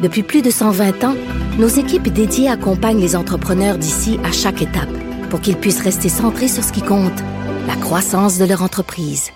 Depuis 0.00 0.22
plus 0.22 0.42
de 0.42 0.50
120 0.50 1.02
ans, 1.02 1.14
nos 1.58 1.66
équipes 1.66 2.08
dédiées 2.08 2.48
accompagnent 2.48 3.00
les 3.00 3.16
entrepreneurs 3.16 3.78
d'ici 3.78 4.20
à 4.24 4.30
chaque 4.30 4.62
étape 4.62 4.88
pour 5.28 5.40
qu'ils 5.40 5.56
puissent 5.56 5.82
rester 5.82 6.08
centrés 6.08 6.46
sur 6.46 6.62
ce 6.62 6.72
qui 6.72 6.82
compte, 6.82 7.20
la 7.66 7.74
croissance 7.74 8.38
de 8.38 8.44
leur 8.44 8.62
entreprise. 8.62 9.30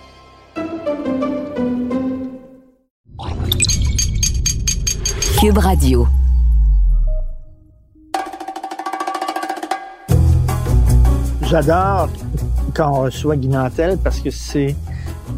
Cube 5.41 5.57
Radio. 5.57 6.07
J'adore 11.41 12.07
quand 12.73 12.89
on 12.89 13.01
reçoit 13.01 13.35
Guy 13.35 13.49
Nantel 13.49 13.97
parce 14.01 14.21
que 14.21 14.31
c'est 14.31 14.77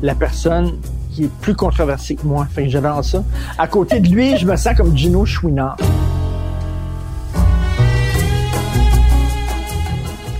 la 0.03 0.13
personne 0.13 0.79
qui 1.15 1.23
est 1.23 1.31
plus 1.41 1.55
controversée 1.55 2.15
que 2.15 2.27
moi. 2.27 2.45
Fait 2.53 2.63
que 2.63 2.69
j'adore 2.69 3.03
ça. 3.03 3.23
À 3.57 3.67
côté 3.67 4.01
de 4.01 4.09
lui, 4.09 4.37
je 4.37 4.45
me 4.45 4.55
sens 4.57 4.75
comme 4.75 4.95
Gino 4.95 5.25
Chouinard. 5.25 5.77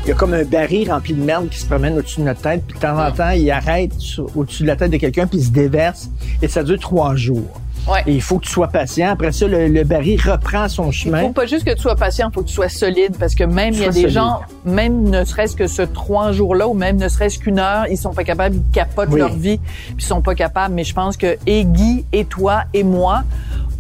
Il 0.04 0.10
y 0.10 0.12
a 0.12 0.16
comme 0.16 0.34
un 0.34 0.44
baril 0.44 0.92
rempli 0.92 1.14
de 1.14 1.24
merde 1.24 1.50
qui 1.50 1.58
se 1.58 1.66
promène 1.66 1.98
au-dessus 1.98 2.20
de 2.20 2.26
notre 2.26 2.42
tête, 2.42 2.64
puis 2.68 2.76
de 2.76 2.82
temps 2.82 3.04
en 3.04 3.12
temps, 3.12 3.32
il 3.32 3.50
arrête 3.50 3.92
au-dessus 4.36 4.64
de 4.64 4.68
la 4.68 4.76
tête 4.76 4.92
de 4.92 4.98
quelqu'un, 4.98 5.26
puis 5.26 5.40
il 5.40 5.46
se 5.46 5.50
déverse, 5.50 6.10
et 6.44 6.48
ça 6.48 6.62
dure 6.62 6.78
trois 6.80 7.16
jours. 7.16 7.60
Ouais. 7.88 8.02
Et 8.08 8.14
il 8.14 8.22
faut 8.22 8.40
que 8.40 8.46
tu 8.46 8.52
sois 8.52 8.68
patient. 8.68 9.10
Après 9.12 9.32
ça, 9.32 9.48
le, 9.48 9.68
le 9.68 9.84
baril 9.84 10.20
reprend 10.20 10.68
son 10.68 10.88
Il 10.90 10.94
chemin. 10.94 11.22
faut 11.22 11.30
pas 11.30 11.46
juste 11.46 11.64
que 11.66 11.74
tu 11.74 11.82
sois 11.82 11.96
patient, 11.96 12.30
il 12.30 12.34
faut 12.34 12.42
que 12.42 12.48
tu 12.48 12.54
sois 12.54 12.70
solide 12.70 13.16
parce 13.20 13.36
que 13.36 13.44
même 13.44 13.74
il 13.74 13.82
y 13.82 13.84
a 13.84 13.90
des 13.90 13.94
solide. 14.02 14.10
gens, 14.10 14.40
même 14.66 15.04
ne 15.10 15.24
serait-ce 15.24 15.56
que 15.56 15.68
ce 15.68 15.84
trois 15.84 16.32
jours-là 16.32 16.68
ou 16.68 16.74
même 16.74 16.98
ne 16.98 17.08
serait-ce 17.08 17.38
qu'une 17.38 17.60
heure, 17.60 17.86
ils 17.90 17.98
sont 17.98 18.14
pas 18.14 18.24
capables, 18.24 18.56
ils 18.56 18.72
capotent 18.72 19.10
Oui. 19.12 19.20
leur 19.20 19.34
vie, 19.36 19.58
puis 19.60 19.96
ils 20.00 20.04
sont 20.04 20.22
pas 20.22 20.34
capables. 20.36 20.74
Mais 20.74 20.84
je 20.84 20.94
pense 20.96 21.16
que 21.16 21.38
et 21.46 21.64
Guy 21.66 22.06
et 22.12 22.26
toi 22.26 22.64
et 22.74 22.84
moi, 22.84 23.24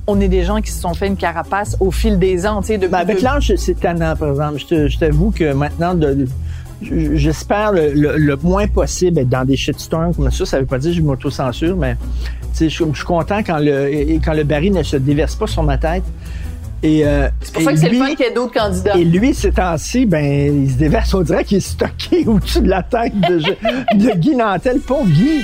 on 0.07 0.21
est 0.21 0.27
des 0.27 0.43
gens 0.43 0.61
qui 0.61 0.69
se 0.71 0.79
sont 0.81 0.93
fait 0.93 1.07
une 1.07 1.17
carapace 1.17 1.75
au 1.79 1.89
fil 1.89 2.19
des 2.19 2.45
ans, 2.45 2.61
tu 2.61 2.67
sais. 2.67 2.77
depuis 2.77 2.91
Ben, 2.91 2.99
avec 2.99 3.21
l'âge, 3.23 3.53
c'est 3.57 3.79
tannant, 3.79 4.15
par 4.15 4.29
exemple. 4.29 4.59
Je 4.69 4.97
t'avoue 4.99 5.31
que 5.31 5.51
maintenant, 5.53 5.95
de- 5.95 6.27
j'espère 6.81 7.71
le, 7.71 7.91
le- 7.93 8.17
le 8.17 8.35
moins 8.43 8.67
possible 8.67 9.19
être 9.19 9.29
dans 9.29 9.45
des 9.45 9.55
shitstorms 9.57 10.13
comme 10.13 10.29
ça. 10.29 10.45
Ça 10.45 10.59
veut 10.59 10.65
pas 10.67 10.77
dire 10.77 10.91
que 10.91 10.97
je 10.97 11.01
m'auto-censure, 11.01 11.75
mais 11.75 11.95
je, 12.59 12.67
suis 12.67 12.85
content 13.05 13.39
quand 13.43 13.59
le, 13.59 14.19
quand 14.23 14.33
le 14.33 14.43
baril 14.43 14.73
ne 14.73 14.83
se 14.83 14.97
déverse 14.97 15.35
pas 15.35 15.47
sur 15.47 15.63
ma 15.63 15.77
tête. 15.77 16.03
Et, 16.83 17.05
euh, 17.05 17.27
C'est 17.41 17.53
pour 17.53 17.63
ça 17.63 17.73
que 17.73 17.79
c'est 17.79 17.89
le 17.89 17.97
fun 17.97 18.09
qu'il 18.09 18.25
y 18.25 18.29
ait 18.29 18.33
d'autres 18.33 18.53
candidats. 18.53 18.95
Et 18.95 19.05
lui, 19.05 19.33
ces 19.33 19.51
temps-ci, 19.51 20.05
ben, 20.05 20.63
il 20.63 20.71
se 20.71 20.77
déverse, 20.77 21.13
on 21.13 21.21
dirait 21.21 21.43
qu'il 21.43 21.57
est 21.57 21.61
stocké 21.61 22.23
au-dessus 22.27 22.61
de 22.61 22.69
la 22.69 22.83
tête 22.83 23.19
de, 23.19 23.39
de 23.39 24.17
Guy 24.17 24.35
Nantel. 24.35 24.79
Pauvre 24.79 25.07
Guy! 25.07 25.43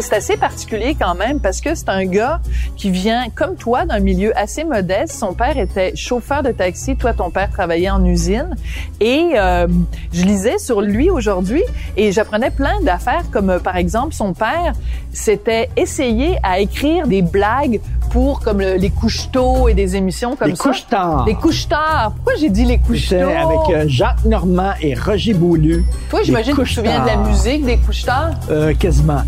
C'est 0.00 0.14
assez 0.14 0.36
particulier 0.36 0.96
quand 0.98 1.14
même 1.14 1.40
parce 1.40 1.60
que 1.60 1.74
c'est 1.74 1.88
un 1.88 2.04
gars 2.04 2.40
qui 2.76 2.90
vient, 2.90 3.28
comme 3.34 3.56
toi, 3.56 3.84
d'un 3.84 4.00
milieu 4.00 4.36
assez 4.36 4.64
modeste. 4.64 5.12
Son 5.12 5.34
père 5.34 5.58
était 5.58 5.94
chauffeur 5.96 6.42
de 6.42 6.52
taxi. 6.52 6.96
Toi, 6.96 7.12
ton 7.12 7.30
père 7.30 7.50
travaillait 7.50 7.90
en 7.90 8.04
usine. 8.04 8.56
Et 9.00 9.32
euh, 9.34 9.66
je 10.12 10.22
lisais 10.24 10.58
sur 10.58 10.80
lui 10.80 11.10
aujourd'hui 11.10 11.62
et 11.96 12.12
j'apprenais 12.12 12.50
plein 12.50 12.80
d'affaires 12.82 13.24
comme, 13.30 13.50
euh, 13.50 13.58
par 13.58 13.76
exemple, 13.76 14.14
son 14.14 14.32
père 14.32 14.72
s'était 15.12 15.68
essayé 15.76 16.36
à 16.42 16.60
écrire 16.60 17.06
des 17.06 17.22
blagues 17.22 17.80
pour 18.10 18.40
comme 18.40 18.60
le- 18.60 18.74
les 18.76 18.90
couches-tôt 18.90 19.68
et 19.68 19.74
des 19.74 19.94
émissions 19.96 20.34
comme 20.36 20.48
Les 20.50 20.56
ça. 20.56 20.64
couches 20.64 20.86
tard. 20.88 21.24
Les 21.26 21.34
couches-tard. 21.34 22.12
Pourquoi 22.16 22.34
j'ai 22.36 22.50
dit 22.50 22.64
les 22.64 22.78
couches-tôt? 22.78 23.16
J'étais 23.16 23.36
avec 23.36 23.58
euh, 23.70 23.84
Jacques 23.88 24.24
Normand 24.24 24.72
et 24.80 24.94
Roger 24.94 25.34
Beaulieu. 25.34 25.84
Toi, 26.10 26.20
j'imagine 26.22 26.54
que 26.54 26.62
tu 26.62 26.68
te 26.70 26.74
souviens 26.74 27.02
de 27.02 27.06
la 27.06 27.16
musique 27.16 27.64
des 27.64 27.76
couches-tard. 27.78 28.30
Euh, 28.50 28.74
quasiment. 28.74 29.22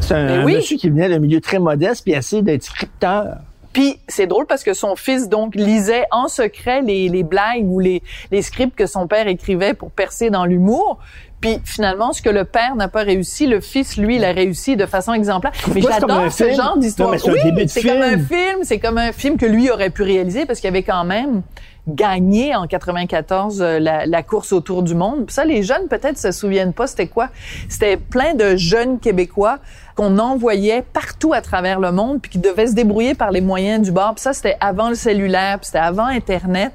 C'est 0.00 0.14
un, 0.14 0.44
oui. 0.44 0.54
monsieur 0.56 0.76
qui 0.76 0.90
venait 0.90 1.08
d'un 1.08 1.18
milieu 1.18 1.40
très 1.40 1.58
modeste 1.58 2.02
puis 2.04 2.12
essayer 2.12 2.42
d'être 2.42 2.62
scripteur. 2.64 3.36
Puis 3.72 3.98
c'est 4.06 4.26
drôle 4.26 4.46
parce 4.46 4.62
que 4.62 4.74
son 4.74 4.94
fils 4.96 5.28
donc 5.28 5.54
lisait 5.56 6.04
en 6.12 6.28
secret 6.28 6.82
les, 6.82 7.08
les 7.08 7.22
blagues 7.24 7.64
ou 7.64 7.80
les, 7.80 8.02
les 8.30 8.42
scripts 8.42 8.76
que 8.76 8.86
son 8.86 9.06
père 9.08 9.26
écrivait 9.26 9.74
pour 9.74 9.90
percer 9.90 10.30
dans 10.30 10.44
l'humour. 10.44 10.98
Puis 11.44 11.60
finalement, 11.64 12.12
ce 12.12 12.22
que 12.22 12.30
le 12.30 12.44
père 12.44 12.74
n'a 12.76 12.88
pas 12.88 13.02
réussi, 13.02 13.46
le 13.46 13.60
fils, 13.60 13.96
lui, 13.96 14.18
l'a 14.18 14.32
réussi 14.32 14.76
de 14.76 14.86
façon 14.86 15.12
exemplaire. 15.12 15.52
Mais 15.68 15.80
Pourquoi 15.80 15.94
c'est 15.94 16.00
comme 16.00 16.10
un 16.10 16.14
j'adore 16.14 16.32
ce 16.32 16.44
film? 16.44 16.56
genre 16.56 16.78
d'histoire. 16.78 17.14
C'est 17.18 17.30
Oui, 17.30 17.82
comme 17.82 18.02
un 18.02 18.18
film. 18.18 18.58
C'est 18.62 18.78
comme 18.78 18.98
un 18.98 19.12
film 19.12 19.36
que 19.36 19.46
lui 19.46 19.70
aurait 19.70 19.90
pu 19.90 20.02
réaliser 20.02 20.46
parce 20.46 20.60
qu'il 20.60 20.68
avait 20.68 20.82
quand 20.82 21.04
même 21.04 21.42
gagné 21.86 22.54
en 22.54 22.66
94 22.66 23.60
euh, 23.60 23.78
la, 23.78 24.06
la 24.06 24.22
course 24.22 24.52
autour 24.52 24.82
du 24.82 24.94
monde. 24.94 25.26
Puis 25.26 25.34
ça, 25.34 25.44
les 25.44 25.62
jeunes 25.62 25.86
peut-être 25.88 26.16
se 26.18 26.32
souviennent 26.32 26.72
pas. 26.72 26.86
C'était 26.86 27.08
quoi 27.08 27.28
C'était 27.68 27.98
plein 27.98 28.32
de 28.34 28.56
jeunes 28.56 28.98
Québécois 28.98 29.58
qu'on 29.94 30.18
envoyait 30.18 30.82
partout 30.82 31.34
à 31.34 31.42
travers 31.42 31.80
le 31.80 31.92
monde 31.92 32.20
puis 32.22 32.30
qui 32.30 32.38
devaient 32.38 32.68
se 32.68 32.74
débrouiller 32.74 33.14
par 33.14 33.30
les 33.30 33.42
moyens 33.42 33.82
du 33.84 33.92
bord. 33.92 34.14
Puis 34.14 34.22
ça, 34.22 34.32
c'était 34.32 34.56
avant 34.60 34.88
le 34.88 34.94
cellulaire, 34.94 35.58
puis 35.58 35.66
c'était 35.66 35.78
avant 35.78 36.06
Internet. 36.06 36.72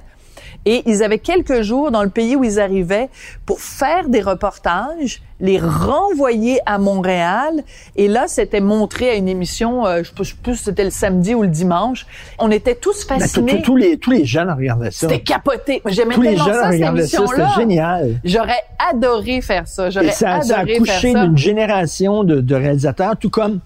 Et 0.65 0.83
ils 0.85 1.03
avaient 1.03 1.19
quelques 1.19 1.61
jours 1.61 1.89
dans 1.91 2.03
le 2.03 2.09
pays 2.09 2.35
où 2.35 2.43
ils 2.43 2.59
arrivaient 2.59 3.09
pour 3.45 3.59
faire 3.61 4.09
des 4.09 4.21
reportages, 4.21 5.21
les 5.39 5.57
renvoyer 5.57 6.59
à 6.65 6.77
Montréal. 6.77 7.63
Et 7.95 8.07
là, 8.07 8.25
c'était 8.27 8.59
montré 8.59 9.09
à 9.09 9.15
une 9.15 9.29
émission, 9.29 9.85
euh, 9.87 10.03
je 10.03 10.11
ne 10.19 10.23
sais 10.25 10.35
plus 10.43 10.55
si 10.57 10.65
c'était 10.65 10.83
le 10.83 10.89
samedi 10.89 11.33
ou 11.33 11.43
le 11.43 11.47
dimanche. 11.47 12.05
On 12.39 12.51
était 12.51 12.75
tous 12.75 13.07
Ben, 13.07 13.19
fascinés. 13.19 13.61
tous, 13.61 13.75
les, 13.77 13.97
tous 13.97 14.11
les 14.11 14.25
jeunes 14.25 14.51
regardaient 14.51 14.91
ça. 14.91 15.07
C'était 15.07 15.21
capoté. 15.21 15.81
J'aimais 15.85 16.15
Tous 16.15 16.21
les 16.21 16.29
tellement 16.31 16.45
jeunes 16.45 16.53
ça, 16.55 16.63
cette 16.63 16.71
regardaient 16.73 17.07
ça. 17.07 17.23
C'était 17.27 17.43
génial. 17.55 18.19
J'aurais 18.25 18.61
adoré 18.91 19.41
faire 19.41 19.67
ça. 19.67 19.89
J'aurais 19.89 20.11
ça, 20.11 20.41
ça 20.41 20.57
a 20.57 20.59
adoré 20.59 20.77
couché 20.79 21.13
faire 21.13 21.23
d'une 21.25 21.37
génération 21.37 22.23
de, 22.23 22.41
de 22.41 22.55
réalisateurs, 22.55 23.15
tout 23.17 23.29
comme, 23.29 23.59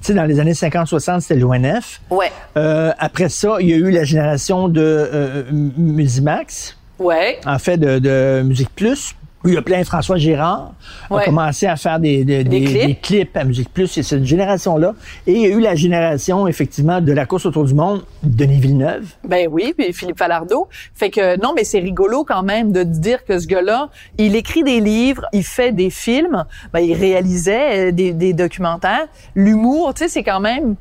sais, 0.00 0.14
dans 0.14 0.24
les 0.24 0.40
années 0.40 0.52
50-60, 0.52 1.20
c'était 1.20 1.36
l'ONF. 1.40 2.00
Ouais. 2.10 2.30
Euh, 2.56 2.92
après 2.98 3.28
ça, 3.28 3.56
il 3.60 3.68
y 3.68 3.72
a 3.72 3.76
eu 3.76 3.90
la 3.90 4.04
génération 4.04 4.68
de 4.68 4.80
euh, 4.82 5.42
Musimax, 5.76 6.76
Ouais. 6.98 7.38
en 7.46 7.58
fait, 7.58 7.76
de, 7.78 7.98
de 7.98 8.42
Musique 8.42 8.70
Plus. 8.74 9.14
Il 9.46 9.54
y 9.54 9.56
a 9.56 9.62
plein 9.62 9.82
François 9.84 10.18
Gérard 10.18 10.74
a 11.08 11.14
Ouais. 11.14 11.24
commencé 11.24 11.66
à 11.66 11.76
faire 11.76 11.98
des, 11.98 12.24
des, 12.26 12.44
des- 12.44 12.64
clips. 12.64 12.86
des 12.86 12.94
clips 12.96 13.36
à 13.38 13.44
Musique 13.44 13.72
Plus. 13.72 13.86
C'est 13.86 14.02
cette 14.02 14.24
génération-là. 14.24 14.92
Et 15.26 15.32
il 15.32 15.40
y 15.40 15.46
a 15.46 15.48
eu 15.48 15.60
la 15.60 15.74
génération, 15.74 16.46
effectivement, 16.46 17.00
de 17.00 17.10
la 17.12 17.24
course 17.24 17.46
autour 17.46 17.64
du 17.64 17.72
monde, 17.72 18.02
Denis 18.22 18.60
Villeneuve. 18.60 19.06
Ben 19.26 19.48
oui, 19.50 19.72
puis 19.76 19.94
Philippe 19.94 20.18
Falardeau. 20.18 20.68
Fait 20.94 21.08
que 21.08 21.40
non, 21.40 21.54
mais 21.56 21.64
c'est 21.64 21.78
rigolo 21.78 22.22
quand 22.24 22.42
même 22.42 22.70
de 22.70 22.82
dire 22.82 23.24
que 23.24 23.38
ce 23.38 23.46
gars-là, 23.46 23.88
il 24.18 24.36
écrit 24.36 24.62
des 24.62 24.80
livres, 24.80 25.24
il 25.32 25.42
fait 25.44 25.72
des 25.72 25.88
films, 25.88 26.44
ben 26.74 26.80
il 26.80 26.92
réalisait 26.92 27.88
euh, 27.88 27.92
des, 27.92 28.12
des 28.12 28.34
documentaires. 28.34 29.06
L'humour, 29.34 29.94
tu 29.94 30.02
sais, 30.04 30.08
c'est 30.10 30.22
quand 30.22 30.40
même 30.40 30.76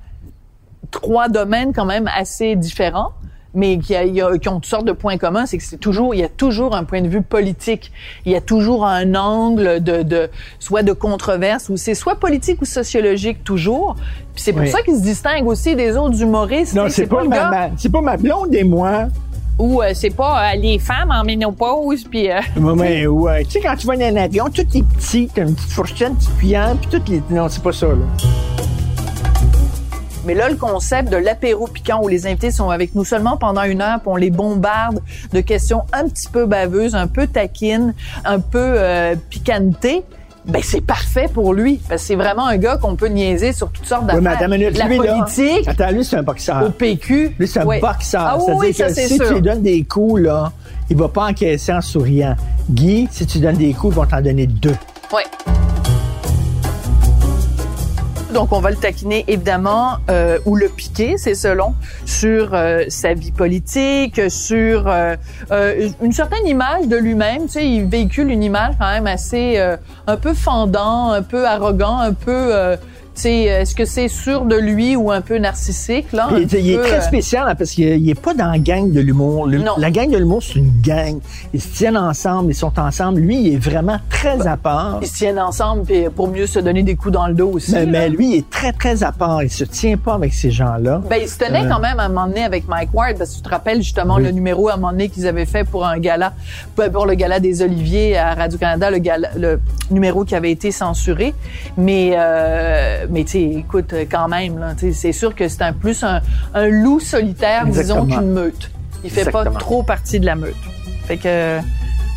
trois 0.92 1.30
domaines 1.30 1.72
quand 1.74 1.86
même 1.86 2.09
assez 2.14 2.56
différents 2.58 3.12
mais 3.54 3.78
qui, 3.80 3.96
a- 3.96 4.04
il 4.04 4.14
y 4.16 4.22
a- 4.22 4.38
qui 4.38 4.48
ont 4.50 4.56
toutes 4.56 4.66
sortes 4.68 4.86
de 4.86 4.92
points 4.92 5.18
communs, 5.18 5.46
c'est 5.46 5.58
que 5.58 5.64
c'est 5.64 5.78
toujours, 5.78 6.14
il 6.14 6.22
y 6.22 6.24
a 6.24 6.30
toujours 6.30 6.76
un 6.76 6.84
point 6.84 7.02
de 7.02 7.08
vue 7.08 7.22
politique. 7.22 7.92
Il 8.26 8.32
y 8.32 8.36
a 8.36 8.42
toujours 8.42 8.86
un 8.86 9.16
angle 9.16 9.84
de, 9.84 10.04
de 10.04 10.30
soit 10.60 10.84
de 10.84 10.94
controverse 10.94 11.70
ou 11.70 11.78
c'est 11.78 11.96
soit 11.96 12.16
politique 12.20 12.62
ou 12.62 12.66
sociologique 12.66 13.44
toujours. 13.44 13.96
Puis 14.34 14.44
c'est 14.44 14.54
pour 14.54 14.62
Oui. 14.62 14.69
ça 14.69 14.81
qu'il 14.84 14.96
se 14.96 15.01
distingue 15.01 15.48
aussi 15.48 15.75
des 15.75 15.98
autres 15.98 16.22
humoristes. 16.22 16.75
Non, 16.75 16.86
c'est 16.90 17.07
pas, 17.07 17.24
ma, 17.24 17.69
c'est 17.78 17.92
pas 17.92 18.01
ma 18.01 18.18
blonde 18.18 18.54
et 18.54 18.63
moi. 18.63 19.07
ou 19.57 19.81
euh, 19.81 19.92
c'est 19.94 20.16
pas 20.16 20.51
euh, 20.54 20.56
les 20.56 20.80
femmes 20.80 21.12
en 21.12 21.24
ménopause 21.24 22.04
puis 22.06 22.31
euh, 22.31 22.40
Ouais, 22.57 22.74
mais 22.75 23.07
ouais. 23.07 23.44
Tu 23.46 23.51
sais, 23.51 23.60
quand 23.62 23.75
tu 23.75 23.88
vas 23.88 23.98
dans 23.98 24.06
un 24.06 24.16
avion, 24.16 24.46
tout 24.54 24.62
est 24.62 24.84
petit, 24.84 25.28
t'as 25.34 25.42
une 25.42 25.56
petite 25.56 25.72
fourchette, 25.72 26.10
une 26.10 26.16
petite 26.16 26.38
cuillère, 26.38 26.75
puis 26.80 26.90
toutes 26.92 27.10
les. 27.10 27.22
Non, 27.30 27.50
c'est 27.50 27.62
pas 27.63 27.74
ça, 27.74 27.88
là. 27.88 27.96
Mais 30.25 30.33
là 30.33 30.50
le 30.50 30.56
concept 30.56 31.10
de 31.12 31.18
l'apéro 31.18 31.68
piquant 31.68 32.01
où 32.04 32.07
les 32.07 32.27
invités 32.27 32.51
sont 32.51 32.69
avec 32.69 32.95
nous 32.95 33.06
seulement 33.06 33.38
pendant 33.38 33.63
une 33.63 33.81
heure 33.81 34.00
puis 34.00 34.10
on 34.10 34.16
les 34.16 34.30
bombarde 34.31 35.00
de 35.33 35.39
questions 35.42 35.83
un 35.94 36.07
petit 36.07 36.27
peu 36.27 36.45
baveuses, 36.45 36.95
un 36.95 37.07
peu 37.07 37.27
taquines, 37.27 37.94
un 38.25 38.39
peu 38.39 38.60
euh, 38.60 39.16
picantées. 39.30 40.04
Ben 40.45 40.62
c'est 40.63 40.81
parfait 40.81 41.27
pour 41.31 41.54
lui 41.54 41.80
parce 41.89 42.01
que 42.01 42.07
c'est 42.07 42.16
vraiment 42.16 42.48
un 42.48 42.57
gars 42.57 42.77
qu'on 42.77 42.95
peut 42.95 43.07
niaiser 43.07 43.51
sur 43.54 43.69
toutes 43.71 43.86
sortes 43.86 44.04
Oui, 44.07 44.13
mais 44.16 44.21
d'affaires. 44.21 44.39
attends 44.48 44.51
minute, 44.51 44.77
la 44.77 44.86
lui, 44.88 44.98
là- 44.98 45.04
politique, 45.19 45.68
Attends, 45.68 45.92
lui, 45.92 46.04
c'est 46.06 46.16
un 46.16 46.24
boxeur. 46.24 46.63
au 46.65 46.69
PQ. 46.72 47.36
Lui, 47.38 47.48
c'est 47.48 47.60
un 47.60 47.65
boxeur. 47.65 48.22
Ah 48.25 48.38
oui, 48.38 48.44
C'est-à-dire 48.45 48.60
oui, 48.60 48.74
que 48.74 48.94
si 49.10 49.15
sûr. 49.18 49.27
tu 49.27 49.33
lui 49.36 49.42
donnes 49.42 49.62
des 49.62 49.83
coups, 49.83 50.22
là, 50.22 50.51
il 50.89 50.98
va 50.98 51.07
pas 51.10 51.27
encaisser 51.27 51.74
en 51.74 51.81
souriant. 51.81 52.36
Guy, 52.72 53.07
si 53.12 53.27
tu 53.27 53.39
donnes 53.39 53.57
des 53.57 53.74
coups, 53.74 53.94
ils 53.94 53.98
vont 53.98 54.06
t'en 54.06 54.22
donner 54.22 54.48
deux. 54.48 54.75
Ouais. 55.13 55.24
Donc 58.34 58.52
on 58.52 58.60
va 58.60 58.70
le 58.70 58.76
taquiner 58.76 59.26
évidemment 59.28 59.98
euh, 60.10 60.38
ou 60.46 60.56
le 60.56 60.70
piquer, 60.70 61.18
c'est 61.18 61.36
selon, 61.36 61.74
sur 62.06 62.54
euh, 62.54 62.84
sa 62.88 63.14
vie 63.14 63.31
politique, 63.31 64.22
sur 64.30 64.88
euh, 64.88 65.16
euh, 65.52 65.90
une 66.02 66.12
certaine 66.12 66.46
image 66.46 66.88
de 66.88 66.98
lui-même. 66.98 67.44
Tu 67.44 67.50
sais, 67.50 67.68
il 67.68 67.86
véhicule 67.88 68.30
une 68.30 68.44
image 68.44 68.76
quand 68.80 68.92
même 68.92 69.08
assez 69.08 69.56
euh, 69.58 69.78
un 70.08 70.18
peu 70.18 70.34
fendant, 70.34 71.12
un 71.12 71.22
peu 71.22 71.46
arrogant, 71.46 71.98
un 71.98 72.14
peu 72.14 72.54
est-ce 73.27 73.75
que 73.75 73.86
c'est 73.86 74.07
sûr 74.07 74.45
de 74.45 74.56
lui 74.56 74.95
ou 74.95 75.12
un 75.12 75.21
peu 75.21 75.38
narcissique 75.38 76.12
là? 76.13 76.30
Il, 76.38 76.69
est 76.71 76.77
très 76.81 76.98
euh, 77.00 77.01
spécial 77.01 77.45
hein, 77.48 77.56
parce 77.56 77.71
qu'il 77.71 78.04
n'est 78.04 78.16
pas 78.16 78.33
dans 78.33 78.51
la 78.51 78.60
gang 78.60 78.92
de 78.92 79.00
l'humour. 79.01 79.48
La 79.77 79.92
gang 79.92 80.10
de 80.10 80.18
l'humour, 80.18 80.42
c'est 80.44 80.56
une 80.60 80.71
gang. 80.81 81.19
Ils 81.54 81.62
se 81.62 81.68
tiennent 81.75 81.98
ensemble, 81.98 82.51
ils 82.51 82.56
sont 82.56 82.77
ensemble. 82.80 83.19
Lui, 83.21 83.42
il 83.42 83.54
est 83.56 83.57
vraiment 83.57 83.98
très 84.10 84.48
à 84.48 84.57
part. 84.57 85.00
Ils 85.01 85.07
se 85.07 85.16
tiennent 85.18 85.39
ensemble 85.39 85.83
puis 85.83 86.06
pour 86.16 86.27
mieux 86.30 86.48
se 86.48 86.60
donner 86.60 86.83
des 86.83 86.95
coups 86.95 87.13
dans 87.13 87.27
le 87.27 87.33
dos 87.33 87.51
aussi. 87.54 87.71
Mais, 87.74 87.86
là. 87.86 87.92
mais 87.92 88.10
lui, 88.10 88.31
il 88.31 88.36
est 88.38 88.50
très, 88.50 88.71
très 88.74 89.04
à 89.04 89.12
part. 89.12 89.44
Il 89.44 89.50
se 89.50 89.63
tient 89.63 89.98
pas 89.98 90.13
avec 90.15 90.33
ces 90.33 90.51
gens-là. 90.51 91.01
Ben, 91.10 91.19
il 91.22 91.27
se 91.27 91.38
tenait 91.38 91.65
Euh. 91.65 91.69
quand 91.69 91.80
même 91.80 92.00
à 92.00 92.04
un 92.04 92.10
moment 92.10 92.27
donné 92.27 92.44
avec 92.44 92.68
Mike 92.68 92.94
Ward, 92.94 93.18
parce 93.18 93.31
que 93.31 93.36
tu 93.38 93.42
te 93.42 93.50
rappelles 93.50 93.81
justement 93.81 94.15
Oui. 94.15 94.24
le 94.24 94.31
numéro 94.31 94.69
à 94.69 94.74
un 94.74 94.75
moment 94.77 94.92
donné 94.92 95.10
qu'ils 95.10 95.27
avaient 95.27 95.45
fait 95.45 95.63
pour 95.63 95.86
un 95.86 95.98
gala, 96.00 96.33
pour 96.94 97.06
le 97.06 97.13
gala 97.15 97.39
des 97.39 97.62
Oliviers 97.62 98.18
à 98.18 98.33
Radio-Canada, 98.36 98.92
le, 98.92 98.98
gala- 99.00 99.31
le 99.38 99.60
numéro 99.92 100.24
qui 100.25 100.36
avait 100.36 100.51
été 100.51 100.72
censuré. 100.72 101.33
Mais, 101.77 102.12
euh, 102.18 103.06
mais 103.10 103.24
tu 103.24 103.38
écoute, 103.38 103.94
quand 104.10 104.28
même, 104.28 104.76
c'est 104.94 105.12
sûr 105.12 105.36
que 105.36 105.48
c'est 105.48 105.62
un 105.62 105.74
plus 105.74 106.04
un, 106.04 106.22
un 106.54 106.68
loup 106.68 107.00
solitaire, 107.00 107.66
Exactement. 107.68 108.06
disons, 108.06 108.20
qu'une 108.20 108.32
meute. 108.32 108.72
Il 109.04 109.10
fait 109.10 109.22
Exactement. 109.22 109.54
pas 109.54 109.60
trop 109.60 109.84
partie 109.84 110.20
de 110.20 110.26
la 110.26 110.36
meute. 110.36 110.56
Fait 111.06 111.18
que, 111.18 111.60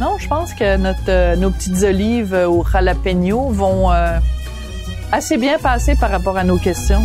non, 0.01 0.19
je 0.19 0.29
pense 0.29 0.53
que 0.53 0.77
notre, 0.77 1.01
euh, 1.09 1.37
nos 1.37 1.51
petites 1.51 1.83
olives 1.83 2.35
euh, 2.35 2.49
au 2.49 2.65
jalapeno 2.65 3.49
vont 3.49 3.93
euh, 3.93 4.19
assez 5.13 5.37
bien 5.37 5.59
passer 5.59 5.95
par 5.97 6.11
rapport 6.11 6.37
à 6.37 6.45
nos 6.45 6.59
questions. 6.59 7.03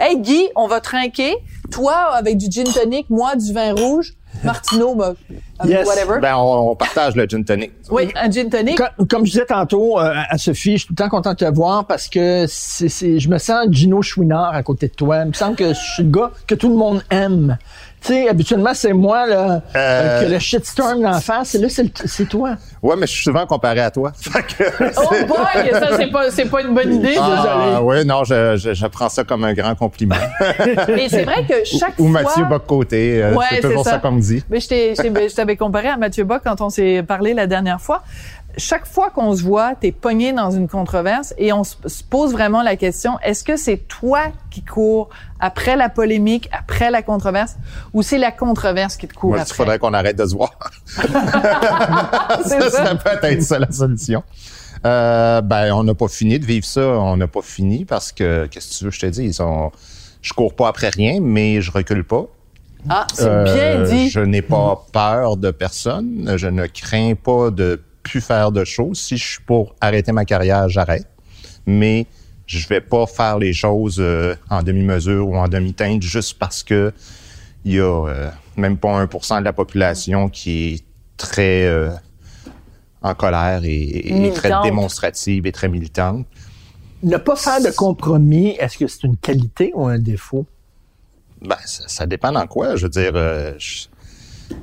Hey 0.00 0.20
Guy, 0.20 0.48
on 0.56 0.66
va 0.68 0.80
trinquer. 0.80 1.36
Toi 1.70 1.94
avec 2.14 2.38
du 2.38 2.46
gin 2.50 2.64
tonic, 2.64 3.10
moi 3.10 3.36
du 3.36 3.52
vin 3.52 3.74
rouge, 3.74 4.14
Martineau 4.44 4.94
bah, 4.94 5.14
Yes. 5.64 5.86
whatever. 5.86 6.20
Ben, 6.20 6.36
on, 6.36 6.70
on 6.70 6.76
partage 6.76 7.16
le 7.16 7.26
gin 7.26 7.44
tonic. 7.44 7.72
oui, 7.90 8.08
un 8.14 8.30
gin 8.30 8.48
tonic. 8.48 8.76
Comme, 8.78 9.06
comme 9.08 9.26
je 9.26 9.32
disais 9.32 9.44
tantôt 9.46 9.98
euh, 9.98 10.12
à 10.28 10.38
Sophie, 10.38 10.72
je 10.72 10.78
suis 10.78 10.86
tout 10.86 10.92
le 10.96 11.02
temps 11.04 11.08
content 11.08 11.30
de 11.32 11.36
te 11.38 11.44
voir 11.52 11.86
parce 11.86 12.08
que 12.08 12.44
c'est, 12.48 12.88
c'est- 12.88 13.18
je 13.18 13.28
me 13.28 13.38
sens 13.38 13.66
Gino 13.70 14.00
Chouinard 14.02 14.54
à 14.54 14.62
côté 14.62 14.86
de 14.88 14.92
toi. 14.94 15.22
Il 15.22 15.28
me 15.28 15.32
semble 15.32 15.56
que 15.56 15.68
je 15.70 15.78
suis 15.94 16.02
le 16.04 16.10
gars 16.10 16.30
que 16.46 16.54
tout 16.54 16.68
le 16.68 16.76
monde 16.76 17.02
aime. 17.10 17.58
Tu 18.00 18.12
sais, 18.14 18.28
habituellement, 18.28 18.70
c'est 18.74 18.92
moi 18.92 19.26
là, 19.26 19.60
Euh. 19.74 20.22
que 20.24 20.30
le 20.30 20.38
shitstorm 20.38 21.02
d'en 21.02 21.20
face. 21.20 21.54
Et 21.56 21.58
là, 21.58 21.68
c'est, 21.68 21.82
le- 21.82 21.90
c'est 22.06 22.28
toi. 22.28 22.50
Ouais, 22.80 22.94
mais 22.96 23.06
je 23.06 23.12
suis 23.12 23.24
souvent 23.24 23.44
comparé 23.44 23.80
à 23.80 23.90
toi. 23.90 24.12
Oh 24.96 25.14
boy, 25.26 25.70
ça 25.72 25.96
c'est 25.96 26.06
pas 26.10 26.30
c'est 26.30 26.44
pas 26.46 26.62
une 26.62 26.74
bonne 26.74 26.94
idée. 26.94 27.16
Ah, 27.18 27.82
ouais, 27.82 28.04
non, 28.04 28.24
je, 28.24 28.56
je, 28.56 28.72
je 28.74 28.86
prends 28.86 29.08
ça 29.08 29.24
comme 29.24 29.44
un 29.44 29.52
grand 29.52 29.74
compliment. 29.74 30.14
Mais 30.88 31.08
c'est 31.08 31.24
vrai 31.24 31.44
que 31.48 31.64
chaque 31.64 31.98
Ou 31.98 32.04
fois 32.10 32.22
Mathieu 32.22 32.44
Bock-Côté, 32.44 33.22
euh, 33.22 33.34
Ouais, 33.34 33.46
c'est 33.50 33.60
toujours 33.62 33.84
ça, 33.84 33.92
ça. 33.92 33.98
qu'on 33.98 34.12
me 34.12 34.20
dit. 34.20 34.44
Mais 34.50 34.60
je 34.60 34.68
t'ai- 34.68 34.94
je 34.94 35.02
t'ai- 35.02 35.28
je 35.28 35.34
t'avais 35.34 35.56
comparé 35.56 35.88
à 35.88 35.96
Mathieu 35.96 36.24
Bock 36.24 36.42
quand 36.44 36.60
on 36.60 36.70
s'est 36.70 37.02
parlé 37.06 37.34
la 37.34 37.46
dernière 37.46 37.80
fois. 37.80 38.02
Chaque 38.56 38.86
fois 38.86 39.10
qu'on 39.10 39.36
se 39.36 39.42
voit, 39.42 39.74
t'es 39.76 39.92
pogné 39.92 40.32
dans 40.32 40.50
une 40.50 40.66
controverse 40.68 41.32
et 41.38 41.52
on 41.52 41.62
se 41.62 41.76
se 41.86 42.02
pose 42.02 42.32
vraiment 42.32 42.62
la 42.62 42.74
question, 42.76 43.18
est-ce 43.22 43.44
que 43.44 43.56
c'est 43.56 43.76
toi 43.88 44.20
qui 44.50 44.62
cours 44.64 45.10
après 45.38 45.76
la 45.76 45.88
polémique, 45.88 46.48
après 46.50 46.90
la 46.90 47.02
controverse, 47.02 47.56
ou 47.92 48.02
c'est 48.02 48.18
la 48.18 48.32
controverse 48.32 48.96
qui 48.96 49.06
te 49.06 49.14
court 49.14 49.30
Moi, 49.30 49.38
il 49.38 49.42
après? 49.42 49.54
faudrait 49.54 49.78
qu'on 49.78 49.94
arrête 49.94 50.16
de 50.16 50.26
se 50.26 50.34
voir. 50.34 50.50
Ça, 50.96 52.70
ça. 52.70 52.70
ça 52.70 52.94
peut 52.96 53.18
être 53.26 53.42
ça 53.42 53.58
la 53.58 53.70
solution. 53.70 54.22
Euh, 54.86 55.40
ben, 55.40 55.72
on 55.72 55.84
n'a 55.84 55.94
pas 55.94 56.08
fini 56.08 56.38
de 56.38 56.44
vivre 56.46 56.64
ça. 56.66 56.80
On 56.80 57.16
n'a 57.16 57.26
pas 57.26 57.42
fini 57.42 57.84
parce 57.84 58.12
que, 58.12 58.46
qu'est-ce 58.46 58.70
que 58.70 58.78
tu 58.78 58.84
veux 58.84 58.90
je 58.90 59.00
te 59.00 59.06
dise? 59.06 59.40
On, 59.40 59.70
je 60.22 60.32
cours 60.32 60.54
pas 60.54 60.68
après 60.68 60.88
rien, 60.88 61.18
mais 61.20 61.60
je 61.60 61.70
recule 61.72 62.04
pas. 62.04 62.26
Ah, 62.88 63.06
c'est 63.12 63.24
Euh, 63.26 63.44
bien 63.44 63.82
dit. 63.82 64.08
Je 64.08 64.20
n'ai 64.20 64.42
pas 64.42 64.84
peur 64.92 65.36
de 65.36 65.50
personne. 65.50 66.32
Je 66.36 66.46
ne 66.46 66.66
crains 66.66 67.14
pas 67.14 67.50
de 67.50 67.80
plus 68.08 68.20
faire 68.20 68.50
de 68.52 68.64
choses. 68.64 68.98
Si 69.00 69.16
je 69.16 69.26
suis 69.32 69.42
pour 69.42 69.74
arrêter 69.80 70.12
ma 70.12 70.24
carrière, 70.24 70.68
j'arrête. 70.68 71.06
Mais 71.66 72.06
je 72.46 72.66
vais 72.68 72.80
pas 72.80 73.06
faire 73.06 73.38
les 73.38 73.52
choses 73.52 73.96
euh, 74.00 74.34
en 74.48 74.62
demi-mesure 74.62 75.28
ou 75.28 75.36
en 75.36 75.48
demi-teinte 75.48 76.02
juste 76.02 76.38
parce 76.38 76.62
que 76.62 76.92
il 77.64 77.74
y 77.74 77.80
a 77.80 78.06
euh, 78.08 78.30
même 78.56 78.78
pas 78.78 79.04
1% 79.04 79.40
de 79.40 79.44
la 79.44 79.52
population 79.52 80.28
qui 80.28 80.74
est 80.74 80.84
très 81.16 81.64
euh, 81.66 81.90
en 83.02 83.14
colère 83.14 83.60
et, 83.64 84.26
et 84.26 84.32
très 84.32 84.48
démonstrative 84.62 85.46
et 85.46 85.52
très 85.52 85.68
militante. 85.68 86.26
Ne 87.02 87.16
pas 87.16 87.36
faire 87.36 87.60
de 87.60 87.70
compromis, 87.70 88.56
est-ce 88.58 88.78
que 88.78 88.86
c'est 88.86 89.04
une 89.04 89.16
qualité 89.16 89.70
ou 89.74 89.86
un 89.86 89.98
défaut? 89.98 90.46
Ben, 91.42 91.56
ça, 91.64 91.84
ça 91.86 92.06
dépend 92.06 92.32
dans 92.32 92.46
quoi. 92.46 92.74
Je 92.76 92.84
veux 92.84 92.88
dire, 92.88 93.12
euh, 93.14 93.52
je- 93.58 93.86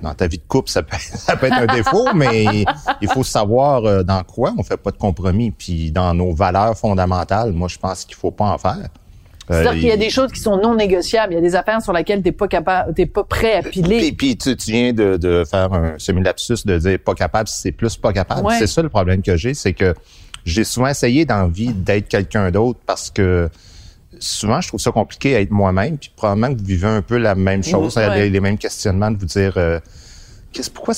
dans 0.01 0.13
ta 0.13 0.27
vie 0.27 0.37
de 0.37 0.43
couple, 0.47 0.69
ça 0.69 0.83
peut, 0.83 0.97
ça 0.99 1.35
peut 1.35 1.47
être 1.47 1.57
un 1.57 1.73
défaut, 1.73 2.07
mais 2.13 2.65
il 3.01 3.07
faut 3.09 3.23
savoir 3.23 3.85
euh, 3.85 4.03
dans 4.03 4.23
quoi 4.23 4.53
on 4.57 4.63
fait 4.63 4.77
pas 4.77 4.91
de 4.91 4.97
compromis. 4.97 5.51
Puis 5.51 5.91
dans 5.91 6.13
nos 6.13 6.33
valeurs 6.33 6.77
fondamentales, 6.77 7.51
moi, 7.51 7.67
je 7.67 7.77
pense 7.77 8.05
qu'il 8.05 8.15
faut 8.15 8.31
pas 8.31 8.45
en 8.45 8.57
faire. 8.57 8.89
Euh, 9.51 9.61
C'est-à-dire 9.61 9.73
qu'il 9.73 9.89
y 9.89 9.91
a 9.91 9.97
des 9.97 10.09
choses 10.09 10.31
qui 10.31 10.39
sont 10.39 10.57
non 10.57 10.75
négociables. 10.75 11.33
Il 11.33 11.35
y 11.35 11.39
a 11.39 11.41
des 11.41 11.55
affaires 11.55 11.81
sur 11.81 11.93
lesquelles 11.93 12.23
t'es 12.23 12.31
pas 12.31 12.47
capable, 12.47 12.93
t'es 12.95 13.05
pas 13.05 13.23
prêt 13.23 13.57
à 13.57 13.61
piler. 13.61 13.99
Puis, 13.99 14.11
puis 14.13 14.37
tu, 14.37 14.55
tu 14.55 14.71
viens 14.71 14.91
de, 14.91 15.17
de 15.17 15.43
faire 15.45 15.71
un 15.71 15.99
semi-lapsus 15.99 16.65
de 16.65 16.77
dire 16.79 16.99
pas 16.99 17.13
capable, 17.13 17.47
c'est 17.47 17.71
plus 17.71 17.95
pas 17.95 18.11
capable. 18.11 18.45
Ouais. 18.47 18.57
C'est 18.57 18.67
ça 18.67 18.81
le 18.81 18.89
problème 18.89 19.21
que 19.21 19.37
j'ai, 19.37 19.53
c'est 19.53 19.73
que 19.73 19.93
j'ai 20.45 20.63
souvent 20.63 20.87
essayé 20.87 21.25
d'envie 21.25 21.73
d'être 21.73 22.07
quelqu'un 22.07 22.49
d'autre 22.49 22.79
parce 22.85 23.11
que 23.11 23.49
souvent 24.19 24.61
je 24.61 24.67
trouve 24.69 24.79
ça 24.79 24.91
compliqué 24.91 25.35
à 25.35 25.41
être 25.41 25.51
moi-même. 25.51 25.97
Puis 25.97 26.11
probablement 26.15 26.53
que 26.53 26.59
vous 26.59 26.65
vivez 26.65 26.87
un 26.87 27.01
peu 27.01 27.17
la 27.17 27.35
même 27.35 27.63
chose, 27.63 27.95
ouais. 27.97 28.15
les, 28.15 28.29
les 28.29 28.39
mêmes 28.39 28.57
questionnements 28.57 29.11
de 29.11 29.17
vous 29.17 29.25
dire 29.25 29.53
euh, 29.57 29.79
qu'est-ce 30.51 30.69
pourquoi 30.71 30.93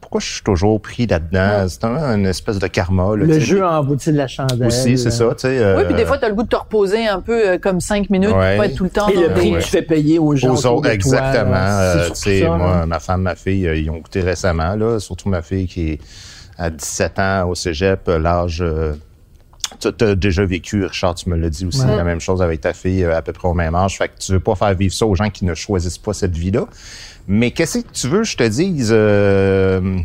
pourquoi 0.00 0.20
je 0.20 0.32
suis 0.32 0.42
toujours 0.42 0.80
pris 0.80 1.06
là-dedans? 1.06 1.66
C'est 1.68 1.84
un, 1.84 2.16
une 2.16 2.26
espèce 2.26 2.58
de 2.58 2.66
karma. 2.66 3.14
là, 3.14 3.24
Le 3.26 3.34
tu 3.38 3.44
jeu 3.44 3.64
embouti 3.64 4.10
de 4.10 4.16
la 4.16 4.26
chandelle. 4.26 4.66
aussi, 4.66 4.96
c'est 4.96 5.10
ça. 5.10 5.26
Tu 5.34 5.40
sais, 5.48 5.74
Oui, 5.76 5.84
puis 5.84 5.94
des 5.94 6.02
euh, 6.02 6.06
fois, 6.06 6.16
t'as 6.18 6.28
le 6.30 6.34
goût 6.34 6.42
de 6.44 6.48
te 6.48 6.56
reposer 6.56 7.06
un 7.06 7.20
peu 7.20 7.48
euh, 7.50 7.58
comme 7.58 7.80
cinq 7.80 8.08
minutes, 8.10 8.30
Ouais. 8.32 8.56
pas 8.56 8.66
être 8.66 8.74
tout 8.74 8.84
le 8.84 8.90
temps 8.90 9.08
Et 9.08 9.16
le 9.16 9.28
prix 9.34 9.52
que 9.52 9.58
tu 9.58 9.68
fais 9.68 9.82
payer 9.82 10.18
aux 10.18 10.34
gens. 10.34 10.54
aux 10.54 10.66
autres, 10.66 10.88
exactement. 10.88 11.54
Euh, 11.54 12.08
tu 12.08 12.14
sais, 12.14 12.40
ça, 12.40 12.56
moi, 12.56 12.86
ma 12.86 12.98
femme, 13.00 13.22
ma 13.22 13.34
fille, 13.34 13.68
euh, 13.68 13.76
ils 13.76 13.90
ont 13.90 13.98
goûté 13.98 14.20
récemment, 14.22 14.74
là, 14.74 14.98
surtout 14.98 15.28
ma 15.28 15.42
fille 15.42 15.66
qui 15.66 15.90
est 15.92 15.98
à 16.56 16.70
17 16.70 17.18
ans 17.18 17.48
au 17.48 17.54
cégep, 17.54 18.08
euh, 18.08 18.18
l'âge... 18.18 18.64
tu 19.80 20.04
as 20.04 20.14
déjà 20.14 20.44
vécu, 20.44 20.84
Richard, 20.84 21.14
tu 21.14 21.28
me 21.28 21.36
l'as 21.36 21.50
dit 21.50 21.66
aussi, 21.66 21.80
Ouais. 21.84 21.96
la 21.96 22.04
même 22.04 22.20
chose 22.20 22.42
avec 22.42 22.60
ta 22.60 22.72
fille 22.72 23.04
euh, 23.04 23.16
à 23.16 23.22
peu 23.22 23.32
près 23.32 23.48
au 23.48 23.54
même 23.54 23.74
âge. 23.74 23.98
Fait 23.98 24.08
que 24.08 24.18
tu 24.18 24.32
veux 24.32 24.40
pas 24.40 24.54
faire 24.54 24.74
vivre 24.74 24.94
ça 24.94 25.06
aux 25.06 25.14
gens 25.14 25.30
qui 25.30 25.44
ne 25.44 25.54
choisissent 25.54 25.98
pas 25.98 26.12
cette 26.12 26.36
vie-là. 26.36 26.66
Mais 27.26 27.50
qu'est-ce 27.50 27.78
que 27.78 27.92
tu 27.92 28.08
veux, 28.08 28.24
je 28.24 28.36
te 28.36 28.42
dise... 28.48 28.90
euh, 28.92 29.98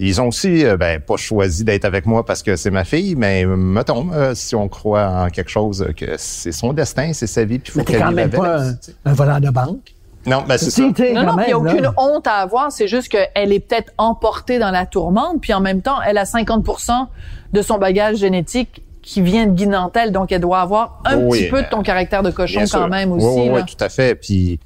ils 0.00 0.20
ont 0.20 0.28
aussi, 0.28 0.64
euh, 0.64 0.76
ben, 0.76 1.00
pas 1.00 1.16
choisi 1.16 1.64
d'être 1.64 1.84
avec 1.84 2.06
moi 2.06 2.24
parce 2.24 2.44
que 2.44 2.54
c'est 2.54 2.70
ma 2.70 2.84
fille, 2.84 3.16
mais 3.16 3.44
mettons, 3.44 4.12
euh, 4.12 4.32
si 4.34 4.54
on 4.54 4.68
croit 4.68 5.08
en 5.24 5.28
quelque 5.28 5.50
chose, 5.50 5.84
que 5.96 6.14
c'est 6.18 6.52
son 6.52 6.72
destin, 6.72 7.12
c'est 7.12 7.26
sa 7.26 7.44
vie, 7.44 7.58
puis 7.58 7.72
faut 7.72 7.80
Mais 7.80 7.84
t'es 7.84 7.92
qu'elle 7.94 8.02
quand 8.02 8.08
vive 8.10 8.16
même 8.16 8.26
avec. 8.28 8.40
pas 8.40 8.62
un, 8.62 8.74
un 9.06 9.12
voleur 9.12 9.40
de 9.40 9.50
banque. 9.50 9.94
Non, 10.28 10.44
ben 10.46 10.58
c'est 10.58 10.70
ça. 10.70 10.82
Non, 10.82 10.92
il 10.98 11.46
n'y 11.46 11.52
a 11.52 11.58
aucune 11.58 11.82
là. 11.82 11.92
honte 11.96 12.26
à 12.26 12.34
avoir. 12.34 12.70
C'est 12.70 12.88
juste 12.88 13.08
qu'elle 13.08 13.52
est 13.52 13.60
peut-être 13.60 13.92
emportée 13.98 14.58
dans 14.58 14.70
la 14.70 14.86
tourmente, 14.86 15.40
puis 15.40 15.52
en 15.52 15.60
même 15.60 15.82
temps, 15.82 16.00
elle 16.06 16.18
a 16.18 16.24
50% 16.24 17.06
de 17.52 17.62
son 17.62 17.78
bagage 17.78 18.16
génétique 18.16 18.82
qui 19.02 19.22
vient 19.22 19.46
de 19.46 19.52
Guy 19.52 19.66
Nantel, 19.66 20.12
donc 20.12 20.32
elle 20.32 20.40
doit 20.42 20.60
avoir 20.60 21.00
un 21.06 21.16
Oui, 21.16 21.38
petit 21.38 21.50
peu 21.50 21.62
de 21.62 21.66
euh, 21.66 21.70
ton 21.70 21.82
caractère 21.82 22.22
de 22.22 22.30
cochon 22.30 22.60
quand 22.60 22.66
sûr. 22.66 22.88
même 22.88 23.10
aussi. 23.12 23.26
oui, 23.26 23.48
oui, 23.50 23.60
tout 23.64 23.82
à 23.82 23.88
fait. 23.88 24.14
Puis, 24.14 24.60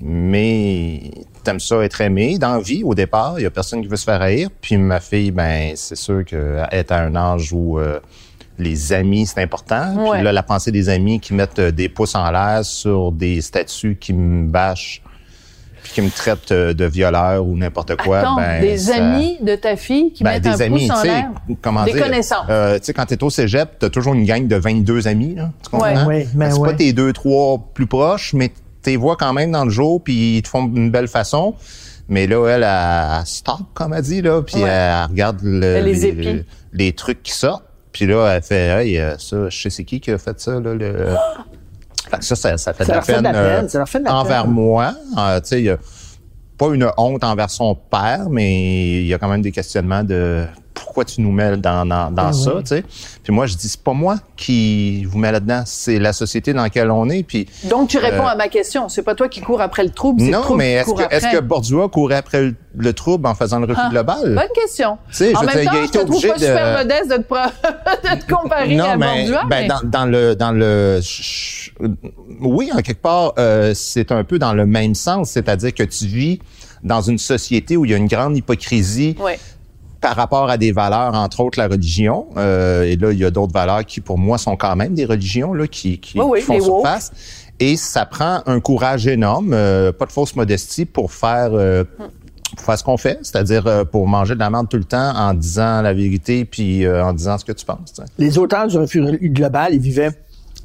mais 0.00 1.10
t'aimes 1.44 1.60
ça 1.60 1.82
être 1.84 2.00
aimé 2.00 2.38
dans 2.38 2.54
la 2.54 2.60
vie 2.60 2.82
au 2.84 2.94
départ. 2.94 3.38
Il 3.38 3.42
y 3.42 3.46
a 3.46 3.50
personne 3.50 3.82
qui 3.82 3.88
veut 3.88 3.96
se 3.96 4.04
faire 4.04 4.22
haïr. 4.22 4.48
Puis 4.60 4.76
ma 4.76 5.00
fille, 5.00 5.30
ben 5.32 5.72
c'est 5.74 5.96
sûr 5.96 6.24
qu'elle 6.24 6.66
est 6.70 6.90
à 6.92 7.00
un 7.02 7.14
âge 7.16 7.52
où 7.52 7.78
euh, 7.78 8.00
les 8.58 8.92
amis 8.92 9.26
c'est 9.26 9.40
important. 9.42 9.94
Ouais. 9.96 10.16
Puis 10.16 10.22
là, 10.24 10.32
la 10.32 10.42
pensée 10.42 10.72
des 10.72 10.88
amis 10.88 11.20
qui 11.20 11.34
mettent 11.34 11.58
euh, 11.58 11.70
des 11.70 11.88
pouces 11.88 12.14
en 12.14 12.30
l'air 12.30 12.64
sur 12.64 13.12
des 13.12 13.40
statuts 13.40 13.96
qui 14.00 14.12
me 14.12 14.46
bâchent, 14.48 15.02
puis 15.82 15.92
qui 15.92 16.02
me 16.02 16.10
traitent 16.10 16.50
euh, 16.52 16.74
de 16.74 16.84
violeur 16.84 17.46
ou 17.46 17.56
n'importe 17.56 17.96
quoi. 17.96 18.18
Attends, 18.18 18.36
ben, 18.36 18.60
des 18.60 18.78
ça- 18.78 18.96
amis 18.96 19.38
de 19.40 19.54
ta 19.54 19.76
fille 19.76 20.12
qui 20.12 20.24
ben, 20.24 20.32
mettent 20.32 20.42
des 20.42 20.48
un 20.62 20.66
amis, 20.66 20.88
pouce 20.88 20.90
en 20.98 21.02
tu 21.02 21.08
sais, 21.08 21.14
l'air? 21.14 21.30
comment 21.62 21.84
Des 21.84 21.92
dire? 21.92 22.02
connaissances. 22.04 22.46
Euh, 22.50 22.78
tu 22.78 22.84
sais, 22.86 22.92
quand 22.94 23.06
t'es 23.06 23.22
au 23.22 23.30
cégep, 23.30 23.78
t'as 23.78 23.88
toujours 23.90 24.14
une 24.14 24.24
gang 24.24 24.46
de 24.48 24.56
22 24.56 25.06
amis, 25.06 25.34
là. 25.36 25.50
Tu 25.62 25.70
comprends? 25.70 25.86
Ouais. 25.88 26.04
Ouais, 26.04 26.28
ben 26.34 26.50
c'est 26.50 26.58
ouais. 26.58 26.70
pas 26.70 26.74
tes 26.74 26.92
deux, 26.92 27.12
trois 27.12 27.58
plus 27.74 27.86
proches, 27.86 28.34
mais 28.34 28.50
t'es 28.82 28.96
vois 28.96 29.16
quand 29.16 29.32
même 29.32 29.52
dans 29.52 29.64
le 29.64 29.70
jour, 29.70 30.02
puis 30.02 30.38
ils 30.38 30.42
te 30.42 30.48
font 30.48 30.64
une 30.66 30.90
belle 30.90 31.08
façon. 31.08 31.54
Mais 32.10 32.26
là, 32.26 32.46
elle, 32.48 32.62
elle, 32.62 33.18
elle 33.20 33.26
stop, 33.26 33.58
comme 33.74 33.92
elle 33.92 34.02
dit, 34.02 34.22
là, 34.22 34.40
puis 34.42 34.56
Ouais. 34.56 34.68
elle 34.68 35.04
regarde 35.10 35.40
le- 35.42 35.80
les 35.82 36.12
les, 36.12 36.44
les 36.72 36.92
trucs 36.92 37.22
qui 37.22 37.32
sortent. 37.32 37.64
Puis 37.92 38.06
là, 38.06 38.34
elle 38.34 38.42
fait, 38.42 38.86
hey, 38.86 38.98
euh, 38.98 39.16
ça, 39.18 39.48
je 39.48 39.60
sais 39.60 39.70
c'est 39.70 39.84
qui 39.84 40.00
qui 40.00 40.10
a 40.10 40.18
fait 40.18 40.38
ça, 40.40 40.60
là, 40.60 40.74
le... 40.74 41.06
Fait 42.10 42.16
que 42.16 42.24
ça, 42.24 42.36
ça, 42.36 42.56
ça 42.56 42.72
fait 42.72 42.86
de 42.86 42.90
la 42.90 43.00
de 43.00 43.04
peine, 43.04 43.22
la 43.22 43.32
peine, 43.32 43.64
euh, 43.66 43.68
ça 43.68 43.78
leur 43.78 43.88
fait 43.88 43.98
de 43.98 44.04
la 44.04 44.14
envers 44.14 44.44
peine. 44.44 44.52
moi. 44.52 44.94
Euh, 45.18 45.40
tu 45.40 45.66
sais, 45.66 45.78
pas 46.56 46.68
une 46.72 46.90
honte 46.96 47.22
envers 47.22 47.50
son 47.50 47.74
père, 47.74 48.30
mais 48.30 49.00
il 49.00 49.06
y 49.06 49.12
a 49.12 49.18
quand 49.18 49.28
même 49.28 49.42
des 49.42 49.52
questionnements 49.52 50.02
de 50.02 50.46
pourquoi 50.80 51.04
tu 51.04 51.20
nous 51.20 51.32
mets 51.32 51.56
dans, 51.56 51.86
dans, 51.86 52.10
dans 52.10 52.26
Ah 52.28 52.32
ça, 52.32 52.54
oui. 52.56 52.62
tu 52.62 52.68
sais. 52.68 52.84
Puis 53.22 53.32
moi, 53.32 53.46
je 53.46 53.54
dis, 53.56 53.68
c'est 53.68 53.82
pas 53.82 53.92
moi 53.92 54.16
qui 54.36 55.04
vous 55.04 55.18
mets 55.18 55.32
là-dedans, 55.32 55.62
c'est 55.66 55.98
la 55.98 56.12
société 56.12 56.52
dans 56.52 56.62
laquelle 56.62 56.90
on 56.90 57.08
est. 57.10 57.22
Puis 57.22 57.46
Donc, 57.64 57.88
tu 57.88 57.98
réponds 57.98 58.24
Euh, 58.26 58.30
à 58.30 58.36
ma 58.36 58.48
question. 58.48 58.88
C'est 58.88 59.02
pas 59.02 59.14
toi 59.14 59.28
qui 59.28 59.40
cours 59.40 59.60
après 59.60 59.84
le 59.84 59.90
trouble, 59.90 60.20
c'est 60.20 60.26
le 60.26 60.32
non, 60.32 60.40
trouble 60.42 60.58
mais 60.58 60.72
est-ce 60.74 60.92
que, 60.94 61.14
est-ce 61.14 61.26
que 61.36 61.40
Bourdieu 61.40 61.86
courait 61.88 62.16
après 62.16 62.42
le, 62.42 62.54
le 62.76 62.92
trouble 62.92 63.26
en 63.26 63.34
faisant 63.34 63.58
le 63.58 63.66
refus 63.66 63.80
Ah, 63.82 63.90
global? 63.90 64.34
Bonne 64.34 64.44
question. 64.54 64.98
Tu 65.10 65.14
sais, 65.16 65.30
je 65.32 65.36
en 65.36 65.40
veux 65.40 65.46
même 65.46 65.60
dire, 65.60 65.72
il 65.74 65.76
a 65.76 65.80
temps, 65.80 65.82
je 65.86 65.98
te 65.98 65.98
trouve 66.06 66.22
pas 66.28 66.34
de- 66.34 66.38
super 66.40 66.78
modeste 66.78 67.10
de 67.10 67.16
te, 67.16 67.22
pro- 67.22 67.36
de 68.14 68.20
te 68.20 68.32
comparer 68.32 68.78
à 68.80 68.96
mais, 68.96 69.06
Bordua, 69.26 69.44
ben, 69.48 69.60
mais- 69.62 69.68
dans, 69.68 69.80
dans 69.84 70.06
le 70.06 70.34
dans 70.34 70.52
le 70.52 71.00
oui 72.40 72.70
en 72.72 72.78
quelque 72.82 73.02
part 73.02 73.32
euh, 73.38 73.72
c'est 73.74 74.12
un 74.12 74.24
peu 74.24 74.38
dans 74.38 74.52
le 74.52 74.66
même 74.66 74.94
sens 74.94 75.30
c'est-à-dire 75.30 75.74
que 75.74 75.82
tu 75.82 76.06
vis 76.06 76.38
dans 76.82 77.00
une 77.00 77.18
société 77.18 77.76
où 77.76 77.84
il 77.84 77.90
y 77.90 77.94
a 77.94 77.96
une 77.96 78.06
grande 78.06 78.36
hypocrisie 78.36 79.16
Ouais. 79.20 79.38
Par 80.00 80.14
rapport 80.16 80.48
à 80.50 80.56
des 80.58 80.72
valeurs 80.72 81.14
entre 81.14 81.40
autres 81.40 81.58
la 81.58 81.66
religion 81.68 82.28
euh, 82.36 82.82
et 82.84 82.96
là 82.96 83.10
il 83.12 83.18
y 83.18 83.24
a 83.24 83.30
d'autres 83.30 83.52
valeurs 83.52 83.84
qui 83.84 84.00
pour 84.00 84.18
moi 84.18 84.38
sont 84.38 84.56
quand 84.56 84.76
même 84.76 84.94
des 84.94 85.04
religions 85.04 85.52
là 85.54 85.66
qui 85.66 85.98
qui, 85.98 86.18
Oui, 86.18 86.26
oui, 86.28 86.38
qui 86.40 86.46
font 86.46 86.54
woke. 86.58 86.64
surface 86.86 87.10
et 87.60 87.76
ça 87.76 88.06
prend 88.06 88.42
un 88.46 88.60
courage 88.60 89.06
énorme 89.08 89.52
euh, 89.52 89.92
pas 89.92 90.06
de 90.06 90.12
fausse 90.12 90.36
modestie 90.36 90.84
pour 90.84 91.12
faire 91.12 91.50
euh, 91.52 91.84
pour 92.56 92.64
faire 92.64 92.78
ce 92.78 92.82
qu'on 92.84 92.96
fait, 92.96 93.18
c'est-à-dire 93.22 93.66
euh, 93.66 93.84
pour 93.84 94.08
manger 94.08 94.34
de 94.34 94.38
la 94.38 94.48
merde 94.48 94.68
tout 94.70 94.78
le 94.78 94.84
temps 94.84 95.12
en 95.14 95.34
disant 95.34 95.82
la 95.82 95.92
vérité 95.92 96.46
puis 96.46 96.86
euh, 96.86 97.04
en 97.04 97.12
disant 97.12 97.36
ce 97.36 97.44
que 97.44 97.52
tu 97.52 97.64
penses. 97.66 97.92
tu 97.94 97.96
sais. 98.02 98.08
Les 98.16 98.38
auteurs 98.38 98.66
du 98.68 98.78
refus 98.78 99.02
global, 99.30 99.74
ils 99.74 99.80
vivaient 99.80 100.12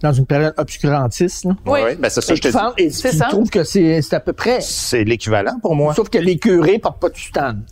dans 0.01 0.13
une 0.13 0.25
période 0.25 0.53
obscurantiste. 0.57 1.43
là. 1.43 1.51
Oui. 1.65 1.81
Ouais, 1.81 1.95
ben 1.97 2.09
c'est 2.09 2.21
ça, 2.21 2.33
Et 2.33 2.35
je 2.37 2.41
te 2.41 2.47
dis. 2.47 2.57
et 2.77 2.89
tu 2.89 3.17
ça. 3.17 3.25
trouves 3.25 3.49
que 3.49 3.65
c'est 3.65 4.01
c'est 4.01 4.15
à 4.15 4.21
peu 4.21 4.31
près. 4.31 4.59
C'est 4.61 5.03
l'équivalent 5.03 5.59
pour 5.61 5.75
moi. 5.75 5.93
Sauf 5.93 6.07
que 6.09 6.17
les 6.19 6.37
curés 6.37 6.79
portent 6.79 7.01
pas 7.01 7.09
de 7.09 7.17
soutane. 7.17 7.63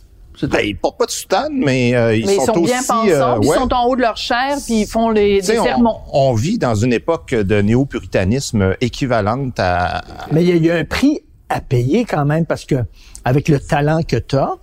Ben, 0.42 0.60
ils 0.64 0.76
portent 0.76 0.98
pas 0.98 1.06
de 1.06 1.10
soutane, 1.10 1.52
mais 1.54 1.94
euh, 1.94 2.16
ils, 2.16 2.26
mais 2.26 2.34
ils 2.36 2.40
sont, 2.40 2.54
sont 2.54 2.60
bien 2.62 2.78
aussi... 2.78 2.86
pensants, 2.88 3.36
euh, 3.36 3.38
ils 3.42 3.48
sont 3.52 3.72
en 3.74 3.84
haut 3.86 3.96
de 3.96 4.00
leur 4.00 4.16
chair, 4.16 4.56
puis 4.64 4.80
ils 4.82 4.86
font 4.86 5.10
les, 5.10 5.40
des 5.42 5.58
on, 5.58 5.64
sermons. 5.64 5.96
on 6.12 6.32
vit 6.34 6.58
dans 6.58 6.74
une 6.74 6.92
époque 6.92 7.34
de 7.34 7.60
néo-puritanisme 7.60 8.74
équivalente 8.80 9.58
à... 9.58 10.02
Mais 10.32 10.42
il 10.42 10.48
y, 10.48 10.52
a- 10.52 10.56
il 10.56 10.64
y 10.64 10.70
a 10.70 10.76
un 10.76 10.84
prix 10.84 11.20
à 11.48 11.60
payer 11.60 12.04
quand 12.04 12.24
même 12.24 12.46
parce 12.46 12.64
que 12.64 12.76
avec 13.24 13.48
le 13.48 13.60
talent 13.60 14.00
que 14.02 14.16
tu 14.16 14.36
as, 14.36 14.54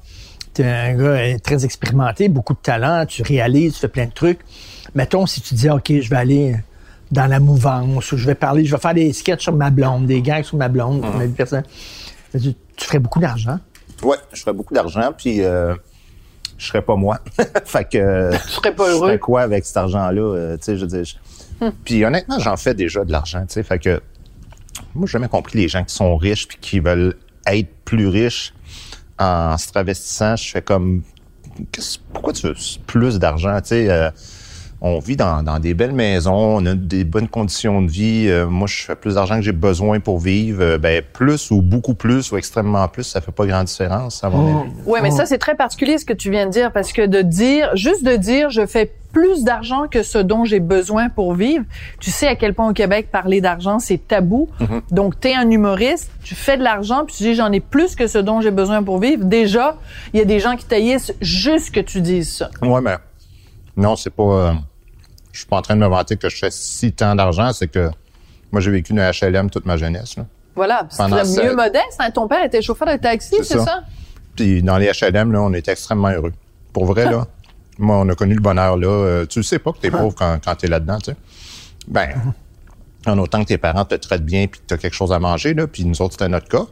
tu 0.56 0.64
es 0.64 0.66
un 0.66 0.96
gars 0.96 1.04
euh, 1.04 1.38
très 1.38 1.64
expérimenté, 1.66 2.28
beaucoup 2.30 2.54
de 2.54 2.60
talent, 2.60 3.06
tu 3.08 3.22
réalises, 3.22 3.74
tu 3.76 3.80
fais 3.80 3.88
plein 3.88 4.06
de 4.08 4.12
trucs. 4.14 4.40
Mettons, 4.96 5.26
si 5.28 5.40
tu 5.42 5.54
dis, 5.54 5.70
OK, 5.70 5.92
je 6.02 6.10
vais 6.10 6.16
aller 6.18 6.56
dans 7.12 7.28
la 7.28 7.40
mouvance 7.40 8.12
ou 8.12 8.18
je 8.18 8.26
vais 8.26 8.36
parler, 8.36 8.66
je 8.66 8.76
vais 8.76 8.82
faire 8.82 8.94
des 8.96 9.14
sketchs 9.14 9.44
sur 9.44 9.54
ma 9.56 9.70
blonde, 9.70 10.08
des 10.08 10.22
gags 10.22 10.44
sur 10.44 10.58
ma 10.58 10.68
blonde, 10.68 11.02
ma 11.16 11.26
vie 11.26 11.32
personnelle. 11.34 11.66
Tu, 12.32 12.54
tu 12.76 12.86
ferais 12.86 13.00
beaucoup 13.00 13.20
d'argent. 13.20 13.60
Ouais, 14.04 14.18
je 14.34 14.42
ferais 14.42 14.54
beaucoup 14.54 14.74
d'argent, 14.74 15.12
puis 15.18 15.44
euh, 15.44 15.76
je 16.58 16.68
serais 16.68 16.82
pas 16.82 16.96
moi. 16.96 17.20
fait 17.66 17.86
que... 17.86 18.32
Tu 18.46 18.50
serais 18.50 18.74
pas 18.76 18.86
Je 18.88 18.92
heureux. 18.92 19.08
ferais 19.08 19.20
quoi 19.20 19.42
avec 19.42 19.66
cet 19.66 19.78
argent-là? 19.78 20.22
euh, 20.22 20.58
tu 20.58 20.64
sais, 20.64 20.78
je 20.78 20.86
dire... 20.86 21.04
je- 21.04 21.70
Puis 21.86 22.04
honnêtement, 22.06 22.40
j'en 22.40 22.56
fais 22.58 22.74
déjà 22.74 23.04
de 23.04 23.12
l'argent, 23.12 23.42
tu 23.42 23.54
sais, 23.56 23.64
fait 23.64 23.80
que... 23.80 24.02
Moi, 24.96 25.06
j'ai 25.08 25.12
jamais 25.14 25.28
compris 25.28 25.58
les 25.60 25.68
gens 25.68 25.84
qui 25.84 25.94
sont 25.94 26.16
riches 26.18 26.48
puis 26.48 26.58
qui 26.62 26.80
veulent 26.80 27.16
être 27.46 27.70
plus 27.86 28.08
riches 28.08 28.54
en 29.20 29.58
se 29.58 29.68
travestissant. 29.72 30.36
Je 30.38 30.50
fais 30.50 30.62
comme... 30.62 31.04
Pourquoi 32.14 32.32
tu 32.34 32.48
veux 32.48 32.56
plus 32.88 33.20
d'argent, 33.20 33.60
tu 33.62 33.68
sais? 33.70 33.90
euh, 33.90 34.10
on 34.82 35.00
vit 35.00 35.18
dans, 35.18 35.44
dans 35.44 35.60
des 35.60 35.74
belles 35.74 35.92
maisons, 35.92 36.58
on 36.58 36.66
a 36.66 36.74
des 36.74 37.04
bonnes 37.04 37.28
conditions 37.28 37.82
de 37.82 37.90
vie. 37.92 38.28
Euh, 38.30 38.48
moi, 38.48 38.68
je 38.68 38.84
fais 38.84 38.96
plus 38.96 39.16
d'argent 39.16 39.36
que 39.36 39.42
j'ai 39.42 39.52
besoin 39.52 40.00
pour 40.00 40.20
vivre. 40.20 40.62
Euh, 40.62 40.78
ben, 40.78 41.02
plus 41.14 41.52
ou 41.52 41.62
beaucoup 41.62 41.96
plus 41.96 42.32
ou 42.32 42.38
extrêmement 42.38 42.88
plus, 42.88 43.04
ça 43.04 43.20
fait 43.20 43.34
pas 43.34 43.46
grande 43.46 43.66
différence, 43.66 44.24
à 44.24 44.30
mon 44.30 44.62
avis. 44.62 44.70
Oui, 44.86 45.00
mais 45.04 45.12
ça, 45.12 45.26
c'est 45.26 45.38
très 45.38 45.56
particulier 45.56 45.98
ce 45.98 46.06
que 46.06 46.14
tu 46.14 46.32
viens 46.32 46.46
de 46.46 46.52
dire, 46.52 46.72
parce 46.72 46.94
que 46.94 47.06
de 47.06 47.22
dire, 47.22 47.76
juste 47.76 48.04
de 48.06 48.16
dire, 48.16 48.50
je 48.50 48.66
fais 48.66 48.92
plus 49.12 49.44
d'argent 49.44 49.88
que 49.90 50.04
ce 50.04 50.20
dont 50.20 50.46
j'ai 50.46 50.60
besoin 50.60 51.10
pour 51.10 51.34
vivre, 51.34 51.66
tu 52.00 52.12
sais 52.12 52.28
à 52.28 52.36
quel 52.36 52.54
point 52.54 52.70
au 52.70 52.74
Québec, 52.74 53.10
parler 53.12 53.42
d'argent, 53.42 53.80
c'est 53.80 53.98
tabou. 54.08 54.48
Donc, 54.92 55.20
tu 55.20 55.30
es 55.30 55.36
un 55.36 55.50
humoriste, 55.50 56.12
tu 56.24 56.36
fais 56.36 56.58
de 56.58 56.64
l'argent, 56.64 57.04
puis 57.06 57.16
tu 57.16 57.24
dis, 57.24 57.36
j'en 57.36 57.52
ai 57.52 57.60
plus 57.60 57.96
que 57.96 58.08
ce 58.08 58.20
dont 58.20 58.40
j'ai 58.40 58.52
besoin 58.52 58.82
pour 58.84 59.00
vivre. 59.00 59.26
Déjà, 59.26 59.78
il 60.14 60.20
y 60.20 60.22
a 60.22 60.26
des 60.26 60.40
gens 60.40 60.56
qui 60.56 60.66
taillissent 60.66 61.14
juste 61.22 61.72
que 61.72 61.80
tu 61.80 62.02
dises 62.02 62.32
ça. 62.38 62.50
Ouais, 62.62 62.82
mais 62.82 62.96
non, 63.76 63.96
c'est 63.96 64.10
pas. 64.14 64.24
euh, 64.24 64.54
je 65.32 65.40
suis 65.40 65.48
pas 65.48 65.58
en 65.58 65.62
train 65.62 65.76
de 65.76 65.82
me 65.82 65.88
vanter 65.88 66.18
que 66.18 66.30
je 66.30 66.38
fais 66.38 66.52
si 66.52 66.92
tant 66.92 67.16
d'argent, 67.16 67.54
c'est 67.54 67.68
que 67.68 67.90
moi 68.52 68.62
j'ai 68.62 68.72
vécu 68.72 68.94
une 68.94 69.00
HLM 69.02 69.50
toute 69.50 69.66
ma 69.66 69.78
jeunesse. 69.78 70.18
Là. 70.18 70.26
Voilà. 70.56 70.88
C'est 70.90 70.98
Pendant 70.98 71.18
mieux 71.18 71.56
modeste. 71.56 71.98
hein. 72.00 72.12
Ton 72.12 72.28
père 72.28 72.44
était 72.44 72.62
chauffeur 72.62 72.88
de 72.88 72.98
taxi, 73.02 73.36
C'est 73.38 73.58
ça? 73.58 73.66
ça? 73.66 73.84
Puis 74.36 74.62
dans 74.64 74.78
les 74.78 74.92
HLM, 74.92 75.32
là, 75.32 75.42
on 75.42 75.54
était 75.54 75.72
extrêmement 75.72 76.10
heureux. 76.10 76.34
Pour 76.74 76.86
vrai, 76.86 77.06
là, 77.06 77.28
moi, 77.78 77.98
on 77.98 78.10
a 78.10 78.16
connu 78.16 78.34
le 78.36 78.42
bonheur 78.42 78.78
là. 78.78 78.88
Euh, 78.88 79.26
tu 79.26 79.40
le 79.40 79.44
sais 79.44 79.60
pas 79.60 79.72
que 79.72 79.80
t'es 79.80 79.92
pauvre 79.92 80.16
quand, 80.16 80.40
quand 80.44 80.56
t'es 80.56 80.68
là-dedans, 80.68 80.98
tu 81.00 81.12
sais. 81.12 81.18
Ben, 81.88 82.10
en 83.06 83.18
autant 83.18 83.42
que 83.42 83.48
tes 83.48 83.58
parents 83.58 83.86
te 83.86 83.96
traitent 83.96 84.26
bien 84.26 84.48
puis 84.48 84.60
que 84.60 84.66
t'as 84.68 84.78
quelque 84.78 84.94
chose 84.94 85.12
à 85.14 85.20
manger, 85.20 85.54
là, 85.54 85.68
puis 85.68 85.86
nous 85.86 86.02
autres, 86.02 86.14
c'était 86.14 86.28
notre 86.30 86.48
cas. 86.50 86.66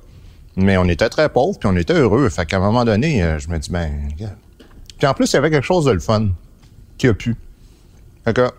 Mais 0.55 0.75
on 0.77 0.85
était 0.85 1.07
très 1.09 1.29
pauvres 1.29 1.57
puis 1.59 1.69
on 1.71 1.75
était 1.77 1.93
heureux. 1.93 2.27
Fait 2.29 2.45
qu'à 2.45 2.57
un 2.57 2.59
moment 2.59 2.83
donné, 2.83 3.23
euh, 3.23 3.37
je 3.39 3.47
me 3.47 3.57
dis, 3.59 3.69
ben, 3.69 4.09
regarde. 4.11 4.35
Puis 4.97 5.07
en 5.07 5.13
plus, 5.13 5.31
il 5.31 5.35
y 5.35 5.37
avait 5.37 5.51
quelque 5.51 5.63
chose 5.65 5.85
de 5.85 5.91
le 5.91 5.99
fun 5.99 6.29
qui 6.97 7.07
a 7.07 7.13
pu. 7.13 7.35
Que, 8.33 8.49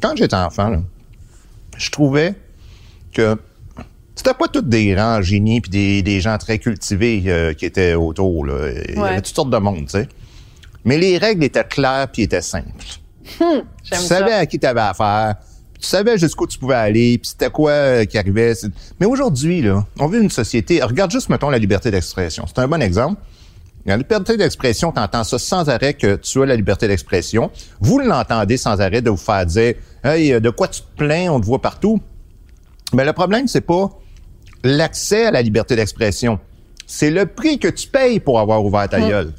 quand 0.00 0.16
j'étais 0.16 0.34
enfant, 0.34 0.68
là, 0.68 0.80
je 1.76 1.90
trouvais 1.90 2.34
que 3.12 3.36
c'était 4.14 4.34
pas 4.34 4.48
tous 4.48 4.62
des 4.62 4.92
grands 4.92 5.22
génies 5.22 5.60
puis 5.60 5.70
des, 5.70 6.02
des 6.02 6.20
gens 6.20 6.36
très 6.38 6.58
cultivés 6.58 7.22
euh, 7.26 7.54
qui 7.54 7.64
étaient 7.66 7.94
autour. 7.94 8.46
Là. 8.46 8.70
Il 8.88 8.94
y 8.94 8.98
avait 8.98 9.22
toutes 9.22 9.34
sortes 9.34 9.50
de 9.50 9.58
monde, 9.58 9.86
tu 9.86 9.90
sais. 9.90 10.08
Mais 10.84 10.98
les 10.98 11.18
règles 11.18 11.44
étaient 11.44 11.64
claires 11.64 12.08
puis 12.12 12.22
étaient 12.22 12.42
simples. 12.42 12.70
Tu 13.24 13.44
J'aime 13.84 14.00
savais 14.00 14.30
ça. 14.30 14.36
à 14.38 14.46
qui 14.46 14.58
tu 14.58 14.66
avais 14.66 14.80
affaire. 14.80 15.36
Tu 15.80 15.86
savais 15.88 16.16
jusqu'où 16.18 16.46
tu 16.46 16.58
pouvais 16.58 16.76
aller, 16.76 17.18
puis 17.18 17.30
c'était 17.30 17.50
quoi 17.50 17.70
euh, 17.72 18.04
qui 18.04 18.16
arrivait. 18.18 18.54
Mais 19.00 19.06
aujourd'hui, 19.06 19.62
là, 19.62 19.84
on 19.98 20.06
vit 20.06 20.18
une 20.18 20.30
société. 20.30 20.82
Regarde 20.82 21.10
juste, 21.10 21.28
mettons, 21.28 21.50
la 21.50 21.58
liberté 21.58 21.90
d'expression. 21.90 22.44
C'est 22.46 22.60
un 22.60 22.68
bon 22.68 22.80
exemple. 22.82 23.20
La 23.84 23.96
liberté 23.96 24.36
d'expression, 24.36 24.92
tu 24.92 25.00
entends 25.00 25.24
ça 25.24 25.38
sans 25.38 25.68
arrêt 25.68 25.94
que 25.94 26.14
tu 26.16 26.40
as 26.40 26.46
la 26.46 26.54
liberté 26.54 26.86
d'expression. 26.86 27.50
Vous 27.80 27.98
l'entendez 27.98 28.56
sans 28.56 28.80
arrêt 28.80 29.02
de 29.02 29.10
vous 29.10 29.16
faire 29.16 29.44
dire 29.44 29.74
Hey, 30.04 30.32
euh, 30.32 30.40
de 30.40 30.50
quoi 30.50 30.68
tu 30.68 30.82
te 30.82 30.96
plains, 30.96 31.30
on 31.30 31.40
te 31.40 31.46
voit 31.46 31.60
partout. 31.60 32.00
Mais 32.92 33.04
le 33.04 33.12
problème, 33.12 33.48
c'est 33.48 33.60
pas 33.60 33.90
l'accès 34.62 35.26
à 35.26 35.30
la 35.30 35.42
liberté 35.42 35.74
d'expression. 35.74 36.38
C'est 36.86 37.10
le 37.10 37.26
prix 37.26 37.58
que 37.58 37.68
tu 37.68 37.88
payes 37.88 38.20
pour 38.20 38.38
avoir 38.38 38.64
ouvert 38.64 38.88
ta 38.88 39.00
gueule. 39.00 39.32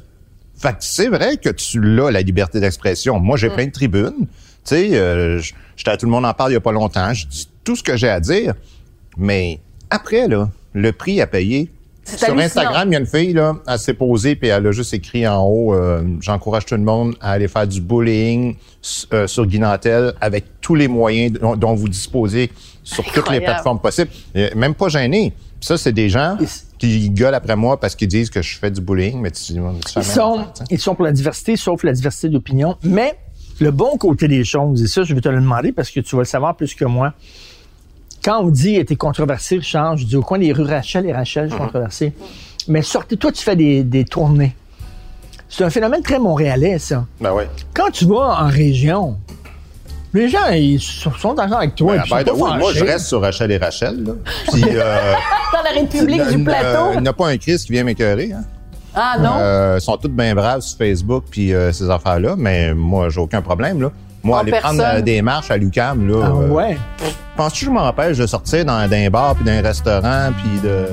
Fait 0.56 0.72
que 0.72 0.78
c'est 0.80 1.08
vrai 1.08 1.36
que 1.36 1.50
tu 1.50 1.80
l'as, 1.80 2.10
la 2.10 2.20
liberté 2.22 2.60
d'expression. 2.60 3.18
Moi, 3.20 3.36
j'ai 3.36 3.50
plein 3.50 3.66
de 3.66 3.72
tribunes. 3.72 4.12
Tu 4.18 4.26
sais, 4.64 4.96
euh, 4.96 5.40
j'étais 5.76 5.90
à 5.90 5.96
Tout 5.96 6.06
le 6.06 6.12
monde 6.12 6.24
en 6.24 6.34
parle 6.34 6.50
il 6.50 6.54
y 6.54 6.56
a 6.56 6.60
pas 6.60 6.72
longtemps. 6.72 7.12
Je 7.12 7.26
dis 7.26 7.48
tout 7.64 7.76
ce 7.76 7.82
que 7.82 7.96
j'ai 7.96 8.08
à 8.08 8.20
dire. 8.20 8.54
Mais 9.16 9.60
après, 9.90 10.28
là, 10.28 10.50
le 10.72 10.92
prix 10.92 11.20
à 11.20 11.26
payer. 11.26 11.70
Sur. 12.04 12.38
Instagram, 12.38 12.88
il 12.88 12.92
y 12.92 12.96
a 12.96 13.00
une 13.00 13.06
fille, 13.06 13.32
là, 13.32 13.54
elle 13.66 13.78
s'est 13.78 13.94
posée 13.94 14.36
puis 14.36 14.48
elle 14.48 14.66
a 14.66 14.72
juste 14.72 14.92
écrit 14.94 15.26
en 15.26 15.42
haut 15.42 15.74
euh, 15.74 16.02
J'encourage 16.20 16.66
tout 16.66 16.74
le 16.74 16.82
monde 16.82 17.14
à 17.20 17.32
aller 17.32 17.48
faire 17.48 17.66
du 17.66 17.80
bullying 17.80 18.56
euh, 19.12 19.26
sur 19.26 19.46
Guinantel 19.46 20.12
avec 20.20 20.44
tous 20.60 20.74
les 20.74 20.88
moyens 20.88 21.38
dont, 21.40 21.56
dont 21.56 21.74
vous 21.74 21.88
disposez 21.88 22.50
sur 22.82 23.04
toutes 23.04 23.30
les 23.30 23.40
plateformes 23.40 23.80
possibles. 23.80 24.10
Et 24.34 24.54
même 24.54 24.74
pas 24.74 24.88
gêné. 24.88 25.32
Puis 25.58 25.68
ça, 25.68 25.78
c'est 25.78 25.92
des 25.92 26.10
gens 26.10 26.36
qui 26.78 27.10
gueulent 27.10 27.34
après 27.34 27.56
moi 27.56 27.80
parce 27.80 27.94
qu'ils 27.94 28.08
disent 28.08 28.28
que 28.30 28.42
je 28.42 28.58
fais 28.58 28.70
du 28.70 28.80
bullying, 28.80 29.20
mais 29.20 29.30
tu 29.30 29.42
tu 29.44 29.52
Ils 29.54 30.04
sont, 30.04 30.38
affaire, 30.40 30.52
ils 30.70 30.78
sont 30.78 30.94
pour 30.94 31.04
la 31.04 31.12
diversité, 31.12 31.56
sauf 31.56 31.82
la 31.84 31.92
diversité 31.92 32.28
d'opinion. 32.28 32.76
Mais 32.82 33.18
le 33.60 33.70
bon 33.70 33.96
côté 33.96 34.28
des 34.28 34.44
choses, 34.44 34.82
et 34.82 34.86
ça, 34.86 35.04
je 35.04 35.14
vais 35.14 35.20
te 35.20 35.28
le 35.28 35.40
demander 35.40 35.72
parce 35.72 35.90
que 35.90 36.00
tu 36.00 36.16
vas 36.16 36.22
le 36.22 36.26
savoir 36.26 36.56
plus 36.56 36.74
que 36.74 36.84
moi. 36.84 37.14
Quand 38.24 38.40
on 38.42 38.48
dit 38.48 38.82
t'es 38.84 38.96
controversé, 38.96 39.56
Richard, 39.56 39.96
je 39.98 40.06
dis 40.06 40.16
au 40.16 40.22
coin 40.22 40.38
des 40.38 40.52
rues 40.52 40.64
Rachel 40.64 41.06
et 41.06 41.12
Rachel, 41.12 41.46
je 41.50 41.54
suis 41.54 41.58
controversé. 41.62 42.12
Mais 42.68 42.80
sortez, 42.82 43.16
toi, 43.16 43.30
tu 43.30 43.42
fais 43.42 43.56
des, 43.56 43.82
des 43.82 44.04
tournées. 44.04 44.54
C'est 45.48 45.64
un 45.64 45.70
phénomène 45.70 46.02
très 46.02 46.18
montréalais, 46.18 46.78
ça. 46.78 47.04
Ben 47.20 47.32
ouais. 47.32 47.48
Quand 47.74 47.90
tu 47.90 48.06
vas 48.06 48.40
en 48.42 48.48
région, 48.48 49.18
les 50.14 50.28
gens, 50.28 50.48
ils 50.52 50.80
sont 50.80 51.34
d'accord 51.34 51.58
avec 51.58 51.74
toi. 51.74 51.96
Ben, 51.96 52.02
ils 52.04 52.08
sont 52.08 52.36
pas 52.38 52.56
moi, 52.56 52.72
je 52.72 52.84
reste 52.84 53.06
sur 53.06 53.20
Rachel 53.20 53.50
et 53.52 53.58
Rachel. 53.58 54.02
Là. 54.04 54.12
Puis, 54.52 54.64
euh, 54.72 55.12
Dans 55.52 55.62
la 55.62 55.80
République 55.80 56.26
du 56.28 56.34
n- 56.34 56.44
Plateau. 56.44 56.92
Il 56.94 57.02
n'y 57.02 57.08
a 57.08 57.12
pas 57.12 57.28
un 57.28 57.36
Christ 57.36 57.66
qui 57.66 57.72
vient 57.72 57.84
m'écœurer. 57.84 58.32
Hein. 58.32 58.44
Ah 58.94 59.16
non? 59.20 59.32
Euh, 59.38 59.76
ils 59.78 59.82
sont 59.82 59.96
tous 59.96 60.08
bien 60.08 60.34
braves 60.34 60.60
sur 60.60 60.78
Facebook 60.78 61.24
puis 61.30 61.52
euh, 61.52 61.72
ces 61.72 61.90
affaires-là, 61.90 62.36
mais 62.38 62.72
moi, 62.74 63.08
j'ai 63.10 63.20
aucun 63.20 63.42
problème. 63.42 63.82
Là. 63.82 63.90
Moi, 64.24 64.38
En 64.38 64.40
aller 64.40 64.52
prendre 64.52 64.78
personne. 64.82 65.02
des 65.02 65.20
marches 65.22 65.50
à 65.50 65.56
Lucam, 65.58 66.08
là. 66.08 66.20
Ah 66.24 66.28
euh, 66.30 66.48
ouais. 66.48 66.78
Penses-tu 67.36 67.66
que 67.66 67.70
je 67.70 67.74
m'empêche 67.74 68.16
de 68.16 68.26
sortir 68.26 68.64
dans, 68.64 68.88
dans 68.88 68.96
un 68.96 69.10
bar 69.10 69.34
puis 69.34 69.44
dans 69.44 69.52
un 69.52 69.60
restaurant 69.62 70.30
puis 70.38 70.60
de. 70.60 70.86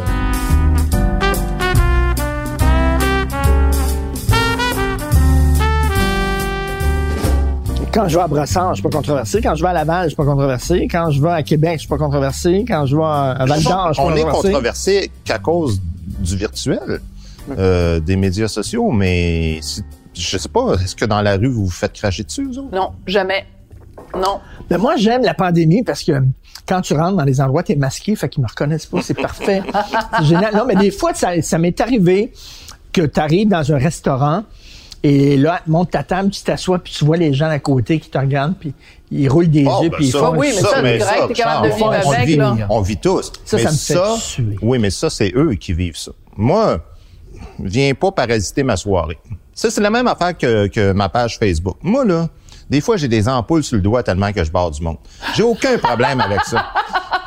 Quand 7.94 8.08
je 8.08 8.16
vais 8.16 8.24
à 8.24 8.28
Brossard, 8.28 8.70
je 8.70 8.76
suis 8.82 8.84
pas 8.90 8.96
controversé. 8.98 9.42
Quand 9.42 9.54
je 9.56 9.64
vais 9.64 9.70
à 9.70 9.74
Laval, 9.74 10.04
je 10.06 10.10
suis 10.10 10.16
pas 10.16 10.24
controversé. 10.24 10.88
Quand 10.90 11.12
je 11.12 11.22
vais 11.22 11.30
à 11.32 11.44
Québec, 11.44 11.74
je 11.76 11.80
suis 11.80 11.88
pas 11.90 11.98
controversé. 11.98 12.64
Quand 12.66 12.86
je 12.86 12.96
vais 12.96 13.04
à 13.04 13.46
Val 13.46 13.62
d'Or, 13.64 13.88
je 13.90 13.94
suis 13.94 14.02
pas 14.02 14.08
On 14.10 14.16
est 14.16 14.22
controversé. 14.22 14.42
controversé 14.52 15.12
qu'à 15.26 15.40
cause 15.40 15.82
du 16.20 16.38
virtuel. 16.38 17.02
euh, 17.58 18.00
des 18.00 18.16
médias 18.18 18.48
sociaux, 18.48 18.92
mais 18.92 19.58
si- 19.64 19.82
je 20.14 20.38
sais 20.38 20.50
pas, 20.50 20.76
est-ce 20.76 20.96
que 20.96 21.06
dans 21.06 21.22
la 21.22 21.38
rue, 21.38 21.48
vous 21.48 21.66
vous 21.66 21.72
faites 21.72 21.94
cracher 21.94 22.24
dessus, 22.24 22.46
vous 22.46 22.60
autres? 22.60 22.76
Non, 22.76 22.92
jamais. 23.08 23.46
Non. 24.16 24.40
Ben 24.70 24.78
moi, 24.78 24.96
j'aime 24.98 25.24
la 25.24 25.34
pandémie 25.34 25.84
parce 25.84 26.04
que 26.04 26.14
quand 26.68 26.82
tu 26.82 26.94
rentres 26.94 27.18
dans 27.18 27.24
les 27.24 27.42
endroits, 27.42 27.64
t'es 27.64 27.76
masqué, 27.76 28.16
fait 28.16 28.30
qu'ils 28.30 28.44
me 28.44 28.48
reconnaissent 28.48 28.86
pas, 28.86 29.02
c'est 29.02 29.14
parfait. 29.14 29.62
c'est 30.18 30.26
génial. 30.26 30.56
Non, 30.56 30.66
mais 30.66 30.76
des 30.76 30.92
fois, 30.92 31.14
ça, 31.14 31.42
ça 31.42 31.58
m'est 31.58 31.80
arrivé 31.80 32.34
que 32.92 33.02
tu 33.02 33.20
arrives 33.20 33.48
dans 33.48 33.72
un 33.72 33.78
restaurant 33.78 34.44
et 35.04 35.36
là, 35.36 35.62
monte 35.66 35.92
ta 35.92 36.04
table, 36.04 36.30
tu 36.30 36.44
t'assois, 36.44 36.78
puis 36.80 36.94
tu 36.94 37.06
vois 37.06 37.18
les 37.18 37.34
gens 37.34 37.50
à 37.50 37.58
côté 37.58 38.00
qui 38.00 38.10
te 38.10 38.18
regardent, 38.18 38.56
puis 38.56 38.74
ils 39.10 39.28
roulent 39.28 39.50
des 39.50 39.66
Oh, 39.68 39.84
yeux, 39.84 39.90
ben 39.90 39.96
puis 39.96 40.06
ils 40.08 40.12
ça, 40.12 40.20
font... 40.20 40.38
oui, 40.38 40.52
mais 40.54 40.62
ça, 40.62 40.68
c'est 40.68 40.76
correct, 40.76 41.02
ça, 41.02 41.28
t'es 41.28 41.34
capable 41.34 41.68
de 41.68 41.74
vivre 41.74 41.88
on 42.06 42.12
avec, 42.12 42.28
vit, 42.28 42.36
là. 42.36 42.56
On 42.70 42.82
vit 42.82 42.98
tous. 42.98 43.32
Ça, 43.44 43.58
mais 43.58 43.64
ça 43.64 43.72
me 43.72 43.76
fait 44.16 44.20
suer. 44.22 44.56
Oui, 44.62 44.78
mais 44.78 44.92
ça, 44.92 45.10
c'est 45.10 45.32
eux 45.36 45.56
qui 45.56 45.74
vivent 45.74 45.98
ça. 45.98 46.12
Moi, 46.38 46.80
viens 47.60 47.94
pas 47.96 48.12
parasiter 48.12 48.62
ma 48.62 48.78
soirée. 48.78 49.18
Ça, 49.54 49.70
c'est 49.70 49.82
la 49.82 49.90
même 49.90 50.08
affaire 50.08 50.38
que, 50.38 50.68
que 50.68 50.92
ma 50.92 51.10
page 51.10 51.38
Facebook. 51.38 51.78
Moi, 51.82 52.06
là, 52.06 52.30
des 52.70 52.80
fois, 52.80 52.96
j'ai 52.98 53.10
des 53.10 53.28
ampoules 53.28 53.64
sur 53.64 53.76
le 53.76 53.82
doigt 53.82 54.02
tellement 54.02 54.32
que 54.32 54.44
je 54.44 54.52
barre 54.52 54.72
du 54.72 54.82
monde. 54.82 54.98
J'ai 55.36 55.44
aucun 55.44 55.78
problème 55.78 56.22
avec 56.22 56.44
ça. 56.46 56.68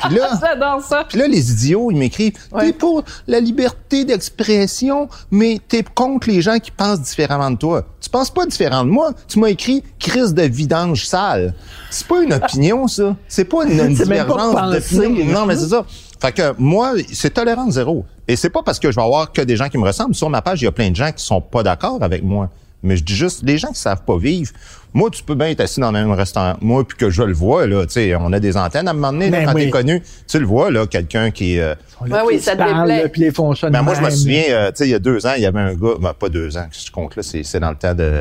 Puis 0.07 0.16
là, 0.16 0.81
ça. 0.83 1.04
puis 1.09 1.19
là, 1.19 1.26
les 1.26 1.50
idiots, 1.50 1.90
ils 1.90 1.97
m'écrivent 1.97 2.35
Ouais. 2.52 2.66
T'es 2.66 2.73
pour 2.73 3.04
la 3.26 3.40
liberté 3.40 4.04
d'expression, 4.04 5.09
mais 5.31 5.59
t'es 5.66 5.83
contre 5.83 6.28
les 6.28 6.43
gens 6.43 6.59
qui 6.59 6.71
pensent 6.71 7.00
différemment 7.00 7.50
de 7.50 7.57
toi. 7.57 7.87
Tu 8.00 8.11
penses 8.11 8.31
pas 8.31 8.45
différent 8.45 8.85
de 8.85 8.90
moi? 8.90 9.12
Tu 9.28 9.38
m'as 9.38 9.49
écrit 9.49 9.83
crise 9.99 10.35
de 10.35 10.43
vidange 10.43 11.07
sale. 11.07 11.54
C'est 11.90 12.07
pas 12.07 12.23
une 12.23 12.35
opinion, 12.35 12.87
ça. 12.87 13.16
C'est 13.28 13.47
pas 13.47 13.64
une, 13.64 13.81
une 13.81 13.95
divergence 13.95 14.73
d'opinion. 14.73 15.25
Non, 15.26 15.47
mais 15.47 15.57
c'est 15.57 15.69
ça. 15.69 15.87
Fait 16.21 16.33
que 16.33 16.54
moi, 16.59 16.93
c'est 17.12 17.31
tolérance 17.31 17.75
zéro. 17.75 18.04
Et 18.28 18.37
c'est 18.37 18.50
pas 18.50 18.62
parce 18.62 18.78
que 18.78 18.90
je 18.90 18.97
vais 18.97 19.02
avoir 19.02 19.33
que 19.33 19.43
des 19.43 19.57
gens 19.57 19.69
qui 19.69 19.78
me 19.78 19.85
ressemblent. 19.85 20.14
Sur 20.14 20.31
ma 20.31 20.40
page, 20.43 20.62
il 20.62 20.64
y 20.64 20.69
a 20.69 20.73
plein 20.73 20.90
de 20.90 20.97
gens 20.97 21.12
qui 21.12 21.23
sont 21.25 21.40
pas 21.40 21.62
d'accord 21.62 21.99
avec 22.02 22.23
moi. 22.23 22.49
Mais 22.83 22.97
je 22.99 23.02
dis 23.04 23.14
juste, 23.14 23.43
les 23.45 23.57
gens 23.57 23.69
qui 23.69 23.81
savent 23.81 24.02
pas 24.04 24.19
vivre, 24.19 24.52
moi, 24.93 25.09
tu 25.11 25.23
peux 25.23 25.35
bien 25.35 25.49
être 25.49 25.61
assis 25.61 25.81
dans 25.81 25.90
le 25.90 25.99
même 25.99 26.11
restaurant. 26.12 26.54
Moi, 26.61 26.87
puis 26.87 26.99
que 26.99 27.09
je 27.09 27.23
le 27.23 27.33
vois, 27.33 27.66
là, 27.66 27.87
tu 27.87 27.93
sais, 27.95 28.14
on 28.14 28.31
a 28.33 28.38
des 28.38 28.59
antennes 28.59 28.87
à 28.88 28.90
un 28.90 28.95
moment 28.95 29.11
donné, 29.12 29.31
là, 29.31 29.38
Ben 29.40 29.47
quand 29.47 29.54
oui. 29.54 29.64
t'es 29.64 29.71
connu, 29.71 30.02
tu 30.28 30.38
le 30.38 30.45
vois, 30.45 30.71
là, 30.71 30.87
quelqu'un 30.87 31.31
qui... 31.31 31.59
euh, 31.59 31.75
Ouais, 32.02 32.19
oui, 32.26 32.38
ça 32.40 32.54
te 32.57 32.62
déplaît. 32.62 33.09
Puis 33.09 33.23
les 33.23 33.31
de 33.31 33.69
ben, 33.71 33.81
moi, 33.83 33.95
je 33.95 34.02
me 34.02 34.11
souviens, 34.11 34.43
euh, 34.50 34.69
tu 34.69 34.76
sais, 34.76 34.87
il 34.87 34.90
y 34.90 34.95
a 34.95 34.99
deux 34.99 35.25
ans, 35.26 35.33
il 35.35 35.43
y 35.43 35.47
avait 35.47 35.61
un 35.61 35.75
gars, 35.75 35.95
ben, 35.99 36.12
pas 36.12 36.28
deux 36.28 36.57
ans, 36.59 36.66
je 36.71 36.90
compte 36.90 37.16
là, 37.16 37.23
c'est, 37.23 37.43
c'est 37.43 37.59
dans 37.61 37.71
le 37.71 37.76
temps 37.76 37.95
de, 37.95 38.12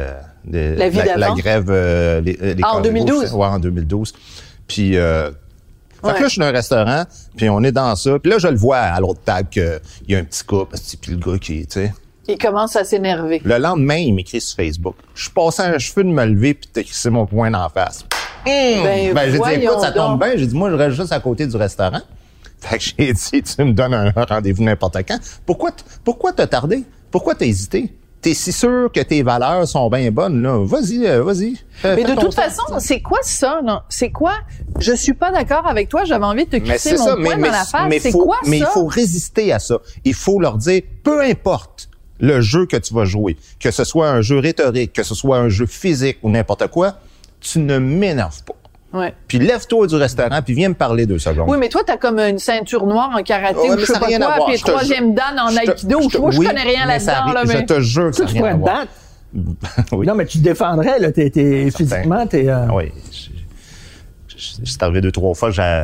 de 0.45 0.75
La 0.77 0.87
vie 0.87 0.97
la, 0.99 1.17
d'avant? 1.17 1.35
grève. 1.35 1.65
euh, 1.69 2.21
les, 2.21 2.33
les 2.41 2.55
Ah, 2.63 2.77
en 2.77 2.81
carnivores, 2.81 3.05
2012? 3.05 3.25
c'est- 3.27 3.35
Ouais, 3.35 3.45
en 3.47 3.59
2012. 3.59 4.13
Puis, 4.67 4.95
euh, 4.97 5.29
fait 6.03 6.07
Ouais. 6.09 6.17
que 6.17 6.21
là, 6.21 6.27
je 6.27 6.31
suis 6.33 6.39
dans 6.39 6.45
un 6.47 6.51
restaurant, 6.51 7.03
puis 7.35 7.49
on 7.49 7.63
est 7.63 7.71
dans 7.71 7.95
ça, 7.95 8.19
puis 8.19 8.31
là, 8.31 8.37
je 8.37 8.47
le 8.47 8.55
vois 8.57 8.77
à 8.77 8.99
l'autre 8.99 9.21
table 9.25 9.49
qu'il 9.49 9.79
y 10.07 10.15
a 10.15 10.19
un 10.19 10.23
petit 10.23 10.43
couple, 10.43 10.75
puis 11.01 11.11
le 11.11 11.17
gars 11.17 11.37
qui, 11.39 11.65
tu 11.65 11.79
sais. 11.81 11.93
Il 12.27 12.37
commence 12.37 12.75
à 12.77 12.85
s'énerver. 12.85 13.41
Le 13.43 13.57
lendemain, 13.57 13.95
il 13.97 14.13
m'écrit 14.13 14.39
sur 14.39 14.55
Facebook. 14.55 14.95
Je 15.13 15.23
suis 15.23 15.31
passé 15.31 15.61
un 15.63 15.77
cheveu 15.77 16.03
de 16.05 16.09
me 16.09 16.25
lever, 16.25 16.53
puis 16.53 16.69
t'as 16.71 16.83
crissé 16.83 17.09
mon 17.09 17.25
poing 17.25 17.51
d'en 17.51 17.67
face. 17.67 18.05
Ben, 18.45 19.13
Ben, 19.13 19.31
j'ai 19.31 19.39
dit, 19.39 19.63
écoute, 19.65 19.79
ça 19.81 19.91
tombe 19.91 20.11
donc. 20.19 20.23
bien. 20.23 20.31
J'ai 20.37 20.47
dit, 20.47 20.55
moi, 20.55 20.69
je 20.69 20.75
reste 20.75 20.95
juste 20.95 21.11
à 21.11 21.19
côté 21.19 21.45
du 21.47 21.55
restaurant. 21.57 22.01
Fait 22.59 22.77
que 22.77 22.83
j'ai 22.97 23.13
dit, 23.31 23.43
tu 23.43 23.63
me 23.63 23.71
donnes 23.73 23.93
un 23.93 24.11
rendez-vous 24.15 24.63
n'importe 24.63 24.97
quand. 25.07 25.17
Pourquoi, 25.45 25.71
pourquoi 26.03 26.31
t'as 26.33 26.47
tardé? 26.47 26.83
Pourquoi 27.11 27.35
t'as 27.35 27.45
hésité? 27.45 27.93
T'es 28.23 28.33
si 28.33 28.51
sûr 28.53 28.89
que 28.91 29.01
tes 29.01 29.21
valeurs 29.21 29.67
sont 29.67 29.89
bien 29.89 30.09
bonnes, 30.09 30.41
là. 30.41 30.57
Vas-y, 30.65 31.05
euh, 31.05 31.21
vas-y. 31.23 31.57
Mais 31.83 32.03
de 32.05 32.15
toute 32.19 32.33
façon, 32.33 32.63
c'est 32.79 33.01
quoi 33.01 33.19
ça, 33.21 33.59
non? 33.63 33.81
C'est 33.89 34.11
quoi? 34.11 34.35
Je 34.79 34.93
suis 34.93 35.13
pas 35.13 35.29
d'accord 35.31 35.67
avec 35.67 35.89
toi, 35.89 36.05
j'avais 36.05 36.23
envie 36.25 36.45
de 36.45 36.49
te 36.51 36.55
Mais 36.55 36.61
crisser 36.69 36.91
c'est 36.91 36.97
mon 36.99 37.05
ça, 37.05 37.15
poing 37.15 37.23
mais, 37.23 37.29
dans 37.31 37.37
mais, 37.41 37.49
la 37.51 37.65
face. 37.65 37.87
mais 37.89 37.99
C'est 37.99 38.11
quoi 38.13 38.37
mais 38.47 38.59
ça? 38.59 38.65
il 38.69 38.73
faut 38.73 38.85
résister 38.85 39.51
à 39.51 39.59
ça. 39.59 39.77
Il 40.05 40.13
faut 40.13 40.39
leur 40.39 40.57
dire, 40.57 40.81
peu 41.03 41.21
importe 41.21 41.89
le 42.19 42.39
jeu 42.39 42.65
que 42.65 42.77
tu 42.77 42.93
vas 42.93 43.03
jouer, 43.03 43.35
que 43.59 43.71
ce 43.71 43.83
soit 43.83 44.07
un 44.09 44.21
jeu 44.21 44.39
rhétorique, 44.39 44.93
que 44.93 45.03
ce 45.03 45.13
soit 45.15 45.37
un 45.37 45.49
jeu 45.49 45.65
physique 45.65 46.17
ou 46.23 46.29
n'importe 46.29 46.67
quoi, 46.67 46.93
tu 47.41 47.59
ne 47.59 47.77
m'énerves 47.77 48.41
pas. 48.45 48.55
Ouais. 48.93 49.13
Puis 49.27 49.39
lève-toi 49.39 49.87
du 49.87 49.95
restaurant, 49.95 50.41
puis 50.43 50.53
viens 50.53 50.69
me 50.69 50.75
parler 50.75 51.05
deux 51.07 51.17
secondes. 51.17 51.49
Oui, 51.49 51.57
mais 51.59 51.67
toi, 51.69 51.81
t'as 51.85 51.97
comme 51.97 52.19
une 52.19 52.37
ceinture 52.37 52.85
noire 52.85 53.09
en 53.17 53.23
karaté 53.23 53.57
Ouais, 53.59 53.71
ou 53.71 53.79
je 53.79 53.85
sais 53.85 53.93
pas 53.93 53.99
quoi, 54.07 54.45
puis 54.45 54.57
Je 54.57 54.63
troisième 54.63 55.15
dan 55.15 55.39
en 55.39 55.49
Je 55.49 55.57
aïkido. 55.59 56.01
je 56.03 56.07
te- 56.09 56.17
Moi, 56.19 56.29
je 56.31 56.39
oui, 56.39 56.45
connais 56.45 56.61
rien 56.61 56.85
là-dedans, 56.85 57.33
là, 57.33 57.41
Je 57.43 57.47
mais... 57.53 57.65
te 57.65 57.79
jure 57.79 58.11
que 58.11 58.15
Tu 58.17 58.17
ça 58.17 58.25
n'a 58.25 58.29
rien 58.31 58.45
à 58.45 58.53
te 58.53 58.59
voir. 58.59 58.85
Oui. 59.93 60.05
Non, 60.05 60.13
mais 60.13 60.25
tu 60.27 60.37
te 60.37 60.43
défendrais, 60.43 60.99
là. 60.99 61.11
T'es, 61.11 61.31
physiquement, 61.75 62.27
t'es... 62.27 62.47
euh, 62.49 62.67
Ah 62.69 62.75
oui. 62.75 62.91
Je- 63.11 64.37
je- 64.37 64.71
C'est 64.71 64.83
arrivé 64.83 65.01
deux, 65.01 65.11
trois 65.11 65.33
fois 65.33 65.49
j'ai 65.49 65.83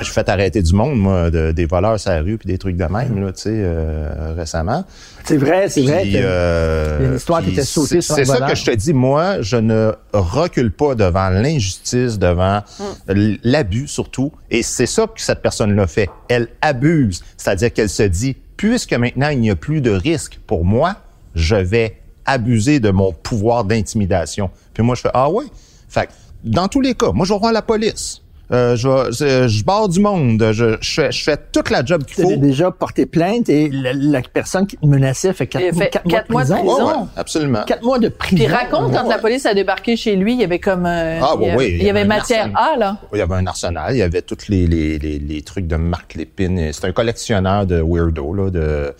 j'ai 0.00 0.10
fait 0.12 0.28
arrêter 0.28 0.62
du 0.62 0.74
monde, 0.74 0.98
moi, 0.98 1.30
de- 1.30 1.52
des 1.52 1.66
voleurs 1.66 1.98
sur 1.98 2.10
la 2.10 2.20
rue 2.20 2.36
puis 2.38 2.46
des 2.46 2.58
trucs 2.58 2.76
de 2.76 2.84
même, 2.84 3.20
là, 3.24 3.32
tu 3.32 3.42
sais, 3.42 3.50
euh, 3.52 4.34
récemment. 4.36 4.84
C'est 5.24 5.36
vrai, 5.38 5.68
c'est 5.68 5.82
vrai. 5.82 6.02
Que- 6.04 6.16
euh, 6.16 6.96
il 7.00 7.02
y 7.02 7.06
a 7.06 7.10
une 7.10 7.16
histoire 7.16 7.42
qui 7.42 7.50
était 7.50 7.62
sautée 7.64 7.96
c'est- 7.96 8.00
sur 8.02 8.14
C'est 8.14 8.24
ça 8.26 8.34
voleur. 8.34 8.48
que 8.50 8.54
je 8.54 8.64
te 8.64 8.70
dis. 8.72 8.92
Moi, 8.92 9.40
je 9.42 9.56
ne 9.56 9.92
recule 10.12 10.70
pas 10.70 10.94
devant 10.94 11.30
l'injustice, 11.30 12.18
devant 12.18 12.62
l- 13.08 13.38
l'abus 13.42 13.88
surtout. 13.88 14.32
Et 14.50 14.62
c'est 14.62 14.86
ça 14.86 15.06
que 15.06 15.20
cette 15.20 15.42
personne-là 15.42 15.86
fait. 15.86 16.08
Elle 16.28 16.48
abuse. 16.60 17.22
C'est-à-dire 17.36 17.72
qu'elle 17.72 17.88
se 17.90 18.02
dit, 18.04 18.36
puisque 18.56 18.92
maintenant 18.94 19.28
il 19.30 19.40
n'y 19.40 19.50
a 19.50 19.56
plus 19.56 19.80
de 19.80 19.90
risque 19.90 20.38
pour 20.46 20.64
moi, 20.64 20.96
je 21.34 21.56
vais 21.56 21.98
abuser 22.24 22.80
de 22.80 22.90
mon 22.90 23.12
pouvoir 23.12 23.64
d'intimidation. 23.64 24.50
Puis 24.74 24.82
moi, 24.82 24.94
je 24.94 25.00
fais, 25.02 25.10
ah 25.14 25.30
ouais? 25.30 25.44
Fait 25.88 26.08
dans 26.44 26.68
tous 26.68 26.80
les 26.80 26.94
cas, 26.94 27.10
moi, 27.12 27.26
je 27.26 27.32
vais 27.32 27.38
voir 27.38 27.52
la 27.52 27.62
police. 27.62 28.20
Euh, 28.52 28.76
je, 28.76 28.88
vais- 28.88 29.12
je, 29.12 29.48
je 29.48 29.64
barre 29.64 29.88
du 29.88 29.98
monde. 29.98 30.40
Je, 30.52 30.76
je, 30.80 30.94
fais, 30.94 31.10
je 31.10 31.24
fais 31.24 31.36
toute 31.50 31.68
la 31.70 31.84
job 31.84 32.04
qu'il 32.04 32.14
Tu 32.14 32.22
faut. 32.22 32.30
as 32.30 32.36
déjà 32.36 32.70
porté 32.70 33.04
plainte 33.04 33.48
et 33.48 33.68
la, 33.70 33.92
la 33.92 34.20
personne 34.22 34.66
qui 34.68 34.76
te 34.76 34.86
menaçait 34.86 35.32
fait 35.32 35.48
quatre, 35.48 35.76
fait 35.76 35.90
quatre 35.90 36.06
quatre 36.08 36.30
mois 36.30 36.44
de 36.44 36.50
mois 36.50 36.58
de 36.60 36.62
prison. 36.62 36.76
prison. 36.76 36.86
Ouais, 36.86 37.00
ouais, 37.02 37.08
absolument. 37.16 37.62
Quatre 37.66 37.82
mois 37.82 37.98
de 37.98 38.08
prison. 38.08 38.36
Puis 38.36 38.46
raconte, 38.46 38.92
quand 38.92 39.08
la 39.08 39.18
police 39.18 39.46
a 39.46 39.54
débarqué 39.54 39.96
chez 39.96 40.14
lui, 40.14 40.34
il 40.34 40.40
y 40.40 40.44
avait 40.44 40.60
comme... 40.60 40.86
euh, 40.86 41.18
Ah, 41.20 41.34
il 41.34 41.40
y 41.40 41.44
oui, 41.44 41.50
avait, 41.50 41.56
oui, 41.56 41.76
il 41.80 41.82
y 41.86 41.90
avait 41.90 42.04
matière 42.04 42.50
arsenal. 42.54 42.72
A, 42.74 42.76
là. 42.78 42.96
Il 43.12 43.18
y 43.18 43.22
avait 43.22 43.34
un 43.34 43.46
arsenal, 43.48 43.94
il 43.94 43.98
y 43.98 44.02
avait 44.02 44.22
tous 44.22 44.48
les, 44.48 44.66
les, 44.68 44.98
les, 45.00 45.18
les 45.18 45.42
trucs 45.42 45.66
de 45.66 45.76
Marc 45.76 46.14
Lépine. 46.14 46.70
C'est 46.72 46.84
un 46.86 46.92
collectionneur 46.92 47.66
de 47.66 47.82
weirdo, 47.84 48.32
là, 48.32 48.50
de, 48.50 48.94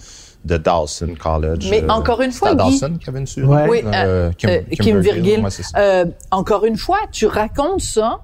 de 0.45 0.57
Dawson 0.57 1.11
College. 1.17 1.69
Mais 1.71 1.89
encore 1.89 2.21
une 2.21 2.33
fois, 2.33 2.51
Guy- 2.51 2.57
Dawson 2.81 2.99
qui 3.01 3.09
avait 3.11 3.21
une. 3.21 3.45
Ouais. 3.45 3.67
Oui, 3.69 3.83
euh, 3.85 4.31
euh, 4.45 4.61
Kim, 4.81 4.99
Virgil. 4.99 5.41
ouais, 5.41 5.51
ça. 5.51 5.63
Euh, 5.79 6.05
encore 6.33 6.65
une 6.65 6.77
fois, 6.77 6.99
tu 7.13 7.27
racontes 7.27 7.81
ça, 7.81 8.19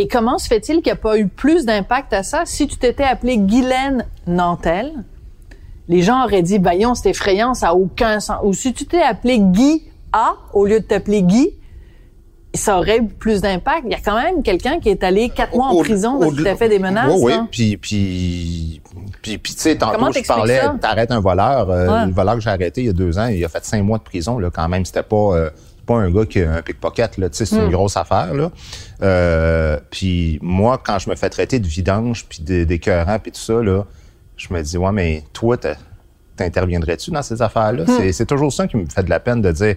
et 0.00 0.08
comment 0.08 0.38
se 0.38 0.46
fait-il 0.48 0.76
qu'il 0.76 0.86
n'y 0.86 0.92
a 0.92 0.96
pas 0.96 1.18
eu 1.18 1.26
plus 1.28 1.66
d'impact 1.66 2.12
à 2.12 2.22
ça? 2.22 2.42
Si 2.46 2.66
tu 2.66 2.76
t'étais 2.76 3.04
appelé 3.04 3.36
Guylaine 3.38 4.06
Nantel, 4.26 4.92
les 5.88 6.02
gens 6.02 6.24
auraient 6.24 6.42
dit, 6.42 6.58
voyons, 6.58 6.94
c'est 6.94 7.10
effrayant, 7.10 7.52
ça 7.54 7.66
n'a 7.66 7.74
aucun 7.74 8.20
sens. 8.20 8.38
Ou 8.44 8.52
si 8.52 8.72
tu 8.72 8.86
t'es 8.86 9.02
appelé 9.02 9.38
Guy 9.40 9.82
A, 10.12 10.34
au 10.54 10.64
lieu 10.66 10.80
de 10.80 10.84
t'appeler 10.84 11.22
Guy, 11.22 11.50
ça 12.54 12.78
aurait 12.78 12.98
eu 12.98 13.06
plus 13.06 13.42
d'impact. 13.42 13.82
Il 13.86 13.92
y 13.92 13.94
a 13.94 13.98
quand 14.04 14.20
même 14.20 14.42
quelqu'un 14.42 14.80
qui 14.80 14.88
est 14.88 15.04
allé 15.04 15.28
quatre 15.28 15.54
mois 15.54 15.66
en 15.68 15.76
prison 15.78 16.18
parce 16.18 16.32
qu'il 16.34 16.42
t'a 16.44 16.56
fait 16.56 16.68
des 16.68 16.78
menaces. 16.80 17.12
Oui, 17.14 17.20
oui. 17.26 17.32
hein. 17.32 17.48
Puis, 17.50 17.76
puis, 17.76 18.80
puis, 19.22 19.38
puis 19.38 19.54
tu 19.54 19.60
sais, 19.60 19.76
tantôt, 19.76 20.10
je 20.12 20.26
parlais, 20.26 20.60
t'arrêtes 20.80 21.10
un 21.12 21.20
voleur. 21.20 21.70
euh, 21.70 21.86
Ouais. 21.88 22.06
Le 22.06 22.12
voleur 22.12 22.34
que 22.34 22.40
j'ai 22.40 22.50
arrêté 22.50 22.80
il 22.80 22.86
y 22.86 22.90
a 22.90 22.92
deux 22.92 23.18
ans, 23.18 23.26
il 23.26 23.44
a 23.44 23.48
fait 23.48 23.64
cinq 23.64 23.82
mois 23.84 23.98
de 23.98 24.02
prison, 24.02 24.38
là, 24.38 24.50
quand 24.50 24.68
même. 24.68 24.84
C'était 24.84 25.02
pas, 25.04 25.16
euh, 25.16 25.50
pas 25.90 25.98
un 25.98 26.10
gars 26.10 26.24
qui 26.26 26.40
a 26.42 26.52
un 26.54 26.62
pickpocket, 26.62 27.18
là. 27.18 27.28
Tu 27.30 27.36
sais, 27.38 27.46
c'est 27.46 27.56
Hmm. 27.60 27.64
une 27.66 27.70
grosse 27.72 27.96
affaire, 27.96 28.32
là. 28.34 28.50
Euh, 29.02 29.78
puis 29.90 30.38
moi, 30.42 30.80
quand 30.84 30.98
je 30.98 31.10
me 31.10 31.16
fais 31.16 31.30
traiter 31.30 31.58
de 31.58 31.66
vidange, 31.66 32.26
puis 32.28 32.40
d'é- 32.42 32.64
d'écœurant, 32.66 33.18
puis 33.18 33.32
tout 33.32 33.40
ça, 33.40 33.60
là, 33.62 33.84
je 34.36 34.52
me 34.54 34.62
dis, 34.62 34.76
ouais, 34.78 34.92
mais 34.92 35.24
toi, 35.32 35.56
t'interviendrais-tu 36.36 37.10
dans 37.10 37.22
ces 37.22 37.42
affaires-là? 37.42 37.84
Hmm. 37.84 38.12
C'est- 38.12 38.26
toujours 38.26 38.52
ça 38.52 38.66
qui 38.66 38.76
me 38.76 38.86
fait 38.86 39.02
de 39.02 39.10
la 39.10 39.20
peine 39.20 39.42
de 39.42 39.50
dire, 39.52 39.74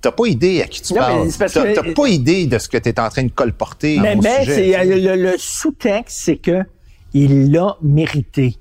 t'as 0.00 0.12
pas 0.12 0.26
idée 0.26 0.62
à 0.62 0.66
qui 0.66 0.82
tu 0.82 0.94
Non, 0.94 1.00
parles. 1.00 1.28
T'as 1.74 1.92
pas 1.94 2.06
idée 2.08 2.46
de 2.46 2.58
ce 2.58 2.68
que 2.68 2.78
t'es 2.78 2.98
en 3.00 3.08
train 3.08 3.24
de 3.24 3.30
colporter 3.30 3.98
Mais, 4.00 4.16
sujet, 4.44 4.78
tu 4.82 4.88
le, 5.00 5.16
le 5.16 5.34
sous-texte, 5.38 6.18
c'est 6.24 6.36
que 6.36 6.62
il 7.14 7.50
l'a 7.52 7.76
mérité. 7.82 8.56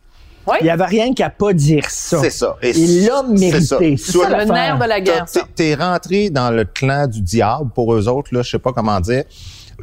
Oui. 0.47 0.57
Il 0.61 0.63
n'y 0.63 0.69
avait 0.69 0.85
rien 0.85 1.13
qu'à 1.13 1.29
pas 1.29 1.53
dire 1.53 1.89
ça. 1.89 2.21
C'est 2.21 2.29
ça. 2.29 2.57
Et 2.61 2.71
il 2.71 3.05
l'a 3.05 3.23
c'est 3.27 3.39
mérité. 3.39 3.65
ça. 3.65 3.77
C'est 3.79 3.97
ça 3.97 4.37
le 4.37 4.45
nerf 4.45 4.79
de 4.79 4.85
la 4.85 5.01
guerre. 5.01 5.25
T'es 5.55 5.75
rentré 5.75 6.29
dans 6.29 6.51
le 6.51 6.63
clan 6.63 7.07
du 7.07 7.21
diable 7.21 7.69
pour 7.75 7.93
eux 7.93 8.07
autres, 8.07 8.33
là, 8.33 8.41
je 8.41 8.51
sais 8.51 8.59
pas 8.59 8.71
comment 8.71 8.99
dire. 8.99 9.23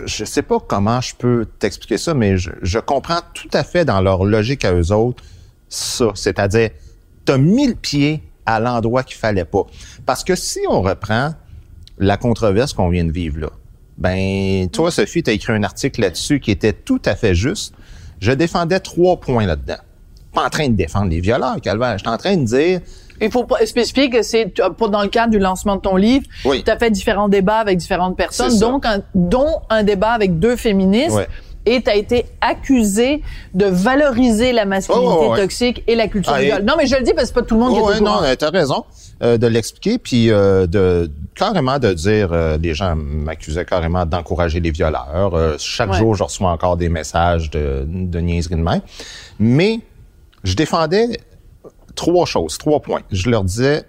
Je 0.06 0.24
sais 0.24 0.42
pas 0.42 0.58
comment 0.58 1.00
je 1.00 1.14
peux 1.14 1.46
t'expliquer 1.58 1.98
ça, 1.98 2.14
mais 2.14 2.36
je, 2.36 2.50
je 2.62 2.78
comprends 2.80 3.20
tout 3.32 3.50
à 3.52 3.62
fait 3.62 3.84
dans 3.84 4.00
leur 4.00 4.24
logique 4.24 4.64
à 4.64 4.72
eux 4.72 4.90
autres 4.90 5.22
ça. 5.68 6.10
C'est-à-dire, 6.14 6.70
t'as 7.24 7.38
mis 7.38 7.66
le 7.66 7.74
pied 7.74 8.22
à 8.46 8.60
l'endroit 8.60 9.02
qu'il 9.02 9.16
fallait 9.16 9.44
pas. 9.44 9.66
Parce 10.06 10.24
que 10.24 10.34
si 10.34 10.60
on 10.68 10.82
reprend 10.82 11.34
la 11.98 12.16
controverse 12.16 12.72
qu'on 12.72 12.88
vient 12.88 13.04
de 13.04 13.12
vivre 13.12 13.38
là, 13.38 13.50
ben, 13.96 14.68
toi, 14.70 14.90
Sophie, 14.90 15.22
t'as 15.22 15.32
écrit 15.32 15.52
un 15.52 15.62
article 15.62 16.00
là-dessus 16.00 16.40
qui 16.40 16.50
était 16.50 16.72
tout 16.72 17.00
à 17.04 17.14
fait 17.14 17.34
juste. 17.34 17.74
Je 18.20 18.32
défendais 18.32 18.80
trois 18.80 19.20
points 19.20 19.46
là-dedans. 19.46 19.78
Pas 20.34 20.44
en 20.46 20.50
train 20.50 20.68
de 20.68 20.74
défendre 20.74 21.10
les 21.10 21.20
violeurs, 21.20 21.60
Calvaire. 21.62 21.96
J'étais 21.98 22.10
en 22.10 22.16
train 22.18 22.36
de 22.36 22.44
dire, 22.44 22.80
Il 23.20 23.30
faut 23.30 23.44
pas 23.44 23.64
spécifier 23.64 24.10
que 24.10 24.22
c'est 24.22 24.52
tu- 24.52 24.62
pas 24.76 24.88
dans 24.88 25.02
le 25.02 25.08
cadre 25.08 25.30
du 25.30 25.38
lancement 25.38 25.76
de 25.76 25.80
ton 25.80 25.96
livre. 25.96 26.26
Oui. 26.44 26.62
Tu 26.64 26.70
as 26.70 26.76
fait 26.76 26.90
différents 26.90 27.28
débats 27.28 27.58
avec 27.58 27.78
différentes 27.78 28.16
personnes, 28.16 28.58
donc 28.58 28.84
un, 28.86 29.02
dont 29.14 29.60
un 29.70 29.84
débat 29.84 30.10
avec 30.10 30.38
deux 30.38 30.56
féministes. 30.56 31.14
Ouais. 31.16 31.28
et 31.66 31.80
tu 31.82 31.88
as 31.88 31.94
été 31.96 32.26
accusé 32.42 33.22
de 33.54 33.64
valoriser 33.64 34.52
la 34.52 34.66
masculinité 34.66 35.16
Oh, 35.18 35.30
ouais. 35.32 35.40
toxique 35.40 35.82
et 35.86 35.94
la 35.94 36.08
culture 36.08 36.34
Ah, 36.36 36.40
du 36.40 36.44
viol. 36.44 36.62
Non, 36.62 36.74
mais 36.76 36.86
je 36.86 36.94
le 36.94 37.02
dis 37.02 37.12
parce 37.14 37.22
que 37.22 37.28
c'est 37.28 37.40
pas 37.40 37.42
tout 37.42 37.54
le 37.54 37.60
monde 37.60 37.72
qui 37.72 37.80
Oh, 37.82 37.88
est 37.90 37.94
ouais, 37.94 38.00
au 38.00 38.04
non, 38.04 38.18
tu 38.38 38.44
as 38.44 38.50
raison 38.50 38.84
euh, 39.22 39.38
de 39.38 39.46
l'expliquer, 39.46 39.96
puis 39.96 40.30
euh, 40.30 40.66
de 40.66 41.10
carrément 41.34 41.78
de 41.78 41.94
dire, 41.94 42.28
euh, 42.32 42.58
les 42.60 42.74
gens 42.74 42.94
m'accusaient 42.96 43.64
carrément 43.64 44.04
d'encourager 44.04 44.60
les 44.60 44.72
violeurs. 44.72 45.30
Euh, 45.32 45.54
chaque 45.58 45.92
Ouais. 45.92 45.96
jour, 45.98 46.14
je 46.14 46.24
reçois 46.24 46.50
encore 46.50 46.76
des 46.76 46.90
messages 46.90 47.48
de, 47.50 47.86
de 47.88 48.18
niaiseries 48.18 48.56
de 48.56 48.60
même. 48.60 48.82
Mais 49.38 49.80
je 50.44 50.54
défendais 50.54 51.18
trois 51.96 52.26
choses, 52.26 52.58
trois 52.58 52.80
points. 52.80 53.02
Je 53.10 53.30
leur 53.30 53.44
disais, 53.44 53.84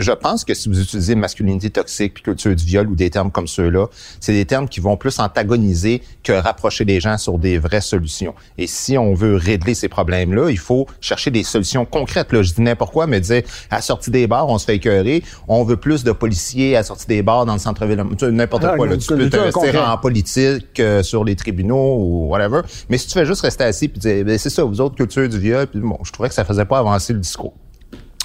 je 0.00 0.12
pense 0.12 0.44
que 0.44 0.54
si 0.54 0.68
vous 0.68 0.80
utilisez 0.80 1.14
masculinité 1.14 1.70
toxique 1.70 2.14
puis 2.14 2.22
culture 2.22 2.54
du 2.54 2.64
viol 2.64 2.88
ou 2.88 2.94
des 2.94 3.10
termes 3.10 3.30
comme 3.30 3.46
ceux-là, 3.46 3.86
c'est 4.20 4.32
des 4.32 4.44
termes 4.44 4.68
qui 4.68 4.80
vont 4.80 4.96
plus 4.96 5.18
antagoniser 5.18 6.02
que 6.22 6.32
rapprocher 6.32 6.84
les 6.84 7.00
gens 7.00 7.18
sur 7.18 7.38
des 7.38 7.58
vraies 7.58 7.80
solutions. 7.80 8.34
Et 8.58 8.66
si 8.66 8.98
on 8.98 9.14
veut 9.14 9.36
régler 9.36 9.74
ces 9.74 9.88
problèmes-là, 9.88 10.50
il 10.50 10.58
faut 10.58 10.86
chercher 11.00 11.30
des 11.30 11.42
solutions 11.42 11.84
concrètes. 11.84 12.32
Là, 12.32 12.42
je 12.42 12.52
dis 12.52 12.62
n'importe 12.62 12.92
quoi, 12.92 13.06
mais 13.06 13.20
dire 13.20 13.42
à 13.70 13.76
la 13.76 13.82
sortie 13.82 14.10
des 14.10 14.26
bars, 14.26 14.48
on 14.48 14.58
se 14.58 14.64
fait 14.64 14.76
écœurer, 14.76 15.22
on 15.48 15.64
veut 15.64 15.76
plus 15.76 16.04
de 16.04 16.12
policiers 16.12 16.76
à 16.76 16.80
la 16.80 16.84
sortie 16.84 17.06
des 17.06 17.22
bars 17.22 17.46
dans 17.46 17.54
le 17.54 17.58
centre-ville, 17.58 18.02
n'importe 18.30 18.64
Ah, 18.64 18.76
quoi. 18.76 18.86
Là. 18.86 18.96
Tu 18.96 19.06
peux 19.06 19.28
te 19.28 19.36
rester 19.36 19.78
en 19.78 19.98
politique 19.98 20.80
euh, 20.80 21.02
sur 21.02 21.24
les 21.24 21.36
tribunaux 21.36 21.96
ou 21.98 22.28
whatever. 22.28 22.60
Mais 22.88 22.98
si 22.98 23.06
tu 23.06 23.14
fais 23.14 23.26
juste 23.26 23.42
rester 23.42 23.64
assis 23.64 23.88
puis 23.88 24.00
dire, 24.00 24.24
Ben, 24.24 24.38
c'est 24.38 24.50
ça, 24.50 24.64
vous 24.64 24.80
autres 24.80 24.94
culture 24.94 25.28
du 25.28 25.38
viol, 25.38 25.66
puis 25.66 25.80
bon, 25.80 25.98
je 26.04 26.12
trouvais 26.12 26.28
que 26.28 26.34
ça 26.34 26.44
faisait 26.44 26.64
pas 26.64 26.78
avancer 26.78 27.12
le 27.12 27.18
discours. 27.20 27.54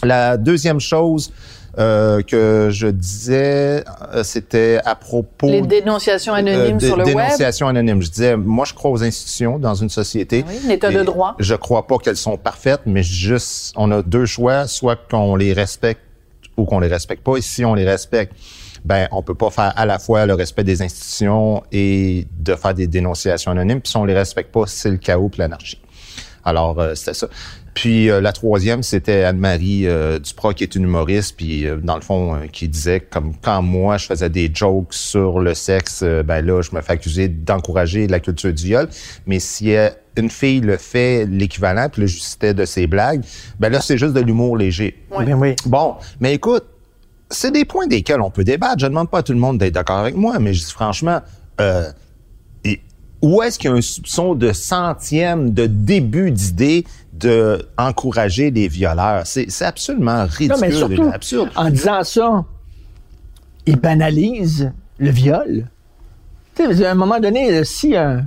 La 0.04 0.38
deuxième 0.38 0.80
chose 0.80 1.32
euh, 1.78 2.22
que 2.22 2.70
je 2.72 2.88
disais, 2.88 3.84
euh, 4.14 4.24
c'était 4.24 4.80
à 4.86 4.96
propos 4.96 5.48
Les 5.48 5.62
dénonciations 5.62 6.34
anonymes 6.34 6.78
euh, 6.78 6.88
sur 6.88 6.98
le 6.98 7.04
web? 7.04 7.16
dénonciations 7.16 7.68
anonymes. 7.68 8.02
Je 8.02 8.10
disais, 8.10 8.38
moi, 8.38 8.66
je 8.66 8.74
crois 8.74 8.92
aux 8.92 9.04
institutions 9.04 9.60
dans 9.60 9.76
une 9.76 9.90
société. 9.90 10.46
Oui, 10.48 10.60
l'état 10.68 10.92
de 10.92 11.02
Et 11.02 11.04
droit. 11.04 11.36
Je 11.40 11.56
crois 11.56 11.86
pas 11.88 11.98
qu'elles 11.98 12.18
sont 12.18 12.38
parfaites, 12.38 12.82
mais 12.86 13.04
juste, 13.04 13.74
on 13.76 13.92
a 13.92 14.02
deux 14.02 14.26
choix, 14.26 14.68
soit 14.68 14.98
qu'on 15.10 15.36
les 15.36 15.54
respecte 15.54 16.02
ou 16.58 16.66
qu'on 16.66 16.80
les 16.80 16.88
respecte 16.88 17.24
pas. 17.24 17.36
Et 17.36 17.42
si 17.42 17.66
on 17.66 17.74
les 17.74 17.86
respecte, 17.86 18.34
ben, 18.86 19.08
on 19.12 19.24
peut 19.24 19.36
pas 19.36 19.50
faire 19.50 19.74
à 19.76 19.86
la 19.86 20.00
fois 20.00 20.26
le 20.26 20.36
respect 20.36 20.64
des 20.64 20.82
institutions 20.82 21.64
et 21.72 22.28
de 22.40 22.56
faire 22.56 22.74
des 22.74 22.88
dénonciations 22.88 23.52
anonymes. 23.52 23.82
Puis 23.82 23.92
si 23.92 23.98
on 23.98 24.06
les 24.06 24.14
respecte 24.14 24.54
pas, 24.54 24.64
c'est 24.68 24.92
le 24.92 24.98
chaos 24.98 25.30
puis 25.30 25.40
l'anarchie. 25.40 25.82
Alors, 26.46 26.80
euh, 26.80 26.94
c'était 26.94 27.16
ça. 27.16 27.28
Puis 27.76 28.10
euh, 28.10 28.22
la 28.22 28.32
troisième, 28.32 28.82
c'était 28.84 29.24
Anne-Marie 29.24 29.86
euh, 29.86 30.18
Duprat, 30.18 30.54
qui 30.54 30.64
est 30.64 30.76
une 30.76 30.84
humoriste, 30.84 31.36
puis 31.36 31.68
euh, 31.68 31.76
dans 31.76 31.96
le 31.96 32.02
fond, 32.02 32.34
euh, 32.34 32.48
qui 32.52 32.70
disait 32.70 33.02
comme 33.02 33.34
quand 33.42 33.62
moi, 33.62 33.98
je 33.98 34.06
faisais 34.06 34.30
des 34.30 34.50
jokes 34.52 34.94
sur 34.94 35.40
le 35.40 35.54
sexe, 35.54 36.00
euh, 36.02 36.24
ben 36.24 36.44
là, 36.44 36.62
je 36.62 36.74
me 36.74 36.82
fais 36.82 36.94
accuser 36.94 37.28
d'encourager 37.28 38.08
la 38.08 38.22
culture 38.22 38.54
du 38.54 38.64
viol. 38.64 38.88
Mais 39.28 39.40
si 39.40 39.76
euh, 39.76 39.90
une 40.16 40.30
fille 40.30 40.62
le 40.62 40.78
fait 40.78 41.26
l'équivalent, 41.26 41.90
puis 41.92 42.08
je 42.08 42.18
citais 42.18 42.54
de 42.54 42.64
ses 42.64 42.88
blagues, 42.88 43.22
ben 43.60 43.70
là, 43.70 43.82
c'est 43.82 43.98
juste 43.98 44.14
de 44.14 44.22
l'humour 44.22 44.56
léger. 44.56 44.96
Ben 45.12 45.34
oui. 45.34 45.56
Bon, 45.66 45.96
mais 46.22 46.34
écoute, 46.34 46.64
c'est 47.30 47.52
des 47.52 47.66
points 47.66 47.88
desquels 47.88 48.22
on 48.22 48.32
peut 48.32 48.46
débattre. 48.46 48.80
Je 48.80 48.86
ne 48.86 48.92
demande 48.92 49.10
pas 49.10 49.18
à 49.18 49.24
tout 49.24 49.34
le 49.34 49.40
monde 49.40 49.58
d'être 49.58 49.74
d'accord 49.74 49.98
avec 49.98 50.16
moi, 50.16 50.40
mais 50.40 50.54
je 50.54 50.64
dis 50.64 50.72
franchement, 50.72 51.20
euh, 51.60 51.92
où 53.26 53.42
est-ce 53.42 53.58
qu'il 53.58 53.72
y 53.72 53.74
a 53.74 53.76
un 53.76 53.82
soupçon 53.82 54.36
de 54.36 54.52
centième, 54.54 55.52
de 55.52 55.66
début 55.66 56.30
d'idée 56.30 56.86
de 57.14 57.68
encourager 57.78 58.52
les 58.52 58.68
violeurs? 58.68 59.24
C'est 59.26 59.50
absolument 59.64 60.26
ridicule, 60.26 60.50
Non, 60.50 60.58
mais 60.62 60.72
surtout, 60.72 61.10
absurde. 61.12 61.50
en 61.56 61.70
disant 61.72 62.04
ça, 62.04 62.46
ils 63.66 63.78
banalisent 63.80 64.72
le 65.00 65.10
viol. 65.10 65.68
Tu 66.56 66.74
sais, 66.76 66.86
à 66.86 66.92
un 66.92 66.96
moment 66.96 67.20
donné, 67.20 67.64
si 67.66 67.96
un... 67.96 68.26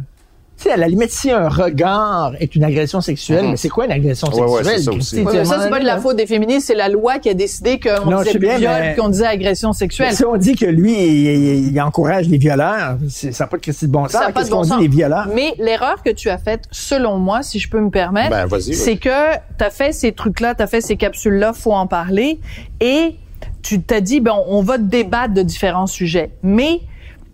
Tu 0.58 0.64
sais, 0.64 0.72
à 0.72 0.76
la 0.76 0.88
limite, 0.88 1.12
si 1.12 1.30
un 1.30 1.48
regard 1.48 2.32
est 2.40 2.56
une 2.56 2.64
agression 2.64 3.00
sexuelle, 3.00 3.44
Mhm. 3.44 3.50
mais 3.52 3.56
c'est 3.56 3.68
quoi 3.68 3.84
une 3.84 3.92
agression 3.92 4.26
Ouais, 4.26 4.40
ouais, 4.42 4.64
sexuelle? 4.64 4.82
ça 4.82 4.90
aussi. 4.92 5.22
Ouais, 5.22 5.44
c'est 5.44 5.70
pas 5.70 5.78
de 5.78 5.84
la 5.86 5.98
faute 5.98 6.16
des 6.16 6.26
féministes, 6.26 6.66
c'est 6.66 6.74
la 6.74 6.88
loi 6.88 7.20
qui 7.20 7.28
a 7.28 7.34
décidé 7.34 7.78
qu'on 7.78 8.20
disait 8.24 8.38
bien, 8.40 8.58
viol 8.58 8.96
qu'on 8.98 9.08
disait 9.08 9.26
agression 9.26 9.72
sexuelle. 9.72 10.12
Si 10.14 10.24
on 10.24 10.36
dit 10.36 10.56
que 10.56 10.66
lui, 10.66 10.92
il, 11.00 11.68
il 11.72 11.80
encourage 11.80 12.28
les 12.28 12.38
violeurs, 12.38 12.98
c'est- 13.08 13.30
ça 13.30 13.44
n'a 13.44 13.48
pas 13.48 13.56
de 13.58 13.62
Christy 13.62 13.86
de 13.86 13.92
bon 13.92 14.02
sens. 14.08 14.20
Ça 14.20 14.32
Qu'est-ce 14.32 14.50
bon 14.50 14.56
qu'on 14.56 14.62
dit, 14.62 14.68
sens. 14.70 14.80
les 14.80 14.88
violeurs? 14.88 15.28
Mais 15.32 15.54
l'erreur 15.58 16.02
que 16.02 16.10
tu 16.10 16.28
as 16.28 16.38
faite, 16.38 16.64
selon 16.72 17.18
moi, 17.18 17.44
si 17.44 17.60
je 17.60 17.70
peux 17.70 17.80
me 17.80 17.90
permettre, 17.90 18.30
Ben, 18.30 18.46
vas-y, 18.46 18.74
c'est 18.74 18.96
que 18.96 19.34
tu 19.58 19.64
as 19.64 19.70
fait 19.70 19.92
ces 19.92 20.10
trucs-là, 20.10 20.56
tu 20.56 20.62
as 20.62 20.66
fait 20.66 20.80
ces 20.80 20.96
capsules-là, 20.96 21.52
faut 21.52 21.72
en 21.72 21.86
parler. 21.86 22.40
Et 22.80 23.14
tu 23.62 23.80
t'as 23.80 24.00
dit, 24.00 24.18
ben, 24.18 24.34
on 24.48 24.62
va 24.62 24.76
débattre 24.78 25.34
de 25.34 25.42
différents 25.42 25.86
sujets. 25.86 26.30
Mais, 26.42 26.80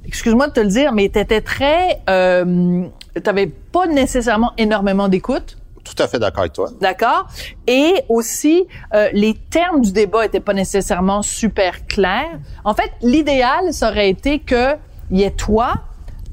excuse-moi 0.06 0.48
de 0.48 0.52
te 0.52 0.60
le 0.60 0.68
dire, 0.68 0.92
mais 0.92 1.08
tu 1.08 1.18
étais 1.18 1.40
très... 1.40 2.00
Euh, 2.10 2.82
tu 3.14 3.52
pas 3.72 3.86
nécessairement 3.86 4.52
énormément 4.58 5.08
d'écoute. 5.08 5.56
Tout 5.84 6.02
à 6.02 6.08
fait 6.08 6.18
d'accord 6.18 6.40
avec 6.40 6.54
toi. 6.54 6.70
D'accord? 6.80 7.26
Et 7.66 7.94
aussi, 8.08 8.66
euh, 8.94 9.08
les 9.12 9.34
termes 9.34 9.82
du 9.82 9.92
débat 9.92 10.24
étaient 10.24 10.40
pas 10.40 10.54
nécessairement 10.54 11.20
super 11.20 11.86
clairs. 11.86 12.38
En 12.64 12.74
fait, 12.74 12.90
l'idéal, 13.02 13.72
ça 13.72 13.90
aurait 13.90 14.08
été 14.08 14.38
que 14.38 14.76
y 15.10 15.22
ait 15.22 15.30
toi, 15.30 15.74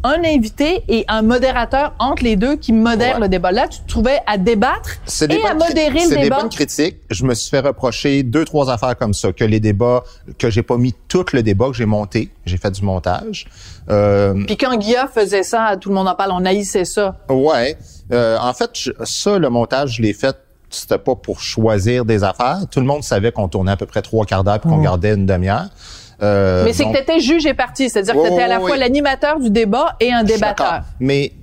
un 0.03 0.23
invité 0.25 0.83
et 0.87 1.05
un 1.07 1.21
modérateur 1.21 1.93
entre 1.99 2.23
les 2.23 2.35
deux 2.35 2.55
qui 2.55 2.73
modère 2.73 3.15
Ouais. 3.15 3.21
le 3.21 3.29
débat. 3.29 3.51
Là, 3.51 3.67
tu 3.67 3.79
te 3.81 3.87
trouvais 3.87 4.19
à 4.27 4.37
débattre 4.37 4.89
des 5.27 5.35
et 5.35 5.45
à 5.45 5.53
bonnes 5.53 5.59
cri- 5.61 5.67
modérer 5.69 5.99
C'est 5.99 6.09
le 6.09 6.15
des 6.17 6.21
débat. 6.23 6.39
bonnes 6.41 6.49
critiques. 6.49 6.97
Je 7.09 7.23
me 7.25 7.33
suis 7.33 7.49
fait 7.49 7.59
reprocher 7.59 8.23
deux, 8.23 8.45
trois 8.45 8.69
affaires 8.69 8.97
comme 8.97 9.13
ça. 9.13 9.31
Que 9.31 9.43
les 9.43 9.59
débats, 9.59 10.03
que 10.37 10.49
j'ai 10.49 10.63
pas 10.63 10.77
mis 10.77 10.93
tout 11.07 11.25
le 11.33 11.43
débat, 11.43 11.67
que 11.67 11.73
j'ai 11.75 11.85
monté. 11.85 12.31
J'ai 12.45 12.57
fait 12.57 12.71
du 12.71 12.81
montage. 12.83 13.47
Euh, 13.89 14.33
Puis 14.45 14.57
quand 14.57 14.75
Guilla 14.77 15.07
faisait 15.13 15.43
ça, 15.43 15.75
tout 15.79 15.89
le 15.89 15.95
monde 15.95 16.07
en 16.07 16.15
parle, 16.15 16.31
on 16.31 16.45
haïssait 16.45 16.85
ça. 16.85 17.15
Ouais. 17.29 17.77
Euh, 18.11 18.37
en 18.39 18.53
fait, 18.53 18.71
je- 18.73 18.91
ça, 19.03 19.37
le 19.39 19.49
montage, 19.49 19.95
je 19.97 20.01
l'ai 20.01 20.13
fait. 20.13 20.35
C'était 20.73 20.97
pas 20.97 21.15
pour 21.15 21.41
choisir 21.41 22.05
des 22.05 22.23
affaires. 22.23 22.59
Tout 22.71 22.79
le 22.79 22.85
monde 22.85 23.03
savait 23.03 23.33
qu'on 23.33 23.49
tournait 23.49 23.73
à 23.73 23.75
peu 23.77 23.85
près 23.85 24.01
trois 24.01 24.25
quarts 24.25 24.45
d'heure 24.45 24.59
puis 24.61 24.69
qu'on 24.69 24.81
gardait 24.81 25.13
une 25.15 25.25
demi-heure. 25.25 25.67
Euh, 26.21 26.63
Mais 26.65 26.73
c'est 26.73 26.83
donc- 26.83 26.93
que 26.93 26.97
tu 26.97 27.03
étais 27.03 27.19
juge 27.19 27.45
et 27.45 27.53
parti, 27.53 27.89
c'est-à-dire 27.89 28.13
que 28.13 28.27
tu 28.27 28.33
étais 28.33 28.43
à 28.43 28.47
la 28.47 28.59
fois 28.59 28.77
l'animateur 28.77 29.39
du 29.39 29.49
débat 29.49 29.95
et 29.99 30.11
un 30.11 30.23
débatteur. 30.23 30.83
Mais 30.99 31.33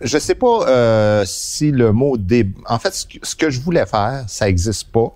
je 0.00 0.18
sais 0.18 0.34
pas 0.34 0.68
euh, 0.68 1.24
si 1.26 1.72
le 1.72 1.92
mot 1.92 2.16
dé... 2.16 2.48
En 2.66 2.78
fait, 2.78 2.94
ce 2.94 3.06
que, 3.06 3.18
ce 3.22 3.34
que 3.34 3.50
je 3.50 3.60
voulais 3.60 3.86
faire, 3.86 4.24
ça 4.28 4.48
existe 4.48 4.92
pas. 4.92 5.12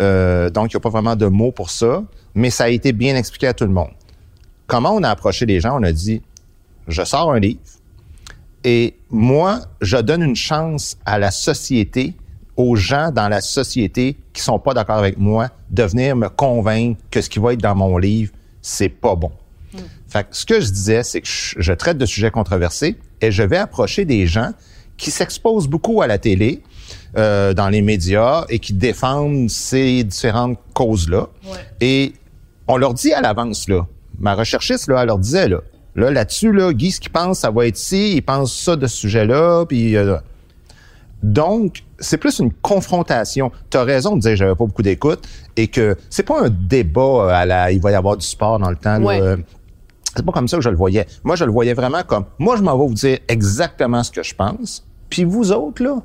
Euh, 0.00 0.48
donc, 0.50 0.72
il 0.72 0.76
n'y 0.76 0.78
a 0.78 0.80
pas 0.80 0.90
vraiment 0.90 1.16
de 1.16 1.26
mot 1.26 1.50
pour 1.50 1.70
ça. 1.70 2.02
Mais 2.34 2.50
ça 2.50 2.64
a 2.64 2.68
été 2.68 2.92
bien 2.92 3.16
expliqué 3.16 3.48
à 3.48 3.54
tout 3.54 3.64
le 3.64 3.72
monde. 3.72 3.90
Comment 4.68 4.92
on 4.94 5.02
a 5.02 5.08
approché 5.10 5.44
les 5.46 5.58
gens? 5.60 5.76
On 5.80 5.82
a 5.82 5.90
dit, 5.90 6.22
je 6.86 7.02
sors 7.02 7.32
un 7.32 7.40
livre 7.40 7.58
et 8.64 8.96
moi, 9.10 9.60
je 9.80 9.96
donne 9.96 10.22
une 10.22 10.36
chance 10.36 10.96
à 11.06 11.18
la 11.18 11.30
société, 11.30 12.14
aux 12.58 12.74
gens 12.74 13.10
dans 13.12 13.28
la 13.28 13.40
société 13.40 14.16
qui 14.34 14.42
sont 14.42 14.58
pas 14.58 14.74
d'accord 14.74 14.98
avec 14.98 15.16
moi, 15.16 15.48
de 15.70 15.84
venir 15.84 16.16
me 16.16 16.28
convaincre 16.28 17.00
que 17.10 17.22
ce 17.22 17.30
qui 17.30 17.38
va 17.38 17.52
être 17.52 17.60
dans 17.62 17.76
mon 17.76 17.96
livre, 17.96 18.32
c'est 18.60 18.88
pas 18.88 19.14
bon. 19.14 19.30
Fait 20.08 20.24
que 20.24 20.36
ce 20.36 20.44
que 20.44 20.60
je 20.60 20.70
disais, 20.70 21.02
c'est 21.04 21.20
que 21.20 21.28
je, 21.28 21.54
je 21.56 21.72
traite 21.72 21.98
de 21.98 22.06
sujets 22.06 22.30
controversés 22.32 22.96
et 23.20 23.30
je 23.30 23.42
vais 23.44 23.58
approcher 23.58 24.04
des 24.04 24.26
gens 24.26 24.50
qui 24.96 25.10
s'exposent 25.12 25.68
beaucoup 25.68 26.02
à 26.02 26.08
la 26.08 26.18
télé, 26.18 26.62
euh, 27.16 27.54
dans 27.54 27.68
les 27.68 27.80
médias 27.80 28.44
et 28.48 28.58
qui 28.58 28.72
défendent 28.72 29.48
ces 29.50 30.02
différentes 30.02 30.58
causes-là. 30.74 31.28
Et 31.80 32.14
on 32.66 32.76
leur 32.76 32.92
dit 32.94 33.12
à 33.12 33.20
l'avance, 33.20 33.68
là, 33.68 33.86
ma 34.18 34.34
recherchiste, 34.34 34.88
là, 34.88 35.02
elle 35.02 35.06
leur 35.06 35.18
disait, 35.18 35.48
là, 35.48 35.60
là, 35.94 36.10
là-dessus, 36.10 36.52
là, 36.52 36.72
Guy, 36.72 36.90
ce 36.90 36.98
qu'il 36.98 37.12
pense, 37.12 37.40
ça 37.40 37.50
va 37.50 37.66
être 37.68 37.78
ici, 37.78 38.14
il 38.16 38.22
pense 38.22 38.52
ça 38.52 38.74
de 38.74 38.86
ce 38.88 38.96
sujet-là, 38.96 39.64
puis... 39.66 39.96
euh, 39.96 40.16
donc, 41.22 41.82
c'est 41.98 42.16
plus 42.18 42.38
une 42.38 42.52
confrontation. 42.52 43.50
Tu 43.70 43.76
as 43.76 43.82
raison 43.84 44.14
de 44.16 44.20
dire 44.20 44.30
que 44.32 44.36
j'avais 44.36 44.54
pas 44.54 44.64
beaucoup 44.66 44.82
d'écoute 44.82 45.26
et 45.56 45.66
que 45.68 45.96
c'est 46.10 46.22
pas 46.22 46.42
un 46.44 46.48
débat 46.48 47.00
euh, 47.02 47.28
à 47.28 47.44
la 47.46 47.72
il 47.72 47.80
va 47.80 47.90
y 47.90 47.94
avoir 47.94 48.16
du 48.16 48.24
sport 48.26 48.58
dans 48.58 48.70
le 48.70 48.76
temps. 48.76 49.02
Ouais. 49.02 49.20
c'est 50.14 50.24
pas 50.24 50.32
comme 50.32 50.46
ça 50.48 50.56
que 50.58 50.62
je 50.62 50.70
le 50.70 50.76
voyais. 50.76 51.06
Moi, 51.24 51.34
je 51.36 51.44
le 51.44 51.50
voyais 51.52 51.74
vraiment 51.74 52.02
comme 52.06 52.24
moi, 52.38 52.56
je 52.56 52.62
m'en 52.62 52.78
vais 52.78 52.86
vous 52.86 52.94
dire 52.94 53.18
exactement 53.28 54.02
ce 54.04 54.10
que 54.12 54.22
je 54.22 54.34
pense. 54.34 54.84
Puis 55.10 55.24
vous 55.24 55.50
autres, 55.52 55.82
là, 55.82 55.96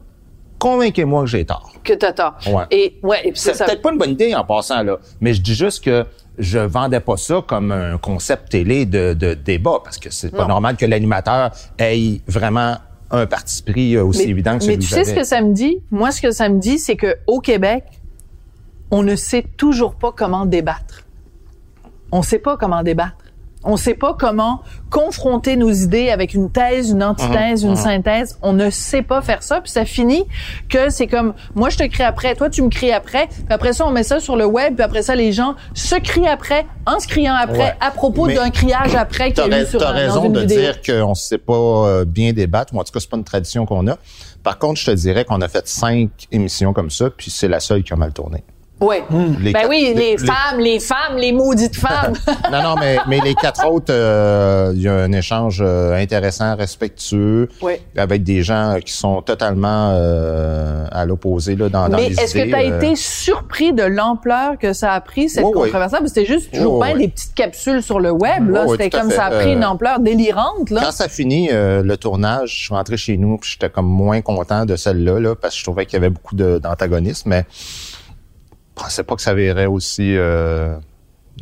convainquez-moi 0.60 1.22
que 1.24 1.28
j'ai 1.30 1.46
tort. 1.46 1.72
Que 1.84 1.94
t'as 1.94 2.14
tort. 2.14 2.36
Ouais. 2.48 2.64
Et, 2.72 3.00
ouais, 3.04 3.28
et 3.28 3.32
c'est 3.36 3.50
C'est 3.52 3.56
ça. 3.56 3.66
peut-être 3.66 3.82
pas 3.82 3.92
une 3.92 3.98
bonne 3.98 4.12
idée 4.12 4.34
en 4.34 4.44
passant 4.46 4.82
là, 4.84 4.98
mais 5.22 5.34
je 5.34 5.42
dis 5.42 5.56
juste 5.56 5.84
que 5.84 6.06
je 6.40 6.58
vendais 6.58 7.00
pas 7.02 7.18
ça 7.18 7.44
comme 7.46 7.72
un 7.72 7.98
concept 7.98 8.50
télé 8.50 8.86
de, 8.88 9.14
de 9.14 9.34
débat 9.36 9.80
parce 9.84 9.98
que 9.98 10.10
c'est 10.10 10.32
pas 10.32 10.44
Non. 10.44 10.48
normal 10.50 10.78
que 10.78 10.86
l'animateur 10.86 11.52
ait 11.78 12.22
vraiment 12.28 12.78
un 13.14 13.28
parti 13.28 13.62
pris 13.62 13.96
euh, 13.96 14.04
aussi 14.04 14.24
mais, 14.24 14.30
évident 14.30 14.58
que 14.58 14.66
mais 14.66 14.74
celui 14.74 14.80
tu 14.80 14.90
que 14.90 14.96
sais 14.96 15.04
ce 15.06 15.14
que 15.16 15.24
ça 15.24 15.42
me 15.42 15.54
dit? 15.54 15.78
Moi, 15.92 16.12
ce 16.12 16.22
que 16.22 16.32
ça 16.32 16.50
me 16.50 16.60
dit, 16.60 16.80
c'est 16.80 16.96
que 16.96 17.16
au 17.28 17.40
Québec, 17.40 17.84
on 18.92 19.04
ne 19.04 19.16
sait 19.16 19.44
toujours 19.58 19.96
pas 19.96 20.12
comment 20.12 20.46
débattre. 20.46 21.04
On 22.12 22.22
sait 22.22 22.40
pas 22.40 22.58
comment 22.58 22.84
débattre. 22.84 23.23
On 23.64 23.78
sait 23.78 23.94
pas 23.94 24.16
comment 24.18 24.62
confronter 24.90 25.56
nos 25.56 25.72
idées 25.72 26.10
avec 26.10 26.34
une 26.34 26.52
thèse, 26.52 26.92
une 26.92 27.04
antithèse, 27.04 27.64
une 27.64 27.76
synthèse. 27.76 28.38
On 28.42 28.54
ne 28.54 28.70
sait 28.70 29.02
pas 29.02 29.22
faire 29.22 29.42
ça. 29.42 29.62
Puis 29.62 29.72
ça 29.72 29.86
finit 29.86 30.24
que 30.70 30.90
c'est 30.90 31.08
comme, 31.08 31.34
moi 31.56 31.70
je 31.70 31.78
te 31.78 31.84
crie 31.88 32.04
après, 32.04 32.36
toi 32.36 32.50
tu 32.50 32.62
me 32.62 32.70
cries 32.70 32.92
après. 32.92 33.28
Puis 33.28 33.46
après 33.50 33.74
ça, 33.74 33.86
on 33.88 33.92
met 33.92 34.04
ça 34.04 34.20
sur 34.20 34.36
le 34.36 34.46
web. 34.46 34.76
Puis 34.76 34.84
après 34.84 35.02
ça, 35.02 35.16
les 35.16 35.32
gens 35.32 35.56
se 35.74 35.96
crient 35.96 36.28
après, 36.28 36.66
en 36.86 37.00
se 37.00 37.08
criant 37.08 37.36
après, 37.36 37.54
Ouais. 37.58 37.74
à 37.80 37.92
propos 37.92 38.28
d'un 38.28 38.50
criage 38.50 38.96
après 38.96 39.30
eu 39.30 39.34
rais- 39.40 39.66
sur 39.66 39.82
un, 39.82 39.86
dans 39.86 39.94
raison 39.94 40.26
une 40.26 40.34
de 40.34 40.40
vidéo. 40.42 40.60
dire 40.60 40.82
qu'on 40.82 41.10
ne 41.12 41.16
sait 41.16 41.38
pas 41.38 41.54
euh, 41.54 42.06
bien 42.06 42.34
débattre, 42.34 42.74
ou 42.74 42.80
en 42.80 42.84
tout 42.84 42.92
cas, 42.92 43.00
c'est 43.00 43.10
pas 43.10 43.18
une 43.18 43.24
tradition 43.24 43.66
qu'on 43.66 43.88
a. 43.88 43.98
Par 44.44 44.60
contre, 44.60 44.80
je 44.80 44.86
te 44.88 44.92
dirais 44.92 45.24
qu'on 45.26 45.40
a 45.42 45.48
fait 45.48 45.68
cinq 45.68 46.10
émissions 46.32 46.74
comme 46.74 46.90
ça, 46.90 47.10
puis 47.10 47.32
c'est 47.32 47.48
la 47.48 47.60
seule 47.60 47.84
qui 47.84 47.94
a 47.94 47.96
mal 47.96 48.12
tourné. 48.12 48.44
Oui. 48.84 48.98
Les 49.42 49.52
Ben 49.54 49.62
quatre- 49.62 49.70
oui, 49.70 49.94
les, 49.96 50.12
les- 50.12 50.18
femmes, 50.18 50.60
les 50.60 50.80
femmes, 50.80 51.18
les 51.18 51.32
maudites 51.32 51.76
femmes. 51.76 52.14
Non, 52.52 52.62
non, 52.62 52.76
mais, 52.80 52.98
mais 53.08 53.20
les 53.22 53.34
quatre 53.36 53.66
autres, 53.68 53.92
euh, 53.92 54.72
il 54.76 54.82
y 54.82 54.88
a 54.88 54.94
un 54.94 55.12
échange 55.12 55.60
euh, 55.66 55.94
intéressant, 55.96 56.56
respectueux, 56.56 57.50
Oui. 57.62 57.74
avec 57.98 58.24
des 58.24 58.44
gens 58.44 58.76
qui 58.86 58.94
sont 58.94 59.22
totalement 59.22 59.92
euh, 59.94 60.86
à 60.92 61.06
l'opposé 61.06 61.56
là, 61.56 61.70
dans, 61.70 61.90
dans 61.90 61.98
Mais 61.98 62.10
les 62.10 62.20
est-ce 62.20 62.34
que 62.34 62.44
tu 62.46 62.54
as 62.54 62.60
euh, 62.60 62.78
été 62.80 62.96
surpris 62.96 63.74
de 63.74 63.84
l'ampleur 63.84 64.58
que 64.60 64.74
ça 64.74 64.92
a 64.94 65.02
pris, 65.02 65.30
cette 65.30 65.44
Oui, 65.46 65.52
oui. 65.56 65.72
controverse? 65.72 65.94
C'était 66.08 66.26
juste 66.26 66.52
toujours 66.54 66.80
Oui, 66.80 66.88
bien 66.88 66.96
oui. 66.98 67.02
des 67.04 67.08
petites 67.10 67.34
capsules 67.34 67.82
sur 67.82 68.00
le 68.00 68.12
web. 68.12 68.50
Là. 68.50 68.64
Oui, 68.66 68.72
oui, 68.72 68.78
C'était 68.80 68.90
comme 69.00 69.10
ça 69.12 69.26
a 69.26 69.32
pris 69.32 69.54
une 69.54 69.64
ampleur 69.66 70.00
délirante. 70.00 70.70
Là. 70.70 70.82
Quand 70.86 70.92
ça 70.92 71.08
finit, 71.08 71.50
euh, 71.52 71.82
le 71.84 71.98
tournage, 71.98 72.58
je 72.60 72.66
suis 72.66 72.74
rentré 72.74 72.98
chez 72.98 73.18
nous, 73.18 73.38
puis 73.38 73.52
j'étais 73.54 73.70
comme 73.70 73.88
moins 73.88 74.22
content 74.22 74.66
de 74.66 74.76
celle-là, 74.76 75.20
là, 75.20 75.36
parce 75.36 75.54
que 75.54 75.60
je 75.60 75.64
trouvais 75.64 75.86
qu'il 75.86 75.94
y 75.94 75.98
avait 75.98 76.10
beaucoup 76.10 76.36
de- 76.36 76.60
d'antagonisme, 76.60 77.30
mais 77.30 77.46
pensais 78.76 79.04
pas 79.04 79.16
que 79.16 79.22
ça 79.22 79.34
verrait 79.34 79.66
aussi 79.66 80.16
euh, 80.16 80.76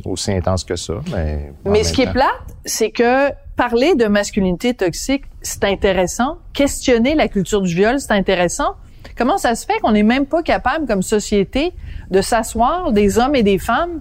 aussi 0.04 0.32
intense 0.32 0.64
que 0.64 0.76
ça. 0.76 0.94
Mais, 1.12 1.52
Mais 1.64 1.84
ce 1.84 1.92
qui 1.92 2.02
est 2.02 2.12
plate, 2.12 2.28
c'est 2.64 2.90
que 2.90 3.30
parler 3.56 3.94
de 3.94 4.06
masculinité 4.06 4.74
toxique, 4.74 5.24
c'est 5.42 5.64
intéressant. 5.64 6.38
Questionner 6.52 7.14
la 7.14 7.28
culture 7.28 7.60
du 7.60 7.74
viol, 7.74 8.00
c'est 8.00 8.12
intéressant. 8.12 8.76
Comment 9.16 9.38
ça 9.38 9.54
se 9.54 9.66
fait 9.66 9.78
qu'on 9.80 9.92
n'est 9.92 10.02
même 10.02 10.26
pas 10.26 10.42
capable, 10.42 10.86
comme 10.86 11.02
société, 11.02 11.72
de 12.10 12.20
s'asseoir, 12.22 12.92
des 12.92 13.18
hommes 13.18 13.34
et 13.34 13.42
des 13.42 13.58
femmes, 13.58 14.00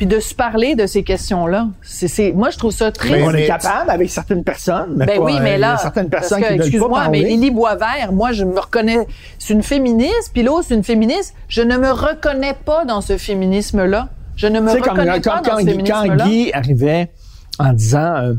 puis 0.00 0.06
de 0.06 0.18
se 0.18 0.34
parler 0.34 0.76
de 0.76 0.86
ces 0.86 1.02
questions-là? 1.02 1.68
C'est, 1.82 2.32
moi, 2.32 2.48
je 2.48 2.56
trouve 2.56 2.72
ça 2.72 2.90
triste. 2.90 3.12
Mais- 3.14 3.22
on 3.22 3.32
mais- 3.32 3.44
est 3.44 3.46
capable 3.48 3.90
avec 3.90 4.08
certaines 4.08 4.42
personnes, 4.42 4.94
mais 4.96 5.04
Ben 5.04 5.18
pas, 5.18 5.24
oui, 5.24 5.34
mais 5.42 5.56
euh, 5.56 5.58
là, 5.58 5.76
certaines 5.76 6.08
parce 6.08 6.30
personnes 6.30 6.42
que, 6.42 6.54
excuse-moi, 6.54 7.08
mais. 7.10 7.18
Lily 7.20 7.50
Boisvert, 7.50 8.10
moi, 8.10 8.32
je 8.32 8.46
me 8.46 8.58
reconnais, 8.58 9.06
c'est 9.38 9.52
une 9.52 9.62
féministe, 9.62 10.30
puis 10.32 10.42
l'autre, 10.42 10.64
c'est 10.68 10.74
une 10.74 10.84
féministe. 10.84 11.34
Je 11.48 11.60
ne 11.60 11.76
me 11.76 11.90
reconnais 11.90 12.54
pas 12.64 12.86
dans 12.86 13.02
ce 13.02 13.18
féminisme-là. 13.18 14.08
Je 14.36 14.46
ne 14.46 14.58
me 14.60 14.70
reconnais 14.70 15.20
quand, 15.20 15.32
pas 15.32 15.42
quand 15.44 15.50
dans 15.50 15.58
ce 15.58 15.64
Guy, 15.66 15.84
quand 15.84 16.00
féminisme-là. 16.02 16.24
Guy 16.24 16.52
arrivait 16.54 17.10
en 17.58 17.74
disant 17.74 18.16
euh, 18.16 18.32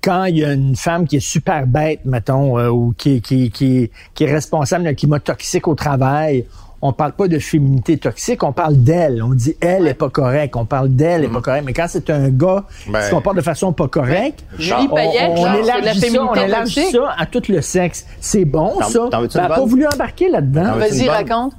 quand 0.00 0.24
il 0.24 0.38
y 0.38 0.44
a 0.46 0.54
une 0.54 0.74
femme 0.74 1.06
qui 1.06 1.16
est 1.16 1.20
super 1.20 1.66
bête, 1.66 2.00
mettons, 2.06 2.58
euh, 2.58 2.70
ou 2.70 2.94
qui, 2.96 3.20
qui, 3.20 3.50
qui, 3.50 3.90
qui 4.14 4.24
est 4.24 4.32
responsable 4.32 4.84
d'un 4.84 4.94
climat 4.94 5.20
toxique 5.20 5.68
au 5.68 5.74
travail, 5.74 6.46
on 6.84 6.92
parle 6.92 7.12
pas 7.12 7.28
de 7.28 7.38
féminité 7.38 7.96
toxique, 7.96 8.42
on 8.42 8.52
parle 8.52 8.76
d'elle. 8.76 9.22
On 9.22 9.34
dit 9.34 9.54
elle 9.60 9.86
est 9.86 9.94
pas 9.94 10.10
correcte, 10.10 10.56
on 10.56 10.64
parle 10.66 10.88
d'elle 10.88 11.24
est 11.24 11.28
pas 11.28 11.40
correcte. 11.40 11.64
Mais 11.64 11.72
quand 11.72 11.86
c'est 11.88 12.10
un 12.10 12.28
gars 12.28 12.64
qui 12.84 12.90
Ben, 12.90 13.02
se 13.02 13.10
comporte 13.10 13.36
de 13.36 13.40
façon 13.42 13.72
pas 13.72 13.86
correcte, 13.86 14.44
Julie 14.58 14.88
on, 14.90 14.94
Payette, 14.94 15.30
on 15.30 15.36
genre, 15.36 15.44
la 15.64 15.78
élargit 15.78 16.00
ça, 16.00 16.06
on 16.06 16.10
féminité 16.10 16.40
élargit 16.44 16.74
toxique. 16.74 16.96
ça 16.96 17.14
à 17.16 17.26
tout 17.26 17.42
le 17.48 17.62
sexe. 17.62 18.04
C'est 18.20 18.44
bon, 18.44 18.74
T'en- 18.80 18.88
ça. 18.88 19.08
t'en 19.10 19.22
Ben, 19.22 19.48
pas 19.48 19.64
voulu 19.64 19.86
embarquer 19.86 20.28
là-dedans. 20.28 20.74
Vas-y, 20.74 21.08
raconte. 21.08 21.52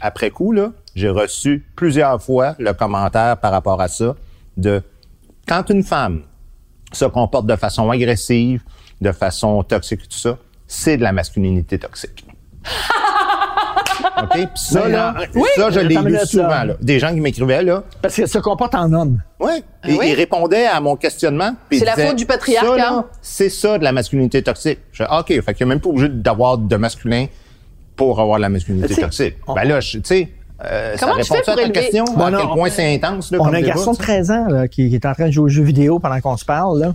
Après 0.00 0.30
coup, 0.30 0.52
là, 0.52 0.70
j'ai 0.94 1.08
reçu 1.08 1.66
plusieurs 1.74 2.22
fois 2.22 2.54
le 2.60 2.72
commentaire 2.72 3.36
par 3.38 3.50
rapport 3.50 3.80
à 3.80 3.88
ça 3.88 4.14
de 4.56 4.80
quand 5.48 5.68
une 5.70 5.82
femme 5.82 6.22
se 6.92 7.04
comporte 7.06 7.46
de 7.46 7.56
façon 7.56 7.90
agressive, 7.90 8.62
de 9.00 9.10
façon 9.10 9.64
toxique 9.64 10.02
et 10.04 10.06
tout 10.08 10.18
ça, 10.18 10.38
c'est 10.68 10.96
de 10.98 11.02
la 11.02 11.10
masculinité 11.10 11.80
toxique. 11.80 12.24
OK? 14.22 14.30
Puis 14.32 14.48
ça, 14.56 14.88
là, 14.88 15.14
ça, 15.56 15.70
je 15.70 15.80
l'ai 15.80 15.96
lu 15.96 16.18
souvent, 16.24 16.48
là. 16.48 16.64
là. 16.64 16.74
Des 16.80 16.98
gens 16.98 17.12
qui 17.12 17.20
m'écrivaient, 17.20 17.62
là. 17.62 17.82
Parce 18.00 18.16
qu'elle 18.16 18.28
se 18.28 18.38
comporte 18.38 18.74
en 18.74 18.92
homme. 18.92 19.20
Ouais. 19.40 19.62
Ah 19.82 19.88
Et 19.90 19.94
oui? 19.98 20.06
ils 20.10 20.14
répondaient 20.14 20.66
à 20.66 20.80
mon 20.80 20.96
questionnement. 20.96 21.54
C'est 21.70 21.84
la 21.84 21.94
faute 21.96 22.16
du 22.16 22.26
patriarcat. 22.26 22.68
Ça, 22.68 22.76
là, 22.76 23.04
c'est 23.20 23.48
ça 23.48 23.78
de 23.78 23.84
la 23.84 23.92
masculinité 23.92 24.42
toxique. 24.42 24.78
Je 24.92 25.04
fais, 25.04 25.10
OK, 25.10 25.26
fait 25.44 25.54
qu'il 25.54 25.66
n'y 25.66 25.72
a 25.72 25.74
même 25.74 25.80
pas 25.80 25.88
obligé 25.90 26.08
d'avoir 26.08 26.58
de 26.58 26.76
masculin 26.76 27.26
pour 27.96 28.20
avoir 28.20 28.38
de 28.38 28.42
la 28.42 28.48
masculinité 28.48 28.94
Tu 28.94 29.00
toxique. 29.00 29.34
on- 29.46 29.54
Ben 29.54 29.64
là, 29.64 29.80
tu 29.80 30.00
sais, 30.04 30.28
euh, 30.64 30.96
ça 30.96 31.06
Comment 31.06 31.20
tu 31.20 31.32
répond 31.32 31.34
fais 31.34 31.44
ça 31.44 31.52
à 31.52 31.56
ta 31.56 31.68
question? 31.70 32.04
Bon, 32.16 32.24
à 32.26 32.30
non, 32.30 32.38
quel 32.38 32.46
on- 32.48 32.54
point 32.54 32.70
c'est 32.70 32.94
intense, 32.94 33.30
là, 33.32 33.38
On 33.40 33.44
comme 33.44 33.54
a 33.54 33.58
un 33.58 33.60
débat, 33.60 33.74
garçon 33.74 33.92
de 33.92 33.96
ça? 33.96 34.02
13 34.02 34.30
ans 34.30 34.46
là, 34.48 34.68
qui, 34.68 34.88
qui 34.88 34.94
est 34.94 35.04
en 35.06 35.12
train 35.12 35.26
de 35.26 35.30
jouer 35.32 35.44
aux 35.44 35.48
jeux 35.48 35.62
vidéo 35.64 35.98
pendant 35.98 36.20
qu'on 36.20 36.36
se 36.36 36.44
parle. 36.44 36.80
Là. 36.80 36.94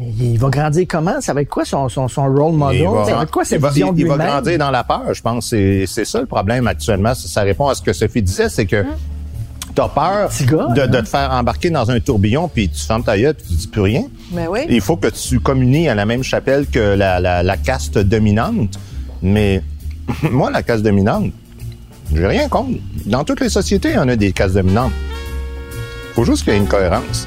Il, 0.00 0.32
il 0.34 0.38
va 0.38 0.48
grandir 0.48 0.86
comment? 0.88 1.20
Ça 1.20 1.34
va 1.34 1.42
être 1.42 1.48
quoi 1.48 1.64
son, 1.64 1.88
son, 1.88 2.06
son 2.08 2.22
role 2.32 2.54
model? 2.54 2.80
Il 2.82 2.88
va, 2.88 3.04
ça 3.04 3.16
va 3.16 3.22
être 3.24 3.30
quoi 3.30 3.44
sa 3.44 3.56
il 3.56 3.60
va- 3.62 3.70
vision 3.70 3.88
il- 3.92 3.96
de 3.96 4.00
il 4.00 4.06
va 4.06 4.16
grandir 4.16 4.58
dans 4.58 4.70
la 4.70 4.84
peur, 4.84 5.12
je 5.12 5.20
pense. 5.22 5.48
C'est 5.48 5.84
c'est 5.86 6.04
ça 6.04 6.20
le 6.20 6.26
problème 6.26 6.66
actuellement. 6.66 7.14
Ça, 7.14 7.26
ça 7.28 7.40
répond 7.42 7.68
à 7.68 7.74
ce 7.74 7.82
que 7.82 7.92
Sophie 7.92 8.22
disait, 8.22 8.48
c'est 8.48 8.66
que 8.66 8.84
t'as 9.74 9.88
peur 9.88 10.30
gars, 10.46 10.66
de, 10.74 10.80
hein? 10.82 10.86
de 10.86 11.00
te 11.00 11.08
faire 11.08 11.30
embarquer 11.32 11.70
dans 11.70 11.90
un 11.90 12.00
tourbillon, 12.00 12.48
puis 12.48 12.68
tu 12.68 12.80
fermes 12.80 13.02
ta 13.04 13.16
gueule, 13.18 13.34
puis 13.34 13.46
tu 13.48 13.54
dis 13.54 13.66
plus 13.68 13.80
rien. 13.82 14.04
Ben 14.32 14.46
oui. 14.50 14.60
Il 14.68 14.80
faut 14.80 14.96
que 14.96 15.08
tu 15.08 15.40
communies 15.40 15.88
à 15.88 15.94
la 15.94 16.04
même 16.06 16.22
chapelle 16.22 16.66
que 16.66 16.78
la, 16.96 17.18
la, 17.20 17.42
la 17.42 17.56
caste 17.56 17.98
dominante. 17.98 18.78
Mais 19.22 19.62
moi, 20.30 20.50
la 20.50 20.62
caste 20.62 20.82
dominante, 20.84 21.30
j'ai 22.14 22.26
rien 22.26 22.48
contre. 22.48 22.78
Dans 23.06 23.24
toutes 23.24 23.40
les 23.40 23.48
sociétés, 23.48 23.90
il 23.90 23.94
y 23.96 23.98
en 23.98 24.08
a 24.08 24.16
des 24.16 24.32
castes 24.32 24.54
dominantes. 24.54 24.92
faut 26.14 26.24
juste 26.24 26.44
qu'il 26.44 26.52
y 26.52 26.56
ait 26.56 26.60
une 26.60 26.66
cohérence. 26.68 27.26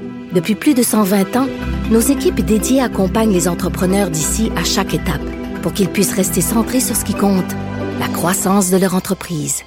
Depuis 0.33 0.55
plus 0.55 0.73
de 0.73 0.81
120 0.81 1.35
ans, 1.35 1.47
nos 1.91 1.99
équipes 1.99 2.39
dédiées 2.39 2.81
accompagnent 2.81 3.33
les 3.33 3.49
entrepreneurs 3.49 4.09
d'ici 4.09 4.49
à 4.55 4.63
chaque 4.63 4.93
étape 4.93 5.21
pour 5.61 5.73
qu'ils 5.73 5.89
puissent 5.89 6.15
rester 6.15 6.39
centrés 6.39 6.79
sur 6.79 6.95
ce 6.95 7.03
qui 7.03 7.13
compte, 7.13 7.51
la 7.99 8.07
croissance 8.07 8.71
de 8.71 8.77
leur 8.77 8.95
entreprise. 8.95 9.63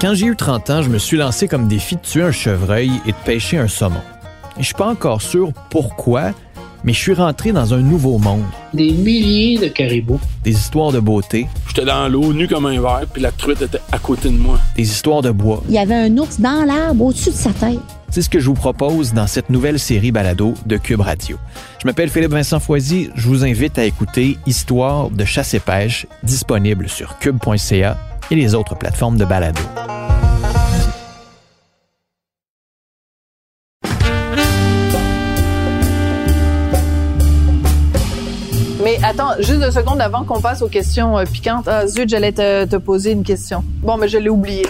Quand 0.00 0.14
j'ai 0.14 0.26
eu 0.26 0.36
30 0.36 0.70
ans, 0.70 0.82
je 0.82 0.90
me 0.90 0.98
suis 0.98 1.16
lancé 1.16 1.48
comme 1.48 1.66
défi 1.66 1.96
de 1.96 2.00
tuer 2.02 2.22
un 2.22 2.30
chevreuil 2.30 2.92
et 3.06 3.12
de 3.12 3.16
pêcher 3.24 3.58
un 3.58 3.68
saumon. 3.68 4.02
Je 4.58 4.64
suis 4.64 4.74
pas 4.74 4.86
encore 4.86 5.20
sûr 5.20 5.52
pourquoi, 5.70 6.30
mais 6.84 6.92
je 6.92 6.98
suis 6.98 7.14
rentré 7.14 7.52
dans 7.52 7.74
un 7.74 7.80
nouveau 7.80 8.18
monde. 8.18 8.44
Des 8.72 8.92
milliers 8.92 9.58
de 9.58 9.68
caribous. 9.68 10.20
Des 10.44 10.52
histoires 10.52 10.92
de 10.92 11.00
beauté, 11.00 11.46
J'étais 11.68 11.84
dans 11.86 12.08
l'eau, 12.08 12.32
nu 12.32 12.46
comme 12.46 12.66
un 12.66 12.80
verre, 12.80 13.06
puis 13.12 13.20
la 13.22 13.32
truite 13.32 13.62
était 13.62 13.80
à 13.90 13.98
côté 13.98 14.28
de 14.28 14.36
moi. 14.36 14.58
des 14.76 14.82
histoires 14.82 15.22
de 15.22 15.30
bois. 15.30 15.62
Il 15.68 15.74
y 15.74 15.78
avait 15.78 15.94
un 15.94 16.16
ours 16.18 16.38
dans 16.40 16.64
l'arbre 16.64 17.06
au-dessus 17.06 17.30
de 17.30 17.34
sa 17.34 17.50
tête. 17.50 17.78
C'est 18.10 18.22
ce 18.22 18.28
que 18.28 18.38
je 18.38 18.46
vous 18.46 18.54
propose 18.54 19.12
dans 19.12 19.26
cette 19.26 19.50
nouvelle 19.50 19.80
série 19.80 20.12
balado 20.12 20.54
de 20.66 20.76
Cube 20.76 21.00
Radio. 21.00 21.36
Je 21.82 21.86
m'appelle 21.88 22.08
Philippe 22.10 22.30
Vincent 22.30 22.60
Foisy. 22.60 23.10
Je 23.16 23.26
vous 23.26 23.44
invite 23.44 23.76
à 23.76 23.84
écouter 23.84 24.38
Histoire 24.46 25.10
de 25.10 25.24
chasse 25.24 25.54
et 25.54 25.58
pêche, 25.60 26.06
disponible 26.22 26.88
sur 26.88 27.18
cube.ca 27.18 27.96
et 28.30 28.34
les 28.36 28.54
autres 28.54 28.76
plateformes 28.76 29.16
de 29.16 29.24
balado. 29.24 29.60
Attends, 39.04 39.30
juste 39.38 39.60
deux 39.60 39.70
secondes 39.70 40.00
avant 40.00 40.24
qu'on 40.24 40.40
passe 40.40 40.62
aux 40.62 40.68
questions 40.68 41.18
euh, 41.18 41.24
piquantes. 41.24 41.66
Ah, 41.68 41.86
zut, 41.86 42.08
j'allais 42.08 42.32
te, 42.32 42.64
te 42.64 42.76
poser 42.76 43.12
une 43.12 43.22
question. 43.24 43.62
Bon, 43.82 43.96
mais 43.96 44.08
je 44.08 44.18
l'ai 44.18 44.28
oublié. 44.30 44.66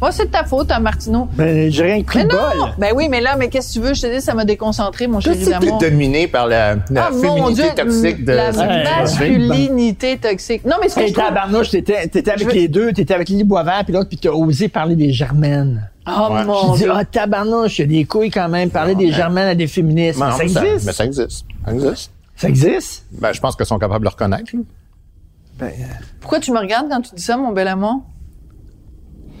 Moi, 0.00 0.10
c'est 0.10 0.24
de 0.26 0.30
ta 0.32 0.42
faute, 0.42 0.72
hein, 0.72 0.80
Martineau. 0.80 1.28
Ben, 1.34 1.70
j'ai 1.70 1.84
rien 1.84 2.02
pris 2.02 2.18
Mais 2.18 2.24
de 2.24 2.32
non! 2.32 2.38
bol. 2.62 2.70
Ben 2.76 2.90
oui, 2.92 3.06
mais 3.08 3.20
là, 3.20 3.36
mais 3.36 3.48
qu'est-ce 3.48 3.68
que 3.68 3.72
tu 3.74 3.80
veux? 3.86 3.94
Je 3.94 4.02
te 4.02 4.12
dis, 4.12 4.20
ça 4.20 4.34
m'a 4.34 4.44
déconcentré, 4.44 5.06
mon 5.06 5.20
chéri 5.20 5.44
d'amour. 5.44 5.78
dominé 5.78 6.26
par 6.26 6.48
la, 6.48 6.74
la 6.90 7.06
Ah, 7.06 7.10
mon 7.12 7.20
féminité 7.22 7.62
Dieu, 7.62 7.70
toxique 7.76 8.24
de... 8.24 8.32
la 8.32 8.50
Ouais, 8.50 8.84
masculinité 9.00 10.16
toxique. 10.18 10.64
Non, 10.64 10.74
mais 10.82 10.88
ce 10.88 10.96
que 10.96 11.00
Hey, 11.02 11.12
tabarnouche, 11.12 11.70
t'étais, 11.70 12.08
t'étais 12.08 12.32
avec 12.32 12.46
veux- 12.48 12.52
les 12.52 12.66
deux, 12.66 12.92
t'étais 12.92 13.14
avec 13.14 13.28
Lily 13.28 13.44
Boisvert, 13.44 13.82
puis 13.84 13.92
l'autre, 13.94 14.08
puis 14.08 14.18
t'as 14.18 14.30
osé 14.30 14.68
parler 14.68 14.96
des 14.96 15.12
germaines. 15.12 15.88
Oh 16.04 16.32
Ouais. 16.32 16.44
mon 16.44 16.72
Je 16.72 16.78
dis, 16.78 16.78
Dieu. 16.82 16.92
ah, 16.92 17.04
tabarnouche, 17.04 17.78
il 17.78 17.82
y 17.82 17.84
a 17.84 18.00
des 18.00 18.04
couilles 18.04 18.30
quand 18.32 18.48
même, 18.48 18.70
parler 18.70 18.94
Non, 18.94 18.98
des 19.00 19.12
germaines 19.12 19.48
à 19.48 19.54
des 19.54 19.68
féministes. 19.68 20.18
Non, 20.18 20.26
Mais 20.36 20.48
ça 20.48 20.64
existe? 20.64 20.86
mais 20.86 20.92
ça 20.92 21.04
existe. 21.04 21.46
Ça 21.64 21.72
existe. 21.72 22.10
Ça 22.42 22.48
existe? 22.48 23.04
Ben, 23.12 23.32
je 23.32 23.40
pense 23.40 23.54
qu'ils 23.56 23.66
sont 23.66 23.78
capables 23.78 24.00
de 24.00 24.04
le 24.04 24.10
reconnaître. 24.10 24.50
là. 24.54 24.62
Ben, 25.58 25.72
Pourquoi 26.20 26.40
tu 26.40 26.50
me 26.52 26.58
regardes 26.58 26.88
quand 26.88 27.00
tu 27.00 27.14
dis 27.14 27.22
ça, 27.22 27.36
mon 27.36 27.52
bel 27.52 27.68
amour? 27.68 28.02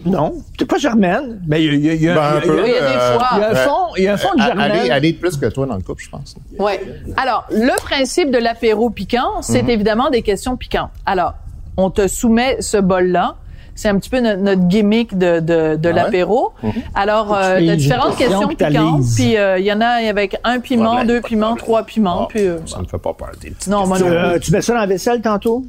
non. 0.04 0.34
T'es 0.58 0.64
pas 0.64 0.78
germaine? 0.78 1.40
Ben, 1.46 1.58
il 1.58 1.64
y 1.64 1.68
a, 1.68 1.72
il 1.74 1.84
y 1.84 1.90
a- 1.90 1.94
il 1.94 2.02
y 2.02 2.08
a- 2.08 2.14
Ben, 2.14 2.22
un 2.22 2.30
il 2.30 2.34
y 2.34 2.38
a- 2.38 2.40
peu, 2.52 2.66
il 2.66 2.72
y 2.72 2.76
a 2.76 2.80
des 2.90 2.96
euh, 2.96 3.18
fois. 3.18 3.28
il 3.34 3.38
y 3.38 3.44
a 3.44 3.50
un 3.50 3.54
fond, 3.54 3.94
il 3.96 4.02
y 4.02 4.08
a 4.08 4.12
un 4.14 4.16
fond 4.16 4.34
de 4.36 4.40
euh, 4.40 4.44
germaine. 4.46 4.72
Elle 4.74 4.86
est, 4.86 4.88
elle 4.88 5.04
est 5.04 5.12
plus 5.12 5.36
que 5.36 5.46
toi 5.46 5.64
dans 5.66 5.76
le 5.76 5.82
couple, 5.82 6.02
je 6.02 6.10
pense. 6.10 6.34
Ouais. 6.58 6.80
Alors, 7.16 7.46
le 7.52 7.76
principe 7.82 8.30
de 8.32 8.38
l'apéro 8.38 8.90
piquant, 8.90 9.36
Mhm. 9.36 9.42
c'est 9.42 9.68
évidemment 9.68 10.10
des 10.10 10.22
questions 10.22 10.56
piquantes. 10.56 10.90
Alors, 11.06 11.34
on 11.76 11.90
te 11.90 12.08
soumet 12.08 12.60
ce 12.60 12.78
bol-là. 12.78 13.36
C'est 13.74 13.88
un 13.88 13.96
petit 13.98 14.10
peu 14.10 14.20
no- 14.20 14.36
notre 14.36 14.62
gimmick 14.68 15.16
de, 15.16 15.40
de, 15.40 15.76
de 15.76 15.88
Ah 15.88 15.88
ouais? 15.88 15.92
l'apéro. 15.92 16.52
Alors, 16.94 17.34
euh, 17.34 17.56
fais 17.58 17.66
t'as 17.66 17.72
une 17.72 17.76
différentes 17.76 18.16
question, 18.16 18.46
questions 18.48 18.68
piquantes. 18.68 19.04
Puis, 19.16 19.36
euh, 19.36 19.58
il 19.58 19.64
y 19.64 19.72
en 19.72 19.80
a 19.80 19.86
avec 20.08 20.36
un 20.44 20.60
piment, 20.60 21.04
deux 21.04 21.20
piments, 21.20 21.56
trois 21.56 21.82
piments. 21.84 22.22
Ah, 22.24 22.26
puis, 22.28 22.46
euh, 22.46 22.58
ça 22.66 22.78
me 22.80 22.86
fait 22.86 22.98
pas 22.98 23.14
peur. 23.14 23.30
Non, 23.68 23.86
moi 23.86 23.96
Tu, 23.98 24.04
non 24.04 24.10
euh, 24.10 24.38
tu 24.38 24.52
mets 24.52 24.60
ça 24.62 24.74
dans 24.74 24.80
la 24.80 24.86
vaisselle 24.86 25.20
tantôt? 25.22 25.64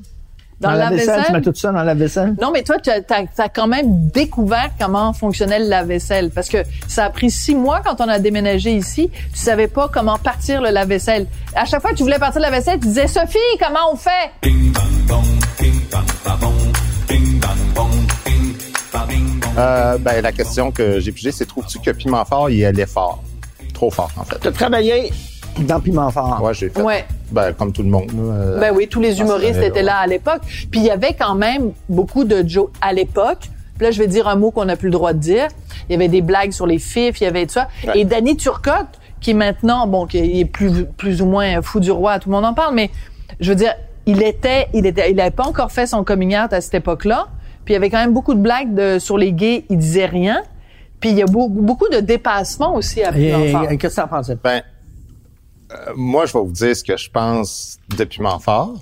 Dans 0.60 0.72
la 0.72 0.90
Tu 0.90 0.96
vaisselle? 0.98 1.24
mets 1.34 1.42
tout 1.42 1.54
ça 1.56 1.72
dans 1.72 1.84
la 1.84 1.94
vaisselle? 1.94 2.36
Non, 2.42 2.52
mais 2.54 2.64
toi, 2.64 2.78
tu 2.82 2.90
as, 2.90 3.02
t'as- 3.02 3.26
t'as 3.36 3.50
quand 3.50 3.68
même 3.68 4.08
découvert 4.14 4.70
comment 4.80 5.12
fonctionnait 5.12 5.60
le 5.60 5.68
lave-vaisselle. 5.68 6.30
Parce 6.30 6.48
que 6.48 6.58
ça 6.88 7.06
a 7.06 7.10
pris 7.10 7.32
six 7.32 7.56
mois 7.56 7.82
quand 7.84 8.00
on 8.00 8.08
a 8.08 8.20
déménagé 8.20 8.72
ici. 8.74 9.10
Tu 9.34 9.40
savais 9.40 9.68
pas 9.68 9.90
comment 9.92 10.18
partir 10.18 10.62
le 10.62 10.70
lave-vaisselle. 10.70 11.28
À 11.56 11.66
chaque 11.66 11.82
fois 11.82 11.92
que 11.92 11.98
tu 11.98 12.04
voulais 12.04 12.20
partir 12.20 12.40
le 12.40 12.46
lave-vaisselle, 12.46 12.80
tu 12.80 12.88
disais, 12.88 13.08
Sophie, 13.08 13.38
comment 13.60 13.92
on 13.92 13.96
fait? 13.98 14.32
Euh, 19.58 19.98
ben, 20.00 20.22
la 20.22 20.32
question 20.32 20.72
que 20.72 21.00
j'ai 21.00 21.12
pigée, 21.12 21.32
c'est 21.32 21.46
trouves-tu 21.46 21.80
que 21.80 21.92
Piment 21.92 22.26
Fort, 22.26 22.50
il 22.50 22.66
allait 22.66 22.86
fort? 22.86 23.24
Trop 23.74 23.92
fort, 23.92 24.12
en 24.18 24.24
fait. 24.24 24.40
Tu 24.40 24.48
as 24.48 24.52
travaillé 24.52 25.12
dans 25.60 25.80
Piment 25.80 26.10
Fort. 26.10 26.42
Ouais, 26.42 26.54
j'ai 26.54 26.70
fait. 26.70 26.82
Ouais. 26.82 27.06
Ben, 27.32 27.54
comme 27.54 27.72
tout 27.72 27.84
le 27.84 27.90
monde. 27.90 28.10
euh, 28.18 28.60
Ben 28.60 28.74
oui, 28.76 28.88
tous 28.88 29.00
les 29.00 29.20
humoristes 29.20 29.60
ouais. 29.60 29.68
étaient 29.68 29.84
là 29.84 29.98
à 29.98 30.08
l'époque. 30.08 30.42
Puis 30.72 30.80
il 30.80 30.84
y 30.86 30.90
avait 30.90 31.14
quand 31.14 31.36
même 31.36 31.72
beaucoup 31.88 32.24
de 32.24 32.48
jokes 32.48 32.74
à 32.82 32.94
l'époque. 32.94 33.50
Puis 33.78 33.86
là, 33.86 33.92
je 33.92 34.00
vais 34.00 34.08
dire 34.08 34.28
un 34.28 34.36
mot 34.36 34.52
qu'on 34.52 34.66
n'a 34.66 34.76
plus 34.76 34.88
le 34.88 34.94
droit 34.94 35.14
de 35.14 35.20
dire. 35.20 35.48
Il 35.90 35.94
y 35.94 35.96
avait 35.96 36.08
des 36.08 36.22
blagues 36.22 36.52
sur 36.52 36.66
les 36.68 36.80
fifs, 36.80 37.22
il 37.22 37.24
y 37.24 37.28
avait 37.28 37.46
tout 37.46 37.54
ça. 37.54 37.68
Ouais. 37.88 38.00
Et 38.00 38.06
Danny 38.06 38.38
Turcotte, 38.38 39.00
qui 39.20 39.32
est 39.32 39.36
maintenant, 39.36 39.88
bon, 39.88 40.06
qui 40.08 40.40
est 40.40 40.46
plus, 40.46 40.86
plus 40.86 41.22
ou 41.22 41.26
moins 41.26 41.62
fou 41.62 41.80
du 41.80 41.92
roi, 41.92 42.20
tout 42.20 42.30
le 42.30 42.36
monde 42.36 42.46
en 42.46 42.54
parle, 42.54 42.76
mais 42.76 42.90
je 43.40 43.50
veux 43.50 43.56
dire, 43.56 43.74
il 44.06 44.22
était, 44.22 44.68
il 44.74 44.86
était, 44.86 45.12
il 45.12 45.20
avait 45.20 45.32
pas 45.32 45.46
encore 45.46 45.72
fait 45.72 45.88
son 45.88 46.04
coming 46.04 46.36
out 46.38 46.54
à 46.54 46.62
cette 46.62 46.74
époque-là. 46.76 47.28
Puis 47.66 47.74
il 47.74 47.76
y 47.76 47.78
avait 47.78 47.90
quand 47.90 48.00
même 48.00 48.14
beaucoup 48.14 48.34
de 48.34 48.40
blagues 48.40 48.74
de, 48.74 49.00
sur 49.00 49.18
les 49.18 49.32
gays, 49.32 49.66
il 49.70 49.78
disait 49.78 50.06
rien. 50.06 50.44
Puis 51.00 51.12
il 51.12 51.18
y 51.18 51.22
a 51.22 51.26
beaucoup, 51.26 51.62
beaucoup 51.62 51.90
de 51.90 52.00
dépassements 52.00 52.76
aussi 52.76 53.04
à 53.04 53.18
et 53.18 53.78
qu'est-ce 53.78 53.96
que 53.98 54.02
t'en 54.02 54.08
pensais? 54.08 54.38
Ben, 54.42 54.62
euh, 55.72 55.94
moi, 55.96 56.26
je 56.26 56.34
vais 56.34 56.40
vous 56.40 56.52
dire 56.52 56.76
ce 56.76 56.84
que 56.84 56.98
je 56.98 57.10
pense 57.10 57.78
de 57.98 58.04
Piment 58.04 58.40
Fort. 58.40 58.76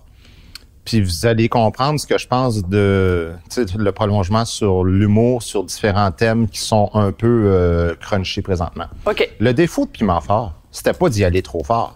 Puis 0.84 1.02
vous 1.02 1.26
allez 1.26 1.48
comprendre 1.48 2.00
ce 2.00 2.08
que 2.08 2.17
je 2.17 2.28
pense 2.28 2.63
de 2.63 3.32
le 3.78 3.91
prolongement 3.91 4.46
sur 4.46 4.84
l'humour, 4.84 5.44
sur 5.44 5.63
différents 5.63 6.12
thèmes 6.12 6.48
qui 6.48 6.60
sont 6.60 6.89
un 6.94 7.12
peu 7.12 7.44
euh, 7.46 7.96
crunchés 8.00 8.41
présentement. 8.41 8.86
OK. 9.06 9.30
Le 9.39 9.54
défaut 9.54 9.86
de 9.86 9.91
Piment 9.91 10.22
Fort, 10.22 10.54
c'était 10.72 10.94
pas 10.94 11.10
d'y 11.10 11.24
aller 11.24 11.44
trop 11.44 11.63
fort. 11.63 11.96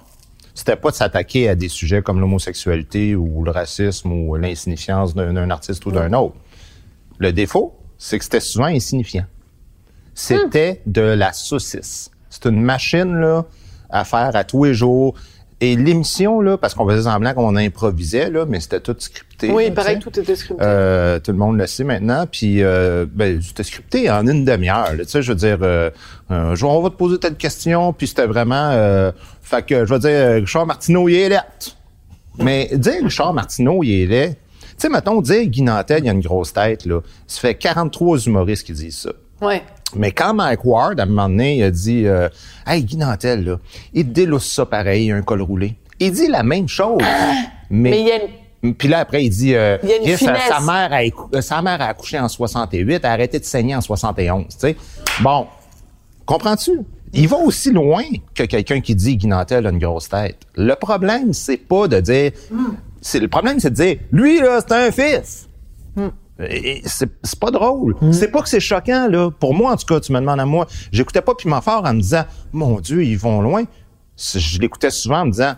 C'était 0.54 0.76
pas 0.76 0.91
de 0.91 0.95
s'attaquer 0.95 1.50
à 1.50 1.56
des 1.56 1.67
sujets 1.67 2.02
comme 2.02 2.19
l'homosexualité 2.19 3.15
ou 3.15 3.43
le 3.43 3.52
racisme 3.52 4.12
ou 4.12 4.36
l'insignifiance 4.36 5.13
d'un 5.13 5.34
d'un 5.34 5.50
artiste 5.50 5.86
ou 5.86 5.91
d'un 5.91 6.13
autre. 6.13 6.36
Le 7.17 7.32
défaut, 7.32 7.78
c'est 7.97 8.17
que 8.17 8.23
c'était 8.23 8.39
souvent 8.39 8.65
insignifiant. 8.65 9.25
C'était 10.13 10.82
de 10.86 11.01
la 11.01 11.34
saucisse. 11.34 12.10
C'est 12.30 12.45
une 12.45 12.62
machine 12.62 13.15
là 13.15 13.45
à 13.89 14.04
faire 14.06 14.36
à 14.36 14.43
tous 14.43 14.63
les 14.65 14.73
jours. 14.73 15.15
Et 15.62 15.78
l'émission 15.78 16.41
là, 16.41 16.58
parce 16.58 16.73
qu'on 16.73 16.88
faisait 16.88 17.04
semblant 17.04 17.34
qu'on 17.34 17.56
improvisait 17.56 18.30
là, 18.30 18.45
mais 18.45 18.60
c'était 18.60 18.82
tout 18.82 18.95
scripté. 18.99 19.51
Oui, 19.51 19.63
là, 19.63 19.69
il 19.69 19.73
paraît 19.73 19.97
tu 19.97 19.99
que 19.99 20.04
sais. 20.06 20.12
tout 20.12 20.19
était 20.19 20.36
scripté. 20.36 20.63
Euh, 20.63 21.19
tout 21.19 21.32
le 21.32 21.38
monde 21.38 21.58
le 21.58 21.65
sait 21.65 21.86
maintenant. 21.86 22.25
Puis, 22.30 22.62
euh, 22.62 23.06
ben, 23.10 23.41
c'était 23.41 23.63
scripté 23.63 24.12
en 24.12 24.28
une 24.28 24.43
demi-heure. 24.43 24.93
là. 24.93 25.06
Tu 25.06 25.12
sais, 25.12 25.21
je 25.21 25.32
veux 25.32 25.38
dire, 25.38 25.60
euh, 25.62 25.89
on 26.30 26.82
va 26.82 26.89
te 26.89 26.95
poser 26.95 27.19
telle 27.19 27.36
question. 27.36 27.93
Puis 27.93 28.08
c'était 28.08 28.28
vraiment... 28.28 28.69
Euh, 28.71 29.13
fait 29.41 29.65
que, 29.65 29.86
je 29.86 29.93
vais 29.93 29.99
dire, 29.99 30.41
Richard 30.41 30.65
Martineau, 30.65 31.08
il 31.08 31.15
est 31.15 31.30
laid. 31.30 31.73
Mais 32.38 32.69
dire 32.73 33.04
Richard 33.04 33.34
Martineau, 33.34 33.82
il 33.82 34.01
est 34.01 34.06
laid... 34.08 34.38
Tu 34.77 34.81
sais, 34.81 34.89
mettons, 34.89 35.21
dire 35.21 35.45
Guy 35.45 35.61
Nantel, 35.61 36.03
il 36.03 36.09
a 36.09 36.13
une 36.13 36.19
grosse 36.21 36.51
tête, 36.53 36.85
là. 36.85 36.99
Ça 37.27 37.39
fait 37.39 37.55
43 37.55 38.19
humoristes 38.27 38.65
qui 38.65 38.73
disent 38.73 38.97
ça. 38.97 39.11
Ouais. 39.41 39.63
Mais 39.95 40.11
quand 40.11 40.33
Mike 40.33 40.65
Ward, 40.65 40.99
à 40.99 41.03
un 41.03 41.05
moment 41.05 41.29
donné, 41.29 41.57
il 41.57 41.63
a 41.63 41.71
dit 41.71 42.05
euh, 42.05 42.27
Hey, 42.67 42.83
Guy 42.83 42.97
Nantel, 42.97 43.43
là, 43.45 43.59
il 43.93 44.11
délousse 44.11 44.51
ça 44.51 44.65
pareil, 44.65 45.11
un 45.11 45.21
col 45.21 45.41
roulé. 45.41 45.75
Il 45.99 46.11
dit 46.11 46.27
la 46.27 46.43
même 46.43 46.67
chose. 46.67 47.01
mais 47.69 47.89
Mais 47.91 48.01
il 48.01 48.07
y 48.07 48.11
a 48.11 48.15
une- 48.63 48.75
puis 48.75 48.88
là, 48.88 48.99
après, 48.99 49.23
il 49.23 49.29
dit 49.29 49.53
euh, 49.55 49.77
Il 49.83 49.89
y 49.89 49.93
a 49.93 49.97
une 50.11 50.17
sa, 50.17 50.59
mère 50.59 50.91
a, 50.91 51.01
euh, 51.38 51.41
sa 51.41 51.61
mère 51.61 51.81
a 51.81 51.85
accouché 51.85 52.19
en 52.19 52.27
68, 52.27 52.95
elle 52.95 53.05
a 53.05 53.11
arrêté 53.11 53.39
de 53.39 53.45
saigner 53.45 53.75
en 53.75 53.81
71. 53.81 54.45
Tu 54.49 54.55
sais. 54.57 54.75
Bon, 55.21 55.45
comprends-tu? 56.25 56.71
Il 57.13 57.27
va 57.27 57.38
aussi 57.38 57.71
loin 57.71 58.03
que 58.33 58.43
quelqu'un 58.43 58.81
qui 58.81 58.95
dit 58.95 59.15
Guy 59.15 59.27
Nantel 59.27 59.67
a 59.67 59.69
une 59.69 59.77
grosse 59.79 60.09
tête. 60.09 60.38
Le 60.55 60.73
problème, 60.73 61.31
c'est 61.31 61.57
pas 61.57 61.88
de 61.88 61.99
dire... 62.01 62.31
c'est 63.07 63.19
Le 63.19 63.27
problème, 63.27 63.59
c'est 63.59 63.69
de 63.69 63.75
dire, 63.75 63.97
lui, 64.11 64.39
là, 64.39 64.59
c'est 64.65 64.73
un 64.73 64.91
fils. 64.91 65.47
Et 66.39 66.81
c'est 66.85 67.09
c'est 67.23 67.39
pas 67.39 67.49
drôle. 67.51 67.95
C'est 68.11 68.29
pas 68.29 68.41
que 68.41 68.49
c'est 68.49 68.59
choquant, 68.59 69.07
là. 69.09 69.29
Pour 69.31 69.53
moi, 69.53 69.71
en 69.71 69.77
tout 69.77 69.85
cas, 69.85 69.99
tu 70.01 70.11
me 70.11 70.19
demandes 70.19 70.39
à 70.41 70.45
moi. 70.45 70.67
J'écoutais 70.91 71.21
pas 71.21 71.33
Piment 71.33 71.61
Fort 71.61 71.83
en 71.85 71.93
me 71.93 72.01
disant, 72.01 72.23
mon 72.51 72.79
Dieu, 72.81 73.03
ils 73.05 73.17
vont 73.17 73.41
loin. 73.41 73.63
C'est- 74.17 74.39
Je 74.39 74.59
l'écoutais 74.59 74.89
souvent 74.89 75.19
en 75.21 75.25
me 75.27 75.31
disant, 75.31 75.53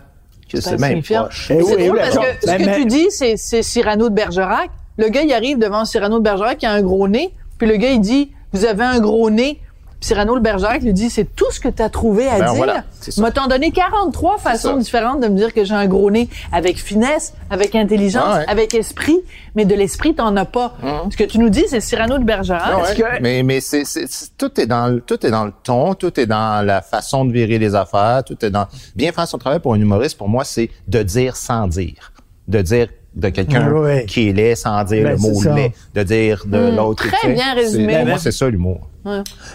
que 0.48 0.60
c'est 0.60 0.78
même 0.78 1.02
proche. 1.02 1.48
Eh 1.50 1.54
Mais 1.54 1.62
oui, 1.62 1.66
c'est 1.68 1.76
drôle 1.78 1.90
oui, 1.90 1.98
parce 1.98 2.14
d'accord. 2.14 2.24
que 2.24 2.40
ce 2.42 2.46
Ben, 2.46 2.58
que 2.58 2.64
mais- 2.66 2.76
tu 2.76 2.84
dis, 2.86 3.06
c'est, 3.10 3.36
c'est 3.36 3.62
Cyrano 3.62 4.08
de 4.08 4.14
Bergerac. 4.14 4.70
Le 4.98 5.08
gars, 5.08 5.22
il 5.22 5.32
arrive 5.32 5.58
devant 5.58 5.84
Cyrano 5.84 6.18
de 6.20 6.24
Bergerac 6.24 6.58
qui 6.58 6.66
a 6.66 6.72
un 6.72 6.82
gros 6.82 7.08
nez, 7.08 7.34
puis 7.58 7.66
le 7.66 7.76
gars, 7.76 7.90
il 7.90 8.00
dit, 8.00 8.30
vous 8.52 8.64
avez 8.64 8.84
un 8.84 9.00
gros 9.00 9.30
nez. 9.30 9.60
Cyrano 10.00 10.36
de 10.36 10.40
Bergerac 10.40 10.82
lui 10.82 10.92
dit, 10.92 11.10
c'est 11.10 11.24
tout 11.34 11.50
ce 11.50 11.58
que 11.58 11.68
tu 11.68 11.82
as 11.82 11.88
trouvé 11.88 12.28
à 12.28 12.38
Ben 12.38 12.44
dire. 12.44 12.54
voilà, 12.54 12.84
c'est 13.00 13.10
ça. 13.10 13.20
M'a 13.20 13.32
t'en 13.32 13.48
donné 13.48 13.72
43 13.72 14.38
façons 14.38 14.74
ça. 14.74 14.78
différentes 14.78 15.20
de 15.20 15.26
me 15.26 15.36
dire 15.36 15.52
que 15.52 15.64
j'ai 15.64 15.74
un 15.74 15.86
gros 15.88 16.08
nez, 16.10 16.28
avec 16.52 16.78
finesse, 16.78 17.34
avec 17.50 17.74
intelligence, 17.74 18.22
Ah 18.24 18.38
ouais. 18.38 18.44
avec 18.48 18.74
esprit, 18.74 19.18
mais 19.56 19.64
de 19.64 19.74
l'esprit, 19.74 20.14
t'en 20.14 20.36
as 20.36 20.44
pas. 20.44 20.76
Ce 21.10 21.16
que 21.16 21.24
tu 21.24 21.38
nous 21.40 21.48
dis, 21.50 21.64
c'est 21.68 21.80
Cyrano 21.80 22.18
de 22.18 22.24
Bergerac. 22.24 22.62
Ah 22.64 22.78
ouais. 22.82 22.94
que- 22.94 23.20
Mais, 23.22 23.42
mais 23.42 23.60
c'est, 23.60 23.84
c'est- 23.84 24.06
c'est- 24.08 24.30
tout 24.38 24.60
est 24.60 24.66
dans 24.66 24.86
le, 24.86 25.00
tout 25.00 25.26
est 25.26 25.30
dans 25.30 25.44
le 25.46 25.52
ton, 25.64 25.94
tout 25.94 26.18
est 26.20 26.26
dans 26.26 26.64
la 26.64 26.80
façon 26.80 27.24
de 27.24 27.32
virer 27.32 27.58
les 27.58 27.74
affaires, 27.74 28.22
tout 28.24 28.42
est 28.44 28.50
dans, 28.50 28.66
bien 28.94 29.10
faire 29.10 29.26
son 29.26 29.38
travail 29.38 29.58
pour 29.58 29.74
un 29.74 29.80
humoriste, 29.80 30.16
pour 30.16 30.28
moi, 30.28 30.44
c'est 30.44 30.70
de 30.86 31.02
dire 31.02 31.34
sans 31.34 31.66
dire. 31.66 32.12
De 32.46 32.62
dire 32.62 32.86
de 33.16 33.30
quelqu'un 33.30 33.68
Oui, 33.72 34.06
qui 34.06 34.28
est 34.28 34.32
laid 34.32 34.54
sans 34.54 34.84
dire 34.84 35.02
Ben, 35.02 35.10
le 35.12 35.16
mot 35.18 35.42
laid. 35.42 35.72
De 35.94 36.02
dire 36.04 36.44
de 36.46 36.76
l'autre. 36.76 37.04
très 37.10 37.32
bien 37.32 37.52
résumé. 37.54 37.92
C'est- 37.94 37.98
Pour 37.98 38.08
moi, 38.08 38.18
c'est 38.18 38.30
ça 38.32 38.48
l'humour. 38.48 38.87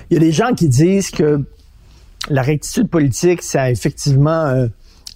Il 0.10 0.14
y 0.14 0.18
a 0.18 0.20
des 0.20 0.32
gens 0.32 0.54
qui 0.54 0.68
disent 0.70 1.10
que 1.12 1.42
la 2.30 2.42
rectitude 2.42 2.88
politique, 2.90 3.42
ça 3.42 3.64
a 3.64 3.70
effectivement 3.70 4.46
euh, 4.46 4.68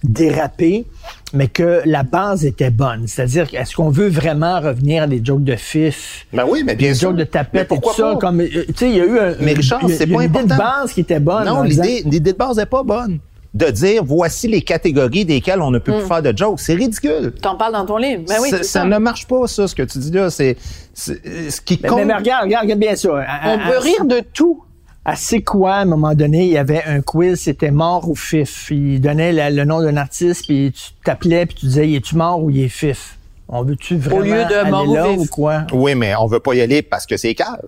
dérapé, 0.04 0.86
mais 1.32 1.48
que 1.48 1.82
la 1.84 2.02
base 2.02 2.44
était 2.44 2.70
bonne. 2.70 3.06
C'est-à-dire, 3.06 3.48
est-ce 3.52 3.74
qu'on 3.74 3.90
veut 3.90 4.08
vraiment 4.08 4.60
revenir 4.60 5.04
à 5.04 5.06
des 5.06 5.20
jokes 5.24 5.44
de 5.44 5.56
fif, 5.56 6.26
Ben 6.32 6.44
oui, 6.48 6.62
mais 6.64 6.76
bien 6.76 6.90
des 6.90 6.94
sûr. 6.94 7.08
jokes 7.10 7.18
de 7.18 7.24
tapette 7.24 7.62
et 7.62 7.66
pourquoi 7.66 7.94
tout 7.94 8.00
ça? 8.02 8.12
pas? 8.12 8.18
Comme, 8.18 8.40
euh, 8.40 8.46
tu 8.48 8.74
sais, 8.76 8.90
il 8.90 8.96
y 8.96 9.00
a 9.00 9.04
eu 9.04 9.18
un, 9.18 9.34
Mais 9.40 9.54
Richard, 9.54 9.80
c'est 9.88 10.06
pas 10.06 10.22
une 10.24 10.30
idée 10.30 10.42
de 10.44 10.48
base 10.56 10.92
qui 10.92 11.00
était 11.00 11.20
bonne. 11.20 11.46
Non, 11.46 11.62
l'idée 11.62 12.02
de 12.04 12.32
base 12.32 12.56
n'est 12.58 12.66
pas 12.66 12.82
bonne. 12.82 13.18
De 13.54 13.70
dire, 13.70 14.04
voici 14.04 14.46
les 14.46 14.60
catégories 14.60 15.24
desquelles 15.24 15.62
on 15.62 15.70
ne 15.70 15.78
peut 15.78 15.92
plus 15.98 16.06
faire 16.06 16.22
de 16.22 16.36
jokes. 16.36 16.60
C'est 16.60 16.74
ridicule. 16.74 17.32
T'en 17.40 17.56
parles 17.56 17.72
dans 17.72 17.86
ton 17.86 17.96
livre. 17.96 18.22
Ben 18.28 18.36
oui, 18.42 18.50
ça, 18.50 18.58
c'est 18.58 18.64
ça 18.64 18.80
ça. 18.80 18.84
ne 18.84 18.98
marche 18.98 19.26
pas, 19.26 19.46
ça, 19.46 19.66
ce 19.66 19.74
que 19.74 19.82
tu 19.82 19.98
dis 19.98 20.10
là. 20.10 20.28
C'est, 20.30 20.56
ce 20.94 21.60
qui 21.62 21.80
Mais, 21.82 21.88
compte. 21.88 21.98
mais- 22.00 22.04
mais 22.04 22.14
regarde, 22.16 22.44
regarde, 22.44 22.64
regarde 22.64 22.80
bien 22.80 22.94
ça. 22.94 23.08
À- 23.26 23.48
On 23.50 23.54
à- 23.58 23.68
peut 23.70 23.76
à- 23.76 23.80
rire 23.80 24.04
de 24.04 24.20
tout. 24.20 24.62
À 25.04 25.16
C'est 25.16 25.40
quoi, 25.40 25.76
à 25.76 25.80
un 25.80 25.84
moment 25.86 26.14
donné, 26.14 26.44
il 26.44 26.52
y 26.52 26.58
avait 26.58 26.84
un 26.84 27.00
quiz, 27.00 27.40
c'était 27.40 27.70
mort 27.70 28.10
ou 28.10 28.14
fif. 28.14 28.68
Il 28.70 29.00
donnait 29.00 29.32
la- 29.32 29.48
le 29.48 29.64
nom 29.64 29.80
d'un 29.80 29.96
artiste, 29.96 30.44
puis 30.46 30.70
tu 30.72 30.90
t'appelais, 31.02 31.46
puis 31.46 31.54
tu 31.56 31.66
disais, 31.66 31.90
es-tu 31.90 32.16
mort 32.16 32.42
ou 32.42 32.50
il 32.50 32.64
est 32.64 32.68
fif? 32.68 33.16
On 33.48 33.62
veut-tu 33.62 33.96
vraiment 33.96 34.20
lieu 34.26 34.44
de 34.44 34.54
aller 34.54 34.70
mort 34.70 34.86
ou 34.86 34.94
là 34.94 35.08
vif. 35.08 35.20
ou 35.20 35.26
quoi? 35.26 35.66
Oui, 35.72 35.94
mais 35.94 36.14
on 36.16 36.26
veut 36.26 36.40
pas 36.40 36.52
y 36.52 36.60
aller 36.60 36.82
parce 36.82 37.06
que 37.06 37.16
c'est 37.16 37.34
cave. 37.34 37.62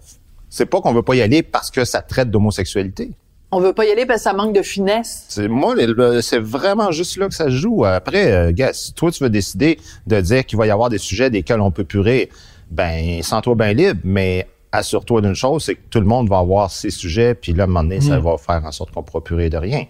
C'est 0.50 0.66
pas 0.66 0.82
qu'on 0.82 0.92
veut 0.92 1.02
pas 1.02 1.14
y 1.14 1.22
aller 1.22 1.42
parce 1.42 1.70
que 1.70 1.86
ça 1.86 2.02
traite 2.02 2.30
d'homosexualité. 2.30 3.12
On 3.52 3.60
veut 3.60 3.72
pas 3.72 3.84
y 3.84 3.90
aller 3.90 4.06
parce 4.06 4.20
que 4.20 4.24
ça 4.24 4.32
manque 4.32 4.54
de 4.54 4.62
finesse. 4.62 5.24
C'est, 5.28 5.48
moi, 5.48 5.74
c'est 6.22 6.38
vraiment 6.38 6.92
juste 6.92 7.16
là 7.16 7.28
que 7.28 7.34
ça 7.34 7.46
se 7.46 7.50
joue. 7.50 7.84
Après, 7.84 8.30
euh, 8.32 8.52
gars, 8.52 8.72
si 8.72 8.92
toi, 8.92 9.10
tu 9.10 9.24
veux 9.24 9.30
décider 9.30 9.78
de 10.06 10.20
dire 10.20 10.46
qu'il 10.46 10.56
va 10.58 10.66
y 10.66 10.70
avoir 10.70 10.88
des 10.88 10.98
sujets 10.98 11.30
desquels 11.30 11.60
on 11.60 11.70
peut 11.72 11.84
plus 11.84 11.98
rire, 12.00 12.28
ben, 12.70 13.22
sens-toi 13.22 13.56
bien 13.56 13.72
libre, 13.72 14.00
mais 14.04 14.46
assure-toi 14.70 15.20
d'une 15.22 15.34
chose, 15.34 15.64
c'est 15.64 15.74
que 15.74 15.80
tout 15.90 15.98
le 15.98 16.06
monde 16.06 16.28
va 16.28 16.38
avoir 16.38 16.70
ses 16.70 16.90
sujets, 16.90 17.34
puis 17.34 17.52
là, 17.52 17.64
à 17.64 17.66
un 17.66 17.66
moment 17.66 17.82
donné, 17.82 18.00
ça 18.00 18.20
va 18.20 18.36
faire 18.38 18.64
en 18.64 18.70
sorte 18.70 18.92
qu'on 18.92 19.02
pourra 19.02 19.22
plus 19.24 19.34
rire 19.34 19.50
de 19.50 19.56
rien. 19.56 19.84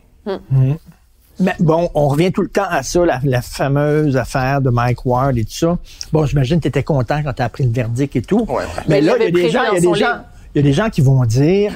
Mais 1.38 1.54
bon, 1.58 1.90
on 1.94 2.08
revient 2.08 2.32
tout 2.32 2.42
le 2.42 2.48
temps 2.48 2.66
à 2.68 2.82
ça, 2.82 3.04
la, 3.04 3.18
la 3.24 3.40
fameuse 3.40 4.16
affaire 4.16 4.61
de 4.61 4.68
Mike 4.70 5.06
Ward 5.06 5.36
et 5.38 5.44
tout 5.44 5.52
ça. 5.52 5.78
Bon, 6.12 6.26
j'imagine 6.26 6.58
que 6.58 6.62
tu 6.62 6.68
étais 6.68 6.82
content 6.82 7.22
quand 7.22 7.32
tu 7.32 7.40
as 7.42 7.46
appris 7.46 7.64
le 7.64 7.70
verdict 7.72 8.14
et 8.16 8.22
tout. 8.22 8.44
Ouais, 8.48 8.56
ouais. 8.56 8.64
Mais 8.88 9.00
Mais 9.00 9.00
là, 9.00 9.00
il 9.00 9.06
y 9.06 9.08
a 9.08 9.12
l'avait 9.18 9.24
des 9.26 9.32
prévu 9.32 9.50
gens, 9.50 9.61
il 9.62 9.64
y 9.64 9.68
a 9.68 9.70
dans 9.70 9.76
des 9.76 9.82
son 9.84 9.94
gens, 9.94 10.06
livre. 10.12 10.24
il 10.54 10.58
y 10.58 10.61
a 10.61 10.62
des 10.62 10.72
gens 10.74 10.90
qui 10.90 11.00
vont 11.00 11.24
dire, 11.24 11.72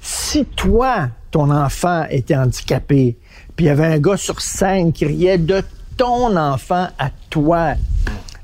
si 0.00 0.44
toi, 0.44 1.08
ton 1.30 1.50
enfant 1.50 2.04
était 2.10 2.36
handicapé, 2.36 3.16
puis 3.56 3.66
il 3.66 3.68
y 3.68 3.70
avait 3.70 3.86
un 3.86 3.98
gars 3.98 4.16
sur 4.16 4.40
scène 4.40 4.92
qui 4.92 5.04
riait 5.06 5.38
de 5.38 5.62
ton 5.96 6.36
enfant 6.36 6.88
à 6.98 7.10
toi. 7.30 7.74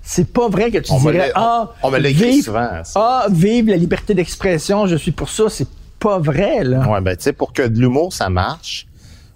C'est 0.02 0.32
pas 0.32 0.48
vrai 0.48 0.70
que 0.70 0.78
tu 0.78 0.92
On 0.92 1.00
me 1.00 1.10
dirais 1.12 1.32
ah 1.34 1.72
on 1.82 1.90
me 1.90 1.98
l'a 1.98 2.08
écrit 2.10 2.30
vive- 2.30 2.44
souvent, 2.44 2.68
ça. 2.84 3.00
ah 3.24 3.26
vive 3.30 3.68
la 3.68 3.76
liberté 3.76 4.14
d'expression, 4.14 4.86
je 4.86 4.94
suis 4.96 5.10
pour 5.10 5.28
ça, 5.28 5.44
c'est 5.48 5.66
pas 5.98 6.18
vrai 6.18 6.62
là. 6.62 6.88
Ouais, 6.88 7.00
ben, 7.00 7.16
tu 7.16 7.24
sais, 7.24 7.32
pour 7.32 7.52
que 7.52 7.62
de 7.66 7.78
l'humour, 7.80 8.12
ça 8.12 8.28
marche, 8.28 8.86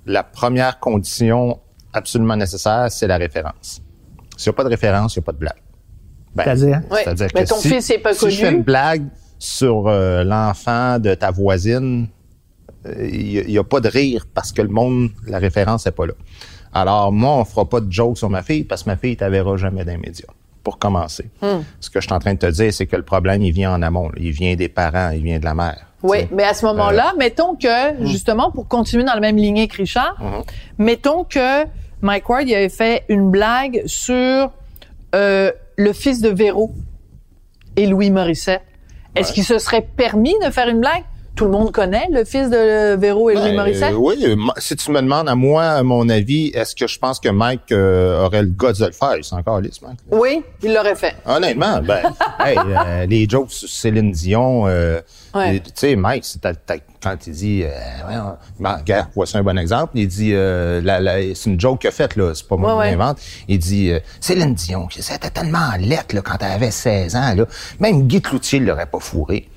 la 0.06 0.22
première 0.22 0.78
condition 0.78 1.58
absolument 1.92 2.36
nécessaire, 2.36 2.86
c'est 2.90 3.08
la 3.08 3.16
référence. 3.16 3.80
S'il 4.36 4.50
n'y 4.50 4.54
a 4.54 4.56
pas 4.56 4.64
de 4.64 4.68
référence, 4.68 5.16
il 5.16 5.18
n'y 5.18 5.24
a 5.24 5.26
pas 5.26 5.32
de 5.32 5.38
blague. 5.38 5.62
Ben, 6.36 6.44
C'est-à-dire? 6.44 6.80
Ouais. 6.90 7.00
C'est-à-dire 7.02 7.26
Mais 7.34 7.42
que 7.44 7.48
ton 7.48 7.56
si, 7.56 7.68
fils 7.68 7.90
est 7.90 7.98
pas 7.98 8.14
si 8.14 8.30
je 8.30 8.36
fais 8.36 8.44
connu. 8.44 8.56
une 8.58 8.62
blague 8.62 9.06
sur 9.40 9.88
euh, 9.88 10.22
l'enfant 10.22 11.00
de 11.00 11.14
ta 11.14 11.32
voisine, 11.32 12.06
il 12.98 13.46
n'y 13.46 13.58
a, 13.58 13.64
pas 13.64 13.80
de 13.80 13.88
rire 13.88 14.26
parce 14.32 14.52
que 14.52 14.62
le 14.62 14.68
monde, 14.68 15.10
la 15.26 15.38
référence 15.38 15.86
n'est 15.86 15.92
pas 15.92 16.06
là. 16.06 16.14
Alors, 16.72 17.12
moi, 17.12 17.36
on 17.36 17.44
fera 17.44 17.68
pas 17.68 17.80
de 17.80 17.90
joke 17.90 18.16
sur 18.16 18.30
ma 18.30 18.42
fille 18.42 18.64
parce 18.64 18.84
que 18.84 18.90
ma 18.90 18.96
fille, 18.96 19.16
ne 19.20 19.28
verra 19.28 19.56
jamais 19.56 19.84
dans 19.84 19.92
les 19.92 19.98
médias. 19.98 20.28
Pour 20.62 20.78
commencer. 20.78 21.30
Hmm. 21.40 21.62
Ce 21.80 21.88
que 21.90 22.00
je 22.00 22.06
suis 22.06 22.12
en 22.14 22.18
train 22.18 22.34
de 22.34 22.38
te 22.38 22.46
dire, 22.46 22.72
c'est 22.72 22.86
que 22.86 22.96
le 22.96 23.02
problème, 23.02 23.42
il 23.42 23.52
vient 23.52 23.72
en 23.74 23.80
amont. 23.82 24.10
Il 24.16 24.30
vient 24.30 24.54
des 24.56 24.68
parents, 24.68 25.10
il 25.10 25.22
vient 25.22 25.38
de 25.38 25.44
la 25.44 25.54
mère. 25.54 25.86
Oui, 26.02 26.28
mais 26.30 26.44
à 26.44 26.54
ce 26.54 26.64
Euh, 26.64 26.68
moment-là, 26.68 27.14
mettons 27.18 27.54
hmm. 27.54 27.58
que, 27.58 28.06
justement, 28.06 28.50
pour 28.50 28.68
continuer 28.68 29.04
dans 29.04 29.14
la 29.14 29.20
même 29.20 29.36
lignée 29.36 29.68
que 29.68 29.76
Richard, 29.78 30.16
Mhm. 30.20 30.42
mettons 30.78 31.24
que 31.24 31.64
Mike 32.02 32.28
Ward 32.28 32.48
il 32.48 32.54
avait 32.54 32.68
fait 32.68 33.04
une 33.08 33.30
blague 33.30 33.82
sur 33.86 34.50
euh, 35.14 35.50
le 35.76 35.92
fils 35.92 36.20
de 36.20 36.28
Véro 36.28 36.72
et 37.76 37.86
Louis 37.86 38.10
Morissette. 38.10 38.62
Est-ce 39.16 39.32
qu'il 39.32 39.44
se 39.44 39.58
serait 39.58 39.82
permis 39.96 40.34
de 40.44 40.50
faire 40.50 40.68
une 40.68 40.80
blague? 40.80 41.02
Tout 41.36 41.44
le 41.46 41.52
monde 41.52 41.72
connaît 41.72 42.06
le 42.10 42.24
fils 42.24 42.50
de 42.50 42.96
Véro 42.96 43.30
et 43.30 43.34
Louis 43.34 43.42
Ben, 43.44 43.56
Morissette? 43.56 43.92
euh, 43.94 43.96
oui, 43.96 44.16
euh, 44.26 44.36
si 44.58 44.76
tu 44.76 44.90
me 44.90 45.00
demandes 45.00 45.26
à 45.28 45.34
moi, 45.34 45.64
à 45.64 45.82
mon 45.82 46.06
avis, 46.10 46.48
est-ce 46.48 46.74
que 46.74 46.86
je 46.86 46.98
pense 46.98 47.18
que 47.18 47.30
Mike 47.30 47.72
euh, 47.72 48.26
aurait 48.26 48.42
le 48.42 48.48
gars 48.50 48.72
de 48.74 48.84
le 48.84 48.92
faire? 48.92 49.16
Il 49.16 49.24
s'en 49.24 49.38
encore 49.38 49.58
lisse, 49.60 49.80
Mike. 49.80 50.00
Oui, 50.10 50.42
il 50.62 50.74
l'aurait 50.74 50.96
fait. 50.96 51.14
Honnêtement, 51.24 51.80
ben, 51.80 52.02
hey, 52.40 52.58
euh, 52.58 53.06
les 53.06 53.26
jokes 53.26 53.52
sur 53.52 53.68
Céline 53.68 54.10
Dion, 54.12 54.64
Ouais. 55.32 55.60
tu 55.60 55.70
sais, 55.76 55.94
Mike, 55.96 56.24
quand 57.00 57.16
il 57.26 57.32
dit, 57.32 57.64
ben, 58.58 58.76
regarde, 58.78 59.06
voici 59.14 59.38
un 59.38 59.42
bon 59.44 59.56
exemple. 59.56 59.92
Il 59.94 60.08
dit, 60.08 60.32
c'est 60.32 61.46
une 61.50 61.58
joke 61.60 61.80
qu'il 61.80 61.88
a 61.88 61.92
faite, 61.92 62.16
là, 62.16 62.32
c'est 62.34 62.46
pas 62.46 62.56
moi 62.56 62.76
Ouais, 62.76 62.88
qui 62.88 62.90
ouais. 62.90 62.96
l'invente. 62.98 63.18
Il 63.48 63.58
dit, 63.60 63.92
Céline 64.20 64.54
Dion, 64.54 64.88
c'était 64.90 65.30
tellement 65.30 65.70
lettre, 65.78 66.14
là, 66.16 66.20
quand 66.22 66.36
elle 66.40 66.50
avait 66.52 66.70
16 66.72 67.14
ans, 67.16 67.34
là. 67.34 67.46
Même 67.78 68.02
Guy 68.08 68.20
Cloutier 68.20 68.58
l'aurait 68.58 68.86
pas 68.86 68.98
fourré. 69.00 69.48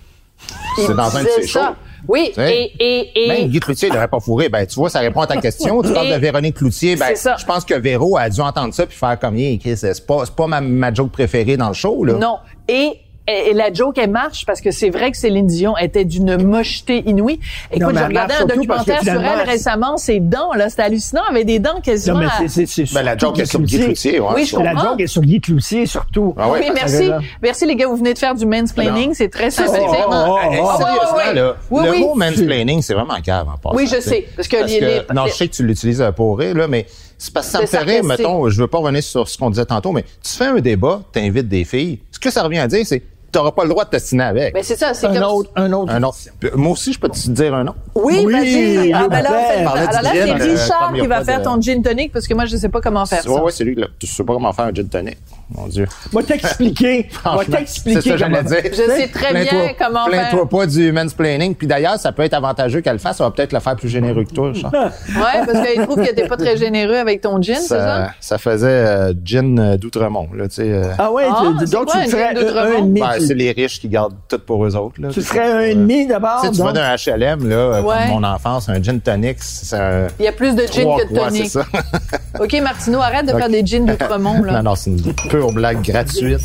C'est 0.76 0.96
dans 0.96 1.16
un 1.16 1.24
de 1.24 1.30
ses 1.30 1.48
ça. 1.48 1.60
shows. 1.70 1.76
Oui, 2.08 2.32
Tu 2.34 2.36
sais, 2.36 2.54
et, 2.54 2.74
et, 2.80 3.24
et, 3.24 3.28
Même 3.28 3.48
Guy 3.48 3.60
Cloutier 3.60 3.89
l'aurait 3.89 4.08
pas 4.10 4.20
fourré. 4.20 4.50
Ben, 4.50 4.66
tu 4.66 4.76
vois, 4.76 4.89
ça 4.89 5.00
répond 5.00 5.22
à 5.22 5.28
ta 5.28 5.38
question. 5.38 5.82
Tu 5.82 5.94
parles 5.94 6.10
de 6.10 6.16
Véronique 6.16 6.56
Cloutier. 6.58 6.96
Ben, 6.96 7.14
je 7.16 7.46
pense 7.46 7.64
que 7.64 7.76
Véro 7.76 8.18
a 8.18 8.30
dû 8.30 8.41
entendre 8.41 8.74
ça 8.74 8.86
puis 8.86 8.98
faire 8.98 9.18
comme, 9.18 9.36
Chris, 9.36 9.78
c'est 9.78 10.06
pas, 10.06 10.26
c'est 10.26 10.36
pas 10.36 10.48
ma, 10.48 10.60
ma 10.60 10.94
joke 10.94 11.12
préférée 11.12 11.56
dans 11.56 11.70
le 11.70 11.74
show, 11.74 12.04
là. 12.04 12.14
Non. 12.14 12.39
Et, 12.68 13.00
et, 13.28 13.50
et 13.50 13.54
la 13.54 13.72
joke, 13.72 13.98
elle 13.98 14.10
marche 14.10 14.46
parce 14.46 14.60
que 14.62 14.72
c'est 14.72 14.90
vrai 14.90 15.12
que 15.12 15.18
Céline 15.18 15.48
Dion 15.48 15.78
était 15.78 16.06
d'une 16.06 16.42
mocheté 16.44 17.04
inouïe. 17.08 17.40
Écoute, 17.72 17.94
j'ai 17.96 18.04
regardé 18.04 18.34
un 18.42 18.46
documentaire 18.46 19.02
sur 19.02 19.14
elle 19.14 19.48
récemment, 19.48 19.98
ses 19.98 20.20
dents, 20.20 20.54
là, 20.54 20.70
c'était 20.70 20.84
hallucinant, 20.84 21.22
elle 21.30 21.36
avait 21.38 21.46
des 21.46 21.60
dents 21.60 21.80
quasiment. 21.82 22.20
Non, 22.20 22.26
mais 22.40 22.48
c'est, 22.50 22.66
c'est, 22.68 22.86
c'est 22.86 22.94
Ben, 22.94 23.04
la 23.04 23.18
joke 23.18 23.40
est 23.40 23.46
sur 23.46 23.62
Guy 23.62 23.80
Cloutier, 23.80 24.20
ouais. 24.20 24.28
Oui, 24.36 24.46
je 24.46 24.58
La 24.58 24.72
comprends. 24.74 24.90
joke 24.92 25.02
est 25.02 25.08
sur 25.08 25.22
Guy 25.22 25.40
Cloutier, 25.42 25.86
surtout. 25.86 26.34
Ah 26.38 26.50
ouais? 26.50 26.60
Oui, 26.64 26.72
merci. 26.74 27.10
Merci 27.42 27.66
les 27.66 27.76
gars, 27.76 27.88
vous 27.88 27.96
venez 27.98 28.14
de 28.14 28.20
faire 28.20 28.36
du 28.36 28.46
mansplaining, 28.46 29.08
Non. 29.10 29.14
c'est 29.14 29.30
très 29.30 29.52
Ça, 29.52 29.66
sympathique. 29.68 29.88
c'est 29.92 29.98
vraiment, 29.98 30.36
oh, 30.36 30.40
oh, 30.44 30.78
sérieusement, 30.78 31.18
ouais, 31.18 31.24
ouais. 31.28 31.34
là, 31.34 31.56
Oui, 31.72 31.86
le 31.86 31.92
oui. 31.92 32.00
mot 32.02 32.16
mansplaining, 32.16 32.82
c'est 32.82 32.94
vraiment 32.94 33.20
cave 33.24 33.48
en 33.48 33.58
passant. 33.58 33.76
Oui, 33.76 33.88
je 33.88 34.00
sais, 34.02 34.28
parce 34.36 34.48
que 34.48 34.58
les- 34.66 34.80
les- 34.80 35.02
non, 35.14 35.28
je 35.28 35.34
sais 35.34 35.48
que 35.48 35.54
tu 35.54 35.64
l'utilises 35.66 36.02
euh, 36.02 36.12
pour 36.12 36.38
rire, 36.40 36.56
là, 36.56 36.68
mais 36.68 36.86
c'est 37.18 37.34
parce 37.34 37.46
que 37.48 37.52
ça 37.54 37.62
me 37.62 37.66
sarcastique. 37.68 38.04
mettons, 38.04 38.50
je 38.50 38.60
veux 38.60 38.68
pas 38.68 38.80
revenir 38.80 39.02
sur 39.04 39.28
ce 39.30 39.38
qu'on 39.38 39.50
disait 39.50 39.66
tantôt, 39.66 39.92
mais 39.92 40.04
tu 40.22 40.32
fais 40.34 40.46
un 40.48 40.60
débat, 40.60 41.02
t'invites 41.14 41.48
des 41.48 41.64
filles, 41.64 42.00
ce 42.12 42.20
que 42.20 42.30
ça 42.30 42.44
revient 42.44 42.60
à 42.60 42.68
dire, 42.68 42.86
c'est 42.86 43.02
t'auras 43.34 43.52
pas 43.52 43.64
le 43.64 43.70
droit 43.70 43.84
de 43.84 43.90
t'assiner 43.90 44.24
avec. 44.24 44.54
Ben, 44.54 44.64
c'est 44.64 44.78
ça, 44.78 44.94
c'est 44.94 45.08
Un 45.08 45.14
comme... 45.14 45.24
autre, 45.24 45.52
un 45.58 45.72
autre. 45.74 45.92
un 45.94 46.04
autre. 46.04 46.18
Moi 46.56 46.72
aussi, 46.72 46.94
je 46.94 47.00
peux 47.00 47.10
te 47.10 47.30
dire 47.30 47.54
un 47.54 47.66
nom. 47.66 47.76
Oui, 47.96 48.24
Oui, 48.26 48.32
vas-y. 48.34 48.94
Ah, 48.94 49.08
ben 49.10 49.22
là, 49.22 49.30
je 49.54 49.60
alors 49.60 49.76
là, 49.76 50.10
c'est 50.14 50.30
euh, 50.32 50.34
Richard 50.36 50.94
qui 50.94 51.08
va 51.08 51.24
faire 51.24 51.40
de- 51.40 51.44
ton 51.44 51.60
gin 51.60 51.82
tonic 51.82 52.12
parce 52.14 52.28
que 52.28 52.34
moi, 52.34 52.46
je 52.46 52.56
sais 52.56 52.70
pas 52.70 52.80
comment 52.80 53.06
faire 53.06 53.24
ça. 53.24 53.44
ouais, 53.44 53.52
c'est 53.52 53.64
lui, 53.66 53.76
là. 53.76 53.88
Tu 54.00 54.08
sais 54.08 54.24
pas 54.24 54.34
comment 54.34 54.54
faire 54.54 54.66
un 54.66 54.74
gin 54.74 54.88
tonic. 54.88 55.18
Mon 55.56 55.68
Dieu. 55.68 55.88
Moi, 56.12 56.24
t'expliquer. 56.24 57.10
Moi, 57.26 57.45
t'expliquer. 57.45 58.01
C'est 58.01 58.10
ça 58.10 58.14
que 58.16 58.18
j'allais 58.20 58.38
comment- 58.38 58.49
dire. 58.49 58.60
Je 58.72 58.76
sais 59.01 59.08
très 59.08 59.34
bien 59.34 59.74
comment 59.78 60.06
faire. 60.06 60.30
Plains-toi 60.30 60.49
pas 60.49 60.66
du 60.66 60.91
mansplaining. 60.91 61.56
Puis 61.56 61.68
d'ailleurs, 61.68 61.97
ça 61.99 62.12
peut 62.12 62.24
être 62.24 62.34
avantageux 62.34 62.82
qu'elle 62.82 62.93
le 62.93 62.99
fasse. 62.99 63.18
Ça 63.18 63.24
va 63.24 63.32
peut-être 63.32 63.54
le 63.54 63.60
faire 63.60 63.76
plus 63.76 63.89
généreux 63.89 64.24
que 64.24 64.34
toi. 64.34 64.51
Ouais, 64.74 65.45
parce 65.45 65.68
qu'il 65.68 65.82
trouve 65.84 65.97
que 66.04 66.14
t'es 66.14 66.28
pas 66.28 66.38
très 66.38 66.58
généreux 66.58 66.95
avec 66.95 67.22
ton 67.22 67.41
gin, 67.41 67.56
c'est 67.56 67.68
ça? 67.68 68.10
ça, 68.20 68.38
faisait 68.38 68.68
euh, 68.68 69.14
gin 69.24 69.58
euh, 69.60 69.78
d'Outremont, 69.78 70.28
là, 70.36 70.47
tu 70.47 70.56
sais. 70.56 70.64
euh. 70.72 70.91
Ah 70.97 71.12
ouais, 71.12 71.24
Ah, 71.30 71.43
donc 71.72 71.86
quoi, 71.86 72.01
tu 72.04 72.10
gin 72.12 72.20
un, 72.20 72.34
d'Outremont? 72.34 72.78
un 72.78 72.82
demi. 72.82 72.99
Ben, 73.01 73.12
c'est 73.20 73.34
les 73.34 73.51
riches 73.51 73.80
qui 73.80 73.88
gardent 73.89 74.16
tout 74.28 74.39
pour 74.39 74.66
eux 74.66 74.76
autres. 74.76 74.99
Là. 75.01 75.10
tu 75.12 75.22
ferais 75.22 75.72
un 75.72 75.76
demi 75.76 76.08
d'abord. 76.08 76.41
Tu 76.41 76.47
sais, 76.47 76.54
tu 76.54 76.62
vas 76.62 76.72
d'un 76.72 76.95
HLM, 76.95 77.47
là, 77.47 77.56
euh, 77.56 77.82
Ouais. 77.82 77.95
comme 78.10 78.22
mon 78.22 78.28
enfance, 78.28 78.70
un 78.70 78.82
gin 78.82 78.99
tonic, 78.99 79.38
c'est 79.39 79.76
un. 79.76 80.08
Il 80.20 80.26
y 80.26 80.28
a 80.28 80.32
plus 80.32 80.56
de 80.56 80.66
gin 80.66 80.86
que 80.97 81.14
de 81.14 81.20
tonic. 81.20 81.51
OK, 82.39 82.62
Martineau, 82.62 82.99
arrête 83.01 83.26
de 83.26 83.32
faire 83.38 83.49
des 83.49 83.66
gins 83.66 83.86
d'Outremont, 83.86 84.41
là. 84.43 84.54
non, 84.54 84.64
non, 84.72 84.76
c'est 84.76 84.89
une 84.89 84.97
pure 85.44 85.52
blague 85.52 85.82
gratuite. 85.82 86.41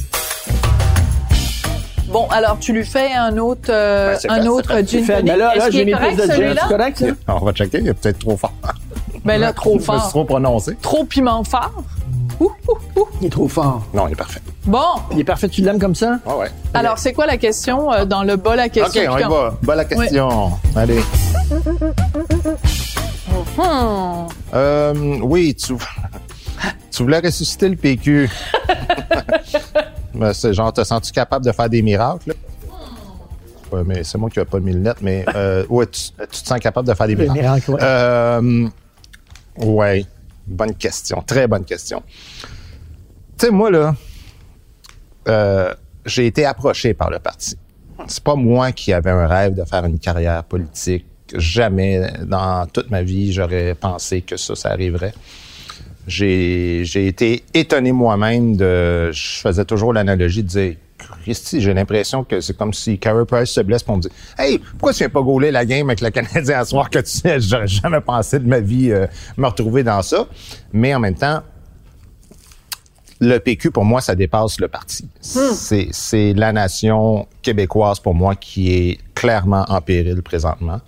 Bon, 2.09 2.27
alors, 2.31 2.59
tu 2.59 2.73
lui 2.73 2.85
fais 2.85 3.13
un 3.13 3.37
autre, 3.37 3.69
euh, 3.71 4.17
Ben, 4.25 4.31
un 4.31 4.43
fait, 4.43 4.49
autre 4.49 4.73
gin 4.85 5.07
tonic. 5.07 5.25
mais 5.25 5.37
là, 5.37 5.55
là, 5.55 5.71
j'ai 5.71 5.85
mis 5.85 5.93
correct, 5.93 6.17
plus 6.17 6.27
de 6.29 6.33
gin. 6.33 6.55
C'est 6.61 6.69
correct, 6.69 6.99
ça? 6.99 7.07
On 7.35 7.45
va 7.45 7.53
checker, 7.53 7.79
il 7.81 7.89
est 7.89 7.95
peut-être 7.95 8.19
trop 8.19 8.37
fort. 8.37 8.53
Ben 9.25 9.39
là, 9.41 9.53
trop 9.53 9.79
fort. 9.79 10.09
trop 10.09 10.25
prononcé. 10.25 10.77
Trop 10.81 11.05
piment 11.05 11.45
fort. 11.45 11.71
Ouh, 12.41 12.51
ouh, 12.69 13.01
ouh. 13.01 13.07
Il 13.21 13.27
est 13.27 13.31
trop 13.31 13.47
fort. 13.47 13.85
Non, 13.93 14.09
il 14.09 14.13
est 14.13 14.17
parfait. 14.17 14.41
Bon, 14.65 14.79
Il 15.13 15.21
est 15.21 15.25
parfait, 15.25 15.49
tu 15.49 15.61
l'aimes 15.61 15.79
comme 15.79 15.95
ça? 15.95 16.19
Ouais, 16.25 16.35
ouais. 16.35 16.49
alors, 16.75 16.99
c'est 16.99 17.13
quoi 17.13 17.27
la 17.27 17.37
question 17.37 17.93
euh, 17.93 18.05
dans 18.05 18.23
le 18.23 18.37
bas, 18.37 18.57
la 18.57 18.69
question? 18.69 19.03
OK, 19.03 19.09
on 19.13 19.19
y 19.19 19.23
va. 19.23 19.55
Bonne 19.63 19.77
la 19.77 19.85
question. 19.85 20.51
Allez. 20.75 21.01
Hmm. 23.57 24.27
Euh, 24.55 24.95
oui, 25.23 25.55
tu, 25.55 25.75
tu 26.91 27.03
voulais 27.03 27.19
ressusciter 27.19 27.69
le 27.69 27.77
PQ. 27.77 28.31
Ben, 30.19 30.33
c'est 30.33 30.53
genre, 30.53 30.73
te 30.73 30.83
sens-tu 30.85 31.13
capable 31.13 31.45
de 31.47 31.53
faire 31.53 31.71
des 31.71 31.81
miracles? 31.81 32.31
là? 32.31 32.35
Ouais, 33.71 33.83
mais 33.87 34.03
c'est 34.03 34.19
moi 34.19 34.31
qui 34.31 34.39
n'ai 34.39 34.45
pas 34.45 34.61
mis 34.61 34.73
le 34.73 34.81
net, 34.81 34.97
mais 35.01 35.25
euh, 35.35 35.65
ouais, 35.71 35.87
tu, 35.87 36.01
tu 36.31 36.43
te 36.43 36.47
sens 36.49 36.59
capable 36.59 36.89
de 36.89 36.95
faire 36.95 37.07
des 37.07 37.15
Des 37.15 37.29
miracles. 37.29 37.41
miracles, 37.41 37.71
ouais. 37.73 37.79
Euh, 37.83 38.69
ouais, 39.59 40.07
bonne 40.47 40.75
question, 40.75 41.23
très 41.23 41.47
bonne 41.47 41.65
question. 41.65 42.03
Tu 43.39 43.47
sais, 43.47 43.51
moi, 43.53 43.71
là, 43.71 43.95
euh, 45.29 45.75
j'ai 46.07 46.27
été 46.27 46.45
approché 46.47 46.95
par 46.95 47.11
le 47.11 47.19
parti. 47.19 47.57
C'est 48.07 48.23
pas 48.25 48.35
moi 48.37 48.73
qui 48.73 48.93
avais 48.93 49.11
un 49.11 49.27
rêve 49.27 49.55
de 49.55 49.65
faire 49.65 49.85
une 49.85 49.99
carrière 49.99 50.43
politique. 50.45 51.05
Jamais 51.35 52.11
dans 52.25 52.67
toute 52.67 52.91
ma 52.91 53.03
vie, 53.03 53.33
j'aurais 53.33 53.75
pensé 53.75 54.23
que 54.23 54.37
ça, 54.39 54.55
ça 54.55 54.71
arriverait. 54.71 55.13
J'ai, 56.09 57.07
été 57.07 57.45
étonné 57.55 57.93
moi-même 57.93 58.57
de. 58.57 59.11
Je 59.13 59.41
faisais 59.41 59.65
toujours 59.65 59.93
l'analogie 59.93 60.43
de 60.43 60.49
dire. 60.49 60.75
Christy, 61.23 61.61
j'ai 61.61 61.75
l'impression 61.75 62.25
que 62.25 62.41
c'est 62.41 62.57
comme 62.57 62.75
si 62.75 62.99
Carey 62.99 63.25
Price 63.25 63.51
se 63.51 63.61
blesse 63.61 63.83
pour 63.83 63.97
me 63.97 64.03
dire 64.03 64.11
Hey, 64.37 64.59
pourquoi 64.59 64.93
tu 64.93 64.99
viens 64.99 65.09
pas 65.09 65.23
gauler 65.23 65.51
la 65.51 65.65
game 65.65 65.89
avec 65.89 66.01
le 66.01 66.11
Canadien 66.11 66.59
à 66.59 66.65
soir 66.65 66.91
que 66.91 66.99
tu 66.99 67.11
sais, 67.11 67.41
j'aurais 67.41 67.69
jamais 67.69 68.01
pensé 68.01 68.39
de 68.39 68.49
ma 68.49 68.61
vie 68.61 68.91
euh, 68.91 69.07
me 69.37 69.47
retrouver 69.47 69.85
dans 69.85 70.03
ça? 70.03 70.27
Mais 70.73 70.95
en 70.95 71.01
même 71.01 71.15
temps, 71.15 71.43
le 73.21 73.39
PQ, 73.39 73.71
pour 73.71 73.85
moi, 73.85 74.01
ça 74.01 74.15
dépasse 74.15 74.61
le 74.61 74.69
parti. 74.69 75.09
C'est, 75.21 75.89
c'est 75.91 76.35
la 76.35 76.53
nation 76.53 77.27
québécoise, 77.43 78.01
pour 78.01 78.15
moi, 78.15 78.35
qui 78.37 78.73
est 78.73 78.99
clairement 79.15 79.65
en 79.69 79.81
péril 79.81 80.23
présentement, 80.23 80.81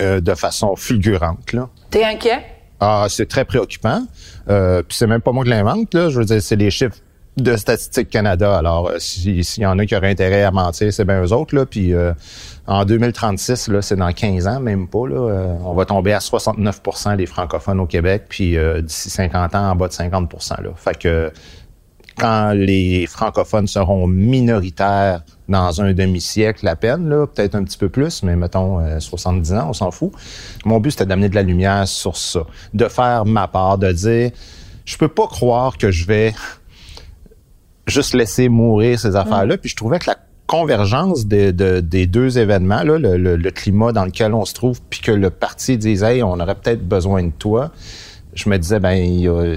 euh, 0.00 0.20
de 0.20 0.34
façon 0.34 0.74
fulgurante. 0.76 1.54
T'es 1.90 2.04
inquiet? 2.04 2.44
Ah, 2.84 3.06
c'est 3.08 3.26
très 3.28 3.44
préoccupant. 3.44 4.02
Euh, 4.48 4.82
Puis 4.82 4.96
c'est 4.96 5.06
même 5.06 5.20
pas 5.20 5.30
moi 5.30 5.44
qui 5.44 5.50
l'invente, 5.50 5.94
là. 5.94 6.08
Je 6.08 6.18
veux 6.18 6.24
dire, 6.24 6.42
c'est 6.42 6.56
les 6.56 6.70
chiffres 6.72 6.96
de 7.36 7.56
Statistique 7.56 8.10
Canada. 8.10 8.58
Alors, 8.58 8.88
euh, 8.88 8.96
si- 8.98 9.44
s'il 9.44 9.62
y 9.62 9.66
en 9.66 9.78
a 9.78 9.86
qui 9.86 9.94
auraient 9.96 10.10
intérêt 10.10 10.42
à 10.42 10.50
mentir, 10.50 10.92
c'est 10.92 11.04
bien 11.04 11.22
eux 11.22 11.32
autres, 11.32 11.54
là. 11.54 11.64
Puis 11.64 11.94
euh, 11.94 12.12
en 12.66 12.84
2036, 12.84 13.68
là, 13.68 13.82
c'est 13.82 13.94
dans 13.96 14.12
15 14.12 14.48
ans, 14.48 14.58
même 14.60 14.88
pas, 14.88 15.06
là. 15.08 15.14
euh, 15.14 15.54
on 15.64 15.74
va 15.74 15.84
tomber 15.84 16.12
à 16.12 16.18
69% 16.18 17.16
des 17.16 17.26
francophones 17.26 17.78
au 17.80 17.86
Québec, 17.86 18.24
puis 18.28 18.56
euh, 18.56 18.82
d'ici 18.82 19.10
50 19.10 19.54
ans, 19.54 19.70
en 19.70 19.76
bas 19.76 19.86
de 19.88 19.92
50% 19.92 20.60
là. 20.62 20.70
Fait 20.76 20.98
que 20.98 21.32
quand 22.18 22.52
les 22.52 23.06
francophones 23.06 23.66
seront 23.66 24.06
minoritaires 24.06 25.22
dans 25.48 25.80
un 25.80 25.92
demi-siècle 25.92 26.66
à 26.68 26.76
peine, 26.76 27.08
là, 27.08 27.26
peut-être 27.26 27.54
un 27.54 27.64
petit 27.64 27.78
peu 27.78 27.88
plus, 27.88 28.22
mais 28.22 28.36
mettons 28.36 28.80
euh, 28.80 29.00
70 29.00 29.52
ans, 29.54 29.66
on 29.68 29.72
s'en 29.72 29.90
fout. 29.90 30.12
Mon 30.64 30.80
but, 30.80 30.92
c'était 30.92 31.06
d'amener 31.06 31.28
de 31.28 31.34
la 31.34 31.42
lumière 31.42 31.86
sur 31.88 32.16
ça, 32.16 32.44
de 32.74 32.86
faire 32.88 33.24
ma 33.26 33.48
part, 33.48 33.78
de 33.78 33.90
dire, 33.92 34.30
je 34.84 34.96
peux 34.96 35.08
pas 35.08 35.26
croire 35.26 35.76
que 35.78 35.90
je 35.90 36.06
vais 36.06 36.34
juste 37.86 38.14
laisser 38.14 38.48
mourir 38.48 38.98
ces 38.98 39.16
affaires-là. 39.16 39.58
Puis 39.58 39.70
je 39.70 39.76
trouvais 39.76 39.98
que 39.98 40.08
la 40.08 40.16
convergence 40.46 41.26
de- 41.26 41.50
de- 41.50 41.80
des 41.80 42.06
deux 42.06 42.38
événements, 42.38 42.82
là, 42.82 42.98
le, 42.98 43.16
le- 43.16 43.36
le 43.36 43.50
climat 43.50 43.92
dans 43.92 44.04
lequel 44.04 44.34
on 44.34 44.44
se 44.44 44.54
trouve, 44.54 44.80
puis 44.90 45.00
que 45.00 45.12
le 45.12 45.30
parti 45.30 45.78
dise, 45.78 46.02
hey, 46.02 46.22
on 46.22 46.38
aurait 46.38 46.54
peut-être 46.54 46.86
besoin 46.86 47.22
de 47.24 47.30
toi, 47.30 47.70
je 48.34 48.48
me 48.48 48.58
disais, 48.58 48.80
ben, 48.80 48.92
il 48.92 49.20
y 49.20 49.28
a- 49.28 49.56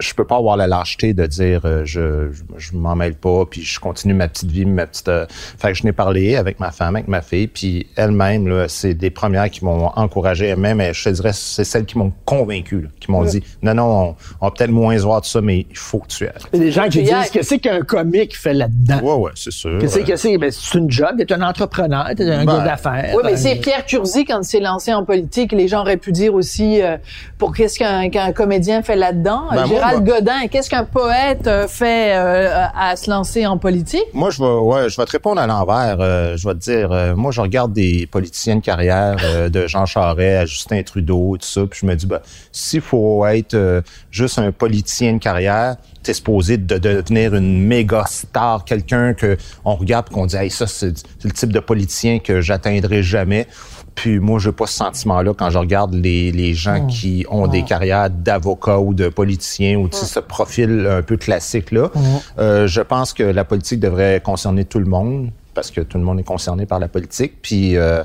je 0.00 0.12
peux 0.14 0.24
pas 0.24 0.36
avoir 0.36 0.56
la 0.56 0.66
lâcheté 0.66 1.14
de 1.14 1.26
dire 1.26 1.60
euh, 1.64 1.82
je, 1.84 2.30
je, 2.32 2.42
je 2.58 2.76
m'en 2.76 2.94
mêle 2.96 3.14
pas 3.14 3.44
puis 3.48 3.62
je 3.62 3.78
continue 3.78 4.14
ma 4.14 4.28
petite 4.28 4.50
vie 4.50 4.64
ma 4.64 4.86
petite 4.86 5.08
euh, 5.08 5.26
fait 5.30 5.68
que 5.68 5.74
je 5.78 5.84
n'ai 5.84 5.92
parlé 5.92 6.36
avec 6.36 6.58
ma 6.60 6.70
femme 6.72 6.96
avec 6.96 7.08
ma 7.08 7.22
fille 7.22 7.46
puis 7.46 7.86
elle-même 7.96 8.48
là 8.48 8.66
c'est 8.68 8.94
des 8.94 9.10
premières 9.10 9.48
qui 9.50 9.64
m'ont 9.64 9.86
encouragé 9.96 10.54
même 10.56 10.82
je 10.92 11.04
te 11.04 11.08
dirais 11.10 11.30
c'est 11.32 11.64
celles 11.64 11.84
qui 11.84 11.96
m'ont 11.98 12.12
convaincu 12.24 12.80
là, 12.82 12.88
qui 13.00 13.10
m'ont 13.10 13.20
Ouais. 13.22 13.30
dit 13.30 13.42
non 13.62 13.74
non 13.74 13.84
on, 13.84 14.16
on 14.40 14.46
va 14.46 14.50
peut-être 14.50 14.70
moins 14.70 14.96
voir 14.98 15.20
de 15.20 15.26
ça 15.26 15.40
mais 15.40 15.66
il 15.70 15.76
faut 15.78 15.98
que 16.00 16.08
tu 16.08 16.24
ailles 16.24 16.32
Il 16.52 16.58
y 16.58 16.62
a 16.62 16.64
des 16.66 16.72
gens 16.72 16.88
qui 16.88 17.02
disent 17.02 17.30
que 17.32 17.42
c'est 17.42 17.58
qu'un 17.58 17.80
comique 17.82 18.36
fait 18.36 18.54
là-dedans. 18.54 19.00
ouais 19.02 19.14
ouais 19.26 19.30
c'est 19.34 19.52
sûr 19.52 19.78
Que 19.78 19.86
c'est 19.86 20.00
Euh, 20.02 20.04
que 20.04 20.16
c'est 20.16 20.36
ben, 20.38 20.50
c'est 20.50 20.78
une 20.78 20.90
job, 20.90 21.10
t'es 21.18 21.32
un 21.32 21.42
entrepreneur, 21.42 22.08
t'es 22.16 22.24
un 22.30 22.44
Ben, 22.44 22.58
gars 22.58 22.64
d'affaires. 22.64 23.12
Oui, 23.14 23.22
mais 23.24 23.30
Ben, 23.32 23.36
c'est 23.36 23.56
Pierre 23.56 23.86
Curzi, 23.86 24.24
quand 24.24 24.40
il 24.40 24.44
s'est 24.44 24.60
lancé 24.60 24.92
en 24.92 25.04
politique, 25.04 25.52
les 25.52 25.68
gens 25.68 25.80
auraient 25.82 25.96
pu 25.96 26.10
dire 26.12 26.34
aussi, 26.34 26.82
euh, 26.82 26.96
pour 27.38 27.54
qu'est-ce 27.54 27.78
qu'un 27.78 28.08
qu'un 28.10 28.32
comédien 28.32 28.82
fait 28.82 28.96
là-dedans? 28.96 29.44
Ben, 29.52 29.66
Gérald 29.84 30.06
Godin, 30.06 30.46
qu'est-ce 30.48 30.70
qu'un 30.70 30.84
poète 30.84 31.46
euh, 31.46 31.68
fait 31.68 32.16
euh, 32.16 32.66
à 32.74 32.96
se 32.96 33.10
lancer 33.10 33.46
en 33.46 33.58
politique? 33.58 34.06
Moi, 34.14 34.30
je 34.30 34.42
vais, 34.42 34.48
ouais, 34.48 34.88
je 34.88 34.96
vais 34.96 35.04
te 35.04 35.10
répondre 35.10 35.40
à 35.40 35.46
l'envers. 35.46 35.98
Euh, 36.00 36.36
je 36.36 36.48
vais 36.48 36.54
te 36.54 36.60
dire, 36.60 36.90
euh, 36.90 37.14
moi, 37.14 37.32
je 37.32 37.40
regarde 37.40 37.72
des 37.72 38.06
politiciens 38.06 38.56
de 38.56 38.62
carrière, 38.62 39.16
euh, 39.22 39.48
de 39.48 39.66
Jean 39.66 39.84
Charest 39.86 40.42
à 40.42 40.46
Justin 40.46 40.82
Trudeau, 40.82 41.36
tout 41.36 41.46
ça, 41.46 41.66
puis 41.66 41.80
je 41.82 41.86
me 41.86 41.94
dis, 41.94 42.06
ben, 42.06 42.20
s'il 42.50 42.80
faut 42.80 43.26
être 43.26 43.54
euh, 43.54 43.82
juste 44.10 44.38
un 44.38 44.52
politicien 44.52 45.14
de 45.14 45.18
carrière, 45.18 45.76
t'es 46.02 46.14
supposé 46.14 46.56
de 46.56 46.78
devenir 46.78 47.34
une 47.34 47.66
méga 47.66 48.04
star, 48.06 48.64
quelqu'un 48.64 49.14
que 49.14 49.36
on 49.64 49.74
regarde 49.74 50.06
et 50.10 50.14
qu'on 50.14 50.26
dit, 50.26 50.36
hey, 50.36 50.50
ça, 50.50 50.66
c'est 50.66 50.94
le 51.24 51.30
type 51.30 51.52
de 51.52 51.60
politicien 51.60 52.18
que 52.18 52.40
j'atteindrai 52.40 53.02
jamais. 53.02 53.46
Puis 53.94 54.18
moi, 54.18 54.38
j'ai 54.38 54.52
pas 54.52 54.66
ce 54.66 54.74
sentiment-là 54.74 55.34
quand 55.34 55.50
je 55.50 55.58
regarde 55.58 55.94
les, 55.94 56.32
les 56.32 56.54
gens 56.54 56.86
qui 56.86 57.24
ont 57.30 57.46
des 57.46 57.62
carrières 57.62 58.10
d'avocats 58.10 58.80
ou 58.80 58.92
de 58.92 59.08
politiciens 59.08 59.76
ou 59.76 59.88
sais, 59.90 60.06
ce 60.06 60.20
profil 60.20 60.86
un 60.90 61.02
peu 61.02 61.16
classique-là. 61.16 61.90
Euh, 62.38 62.66
je 62.66 62.80
pense 62.80 63.12
que 63.12 63.22
la 63.22 63.44
politique 63.44 63.80
devrait 63.80 64.20
concerner 64.24 64.64
tout 64.64 64.78
le 64.80 64.86
monde 64.86 65.30
parce 65.54 65.70
que 65.70 65.80
tout 65.80 65.98
le 65.98 66.04
monde 66.04 66.18
est 66.18 66.24
concerné 66.24 66.66
par 66.66 66.80
la 66.80 66.88
politique. 66.88 67.34
Puis 67.40 67.76
euh, 67.76 68.02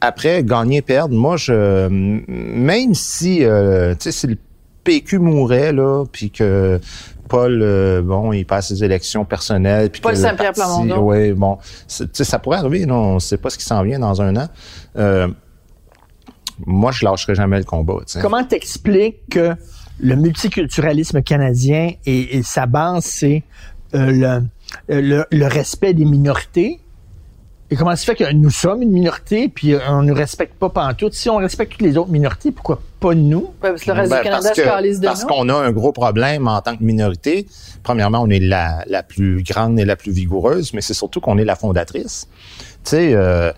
après, 0.00 0.42
gagner, 0.42 0.82
perdre, 0.82 1.14
moi, 1.14 1.36
je 1.36 1.88
même 1.88 2.94
si, 2.94 3.44
euh, 3.44 3.92
tu 3.94 4.04
sais, 4.04 4.12
si 4.12 4.26
le 4.26 4.36
PQ 4.84 5.18
mourait, 5.18 5.72
là, 5.72 6.04
puis 6.10 6.30
que 6.30 6.80
Paul, 7.30 7.60
euh, 7.62 8.02
bon, 8.02 8.32
il 8.32 8.44
passe 8.44 8.68
ses 8.68 8.82
élections 8.84 9.24
personnelles. 9.24 9.88
Puis 9.90 10.02
Paul 10.02 10.16
Saint-Pierre 10.16 10.52
Plamondon. 10.52 10.98
Oui, 11.00 11.32
bon. 11.32 11.56
c'est- 11.86 12.04
Tu 12.06 12.10
sais, 12.14 12.24
ça 12.24 12.38
pourrait 12.40 12.58
arriver, 12.58 12.84
non? 12.84 12.96
On 12.96 13.14
ne 13.14 13.18
sait 13.20 13.38
pas 13.38 13.48
ce 13.50 13.56
qui 13.56 13.64
s'en 13.64 13.82
vient 13.84 14.00
dans 14.00 14.20
un 14.20 14.36
an. 14.36 14.48
Euh, 14.96 15.28
moi, 16.66 16.90
je 16.92 17.04
lâcherai 17.04 17.34
jamais 17.34 17.58
le 17.58 17.64
combat, 17.64 17.94
tu 18.00 18.12
sais. 18.14 18.20
Comment 18.20 18.44
t'expliques 18.44 19.20
que 19.30 19.54
le 20.00 20.16
multiculturalisme 20.16 21.22
canadien 21.22 21.92
et, 22.04 22.36
et 22.38 22.42
sa 22.42 22.66
base, 22.66 23.04
c'est 23.04 23.44
euh, 23.94 24.40
le, 24.88 25.00
le, 25.00 25.24
le 25.30 25.46
respect 25.46 25.94
des 25.94 26.04
minorités? 26.04 26.80
Et 27.72 27.76
comment 27.76 27.94
ça 27.94 28.04
fait 28.04 28.16
que 28.16 28.32
nous 28.32 28.50
sommes 28.50 28.82
une 28.82 28.90
minorité, 28.90 29.48
puis 29.48 29.74
euh, 29.74 29.78
on 29.88 30.02
ne 30.02 30.12
respecte 30.12 30.54
pas 30.54 30.70
pantoute? 30.70 31.14
Si 31.14 31.30
on 31.30 31.36
respecte 31.36 31.72
toutes 31.72 31.82
les 31.82 31.96
autres 31.96 32.10
minorités, 32.10 32.50
pourquoi 32.50 32.82
pas 32.98 33.14
nous? 33.14 33.52
Ouais, 33.62 33.70
parce 33.70 33.82
que 33.82 33.90
le 33.92 33.96
reste 33.96 34.10
Ben, 34.10 34.16
du 34.18 34.24
Canada 34.24 34.42
parce 34.48 34.56
que- 34.60 34.62
Parce 35.06 35.22
nous. 35.22 35.28
qu'on 35.28 35.48
a 35.48 35.54
un 35.54 35.70
gros 35.70 35.92
problème 35.92 36.48
en 36.48 36.60
tant 36.62 36.76
que 36.76 36.82
minorité. 36.82 37.46
Premièrement, 37.84 38.22
on 38.22 38.28
est 38.28 38.40
la, 38.40 38.84
la 38.88 39.04
plus 39.04 39.44
grande 39.44 39.78
et 39.78 39.84
la 39.84 39.94
plus 39.94 40.10
vigoureuse, 40.10 40.74
mais 40.74 40.80
c'est 40.80 40.94
surtout 40.94 41.20
qu'on 41.20 41.38
est 41.38 41.44
la 41.44 41.54
fondatrice. 41.54 42.26
Tu 42.84 42.90
sais, 42.90 43.12
euh, 43.14 43.52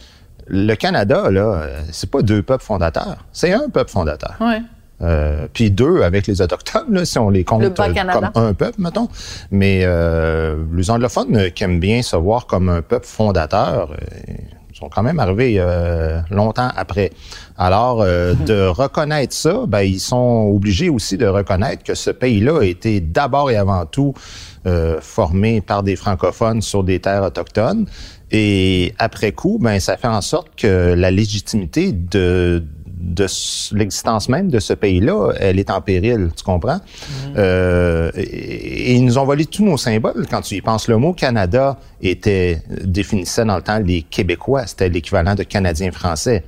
le 0.47 0.75
Canada, 0.75 1.31
là, 1.31 1.41
euh, 1.63 1.81
c'est 1.91 2.11
pas 2.11 2.21
deux 2.21 2.43
peuples 2.43 2.65
fondateurs, 2.65 3.25
c'est 3.33 3.53
un 3.53 3.71
peuple 3.71 3.91
fondateur. 3.91 4.35
Ouais. 4.41 4.61
Euh, 5.03 5.47
puis 5.53 5.71
deux 5.71 6.03
avec 6.03 6.27
les 6.27 6.41
autochtones, 6.41 6.93
là, 6.93 7.05
si 7.05 7.19
on 7.19 7.29
les 7.31 7.45
compte 7.45 7.63
Le 7.63 7.71
comme 7.71 8.31
un 8.35 8.55
peuple, 8.55 8.81
mettons. 8.81 9.09
Mais 9.51 9.83
euh, 9.85 10.57
les 10.75 10.91
anglophones 10.91 11.37
euh, 11.37 11.51
qui 11.51 11.65
aiment 11.65 11.81
bien 11.81 12.03
se 12.03 12.17
voir 12.17 12.47
comme 12.47 12.69
un 12.69 12.83
peuple 12.83 13.07
fondateur, 13.07 13.91
euh, 13.93 14.35
ils 14.71 14.79
sont 14.79 14.89
quand 14.89 15.03
même 15.03 15.19
arrivés 15.19 15.57
euh, 15.59 16.21
longtemps 16.31 16.71
après. 16.77 17.11
Alors, 17.59 18.01
euh, 18.01 18.35
de 18.47 18.67
reconnaître 18.67 19.35
ça, 19.35 19.65
ben, 19.67 19.81
ils 19.81 20.01
sont 20.01 20.51
obligés 20.55 20.89
aussi 20.89 21.17
de 21.17 21.27
reconnaître 21.27 21.83
que 21.83 21.95
ce 21.95 22.11
pays-là 22.11 22.61
a 22.61 22.65
été 22.65 23.01
d'abord 23.01 23.51
et 23.51 23.57
avant 23.57 23.87
tout 23.87 24.15
euh, 24.67 25.01
formé 25.01 25.61
par 25.61 25.83
des 25.83 25.97
francophones 25.97 26.63
sur 26.63 26.85
des 26.85 27.01
terres 27.01 27.25
autochtones. 27.25 27.87
Et 28.31 28.95
après 28.99 29.33
coup, 29.33 29.59
ben, 29.61 29.79
ça 29.81 29.97
fait 29.97 30.09
en 30.09 30.21
sorte 30.21 30.49
que 30.57 30.95
la 30.95 31.11
légitimité 31.11 31.93
de 31.93 32.65
de 33.03 33.27
l'existence 33.77 34.29
même 34.29 34.49
de 34.49 34.61
ce 34.61 34.73
pays-là, 34.73 35.33
elle 35.41 35.59
est 35.59 35.71
en 35.71 35.81
péril, 35.81 36.31
tu 36.37 36.45
comprends? 36.45 36.79
Euh, 37.37 38.11
et, 38.15 38.23
et 38.23 38.93
ils 38.95 39.05
nous 39.05 39.19
ont 39.19 39.25
volé 39.25 39.45
tous 39.45 39.65
nos 39.65 39.77
symboles. 39.77 40.27
Quand 40.31 40.41
tu 40.41 40.55
y 40.55 40.61
penses, 40.61 40.89
le 40.89 40.97
mot 40.97 41.13
Canada 41.13 41.79
était 42.01 42.63
définissait 42.85 43.45
dans 43.45 43.57
le 43.57 43.63
temps 43.63 43.79
les 43.79 44.03
Québécois, 44.03 44.67
c'était 44.67 44.89
l'équivalent 44.89 45.35
de 45.35 45.43
Canadien 45.43 45.91
français. 45.91 46.45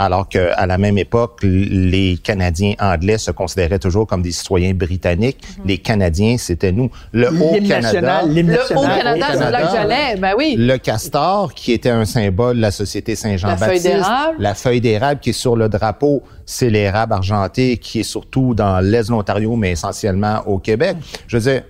Alors 0.00 0.30
qu'à 0.30 0.64
la 0.64 0.78
même 0.78 0.96
époque, 0.96 1.40
les 1.42 2.16
Canadiens 2.16 2.72
anglais 2.80 3.18
se 3.18 3.30
considéraient 3.32 3.78
toujours 3.78 4.06
comme 4.06 4.22
des 4.22 4.32
citoyens 4.32 4.72
britanniques. 4.72 5.36
Les 5.66 5.76
Canadiens, 5.76 6.36
c'était 6.38 6.72
nous. 6.72 6.90
Le 7.12 7.28
Haut-Canada, 7.28 8.22
Le. 8.24 8.78
Haut-Canada, 8.78 9.26
c'est 9.32 9.50
là 9.50 9.62
que 9.62 9.76
j'allais. 9.76 10.16
Ben 10.16 10.32
oui. 10.38 10.54
le 10.58 10.78
castor, 10.78 11.52
qui 11.52 11.72
était 11.72 11.90
un 11.90 12.06
symbole 12.06 12.56
de 12.56 12.62
la 12.62 12.70
Société 12.70 13.14
Saint-Jean-Baptiste. 13.14 13.60
La 13.60 13.68
feuille 13.68 13.80
d'érable. 13.82 14.36
La 14.38 14.54
feuille 14.54 14.80
d'érable 14.80 15.20
qui 15.20 15.30
est 15.30 15.34
sur 15.34 15.54
le 15.54 15.68
drapeau, 15.68 16.22
c'est 16.46 16.70
l'érable 16.70 17.12
argenté 17.12 17.76
qui 17.76 18.00
est 18.00 18.04
surtout 18.04 18.54
dans 18.54 18.80
l'Est 18.80 19.08
de 19.08 19.12
l'Ontario, 19.12 19.54
mais 19.54 19.72
essentiellement 19.72 20.40
au 20.46 20.58
Québec. 20.58 20.96
Je 21.26 21.36
veux 21.36 21.52
dire, 21.52 21.62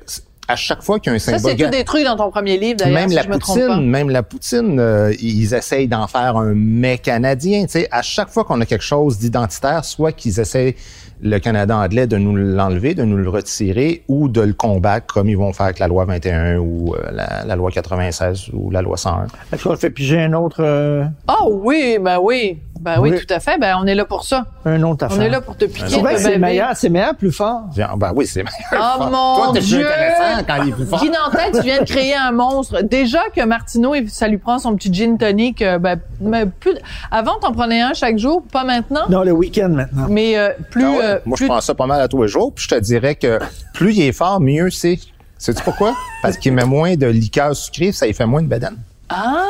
à 0.51 0.57
chaque 0.57 0.83
fois 0.83 0.99
qu'il 0.99 1.11
y 1.11 1.15
a 1.15 1.17
un 1.17 1.19
Ça, 1.19 1.39
symbole... 1.39 1.57
c'est 1.59 1.65
tout 1.65 1.71
détruit 1.71 2.05
dans 2.05 2.17
ton 2.17 2.31
premier 2.31 2.57
livre, 2.59 2.77
d'ailleurs, 2.79 2.95
Même 3.01 3.09
si 3.11 3.15
la 3.17 3.23
je 3.23 3.29
me 3.29 3.39
trompe 3.39 3.59
pas. 3.59 3.67
poutine, 3.69 3.87
même 3.89 4.11
la 4.11 4.23
poutine, 4.23 4.81
euh, 4.81 5.13
ils 5.21 5.55
essayent 5.55 5.89
d'en 5.89 6.07
faire 6.07 6.37
un 6.37 6.55
mets 6.55 6.99
canadien. 6.99 7.63
Tu 7.63 7.71
sais, 7.73 7.89
à 7.91 8.03
chaque 8.03 8.29
fois 8.31 8.45
qu'on 8.45 8.61
a 8.61 8.67
quelque 8.67 8.85
chose 8.85 9.19
d'identitaire, 9.19 9.85
soit 9.85 10.13
qu'ils 10.13 10.41
essayent 10.41 10.75
le 11.23 11.39
Canada 11.39 11.77
anglais 11.77 12.07
de 12.07 12.17
nous 12.17 12.35
l'enlever, 12.35 12.95
de 12.95 13.05
nous 13.05 13.19
le 13.19 13.29
retirer, 13.29 14.03
ou 14.09 14.29
de 14.29 14.41
le 14.41 14.55
combattre 14.55 15.13
comme 15.13 15.29
ils 15.29 15.37
vont 15.37 15.53
faire 15.53 15.67
avec 15.67 15.79
la 15.79 15.87
loi 15.87 16.07
21 16.07 16.57
ou 16.59 16.95
euh, 16.95 17.11
la, 17.13 17.45
la 17.45 17.57
loi 17.57 17.71
96 17.71 18.49
ou 18.55 18.71
la 18.71 18.81
loi 18.81 18.97
101. 18.97 19.27
Est-ce 19.53 19.65
qu'on 19.65 19.77
fait 19.77 19.91
piger 19.91 20.19
un 20.23 20.33
autre, 20.33 20.61
euh, 20.65 21.05
Oh 21.29 21.61
oui, 21.63 21.99
ben 22.01 22.19
oui. 22.23 22.59
Ben 22.81 22.99
oui, 23.01 23.11
Oui. 23.11 23.21
tout 23.25 23.33
à 23.35 23.41
fait. 23.41 23.59
Ben 23.59 23.77
on 23.79 23.87
est 23.87 23.95
là 23.95 24.05
pour 24.05 24.25
ça. 24.25 24.47
un 24.65 24.83
autre 24.83 25.05
affaire? 25.05 25.19
On 25.19 25.21
est 25.21 25.29
là 25.29 25.41
pour 25.41 25.57
te 25.57 25.67
piquer. 25.67 25.89
C'est 25.89 26.01
vrai 26.01 26.15
que 26.15 26.21
c'est 26.21 26.25
baver. 26.31 26.39
meilleur, 26.39 26.71
c'est 26.77 26.89
meilleur, 26.89 27.15
plus 27.15 27.31
fort. 27.31 27.61
Bien, 27.75 27.91
Ben 27.97 28.13
oui, 28.17 28.27
c'est 28.27 28.43
meilleur. 28.43 28.59
Oh 28.73 29.09
Toi, 29.09 29.11
mon 29.47 29.53
t'es 29.53 29.59
plus 29.61 29.67
Dieu! 29.69 29.87
intéressant 29.87 30.45
quand 30.47 30.63
il 30.63 30.69
est 30.71 30.73
plus 30.73 30.87
fort. 30.87 31.01
Guy 31.01 31.11
Nantel, 31.11 31.53
tu 31.55 31.61
viens 31.63 31.81
de 31.81 31.85
créer 31.85 32.15
un 32.15 32.33
monstre. 32.33 32.81
Déjà 32.83 33.21
que 33.37 33.45
Martineau, 33.45 33.95
il- 33.95 34.09
ça 34.11 34.29
lui 34.29 34.39
prend 34.39 34.59
son 34.59 34.75
petit 34.75 34.93
gin 34.93 35.19
tonic. 35.19 35.63
ben, 35.81 36.01
mais 36.21 36.47
plus, 36.47 36.73
avant, 37.11 37.39
t'en 37.41 37.53
prenais 37.53 37.81
un 37.83 37.93
chaque 37.95 38.19
jour, 38.19 38.43
pas 38.51 38.65
maintenant? 38.65 39.03
Non, 39.11 39.23
le 39.23 39.33
week-end 39.33 39.69
maintenant. 39.69 40.07
Mais 40.09 40.39
euh, 40.39 40.51
plus, 40.71 40.85
Ah 40.85 40.91
ouais? 40.91 40.99
euh, 41.05 41.19
Moi, 41.27 41.37
plus- 41.37 41.47
je 41.47 41.51
prends 41.51 41.61
ça 41.61 41.75
pas 41.75 41.87
mal 41.87 42.01
à 42.01 42.09
tous 42.09 42.23
les 42.23 42.29
jours, 42.29 42.53
puis 42.55 42.65
je 42.69 42.75
te 42.75 42.81
dirais 42.81 43.15
que 43.15 43.39
plus 43.75 43.95
il 43.95 44.03
est 44.03 44.13
fort, 44.13 44.41
mieux 44.41 44.71
c'est. 44.71 44.99
Sais-tu 45.39 45.63
pourquoi? 45.63 45.95
Parce 46.23 46.37
qu'il 46.37 46.53
met 46.53 46.65
moins 46.65 46.97
de 46.97 47.07
liqueur 47.07 47.55
sucrée, 47.57 47.93
ça 47.93 48.07
lui 48.07 48.13
fait 48.15 48.27
moins 48.27 48.43
de 48.43 48.47
bédane. 48.47 48.77
Ah, 49.09 49.45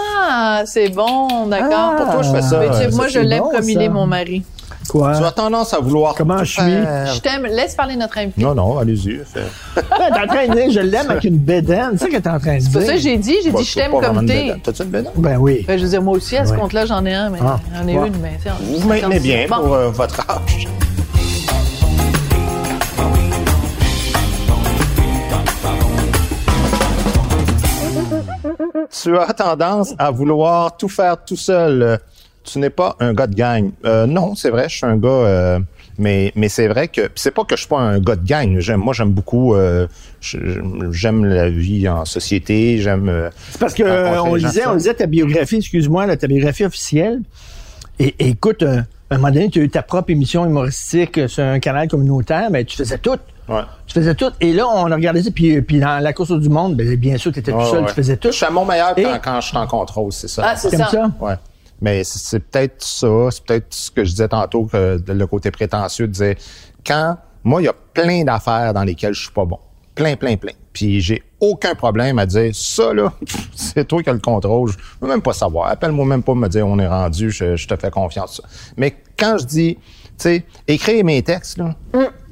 c'est 0.66 0.88
bon, 0.90 1.46
d'accord. 1.46 1.94
Pourquoi 1.96 2.22
je 2.22 2.30
fais 2.30 2.42
ça? 2.42 2.58
Mais 2.58 2.68
tu 2.68 2.74
sais, 2.76 2.84
euh, 2.86 2.90
moi, 2.96 3.08
je 3.08 3.12
c'est 3.12 3.22
l'aime 3.24 3.40
bon, 3.40 3.50
comme 3.50 3.68
il 3.68 3.80
est, 3.82 3.88
mon 3.88 4.06
mari. 4.06 4.42
Quoi? 4.88 5.16
Tu 5.16 5.24
as 5.24 5.30
tendance 5.30 5.72
à 5.72 5.78
vouloir. 5.78 6.14
Comment 6.16 6.38
je 6.42 6.52
suis? 6.52 6.62
Je 6.62 7.20
t'aime. 7.20 7.44
Laisse 7.46 7.74
parler 7.74 7.94
notre 7.96 8.18
invité. 8.18 8.42
Non, 8.42 8.54
non, 8.54 8.78
allez-y. 8.78 9.20
t'es 9.74 9.80
en 9.80 10.26
train 10.26 10.48
de 10.48 10.54
dire, 10.54 10.70
je 10.70 10.80
l'aime 10.80 11.10
avec 11.10 11.24
une 11.24 11.36
bédaine. 11.38 11.90
C'est 11.92 12.04
ça 12.04 12.08
que 12.10 12.16
t'es 12.16 12.28
en 12.28 12.40
train 12.40 12.56
de 12.56 12.60
C'est 12.62 12.70
dire. 12.70 12.82
ça 12.82 12.92
que 12.94 12.98
j'ai 12.98 13.16
dit. 13.16 13.36
J'ai 13.44 13.52
dit, 13.52 13.64
je 13.64 13.74
t'as 13.74 13.82
t'aime 13.82 14.00
comme 14.00 14.26
t'es. 14.26 14.54
T'as-tu 14.62 14.82
une 14.82 14.88
bédane? 14.88 15.12
Ben 15.16 15.36
oui. 15.38 15.64
Ben, 15.66 15.78
je 15.78 15.84
veux 15.84 15.90
dire, 15.90 16.02
moi 16.02 16.14
aussi, 16.16 16.36
à 16.36 16.44
ce 16.46 16.52
compte-là, 16.54 16.86
j'en 16.86 17.04
ai 17.06 17.14
un, 17.14 17.30
mais 17.30 17.38
Ah, 17.44 17.60
j'en 17.76 17.86
ai 17.88 17.92
une, 17.92 18.16
mais 18.20 18.38
Vous 18.62 18.78
vous 18.80 18.88
maintenez 18.88 19.20
bien 19.20 19.46
pour 19.48 19.74
euh, 19.74 19.90
votre 19.90 20.20
âge. 20.28 20.66
Tu 28.92 29.16
as 29.16 29.32
tendance 29.32 29.94
à 29.98 30.10
vouloir 30.10 30.76
tout 30.76 30.88
faire 30.88 31.16
tout 31.24 31.36
seul. 31.36 31.98
Tu 32.42 32.58
n'es 32.58 32.70
pas 32.70 32.96
un 33.00 33.12
gars 33.12 33.26
de 33.26 33.34
gang. 33.34 33.70
Euh, 33.84 34.06
non, 34.06 34.34
c'est 34.34 34.50
vrai, 34.50 34.68
je 34.68 34.76
suis 34.78 34.86
un 34.86 34.96
gars, 34.96 35.08
euh, 35.08 35.58
mais 35.98 36.32
mais 36.34 36.48
c'est 36.48 36.68
vrai 36.68 36.88
que 36.88 37.02
c'est 37.14 37.30
pas 37.30 37.44
que 37.44 37.54
je 37.54 37.60
suis 37.60 37.68
pas 37.68 37.78
un 37.78 38.00
gars 38.00 38.16
de 38.16 38.26
gang. 38.26 38.58
J'aime, 38.60 38.80
moi, 38.80 38.94
j'aime 38.94 39.10
beaucoup. 39.10 39.54
euh, 39.54 39.86
j'aime 40.90 41.24
la 41.24 41.48
vie 41.50 41.88
en 41.88 42.04
société. 42.04 42.78
J'aime. 42.78 43.08
euh, 43.08 43.30
C'est 43.50 43.60
parce 43.60 43.74
que 43.74 43.82
euh, 43.82 44.22
on 44.22 44.34
lisait, 44.34 44.66
on 44.66 44.74
lisait 44.74 44.94
ta 44.94 45.06
biographie, 45.06 45.56
excuse-moi, 45.56 46.06
là, 46.06 46.16
ta 46.16 46.26
biographie 46.26 46.64
officielle. 46.64 47.20
Et, 47.98 48.14
et 48.18 48.28
écoute, 48.28 48.62
euh, 48.62 48.80
à 49.10 49.14
un 49.14 49.18
moment 49.18 49.32
donné, 49.32 49.50
tu 49.50 49.60
as 49.60 49.62
eu 49.64 49.68
ta 49.68 49.82
propre 49.82 50.10
émission 50.10 50.46
humoristique 50.46 51.20
sur 51.28 51.44
un 51.44 51.58
canal 51.60 51.88
communautaire, 51.88 52.48
mais 52.50 52.64
tu 52.64 52.76
faisais 52.76 52.98
tout. 52.98 53.16
Ouais. 53.50 53.62
Tu 53.86 53.94
faisais 53.94 54.14
tout. 54.14 54.30
Et 54.40 54.52
là, 54.52 54.66
on 54.68 54.90
a 54.90 54.94
regardé 54.94 55.22
ça, 55.22 55.30
puis, 55.30 55.60
puis 55.62 55.80
dans 55.80 56.02
la 56.02 56.12
course 56.12 56.32
du 56.32 56.48
monde, 56.48 56.76
ben, 56.76 56.94
bien 56.96 57.16
sûr, 57.18 57.32
tu 57.32 57.40
étais 57.40 57.52
tout 57.52 57.66
seul, 57.66 57.82
ouais. 57.82 57.88
tu 57.88 57.94
faisais 57.94 58.16
tout. 58.16 58.28
Je 58.30 58.36
suis 58.36 58.46
à 58.46 58.50
mon 58.50 58.64
meilleur 58.64 58.96
Et- 58.98 59.02
quand, 59.02 59.18
quand 59.22 59.40
je 59.40 59.48
suis 59.48 59.56
en 59.56 59.66
contrôle, 59.66 60.12
c'est 60.12 60.28
ça. 60.28 60.42
Ah, 60.46 60.56
c'est 60.56 60.70
ça. 60.76 60.88
ça? 60.88 61.10
Ouais. 61.20 61.34
Mais 61.82 62.04
c'est- 62.04 62.38
peut-être 62.40 62.82
ça, 62.82 63.08
c'est 63.30 63.44
peut-être 63.44 63.66
ce 63.74 63.90
que 63.90 64.04
je 64.04 64.10
disais 64.10 64.28
tantôt, 64.28 64.64
que 64.64 65.00
le 65.06 65.26
côté 65.26 65.50
prétentieux 65.50 66.06
de 66.06 66.12
dire 66.12 66.34
quand 66.86 67.16
Moi, 67.42 67.62
il 67.62 67.64
y 67.64 67.68
a 67.68 67.72
plein 67.94 68.22
d'affaires 68.22 68.74
dans 68.74 68.84
lesquelles 68.84 69.14
je 69.14 69.22
suis 69.22 69.32
pas 69.32 69.46
bon. 69.46 69.58
Plein, 69.94 70.14
plein, 70.14 70.36
plein. 70.36 70.52
Puis 70.74 71.00
j'ai 71.00 71.22
aucun 71.40 71.74
problème 71.74 72.18
à 72.18 72.26
dire 72.26 72.50
ça, 72.54 72.92
là, 72.92 73.12
c'est 73.56 73.88
toi 73.88 74.02
qui 74.02 74.10
as 74.10 74.12
le 74.12 74.18
contrôle. 74.18 74.70
Je 74.70 74.76
veux 75.00 75.08
même 75.08 75.22
pas 75.22 75.32
savoir. 75.32 75.68
Appelle-moi 75.68 76.04
même 76.04 76.22
pas 76.22 76.34
me 76.34 76.48
dire 76.48 76.66
on 76.66 76.78
est 76.78 76.86
rendu, 76.86 77.30
je, 77.30 77.56
je 77.56 77.66
te 77.66 77.74
fais 77.76 77.90
confiance. 77.90 78.42
Mais 78.76 78.94
quand 79.18 79.38
je 79.38 79.46
dis, 79.46 79.78
sais, 80.22 80.44
écrire 80.68 81.04
mes 81.04 81.22
textes, 81.22 81.58
là, 81.58 81.74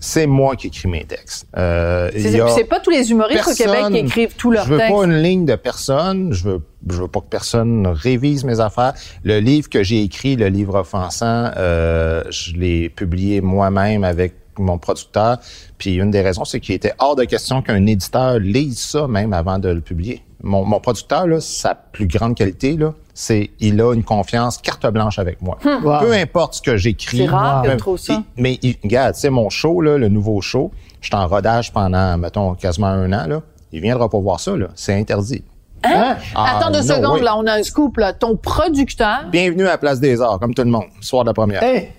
c'est 0.00 0.26
moi 0.26 0.54
qui 0.56 0.68
écris 0.68 0.88
mes 0.88 1.04
textes. 1.04 1.46
Euh, 1.56 2.10
C'est 2.14 2.64
pas 2.64 2.80
tous 2.80 2.90
les 2.90 3.10
humoristes 3.10 3.48
au 3.48 3.54
Québec 3.54 3.84
qui 3.90 3.96
écrivent 3.98 4.34
tous 4.36 4.50
leurs 4.50 4.64
Je 4.64 4.70
veux 4.70 4.78
textes. 4.78 4.94
pas 4.94 5.04
une 5.04 5.22
ligne 5.22 5.44
de 5.44 5.56
personne. 5.56 6.32
Je 6.32 6.44
veux, 6.44 6.62
je 6.88 7.02
veux 7.02 7.08
pas 7.08 7.20
que 7.20 7.28
personne 7.28 7.86
révise 7.86 8.44
mes 8.44 8.60
affaires. 8.60 8.94
Le 9.24 9.40
livre 9.40 9.68
que 9.68 9.82
j'ai 9.82 10.02
écrit, 10.02 10.36
le 10.36 10.48
livre 10.48 10.76
offensant, 10.76 11.50
euh, 11.56 12.22
je 12.30 12.52
l'ai 12.54 12.88
publié 12.88 13.40
moi-même 13.40 14.04
avec 14.04 14.34
mon 14.62 14.78
producteur. 14.78 15.38
Puis 15.78 15.94
une 15.96 16.10
des 16.10 16.20
raisons, 16.22 16.44
c'est 16.44 16.60
qu'il 16.60 16.74
était 16.74 16.92
hors 16.98 17.16
de 17.16 17.24
question 17.24 17.62
qu'un 17.62 17.86
éditeur 17.86 18.38
lise 18.38 18.78
ça 18.80 19.06
même 19.08 19.32
avant 19.32 19.58
de 19.58 19.68
le 19.68 19.80
publier. 19.80 20.22
Mon, 20.42 20.64
mon 20.64 20.78
producteur, 20.78 21.26
là, 21.26 21.40
sa 21.40 21.74
plus 21.74 22.06
grande 22.06 22.36
qualité, 22.36 22.76
là, 22.76 22.94
c'est 23.12 23.50
il 23.58 23.80
a 23.80 23.92
une 23.92 24.04
confiance 24.04 24.58
carte 24.58 24.86
blanche 24.86 25.18
avec 25.18 25.42
moi. 25.42 25.58
Hmm. 25.64 25.84
Wow. 25.84 26.00
Peu 26.00 26.12
importe 26.12 26.54
ce 26.54 26.62
que 26.62 26.76
j'écris. 26.76 27.18
C'est 27.18 27.26
rare 27.26 27.64
trouves 27.76 27.98
ça. 27.98 28.14
il- 28.36 28.42
mais 28.42 28.58
il- 28.62 28.76
regarde, 28.84 29.14
tu 29.14 29.20
sais, 29.22 29.30
mon 29.30 29.50
show, 29.50 29.80
là, 29.80 29.98
le 29.98 30.08
nouveau 30.08 30.40
show, 30.40 30.70
je 31.00 31.08
suis 31.08 31.16
en 31.16 31.26
rodage 31.26 31.72
pendant, 31.72 32.16
mettons, 32.18 32.54
quasiment 32.54 32.86
un 32.86 33.12
an. 33.12 33.26
Là. 33.26 33.42
Il 33.72 33.80
viendra 33.80 34.08
pas 34.08 34.18
voir 34.18 34.38
ça. 34.38 34.56
là. 34.56 34.68
C'est 34.76 34.94
interdit. 34.94 35.42
Hein? 35.84 36.16
Ah, 36.34 36.56
Attends 36.58 36.70
deux 36.72 36.80
no 36.86 36.94
secondes, 36.94 37.18
way. 37.18 37.22
là, 37.22 37.36
on 37.36 37.46
a 37.46 37.52
un 37.54 37.62
scoop, 37.62 37.96
là. 37.98 38.12
Ton 38.12 38.36
producteur. 38.36 39.26
Bienvenue 39.30 39.64
à 39.66 39.70
la 39.70 39.78
Place 39.78 40.00
des 40.00 40.20
Arts, 40.20 40.38
comme 40.40 40.54
tout 40.54 40.62
le 40.62 40.70
monde, 40.70 40.86
soir 41.00 41.22
de 41.24 41.30
la 41.30 41.34
première. 41.34 41.62
Hey, 41.62 41.90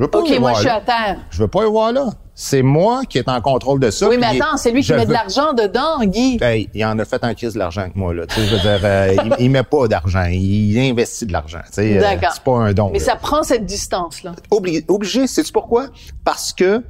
Je 0.00 0.04
veux 0.06 0.10
pas 0.10 0.20
OK, 0.20 0.38
moi, 0.38 0.54
je 0.54 0.58
suis 0.60 0.66
là. 0.66 0.76
à 0.76 0.80
terre. 0.80 1.16
Je 1.28 1.42
veux 1.42 1.48
pas 1.48 1.62
y 1.66 1.68
voir 1.68 1.92
là. 1.92 2.06
C'est 2.34 2.62
moi 2.62 3.02
qui 3.06 3.18
est 3.18 3.28
en 3.28 3.38
contrôle 3.42 3.80
de 3.80 3.90
ça. 3.90 4.08
Oui, 4.08 4.16
mais 4.18 4.40
attends, 4.40 4.56
c'est 4.56 4.70
lui 4.70 4.82
qui 4.82 4.94
met 4.94 5.04
de 5.04 5.12
l'argent 5.12 5.52
dedans, 5.52 6.02
Guy. 6.02 6.38
Hey, 6.40 6.70
il 6.72 6.82
en 6.86 6.98
a 6.98 7.04
fait 7.04 7.22
en 7.22 7.34
crise 7.34 7.52
de 7.52 7.58
l'argent 7.58 7.82
avec 7.82 7.96
moi. 7.96 8.14
Là. 8.14 8.26
Tu 8.26 8.36
sais, 8.36 8.46
je 8.46 8.54
veux 8.54 8.60
dire, 8.62 8.80
euh, 8.82 9.14
il, 9.38 9.44
il 9.44 9.50
met 9.50 9.62
pas 9.62 9.88
d'argent. 9.88 10.24
Il 10.24 10.78
investit 10.78 11.26
de 11.26 11.32
l'argent. 11.34 11.60
tu 11.66 11.72
sais, 11.72 11.98
euh, 11.98 12.00
D'accord. 12.00 12.30
c'est 12.32 12.42
pas 12.42 12.56
un 12.56 12.72
don. 12.72 12.88
Mais 12.90 12.98
là. 12.98 13.04
ça 13.04 13.16
prend 13.16 13.42
cette 13.42 13.66
distance-là. 13.66 14.32
Obligé, 14.50 14.82
obligé 14.88 15.26
sais-tu 15.26 15.52
pourquoi? 15.52 15.88
Parce 16.24 16.54
que 16.54 16.82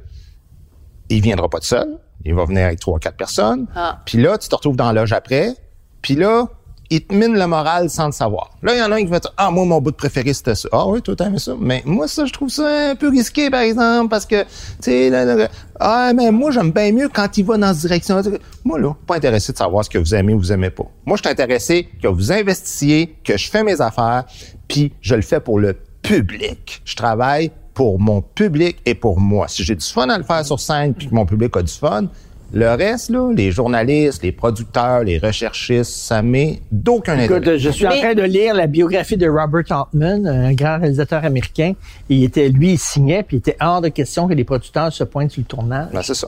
il 1.09 1.21
viendra 1.21 1.49
pas 1.49 1.59
de 1.59 1.65
seul. 1.65 1.97
Il 2.23 2.33
va 2.33 2.45
venir 2.45 2.63
avec 2.67 2.79
trois, 2.79 2.97
quatre 2.97 3.17
personnes. 3.17 3.67
Ah. 3.75 3.99
Puis 4.05 4.21
là, 4.21 4.37
tu 4.37 4.47
te 4.47 4.55
retrouves 4.55 4.77
dans 4.77 4.89
la 4.89 5.01
loge 5.01 5.11
après. 5.11 5.53
Puis 6.01 6.15
là, 6.15 6.47
il 6.91 7.01
te 7.01 7.15
mine 7.15 7.39
le 7.39 7.47
moral 7.47 7.89
sans 7.89 8.07
le 8.07 8.11
savoir. 8.11 8.51
Là, 8.61 8.75
il 8.75 8.79
y 8.79 8.81
en 8.81 8.91
a 8.91 8.95
un 8.95 8.99
qui 8.99 9.05
va 9.05 9.19
dire, 9.19 9.33
ah, 9.37 9.49
moi, 9.49 9.63
mon 9.63 9.79
bout 9.79 9.91
de 9.91 9.95
préféré, 9.95 10.33
c'était 10.33 10.55
ça. 10.55 10.67
Ah 10.73 10.85
oui, 10.87 11.01
toi, 11.01 11.15
t'aimes 11.15 11.39
ça. 11.39 11.55
Mais 11.57 11.81
moi, 11.85 12.05
ça, 12.09 12.25
je 12.25 12.33
trouve 12.33 12.49
ça 12.49 12.91
un 12.91 12.95
peu 12.95 13.09
risqué, 13.09 13.49
par 13.49 13.61
exemple, 13.61 14.09
parce 14.09 14.25
que, 14.25 14.43
tu 14.43 14.47
sais, 14.81 15.49
ah, 15.79 16.11
mais 16.13 16.31
moi, 16.31 16.51
j'aime 16.51 16.71
bien 16.71 16.91
mieux 16.91 17.07
quand 17.07 17.37
il 17.37 17.45
va 17.45 17.57
dans 17.57 17.73
cette 17.73 17.83
direction. 17.83 18.21
Moi, 18.65 18.77
là, 18.77 18.93
pas 19.07 19.15
intéressé 19.15 19.53
de 19.53 19.57
savoir 19.57 19.85
ce 19.85 19.89
que 19.89 19.97
vous 19.97 20.13
aimez 20.13 20.33
ou 20.33 20.39
vous 20.39 20.51
aimez 20.51 20.69
pas. 20.69 20.83
Moi, 21.05 21.15
je 21.15 21.21
suis 21.23 21.31
intéressé 21.31 21.87
que 22.03 22.09
vous 22.09 22.29
investissiez, 22.33 23.15
que 23.23 23.37
je 23.37 23.49
fais 23.49 23.63
mes 23.63 23.79
affaires, 23.79 24.25
puis 24.67 24.91
je 24.99 25.15
le 25.15 25.21
fais 25.21 25.39
pour 25.39 25.59
le 25.59 25.77
public. 26.01 26.81
Je 26.83 26.95
travaille 26.97 27.51
pour 27.73 27.99
mon 28.01 28.21
public 28.21 28.79
et 28.85 28.95
pour 28.95 29.17
moi. 29.17 29.47
Si 29.47 29.63
j'ai 29.63 29.75
du 29.75 29.85
fun 29.85 30.09
à 30.09 30.17
le 30.17 30.25
faire 30.25 30.45
sur 30.45 30.59
scène 30.59 30.93
puis 30.93 31.07
que 31.07 31.15
mon 31.15 31.25
public 31.25 31.55
a 31.55 31.61
du 31.61 31.71
fun, 31.71 32.07
le 32.53 32.69
reste, 32.75 33.09
là, 33.09 33.31
les 33.33 33.51
journalistes, 33.51 34.23
les 34.23 34.31
producteurs, 34.31 35.03
les 35.03 35.17
recherchistes, 35.17 35.91
ça 35.91 36.21
m'est 36.21 36.61
d'aucun 36.71 37.17
Écoute, 37.17 37.37
intérêt. 37.37 37.59
je 37.59 37.69
suis 37.69 37.87
en 37.87 37.91
train 37.91 38.13
de 38.13 38.23
lire 38.23 38.53
la 38.53 38.67
biographie 38.67 39.17
de 39.17 39.27
Robert 39.29 39.63
Altman, 39.69 40.27
un 40.27 40.53
grand 40.53 40.79
réalisateur 40.79 41.23
américain. 41.23 41.73
Il 42.09 42.23
était, 42.23 42.49
lui, 42.49 42.73
il 42.73 42.77
signait, 42.77 43.23
puis 43.23 43.37
il 43.37 43.39
était 43.39 43.57
hors 43.61 43.81
de 43.81 43.87
question 43.89 44.27
que 44.27 44.33
les 44.33 44.43
producteurs 44.43 44.91
se 44.91 45.03
pointent 45.03 45.31
sur 45.31 45.41
le 45.41 45.45
tournage. 45.45 45.87
Ben, 45.93 46.01
c'est 46.01 46.13
ça. 46.13 46.27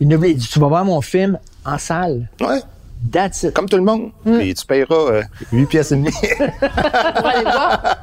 Il 0.00 0.08
nous 0.08 0.18
dit, 0.18 0.36
tu 0.36 0.58
vas 0.60 0.68
voir 0.68 0.84
mon 0.84 1.00
film 1.00 1.38
en 1.64 1.78
salle. 1.78 2.28
Ouais, 2.40 2.60
That's 3.10 3.42
it. 3.42 3.52
comme 3.52 3.68
tout 3.68 3.76
le 3.76 3.82
monde. 3.82 4.10
Puis 4.24 4.54
tu 4.54 4.64
payeras 4.64 4.94
euh, 5.10 5.22
8 5.52 5.66
pièces 5.66 5.92
et 5.92 5.96
demie. 5.96 6.10
pour 6.38 7.26
aller 7.26 7.42
voir. 7.42 7.96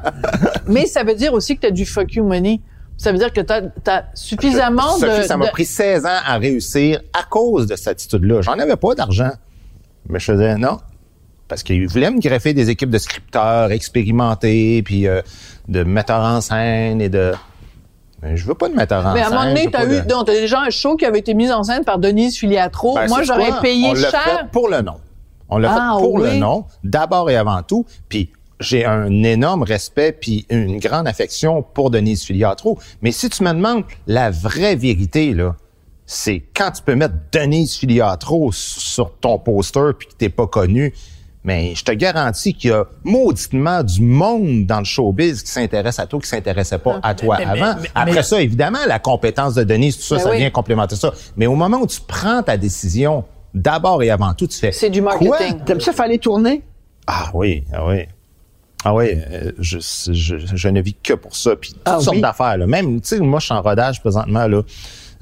Mais 0.67 0.85
ça 0.85 1.03
veut 1.03 1.15
dire 1.15 1.33
aussi 1.33 1.55
que 1.55 1.61
tu 1.61 1.67
as 1.67 1.71
du 1.71 1.85
fuck 1.85 2.13
you 2.13 2.23
money. 2.23 2.59
Ça 3.01 3.11
veut 3.11 3.17
dire 3.17 3.33
que 3.33 3.41
tu 3.41 3.51
as, 3.89 4.03
suffisamment 4.13 4.97
Sophie, 4.97 5.21
de... 5.21 5.23
ça 5.23 5.35
m'a 5.37 5.47
de- 5.47 5.51
pris 5.51 5.65
16 5.65 6.05
ans 6.05 6.19
à 6.25 6.37
réussir 6.37 7.01
à 7.13 7.23
cause 7.23 7.65
de 7.65 7.75
cette 7.75 7.87
attitude-là. 7.87 8.41
J'en 8.41 8.53
avais 8.59 8.75
pas 8.75 8.93
d'argent. 8.93 9.31
Mais 10.07 10.19
je 10.19 10.31
faisais 10.31 10.55
non. 10.57 10.77
Parce 11.47 11.63
qu'ils 11.63 11.87
voulaient 11.87 12.11
me 12.11 12.19
greffer 12.19 12.53
des 12.53 12.69
équipes 12.69 12.91
de 12.91 12.97
scripteurs 12.99 13.71
expérimentés, 13.71 14.83
puis 14.83 15.07
euh, 15.07 15.21
de 15.67 15.83
metteurs 15.83 16.21
en 16.23 16.41
scène 16.41 17.01
et 17.01 17.09
de... 17.09 17.31
Mais 18.21 18.37
je 18.37 18.45
veux 18.45 18.53
pas 18.53 18.69
de 18.69 18.75
metteur 18.75 19.05
en 19.05 19.13
Mais 19.13 19.21
à 19.21 19.25
un 19.25 19.29
scène. 19.29 19.37
moment 19.39 19.49
je 19.49 19.55
donné, 19.55 19.71
t'as 19.71 19.85
eu, 19.85 20.01
de- 20.03 20.07
donc, 20.07 20.27
t'as 20.27 20.33
déjà 20.33 20.59
un 20.61 20.69
show 20.69 20.95
qui 20.95 21.05
avait 21.05 21.19
été 21.19 21.33
mis 21.33 21.51
en 21.51 21.63
scène 21.63 21.83
par 21.83 21.97
Denise 21.97 22.37
Filiatro. 22.37 22.93
Ben, 22.95 23.07
Moi, 23.07 23.23
j'aurais 23.23 23.59
payé 23.61 23.89
On 23.91 23.95
cher. 23.95 24.11
fait 24.11 24.45
pour 24.51 24.69
le 24.69 24.81
nom. 24.81 24.97
On 25.49 25.57
l'a 25.57 25.71
Ah, 25.75 25.93
fait 25.95 26.03
pour 26.03 26.13
oui. 26.13 26.29
le 26.29 26.35
nom, 26.35 26.65
d'abord 26.83 27.29
et 27.31 27.35
avant 27.35 27.63
tout. 27.63 27.85
Puis 28.09 28.31
j'ai 28.61 28.85
un 28.85 29.23
énorme 29.23 29.63
respect 29.63 30.11
puis 30.13 30.45
une 30.49 30.79
grande 30.79 31.07
affection 31.07 31.61
pour 31.63 31.89
Denise 31.91 32.23
Filiatro. 32.23 32.79
Mais 33.01 33.11
si 33.11 33.29
tu 33.29 33.43
me 33.43 33.51
demandes 33.53 33.83
la 34.07 34.31
vraie 34.31 34.75
vérité, 34.75 35.33
là, 35.33 35.55
c'est 36.05 36.43
quand 36.55 36.71
tu 36.71 36.81
peux 36.83 36.95
mettre 36.95 37.15
Denise 37.31 37.75
Filiatro 37.75 38.51
sur 38.51 39.13
ton 39.19 39.37
poster 39.39 39.91
puis 39.97 40.07
que 40.07 40.13
t'es 40.13 40.29
pas 40.29 40.47
connu. 40.47 40.93
Mais 41.43 41.73
je 41.73 41.83
te 41.83 41.91
garantis 41.91 42.53
qu'il 42.53 42.69
y 42.69 42.73
a 42.73 42.85
mauditement 43.03 43.81
du 43.81 44.01
monde 44.03 44.67
dans 44.67 44.77
le 44.77 44.85
showbiz 44.85 45.41
qui 45.41 45.49
s'intéresse 45.49 45.97
à 45.97 46.05
toi, 46.05 46.19
qui 46.19 46.27
s'intéressait 46.27 46.77
pas 46.77 46.99
à 47.01 47.15
toi 47.15 47.37
mais- 47.39 47.45
avant. 47.45 47.81
mais- 47.81 47.89
Après 47.95 48.13
mais- 48.13 48.21
ça, 48.23 48.39
évidemment, 48.39 48.77
la 48.87 48.99
compétence 48.99 49.55
de 49.55 49.63
Denise, 49.63 49.97
tout 49.97 50.03
ça, 50.03 50.17
Ben 50.17 50.21
ça 50.23 50.29
oui. 50.29 50.37
vient 50.37 50.51
complémenter 50.51 50.95
ça. 50.95 51.11
Mais 51.37 51.47
au 51.47 51.55
moment 51.55 51.77
où 51.79 51.87
tu 51.87 51.99
prends 52.07 52.43
ta 52.43 52.57
décision, 52.57 53.23
d'abord 53.55 54.03
et 54.03 54.11
avant 54.11 54.35
tout, 54.35 54.45
tu 54.45 54.57
fais. 54.59 54.71
C'est 54.71 54.91
du 54.91 55.01
Quoi? 55.01 55.17
marketing. 55.17 55.63
T'aimes 55.65 55.81
ça, 55.81 55.93
fallait 55.93 56.19
tourner? 56.19 56.61
Ah 57.07 57.31
oui, 57.33 57.63
ah 57.73 57.87
oui. 57.87 58.03
Ah 58.83 58.93
oui, 58.95 59.11
euh, 59.11 59.51
je, 59.59 59.77
je, 60.11 60.35
je 60.53 60.67
ne 60.69 60.81
vis 60.81 60.95
que 60.95 61.13
pour 61.13 61.35
ça. 61.35 61.55
Puis 61.55 61.73
toutes 61.73 61.81
Ah 61.85 61.99
sortes 61.99 62.15
oui? 62.15 62.21
d'affaires. 62.21 62.57
Là. 62.57 62.65
Même, 62.67 62.99
tu 63.01 63.09
sais, 63.09 63.19
moi, 63.19 63.39
je 63.39 63.45
suis 63.45 63.53
en 63.53 63.61
rodage 63.61 63.99
présentement. 64.01 64.47
Là. 64.47 64.61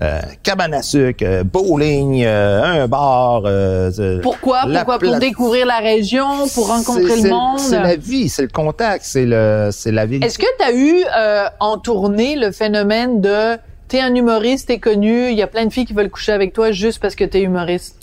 Euh, 0.01 0.22
cabane 0.43 0.74
à 0.74 0.82
sucre, 0.82 1.26
euh, 1.28 1.43
bowling, 1.43 2.24
euh, 2.24 2.64
un 2.64 2.88
bar. 2.88 3.41
euh, 3.45 3.91
Pourquoi? 4.22 4.62
Pourquoi? 4.62 4.97
Pour 4.97 5.18
découvrir 5.18 5.66
la 5.66 5.80
région, 5.80 6.47
pour 6.53 6.68
rencontrer 6.70 7.18
C'est- 7.18 7.24
le 7.24 7.30
monde? 7.30 7.60
C'est 7.60 7.82
la 7.82 7.97
vie, 7.97 8.30
c'est 8.30 8.43
le 8.43 8.47
contact, 8.47 9.03
c'est 9.03 9.26
le, 9.26 9.70
c'est 9.74 9.91
la 9.91 10.05
vérité. 10.05 10.26
Est-ce 10.28 10.39
que 10.39 10.45
tu 10.57 10.64
as 10.64 10.72
eu 10.74 11.03
euh, 11.18 11.47
en 11.60 11.78
tournée 11.78 12.38
le 12.38 12.53
phénomène 12.53 13.20
de 13.20 13.57
t'es 13.89 13.99
un 13.99 14.16
humoriste, 14.16 14.70
t'es 14.70 14.80
connu, 14.80 15.32
il 15.32 15.36
y 15.38 15.41
a 15.41 15.47
plein 15.47 15.66
de 15.66 15.74
filles 15.74 15.86
qui 15.86 15.93
veulent 15.93 16.10
coucher 16.12 16.32
avec 16.32 16.53
toi 16.53 16.72
juste 16.72 17.01
parce 17.01 17.16
que 17.16 17.26
t'es 17.26 17.41
humoriste? 17.41 17.97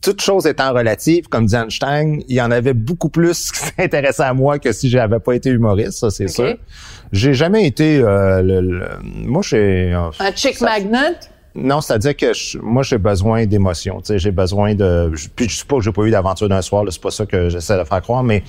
Euh, 0.00 0.10
toute 0.10 0.20
chose 0.22 0.46
étant 0.46 0.72
relative, 0.72 1.28
comme 1.28 1.46
dit 1.46 1.56
Einstein, 1.56 2.22
il 2.28 2.34
y 2.36 2.40
en 2.40 2.50
avait 2.50 2.72
beaucoup 2.74 3.08
plus 3.08 3.50
qui 3.52 3.58
s'intéressaient 3.78 4.22
à 4.24 4.34
moi 4.34 4.58
que 4.58 4.72
si 4.72 4.88
j'avais 4.88 5.18
pas 5.20 5.34
été 5.34 5.50
humoriste, 5.50 5.98
ça 5.98 6.10
c'est 6.10 6.28
sûr. 6.28 6.56
J'ai 7.12 7.34
jamais 7.34 7.66
été 7.66 7.98
euh, 7.98 8.40
le, 8.42 8.60
le- 8.60 8.88
moi 9.02 9.42
j'ai 9.42 9.92
Un 9.92 10.32
chick 10.34 10.60
magnet? 10.60 11.16
non, 11.54 11.80
c'est-à-dire 11.80 12.16
que 12.16 12.32
je- 12.32 12.58
moi 12.58 12.82
j'ai 12.82 12.98
besoin 12.98 13.44
d'émotions, 13.46 14.00
tu 14.00 14.06
sais, 14.08 14.18
j'ai 14.18 14.30
besoin 14.30 14.74
de 14.74 15.12
puis 15.36 15.48
je 15.48 15.56
sais 15.56 15.64
pas 15.66 15.76
que 15.76 15.82
j'ai 15.82 15.92
pas 15.92 16.02
eu 16.02 16.10
d'aventure 16.10 16.48
d'un 16.48 16.62
soir, 16.62 16.84
là, 16.84 16.90
c'est 16.92 17.02
pas 17.02 17.10
ça 17.10 17.26
que 17.26 17.48
j'essaie 17.48 17.76
de 17.78 17.84
faire 17.84 18.00
croire 18.02 18.22
mais 18.22 18.42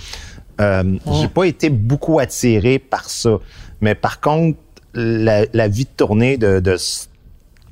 euh, 0.59 0.83
j'ai 1.19 1.27
pas 1.27 1.45
été 1.45 1.69
beaucoup 1.69 2.19
attiré 2.19 2.77
par 2.77 3.09
ça. 3.09 3.39
Mais 3.81 3.95
par 3.95 4.19
contre, 4.21 4.59
la, 4.93 5.45
la 5.53 5.67
vie 5.67 5.85
de 5.85 5.89
tournée 5.97 6.37
de, 6.37 6.59
de 6.59 6.75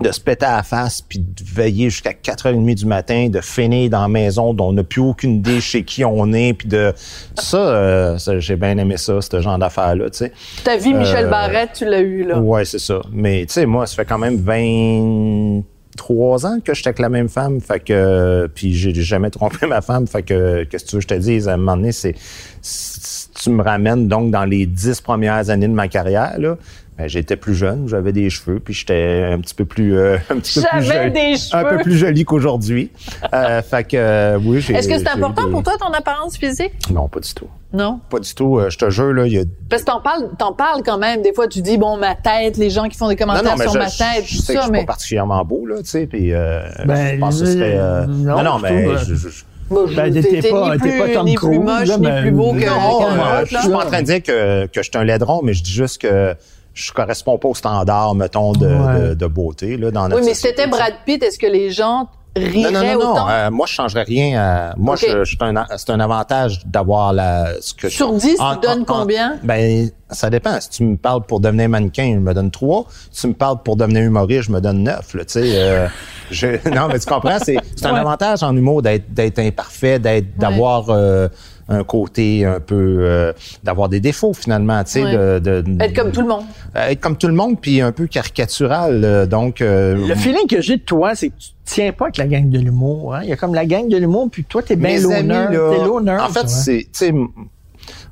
de 0.01 0.11
se 0.11 0.19
péter 0.21 0.45
à 0.45 0.57
la 0.57 0.63
face 0.63 1.01
puis 1.01 1.19
de 1.19 1.43
veiller 1.53 1.89
jusqu'à 1.89 2.11
4h30 2.13 2.75
du 2.75 2.85
matin, 2.85 3.27
de 3.29 3.41
finir 3.41 3.89
dans 3.89 4.01
la 4.01 4.07
maison 4.07 4.53
dont 4.53 4.69
on 4.69 4.73
n'a 4.73 4.83
plus 4.83 5.01
aucune 5.01 5.35
idée 5.35 5.59
chez 5.59 5.83
qui 5.83 6.05
on 6.05 6.31
est 6.31 6.53
puis 6.53 6.67
de 6.69 6.93
ça, 7.35 7.57
euh, 7.57 8.17
ça, 8.17 8.39
j'ai 8.39 8.55
bien 8.55 8.77
aimé 8.77 8.95
ça 8.97 9.19
ce 9.21 9.41
genre 9.41 9.57
d'affaires 9.57 9.95
là, 9.95 10.09
tu 10.09 10.19
sais. 10.19 10.31
Ta 10.63 10.77
vie, 10.77 10.93
Michel 10.93 11.25
Euh, 11.25 11.29
Barrette, 11.29 11.71
tu 11.73 11.85
l'as 11.85 11.99
eu, 11.99 12.23
là. 12.23 12.39
Ouais, 12.39 12.63
c'est 12.63 12.79
ça. 12.79 13.01
Mais 13.11 13.45
tu 13.45 13.53
sais, 13.53 13.65
moi, 13.65 13.85
ça 13.87 13.95
fait 13.95 14.05
quand 14.05 14.17
même 14.17 14.37
23 14.37 16.45
ans 16.45 16.59
que 16.63 16.73
j'étais 16.73 16.89
avec 16.89 16.99
la 16.99 17.09
même 17.09 17.27
femme, 17.29 17.59
fait 17.59 17.79
que 17.81 18.49
puis 18.53 18.73
j'ai 18.73 18.93
jamais 18.93 19.29
trompé 19.29 19.65
ma 19.67 19.81
femme, 19.81 20.07
fait 20.07 20.23
que 20.23 20.63
qu'est-ce 20.63 20.85
que 20.85 20.89
tu 20.89 20.95
veux 20.95 20.99
que 21.01 21.03
je 21.03 21.07
te 21.15 21.19
dise? 21.19 21.47
À 21.49 21.53
un 21.53 21.57
moment 21.57 21.75
donné, 21.77 21.91
c'est 21.91 22.15
si 22.61 23.29
tu 23.31 23.49
me 23.49 23.63
ramènes 23.63 24.07
donc 24.07 24.31
dans 24.31 24.45
les 24.45 24.65
10 24.65 25.01
premières 25.01 25.49
années 25.49 25.67
de 25.67 25.73
ma 25.73 25.87
carrière 25.87 26.35
là. 26.39 26.57
Ben, 26.99 27.07
j'étais 27.07 27.37
plus 27.37 27.55
jeune, 27.55 27.87
j'avais 27.87 28.11
des 28.11 28.29
cheveux, 28.29 28.59
puis 28.59 28.73
j'étais 28.73 29.29
un 29.31 29.39
petit 29.39 29.55
peu 29.55 29.63
plus, 29.63 29.97
euh, 29.97 30.17
un 30.29 30.35
petit 30.39 30.59
peu 30.59 30.65
plus 30.69 30.83
joli, 30.83 31.11
des 31.11 31.35
un 31.53 31.63
peu 31.63 31.77
plus 31.77 31.95
joli 31.97 32.25
qu'aujourd'hui. 32.25 32.91
Euh, 33.33 33.61
fait 33.61 33.85
que 33.85 33.95
euh, 33.95 34.37
oui, 34.43 34.59
j'ai. 34.59 34.73
Est-ce 34.73 34.89
que 34.89 34.97
c'est 34.97 35.07
important 35.07 35.45
des- 35.45 35.51
pour 35.51 35.63
toi, 35.63 35.73
ton 35.79 35.93
apparence 35.93 36.35
physique? 36.35 36.73
Non, 36.91 37.07
pas 37.07 37.21
du 37.21 37.33
tout. 37.33 37.47
Non? 37.71 38.01
Pas 38.09 38.19
du 38.19 38.33
tout. 38.35 38.57
Euh, 38.59 38.69
je 38.69 38.77
te 38.77 38.89
jure 38.89 39.13
là, 39.13 39.25
il 39.27 39.31
y 39.33 39.39
a 39.39 39.43
Parce 39.69 39.83
que 39.83 39.87
t'en 39.91 40.01
parles, 40.01 40.27
t'en 40.37 40.51
parles 40.51 40.81
quand 40.83 40.97
même. 40.97 41.21
Des 41.21 41.33
fois, 41.33 41.47
tu 41.47 41.61
dis, 41.61 41.77
bon, 41.77 41.95
ma 41.95 42.15
tête, 42.15 42.57
les 42.57 42.69
gens 42.69 42.89
qui 42.89 42.97
font 42.97 43.07
des 43.07 43.15
commentaires 43.15 43.57
sur 43.57 43.71
je, 43.71 43.77
ma 43.77 43.85
tête, 43.85 44.25
je 44.25 44.35
tout 44.35 44.41
sais 44.43 44.55
que 44.55 44.59
je 44.59 44.63
suis 44.65 44.71
pas 44.73 44.83
particulièrement 44.85 45.45
beau, 45.45 45.65
là, 45.67 45.77
tu 45.77 45.85
sais, 45.85 46.05
puis 46.05 46.33
euh, 46.33 46.63
Ben, 46.85 47.15
je 47.15 47.19
pense 47.21 47.39
que 47.39 47.45
ce 47.45 47.53
serait... 47.53 47.75
euh, 47.77 48.05
non, 48.07 48.43
non, 48.43 48.43
non, 48.43 48.57
je 48.57 48.63
mais... 48.63 48.87
je- 48.97 49.95
Ben, 49.95 50.11
t'es- 50.21 50.49
pas- 50.49 50.71
ni 50.73 50.79
plus, 50.79 50.97
pas 50.99 51.07
Tom 51.13 51.25
ni 51.27 51.35
plus 51.35 51.59
moche, 51.59 51.87
là, 51.87 51.97
ni 51.97 52.07
mais- 52.07 52.21
plus 52.23 52.31
beau 52.31 52.51
que 52.53 52.65
non, 52.65 53.45
je 53.45 53.55
suis 53.57 53.69
pas 53.69 53.85
en 53.85 53.87
train 53.87 54.01
de 54.01 54.05
dire 54.07 54.21
que, 54.23 54.65
que 54.65 54.81
je 54.81 54.89
suis 54.89 54.91
un 54.97 55.03
laidron, 55.05 55.41
mais 55.43 55.53
je 55.53 55.63
dis 55.63 55.71
juste 55.71 56.01
que 56.01 56.35
je 56.81 56.91
corresponds 56.93 57.37
pas 57.37 57.47
au 57.49 57.55
standard, 57.55 58.15
mettons, 58.15 58.53
de, 58.53 58.67
Ouais. 58.67 59.09
de, 59.09 59.13
de 59.15 59.25
beauté 59.27 59.77
là, 59.77 59.91
dans 59.91 60.07
notre 60.07 60.21
Oui, 60.21 60.27
mais 60.27 60.33
c'était 60.33 60.67
Brad 60.67 60.93
Pitt, 61.05 61.21
est-ce 61.23 61.37
que 61.39 61.47
les 61.47 61.71
gens 61.71 62.07
riraient 62.35 62.71
non, 62.71 62.71
non, 62.71 62.85
non, 62.85 62.99
non. 63.05 63.11
autant? 63.11 63.29
Euh, 63.29 63.51
moi, 63.51 63.65
je 63.67 63.73
changerais 63.73 64.03
rien. 64.03 64.39
à- 64.41 64.73
moi, 64.77 64.93
Ok. 64.95 65.05
je, 65.09 65.23
je- 65.25 65.35
c'est 65.37 65.43
un, 65.43 65.65
c'est 65.77 65.89
un 65.89 65.99
avantage 65.99 66.61
d'avoir 66.65 67.11
la. 67.11 67.53
Ce 67.59 67.73
que 67.73 67.89
Sur 67.89 68.13
10, 68.13 68.35
tu 68.35 68.41
en- 68.41 68.55
donnes 68.55 68.79
en- 68.87 68.93
en- 68.93 68.99
combien? 68.99 69.37
Ben, 69.43 69.89
ça 70.11 70.29
dépend. 70.29 70.59
Si 70.61 70.69
tu 70.69 70.83
me 70.83 70.95
parles 70.95 71.23
pour 71.23 71.39
devenir 71.39 71.67
mannequin, 71.69 72.13
je 72.15 72.19
me 72.19 72.33
donne 72.33 72.51
3. 72.51 72.85
Si 73.11 73.21
tu 73.21 73.27
me 73.27 73.33
parles 73.33 73.61
pour 73.63 73.75
devenir 73.75 74.03
humoriste, 74.03 74.43
je 74.43 74.51
me 74.51 74.61
donne 74.61 74.83
9. 74.83 75.13
Là, 75.15 75.25
tu 75.25 75.33
sais, 75.33 75.51
euh, 75.55 75.87
je- 76.31 76.69
non, 76.69 76.87
mais 76.87 76.99
tu 76.99 77.07
comprends, 77.07 77.39
c'est, 77.43 77.57
c'est 77.75 77.85
un 77.87 77.93
Ouais. 77.93 77.99
avantage 77.99 78.41
en 78.43 78.55
humour 78.55 78.83
d'être, 78.83 79.11
d'être 79.13 79.39
imparfait, 79.39 79.99
d'être, 79.99 80.37
d'avoir 80.37 80.85
euh, 80.89 81.27
un 81.69 81.83
côté 81.83 82.45
un 82.45 82.59
peu, 82.59 82.97
euh, 83.01 83.31
d'avoir 83.63 83.89
des 83.89 83.99
défauts 83.99 84.33
finalement, 84.33 84.83
tu 84.83 84.91
sais, 84.91 85.03
Ouais. 85.03 85.39
de, 85.39 85.61
de- 85.61 85.83
Être 85.83 85.95
comme 85.95 86.11
tout 86.11 86.21
le 86.21 86.27
monde. 86.27 86.43
euh, 86.75 86.87
être 86.87 86.99
comme 86.99 87.15
tout 87.15 87.27
le 87.27 87.33
monde, 87.33 87.59
puis 87.61 87.79
un 87.81 87.91
peu 87.91 88.07
caricatural. 88.07 89.01
euh, 89.05 89.25
donc, 89.25 89.61
euh, 89.61 89.95
Le 90.07 90.15
feeling 90.15 90.47
que 90.49 90.61
j'ai 90.61 90.77
de 90.77 90.81
toi, 90.81 91.15
c'est 91.15 91.29
que 91.29 91.35
tu 91.39 91.49
tiens 91.65 91.91
pas 91.91 92.05
avec 92.05 92.17
la 92.17 92.25
gang 92.27 92.49
de 92.49 92.59
l'humour. 92.59 93.13
Hein? 93.15 93.21
Il 93.23 93.29
y 93.29 93.33
a 93.33 93.35
comme 93.37 93.53
la 93.53 93.65
gang 93.65 93.87
de 93.87 93.97
l'humour, 93.97 94.27
puis 94.31 94.43
toi, 94.43 94.63
t'es 94.63 94.75
bien 94.75 94.99
l'honneur. 94.99 95.49
T'es 95.49 95.85
l'honneur. 95.85 96.23
En 96.25 96.29
fait, 96.29 96.49
c'est, 96.49 96.79
tu 96.83 96.89
sais, 96.93 97.07
m- 97.09 97.27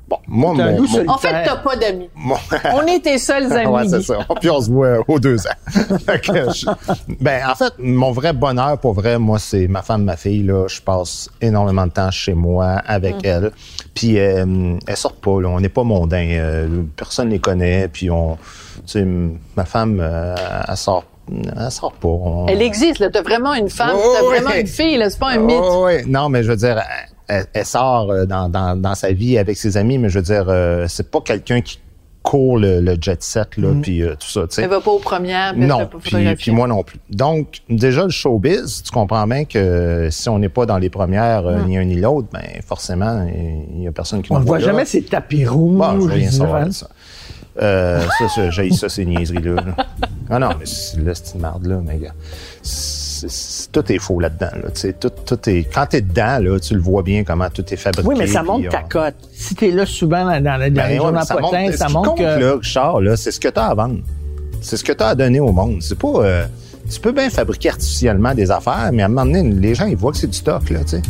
bon, 0.08 0.16
moi, 0.26 0.54
mon. 0.54 1.08
En 1.08 1.18
fait, 1.18 1.44
t'as 1.44 1.56
pas 1.56 1.76
d'amis. 1.76 2.08
mon- 2.14 2.34
On 2.74 2.86
est 2.86 3.00
tes 3.00 3.18
seuls 3.18 3.52
amis. 3.56 3.66
ouais, 3.70 3.88
c'est 3.88 4.02
ça. 4.02 4.18
Puis 4.40 4.50
on 4.50 4.60
se 4.60 4.70
voit 4.70 4.98
aux 5.06 5.18
deux 5.20 5.46
ans. 5.46 5.50
Je- 5.74 6.66
ben, 7.20 7.42
en 7.50 7.54
fait, 7.54 7.72
mon 7.78 8.12
vrai 8.12 8.32
bonheur, 8.32 8.78
pour 8.78 8.94
vrai, 8.94 9.18
moi, 9.18 9.38
c'est 9.38 9.68
ma 9.68 9.82
femme, 9.82 10.04
ma 10.04 10.16
fille. 10.16 10.42
Là, 10.42 10.66
je 10.68 10.80
passe 10.80 11.28
énormément 11.40 11.86
de 11.86 11.92
temps 11.92 12.10
chez 12.10 12.34
moi 12.34 12.80
avec 12.86 13.16
Mm. 13.16 13.20
elle. 13.26 13.52
Puis 13.94 14.18
euh, 14.18 14.76
elles 14.86 14.96
sortent 14.96 15.20
pas. 15.20 15.40
Là, 15.40 15.48
on 15.48 15.60
n'est 15.60 15.68
pas 15.68 15.82
mondain. 15.84 16.26
Euh, 16.30 16.82
personne 16.96 17.28
les 17.30 17.38
connaît. 17.38 17.88
Puis 17.88 18.10
on, 18.10 18.36
tu 18.86 19.00
sais, 19.00 19.06
ma 19.56 19.64
femme, 19.64 19.98
euh, 20.00 20.34
elle 20.68 20.76
sort, 20.76 21.04
elle 21.30 21.70
sort 21.70 21.92
pas. 21.92 22.08
On- 22.08 22.46
Elle 22.46 22.62
existe, 22.62 23.00
là. 23.00 23.10
T'as 23.10 23.22
vraiment 23.22 23.54
une 23.54 23.68
femme, 23.68 23.90
Oh, 23.94 24.14
t'as 24.16 24.24
vraiment 24.24 24.54
une 24.54 24.66
fille, 24.66 24.96
là. 24.96 25.10
C'est 25.10 25.18
pas 25.18 25.30
un 25.30 25.38
mythe. 25.38 25.58
Oh, 25.60 25.84
ouais. 25.84 26.04
Non, 26.06 26.28
mais 26.28 26.42
je 26.42 26.50
veux 26.50 26.56
dire, 26.56 26.82
elle, 27.28 27.46
elle 27.52 27.64
sort 27.66 28.10
euh, 28.10 28.26
dans, 28.26 28.48
dans, 28.48 28.74
dans 28.80 28.94
sa 28.94 29.12
vie 29.12 29.38
avec 29.38 29.56
ses 29.56 29.76
amis, 29.76 29.98
mais 29.98 30.08
je 30.08 30.18
veux 30.18 30.24
dire, 30.24 30.46
euh, 30.48 30.86
c'est 30.88 31.10
pas 31.10 31.20
quelqu'un 31.20 31.60
qui 31.60 31.78
court 32.22 32.58
le, 32.58 32.80
le 32.80 32.96
jet 33.00 33.22
set, 33.22 33.56
là, 33.56 33.68
puis 33.80 34.02
euh, 34.02 34.14
tout 34.18 34.28
ça, 34.28 34.42
tu 34.42 34.56
sais. 34.56 34.62
Elle 34.62 34.68
va 34.68 34.80
pas 34.80 34.90
aux 34.90 34.98
premières. 34.98 35.56
Non, 35.56 35.88
puis, 36.36 36.50
moi 36.50 36.66
non 36.66 36.82
plus. 36.82 36.98
Donc, 37.08 37.60
déjà, 37.70 38.02
le 38.04 38.10
showbiz, 38.10 38.82
tu 38.82 38.90
comprends 38.90 39.26
bien 39.26 39.44
que 39.46 40.08
si 40.10 40.28
on 40.28 40.38
n'est 40.38 40.50
pas 40.50 40.66
dans 40.66 40.76
les 40.78 40.90
premières, 40.90 41.46
euh, 41.46 41.62
ni 41.64 41.78
un 41.78 41.84
ni 41.84 41.94
l'autre, 41.94 42.28
ben 42.32 42.42
forcément, 42.66 43.26
il 43.74 43.82
y 43.82 43.86
a 43.88 43.92
personne 43.92 44.20
qui 44.20 44.32
On 44.32 44.40
ne 44.40 44.44
voit 44.44 44.58
jamais 44.58 44.84
ces 44.84 45.02
tapis 45.02 45.46
rouges. 45.46 45.78
Bon, 45.78 46.00
je 46.00 46.06
veux 46.06 46.12
rien 46.12 46.30
savoir 46.30 46.70
ça. 46.72 46.88
Euh, 47.62 48.02
ça, 48.18 48.28
ça 48.28 48.50
j'ai 48.50 48.70
ça, 48.72 48.88
ces 48.88 49.04
niaiseries-là. 49.06 49.54
là. 49.54 49.86
Ah 50.28 50.38
non, 50.38 50.50
mais 50.58 50.66
c'est- 50.66 51.00
là, 51.00 51.14
c'est 51.14 51.34
une 51.34 51.40
merde, 51.40 51.66
là, 51.66 51.80
mais 51.82 51.96
gars. 51.96 52.12
Tout 53.72 53.92
est 53.92 53.98
faux 53.98 54.20
là-dedans. 54.20 54.50
Là, 54.62 54.92
tout, 55.00 55.10
tout 55.24 55.50
est, 55.50 55.64
quand 55.72 55.86
t'es 55.86 56.00
dedans, 56.00 56.38
là, 56.42 56.58
tu 56.60 56.74
le 56.74 56.80
vois 56.80 57.02
bien 57.02 57.24
comment 57.24 57.48
tout 57.50 57.64
est 57.72 57.76
fabriqué. 57.76 58.06
Oui, 58.08 58.14
mais 58.18 58.26
ça 58.26 58.42
monte 58.42 58.68
ta 58.68 58.82
cote. 58.82 59.14
Si 59.32 59.54
t'es 59.54 59.70
là 59.70 59.86
souvent 59.86 60.24
dans, 60.24 60.42
dans, 60.42 60.58
dans 60.58 60.72
ben 60.72 60.88
les 60.88 60.98
ouais, 60.98 61.22
ça 61.24 61.36
potins, 61.36 61.64
montre- 61.64 61.76
ça 61.76 61.86
que... 62.16 62.40
là, 62.40 62.54
Richard, 62.56 63.00
là, 63.00 63.16
c'est 63.16 63.30
ce 63.30 63.40
que 63.40 63.48
tu 63.48 63.58
as 63.58 63.66
à 63.66 63.74
vendre. 63.74 63.98
C'est 64.60 64.76
ce 64.76 64.84
que 64.84 64.92
tu 64.92 65.02
as 65.02 65.08
à 65.08 65.14
donner 65.14 65.40
au 65.40 65.52
monde. 65.52 65.78
C'est 65.80 65.98
pas. 65.98 66.08
euh, 66.16 66.46
tu 66.90 67.00
peux 67.00 67.12
bien 67.12 67.28
fabriquer 67.30 67.68
artificiellement 67.68 68.34
des 68.34 68.50
affaires, 68.50 68.90
mais 68.92 69.02
à 69.02 69.06
un 69.06 69.08
moment 69.08 69.26
donné, 69.26 69.42
les 69.42 69.74
gens, 69.74 69.86
ils 69.86 69.96
voient 69.96 70.10
que 70.12 70.18
c'est 70.18 70.26
du 70.26 70.36
stock, 70.38 70.70
là, 70.70 70.80
tu 70.80 70.96
sais. 70.96 71.02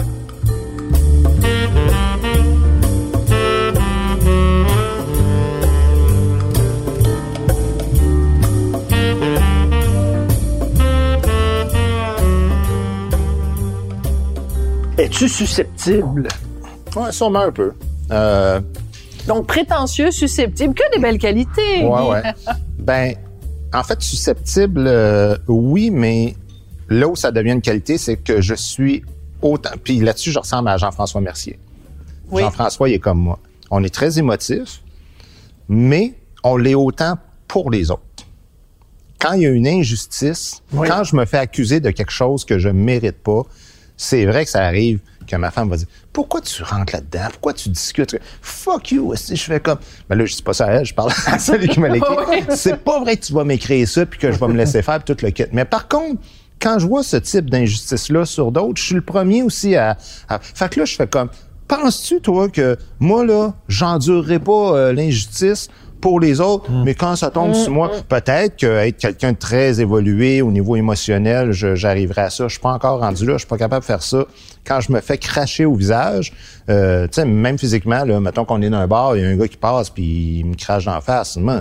Es-tu 14.98 15.28
susceptible? 15.28 16.28
Ouais, 16.96 17.12
sûrement 17.12 17.40
un 17.42 17.52
peu. 17.52 17.72
Euh, 18.10 18.60
Donc, 19.26 19.46
prétentieux, 19.46 20.10
susceptible, 20.10 20.74
que 20.74 20.82
des 20.94 21.00
belles 21.00 21.18
qualités. 21.18 21.84
Ouais, 21.84 22.08
ouais. 22.08 22.22
ben, 22.78 23.14
en 23.72 23.82
fait, 23.84 24.00
susceptible, 24.02 24.84
euh, 24.88 25.36
oui, 25.46 25.90
mais 25.90 26.34
là 26.88 27.06
où 27.06 27.14
ça 27.14 27.30
devient 27.30 27.52
une 27.52 27.62
qualité, 27.62 27.96
c'est 27.96 28.16
que 28.16 28.40
je 28.40 28.54
suis 28.54 29.04
autant. 29.40 29.70
Puis 29.84 30.00
là-dessus, 30.00 30.32
je 30.32 30.38
ressemble 30.40 30.68
à 30.68 30.76
Jean-François 30.78 31.20
Mercier. 31.20 31.58
Oui. 32.30 32.42
Jean-François, 32.42 32.88
il 32.88 32.94
est 32.94 32.98
comme 32.98 33.20
moi. 33.20 33.38
On 33.70 33.84
est 33.84 33.94
très 33.94 34.18
émotif, 34.18 34.82
mais 35.68 36.14
on 36.42 36.56
l'est 36.56 36.74
autant 36.74 37.18
pour 37.46 37.70
les 37.70 37.90
autres. 37.90 38.02
Quand 39.20 39.32
il 39.34 39.42
y 39.42 39.46
a 39.46 39.50
une 39.50 39.66
injustice, 39.68 40.62
Oui. 40.72 40.88
quand 40.88 41.04
je 41.04 41.14
me 41.14 41.24
fais 41.24 41.38
accuser 41.38 41.80
de 41.80 41.90
quelque 41.90 42.12
chose 42.12 42.44
que 42.44 42.58
je 42.58 42.68
mérite 42.68 43.18
pas, 43.22 43.42
c'est 43.98 44.24
vrai 44.24 44.44
que 44.44 44.50
ça 44.50 44.64
arrive 44.64 45.00
que 45.26 45.36
ma 45.36 45.50
femme 45.50 45.68
va 45.68 45.76
dire 45.76 45.88
pourquoi 46.12 46.40
tu 46.40 46.62
rentres 46.62 46.94
là-dedans? 46.94 47.26
Pourquoi 47.32 47.52
tu 47.52 47.68
discutes? 47.68 48.16
Fuck 48.40 48.92
you 48.92 49.12
si 49.16 49.36
je 49.36 49.42
fais 49.42 49.60
comme 49.60 49.78
ben 50.08 50.16
là 50.16 50.24
je 50.24 50.34
dis 50.34 50.42
pas 50.42 50.54
ça 50.54 50.66
à 50.66 50.72
elle 50.72 50.86
je 50.86 50.94
parle 50.94 51.12
à 51.26 51.38
celui 51.38 51.68
qui 51.68 51.80
me 51.80 51.88
l'écrit 51.88 52.44
c'est 52.56 52.82
pas 52.82 53.00
vrai 53.00 53.16
que 53.16 53.26
tu 53.26 53.34
vas 53.34 53.44
m'écrire 53.44 53.86
ça 53.86 54.06
puis 54.06 54.18
que 54.18 54.32
je 54.32 54.38
vais 54.38 54.48
me 54.48 54.56
laisser 54.56 54.80
faire 54.80 55.02
puis 55.02 55.14
tout 55.14 55.24
le 55.24 55.30
kit. 55.30 55.44
Mais 55.52 55.64
par 55.64 55.88
contre 55.88 56.22
quand 56.60 56.78
je 56.78 56.86
vois 56.86 57.02
ce 57.02 57.16
type 57.18 57.50
d'injustice 57.50 58.08
là 58.08 58.24
sur 58.24 58.52
d'autres 58.52 58.80
je 58.80 58.86
suis 58.86 58.94
le 58.94 59.02
premier 59.02 59.42
aussi 59.42 59.76
à, 59.76 59.98
à... 60.28 60.38
fait 60.38 60.70
que 60.70 60.80
là 60.80 60.86
je 60.86 60.94
fais 60.94 61.06
comme 61.06 61.28
penses-tu 61.66 62.20
toi 62.20 62.48
que 62.48 62.78
moi 63.00 63.26
là 63.26 63.52
j'endurerai 63.68 64.38
pas 64.38 64.76
euh, 64.76 64.92
l'injustice 64.92 65.68
pour 66.00 66.20
les 66.20 66.40
autres, 66.40 66.70
mais 66.84 66.94
quand 66.94 67.16
ça 67.16 67.30
tombe 67.30 67.54
sur 67.54 67.72
moi, 67.72 67.90
peut-être 68.08 68.56
qu'être 68.56 68.96
quelqu'un 68.96 69.32
de 69.32 69.36
très 69.36 69.80
évolué 69.80 70.42
au 70.42 70.50
niveau 70.50 70.76
émotionnel, 70.76 71.52
j'arriverai 71.52 72.22
à 72.22 72.30
ça. 72.30 72.44
Je 72.44 72.52
suis 72.52 72.60
pas 72.60 72.72
encore 72.72 73.00
rendu 73.00 73.26
là, 73.26 73.34
je 73.34 73.38
suis 73.38 73.46
pas 73.46 73.58
capable 73.58 73.80
de 73.80 73.86
faire 73.86 74.02
ça. 74.02 74.24
Quand 74.64 74.80
je 74.80 74.92
me 74.92 75.00
fais 75.00 75.18
cracher 75.18 75.64
au 75.64 75.74
visage, 75.74 76.32
euh, 76.68 77.06
tu 77.06 77.14
sais, 77.14 77.24
même 77.24 77.58
physiquement, 77.58 78.04
là, 78.04 78.20
mettons 78.20 78.44
qu'on 78.44 78.60
est 78.60 78.70
dans 78.70 78.78
un 78.78 78.86
bar, 78.86 79.16
il 79.16 79.22
y 79.22 79.26
a 79.26 79.28
un 79.28 79.36
gars 79.36 79.48
qui 79.48 79.56
passe 79.56 79.90
puis 79.90 80.40
il 80.40 80.46
me 80.46 80.54
crache 80.54 80.86
en 80.86 81.00
face. 81.00 81.36
Moi, 81.36 81.60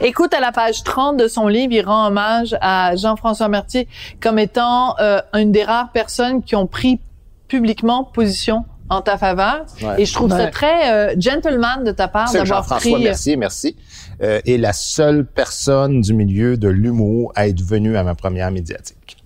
Écoute, 0.00 0.32
à 0.34 0.40
la 0.40 0.52
page 0.52 0.82
30 0.84 1.16
de 1.16 1.26
son 1.26 1.48
livre, 1.48 1.72
il 1.72 1.84
rend 1.84 2.06
hommage 2.06 2.56
à 2.60 2.94
Jean-François 2.96 3.48
Mercier 3.48 3.88
comme 4.20 4.38
étant 4.38 4.94
euh, 5.00 5.20
une 5.34 5.52
des 5.52 5.64
rares 5.64 5.90
personnes 5.92 6.42
qui 6.42 6.54
ont 6.54 6.66
pris 6.66 7.00
publiquement 7.48 8.04
position 8.04 8.64
en 8.94 9.02
ta 9.02 9.18
faveur. 9.18 9.64
Ouais. 9.82 10.02
Et 10.02 10.04
je 10.06 10.12
trouve 10.14 10.30
ça 10.30 10.46
très 10.48 10.92
euh, 10.92 11.14
gentleman 11.18 11.84
de 11.84 11.90
ta 11.92 12.08
part 12.08 12.32
d'avoir 12.32 12.46
Jean-François 12.62 12.78
pris... 12.78 12.94
euh, 12.94 13.08
Mercier, 13.08 13.36
merci, 13.36 13.76
euh, 14.22 14.40
est 14.46 14.56
la 14.58 14.72
seule 14.72 15.24
personne 15.26 16.00
du 16.00 16.14
milieu 16.14 16.56
de 16.56 16.68
l'humour 16.68 17.32
à 17.34 17.48
être 17.48 17.62
venue 17.62 17.96
à 17.96 18.02
ma 18.04 18.14
première 18.14 18.50
médiatique. 18.50 19.16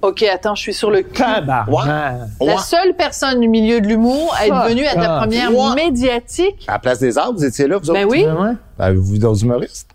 OK, 0.00 0.22
attends, 0.22 0.54
je 0.54 0.62
suis 0.62 0.74
sur 0.74 0.92
le 0.92 1.02
cul. 1.02 1.22
La 1.46 2.58
seule 2.58 2.94
personne 2.96 3.40
du 3.40 3.48
milieu 3.48 3.80
de 3.80 3.86
l'humour 3.88 4.32
à 4.38 4.46
être 4.46 4.68
venue 4.68 4.86
à 4.86 4.94
ta 4.94 5.16
off. 5.16 5.22
première 5.22 5.74
médiatique. 5.74 6.64
À 6.68 6.74
la 6.74 6.78
place 6.78 7.00
des 7.00 7.18
arbres, 7.18 7.36
vous 7.38 7.44
étiez 7.44 7.66
là, 7.66 7.78
vous 7.78 7.92
Ben 7.92 8.04
autres? 8.04 8.12
oui. 8.16 8.24
Ouais. 8.24 8.52
Ben, 8.78 8.92
vous, 8.94 9.18
d'autres 9.18 9.42
humoristes? 9.42 9.88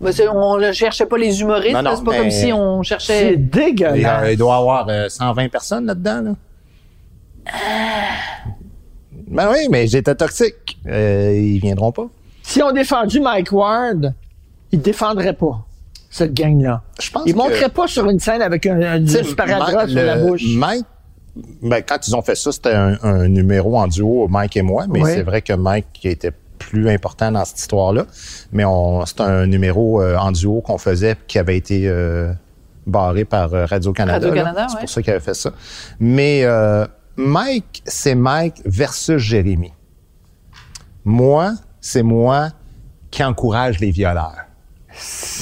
Ben, 0.00 0.12
c'est- 0.12 0.28
on 0.28 0.58
ne 0.58 0.70
cherchait 0.70 1.06
pas 1.06 1.18
les 1.18 1.40
humoristes. 1.40 1.76
C'est 1.76 2.04
pas 2.04 2.16
comme 2.18 2.30
si 2.30 2.52
on 2.52 2.84
C'est 2.84 2.88
cherchait... 2.88 3.32
A- 3.32 3.36
dégueulasse. 3.36 4.28
il 4.30 4.36
doit 4.38 4.54
y 4.54 4.58
avoir 4.58 4.86
euh, 4.88 5.08
120 5.08 5.48
personnes 5.48 5.86
là-dedans, 5.86 6.20
là. 6.22 6.32
Ben 9.30 9.48
oui, 9.52 9.68
mais 9.70 9.86
j'étais 9.86 10.14
toxique. 10.14 10.78
Euh, 10.86 11.32
ils 11.36 11.60
viendront 11.60 11.92
pas. 11.92 12.06
Si 12.42 12.62
on 12.62 12.72
défendu 12.72 13.20
Mike 13.20 13.52
Ward, 13.52 14.14
il 14.72 14.80
défendrait 14.80 15.34
pas 15.34 15.64
cette 16.10 16.32
gang-là. 16.34 16.82
Je 17.00 17.10
pense 17.10 17.22
Il 17.26 17.34
que- 17.34 17.68
pas 17.68 17.86
sur 17.86 18.08
une 18.08 18.18
scène 18.18 18.40
avec 18.42 18.64
un, 18.66 18.80
un, 18.80 19.06
sparadrap 19.06 19.88
sur 19.88 20.02
la 20.02 20.16
bouche. 20.16 20.42
Mike, 20.56 20.86
ben, 21.62 21.82
quand 21.86 22.08
ils 22.08 22.16
ont 22.16 22.22
fait 22.22 22.34
ça, 22.34 22.50
c'était 22.52 22.72
un, 22.72 22.96
un 23.02 23.28
numéro 23.28 23.76
en 23.78 23.86
duo, 23.86 24.26
Mike 24.28 24.56
et 24.56 24.62
moi, 24.62 24.86
mais 24.88 25.02
Oui. 25.02 25.10
c'est 25.14 25.22
vrai 25.22 25.42
que 25.42 25.52
Mike 25.52 26.04
était 26.04 26.32
plus 26.58 26.88
important 26.88 27.30
dans 27.30 27.44
cette 27.44 27.58
histoire-là. 27.60 28.06
Mais 28.52 28.64
on, 28.64 29.04
c'est 29.06 29.20
un 29.20 29.46
numéro 29.46 30.02
euh, 30.02 30.16
en 30.16 30.32
duo 30.32 30.60
qu'on 30.60 30.78
faisait 30.78 31.16
qui 31.28 31.38
avait 31.38 31.56
été 31.56 31.82
euh, 31.86 32.32
barré 32.86 33.24
par 33.24 33.52
euh, 33.54 33.66
Radio-Canada. 33.66 34.26
Radio-Canada. 34.26 34.66
C'est 34.68 34.74
ouais. 34.76 34.80
pour 34.80 34.88
ça 34.90 35.02
qu'il 35.02 35.10
avait 35.12 35.20
fait 35.20 35.34
ça. 35.34 35.52
Mais 36.00 36.40
euh, 36.44 36.84
Mike, 37.18 37.82
c'est 37.84 38.14
Mike 38.14 38.62
versus 38.64 39.18
Jérémy. 39.18 39.72
Moi, 41.04 41.52
c'est 41.80 42.02
moi 42.02 42.50
qui 43.10 43.24
encourage 43.24 43.80
les 43.80 43.90
violeurs. 43.90 44.44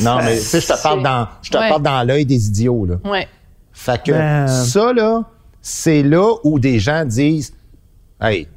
Non, 0.03 0.19
mais 0.23 0.37
tu 0.37 0.43
sais, 0.43 0.61
je 0.61 0.67
te 0.69 0.83
parle 0.83 1.03
dans, 1.03 1.29
je 1.43 1.51
te 1.51 1.57
Ouais. 1.59 1.69
parle 1.69 1.83
dans 1.83 2.03
l'œil 2.07 2.25
des 2.27 2.49
idiots, 2.49 2.87
là. 2.87 2.97
Ouais. 3.05 3.29
Fait 3.73 4.03
que 4.03 4.13
Ben- 4.13 4.47
ça, 4.49 4.93
là, 4.93 5.25
c'est 5.61 6.03
là 6.03 6.35
où 6.45 6.59
des 6.59 6.79
gens 6.79 7.05
disent 7.05 7.53
Hey, 8.21 8.49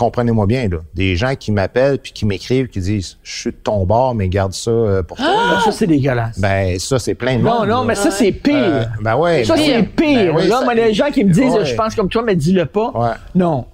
comprenez-moi 0.00 0.46
bien, 0.46 0.68
là. 0.68 0.78
Des 0.94 1.14
gens 1.14 1.34
qui 1.38 1.52
m'appellent 1.52 1.98
puis 1.98 2.12
qui 2.12 2.24
m'écrivent, 2.24 2.68
qui 2.68 2.80
disent 2.80 3.18
Je 3.22 3.32
suis 3.40 3.50
de 3.50 3.56
ton 3.56 3.84
bord, 3.84 4.14
mais 4.14 4.28
garde 4.28 4.52
ça 4.54 4.70
euh, 4.70 5.02
pour 5.02 5.18
toi. 5.18 5.26
là. 5.26 5.60
Ça, 5.62 5.70
c'est 5.72 5.86
dégueulasse. 5.86 6.40
Ben, 6.40 6.78
ça, 6.78 6.98
c'est 6.98 7.14
plein 7.14 7.36
de 7.36 7.42
non, 7.42 7.60
monde. 7.60 7.68
non, 7.68 7.80
là. 7.80 7.84
mais 7.88 7.94
ça, 7.94 8.10
c'est 8.10 8.32
pire. 8.32 8.54
Euh, 8.56 8.84
ben 9.02 9.16
ouais. 9.16 9.44
ça, 9.44 9.54
ben 9.54 9.62
c'est 9.62 9.76
ouais. 9.76 9.82
pire. 9.82 10.32
Ben 10.34 10.36
oui, 10.40 10.48
là, 10.48 10.58
ça- 10.58 10.64
moi, 10.64 10.74
les 10.74 10.94
gens 10.94 11.10
qui 11.10 11.22
me 11.24 11.30
disent, 11.32 11.52
Ouais. 11.54 11.64
je 11.66 11.74
pense 11.74 11.94
comme 11.94 12.08
toi, 12.08 12.22
mais 12.24 12.34
dis-le 12.34 12.64
pas. 12.66 12.90
Ouais. 12.94 13.10
Non. 13.34 13.66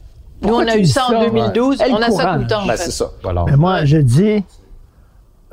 Nous, 0.43 0.49
Pourquoi 0.49 0.65
on 0.65 0.69
a 0.69 0.77
eu 0.77 0.85
ça 0.85 1.07
en 1.07 1.21
2012. 1.25 1.81
Elle 1.81 1.93
On 1.93 1.97
a 1.97 2.11
ça 2.11 2.35
tout 2.35 2.41
le 2.41 2.47
temps. 2.49 2.63
en 2.63 2.67
Ben, 2.67 2.77
fait. 2.77 2.83
c'est 2.85 2.91
ça. 2.91 3.11
Voilà. 3.23 3.45
Mais 3.49 3.57
moi, 3.57 3.85
je 3.85 3.97
dis, 3.99 4.45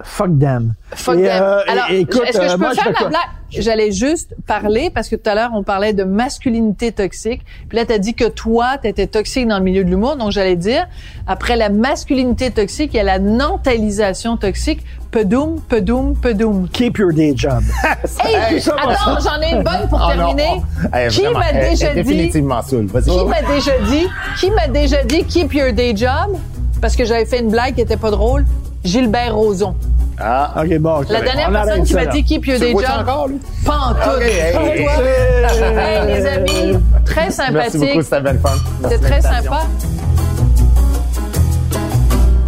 Fuck 0.04 0.38
them. 0.39 0.74
Fuck 0.93 1.16
Et, 1.18 1.24
them. 1.24 1.41
euh, 1.43 1.62
Alors, 1.68 1.86
est-ce 1.89 2.06
que 2.06 2.18
euh, 2.39 2.47
je 2.49 2.54
peux 2.54 2.60
moi, 2.60 2.70
je 2.72 2.76
faire 2.76 2.91
ma 2.91 2.97
quoi? 2.99 3.08
blague? 3.10 3.22
J'allais 3.56 3.91
juste 3.91 4.34
parler 4.47 4.89
parce 4.89 5.10
que 5.10 5.16
tout 5.16 5.30
à 5.30 5.36
l'heure, 5.36 5.51
on 5.54 5.62
parlait 5.64 5.93
de 5.93 6.04
masculinité 6.04 6.91
toxique. 6.91 7.41
Puis 7.70 7.78
là, 7.78 7.86
tu 7.86 7.93
as 7.93 7.99
dit 7.99 8.16
que 8.16 8.26
toi, 8.28 8.78
tu 8.82 8.88
étais 8.88 9.06
toxique 9.08 9.47
dans 9.47 9.58
le 9.60 9.64
milieu 9.64 9.84
de 9.84 9.89
l'humour. 9.89 10.16
Donc, 10.16 10.32
j'allais 10.32 10.56
dire, 10.56 10.88
après 11.28 11.56
la 11.56 11.70
masculinité 11.70 12.49
toxique, 12.51 12.91
il 12.93 12.97
y 12.97 12.99
a 12.99 13.04
la 13.04 13.20
nantalisation 13.20 14.38
toxique. 14.38 14.84
Pedoum, 15.12 15.62
pedoum, 15.70 16.16
pedoum. 16.16 16.68
Keep 16.70 16.97
your 16.97 17.14
day 17.14 17.34
job. 17.36 17.62
Hey, 18.26 18.60
ça, 18.62 18.76
attends, 18.76 19.20
ça. 19.20 19.30
j'en 19.36 19.41
ai 19.41 19.51
une 19.51 19.64
bonne 19.64 19.88
pour 19.88 19.99
non, 19.99 20.08
terminer. 20.08 20.47
oh, 20.58 20.88
hey, 20.95 21.10
qui 21.10 21.22
vraiment, 21.22 21.39
m'a 21.39 21.49
elle- 21.51 21.70
déjà 21.70 21.89
elle 21.91 21.99
est 21.99 22.04
dit... 22.04 22.10
définitivement 22.16 22.62
saoule. 22.64 22.88
Vas-y. 22.88 23.04
Qui 23.04 23.26
m'a 23.26 23.41
déjà 23.43 23.72
dit, 23.88 24.08
qui 24.39 24.49
m'a 24.51 24.68
déjà 24.68 25.04
dit 25.04 25.24
keep 25.26 25.54
your 25.54 25.72
day 25.72 25.95
job? 25.95 26.36
Parce 26.82 26.95
que 26.95 27.06
j'avais 27.06 27.26
fait 27.26 27.39
une 27.39 27.49
blague 27.51 27.76
qui 27.76 27.82
était 27.82 27.97
pas 27.97 28.10
drôle? 28.12 28.45
Gilbert 28.84 29.36
Rozon. 29.36 29.76
Ah, 30.20 30.53
OK, 30.64 30.78
bon. 30.80 30.99
ok. 31.01 31.09
La 31.09 31.22
dernière 31.22 31.49
On 31.49 31.53
personne 31.53 31.84
qui 31.84 31.93
m'a 31.95 32.05
dit 32.05 32.24
keep 32.24 32.45
your 32.45 32.57
Tu 32.57 32.61
le 32.61 32.68
day 32.68 32.72
vois-tu 32.74 32.88
job. 32.91 32.99
encore, 33.01 33.28
lui? 33.28 33.39
Pas 33.66 33.78
en 33.78 33.93
tout. 33.93 34.09
Ok, 34.16 34.22
hey, 34.22 36.05
les 36.07 36.26
amis, 36.28 36.78
très 37.05 37.22
Merci 37.22 37.36
sympathique. 37.38 37.80
beaucoup, 37.82 38.01
c'était 38.03 38.22
bien 38.22 38.34
le 38.34 38.39
fun. 38.39 38.49
C'était 38.84 38.97
très 38.99 39.22
sympa. 39.22 39.61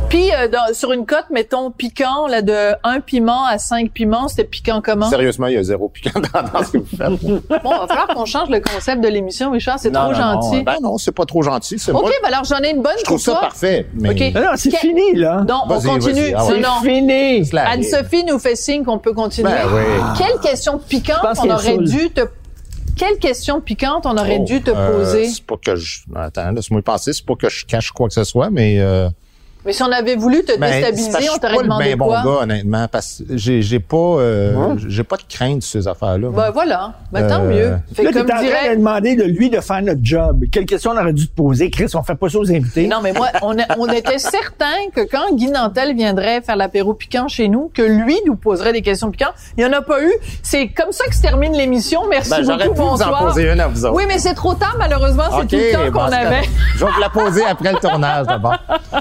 Puis, 0.10 0.32
euh, 0.34 0.47
dans- 0.47 0.74
sur 0.74 0.93
une 0.93 1.06
cote, 1.06 1.26
mettons, 1.32 1.72
piquant, 1.72 2.28
là, 2.28 2.41
de 2.41 2.74
1 2.84 2.99
piment 3.01 3.43
à 3.45 3.58
5 3.58 3.91
piments, 3.91 4.28
c'était 4.28 4.43
piquant 4.45 4.82
comment? 4.82 5.10
Sérieusement, 5.10 5.47
il 5.47 5.56
y 5.56 5.58
a 5.58 5.64
zéro 5.64 5.89
piquant 5.89 6.20
dans, 6.34 6.43
dans 6.43 6.64
ce 6.64 6.72
que 6.72 6.78
vous 6.78 6.86
faites. 6.86 7.10
Bon, 7.64 7.70
va 7.72 7.88
falloir 7.88 8.08
qu'on 8.14 8.26
change 8.26 8.49
le 8.49 8.60
concept 8.62 9.01
de 9.03 9.08
l'émission, 9.10 9.51
Richard, 9.51 9.80
c'est 9.80 9.91
trop 9.91 10.03
Non, 10.10 10.14
gentil. 10.14 10.58
Non, 10.58 10.62
ben 10.64 10.76
non, 10.82 10.97
c'est 10.97 11.12
pas 11.12 11.26
trop 11.26 11.41
gentil. 11.41 11.80
c'est 11.80 11.91
OK, 11.91 12.01
moi, 12.01 12.12
ben 12.24 12.28
alors 12.34 12.43
j'en 12.45 12.60
ai 12.60 12.70
une 12.72 12.82
bonne 12.82 12.93
je 12.97 13.03
pour 13.03 13.16
trouve 13.16 13.20
ça 13.20 13.32
toi. 13.32 13.41
parfait. 13.41 13.88
Mais 13.95 14.12
OK. 14.12 14.36
Non, 14.36 14.41
non, 14.41 14.47
c'est 14.56 14.70
Que- 14.72 14.78
fini, 14.78 15.16
là. 15.16 15.43
Non, 15.47 15.62
on 15.66 15.68
continue. 15.82 16.34
ah 16.36 16.45
ouais. 16.45 16.62
C'est 16.84 16.89
fini. 16.89 17.49
Anne-Sophie 17.58 18.24
nous 18.26 18.39
fait 18.39 18.56
signe 18.56 18.84
qu'on 18.86 18.99
peut 18.99 19.14
continuer. 19.14 19.49
Ben 19.51 19.68
oui. 19.74 19.82
Quelle 20.18 20.39
question 20.39 20.78
piquante 20.78 21.18
on 21.43 21.49
aurait 21.49 21.78
dû 21.80 22.10
te... 22.12 22.22
Quelle 22.95 23.18
question 23.18 23.60
piquante 23.60 24.06
on 24.06 24.18
aurait 24.18 24.38
Oh, 24.39 24.45
dû 24.45 24.62
te 24.62 24.72
euh, 24.72 24.91
poser? 24.99 25.28
c'est 25.28 25.43
pas 25.45 25.56
que 25.58 25.76
je. 25.76 26.01
Attends, 26.16 26.51
laisse-moi 26.51 26.80
y 26.80 26.84
penser. 26.84 27.12
C'est 27.12 27.26
pas 27.26 27.36
que 27.36 27.49
je 27.49 27.66
cache 27.66 27.91
quoi 27.91 28.08
que 28.08 28.14
ce 28.14 28.24
soit, 28.24 28.49
mais. 28.49 28.80
Euh, 28.80 29.10
Mais 29.66 29.74
si 29.74 29.82
on 29.84 29.91
avait 29.91 30.16
voulu 30.16 30.43
te 30.43 30.57
ben, 30.59 30.70
déstabiliser, 30.72 31.11
je 31.11 31.18
on 31.18 31.32
suis 31.32 31.39
t'aurait 31.39 31.53
pas 31.55 31.61
le 31.61 31.63
demandé 31.63 31.86
bien 31.86 31.97
bon 31.97 32.05
quoi? 32.05 32.22
gars, 32.24 32.43
honnêtement, 32.43 32.88
parce 32.88 33.24
que 33.28 33.36
j'ai 33.38 33.61
j'ai 33.61 33.80
pas, 33.80 33.95
euh, 33.97 34.76
j'ai 34.88 35.03
pas 35.03 35.18
de 35.18 35.24
crainte 35.28 35.63
sur 35.63 35.82
ces 35.82 35.88
affaires-là. 35.88 36.30
Ben 36.30 36.51
voilà. 36.51 36.93
Ben 37.11 37.28
tant 37.28 37.41
Euh, 37.41 37.49
mieux. 37.49 37.78
Fait 37.93 38.03
Là, 38.03 38.09
que 38.09 38.13
t'es 38.16 38.22
en 38.22 38.26
comme 38.38 38.45
train 38.47 38.72
de 38.72 38.76
demander 38.78 39.16
de 39.16 39.24
lui 39.24 39.49
de 39.49 39.59
faire 39.59 39.82
notre 39.82 40.01
job. 40.03 40.43
Quelle 40.51 40.66
question 40.66 40.91
on 40.91 40.97
aurait 41.01 41.13
dû 41.13 41.28
te 41.28 41.36
poser? 41.36 41.70
Chris, 41.72 41.88
on 41.95 42.03
fait 42.03 42.16
pas 42.16 42.30
ça 42.30 42.38
aux 42.38 42.51
invités. 42.51 42.88
Non, 42.88 42.97
mais 43.01 43.13
moi, 43.13 43.28
on, 43.41 43.57
a- 43.57 43.78
on 43.80 43.88
était 43.88 44.20
certain 44.20 44.89
que 44.95 45.01
quand 45.01 45.34
Guy 45.36 45.47
Nantel 45.49 45.95
viendrait 45.95 46.41
faire 46.41 46.55
l'apéro 46.57 46.93
piquant 46.93 47.28
chez 47.28 47.47
nous, 47.47 47.72
que 47.74 47.82
lui 47.82 48.16
nous 48.28 48.36
poserait 48.36 48.74
des 48.74 48.82
questions 48.84 49.09
piquantes. 49.09 49.34
Il 49.57 49.63
n'y 49.66 49.70
en 49.70 49.74
a 49.76 49.82
pas 49.82 50.01
eu. 50.03 50.11
C'est 50.43 50.68
comme 50.68 50.91
ça 50.91 51.05
que 51.07 51.16
se 51.16 51.22
termine 51.22 51.53
l'émission. 51.53 52.01
Merci 52.09 52.30
Ben, 52.30 52.43
beaucoup. 52.45 52.59
pu 52.59 52.68
vous 52.82 52.82
en 52.86 52.91
Bonsoir. 52.91 53.28
poser 53.28 53.51
une 53.51 53.59
à 53.59 53.68
vous 53.68 53.84
autres. 53.86 53.95
Oui, 53.95 54.03
mais 54.07 54.20
c'est 54.20 54.34
trop 54.36 54.53
tard, 54.53 54.76
malheureusement. 54.78 55.24
C'est 55.32 55.38
OK, 55.38 55.47
tout 55.47 55.55
le 55.55 55.72
temps 55.74 55.91
bon, 55.91 55.99
qu'on 56.05 56.11
avait. 56.13 56.43
Je 56.76 56.86
vais 56.86 56.91
vous 56.91 56.99
la 57.01 57.09
poser 57.09 57.43
après 57.45 57.74
le 57.74 57.80
tournage 57.80 58.28
d'abord. 58.28 58.57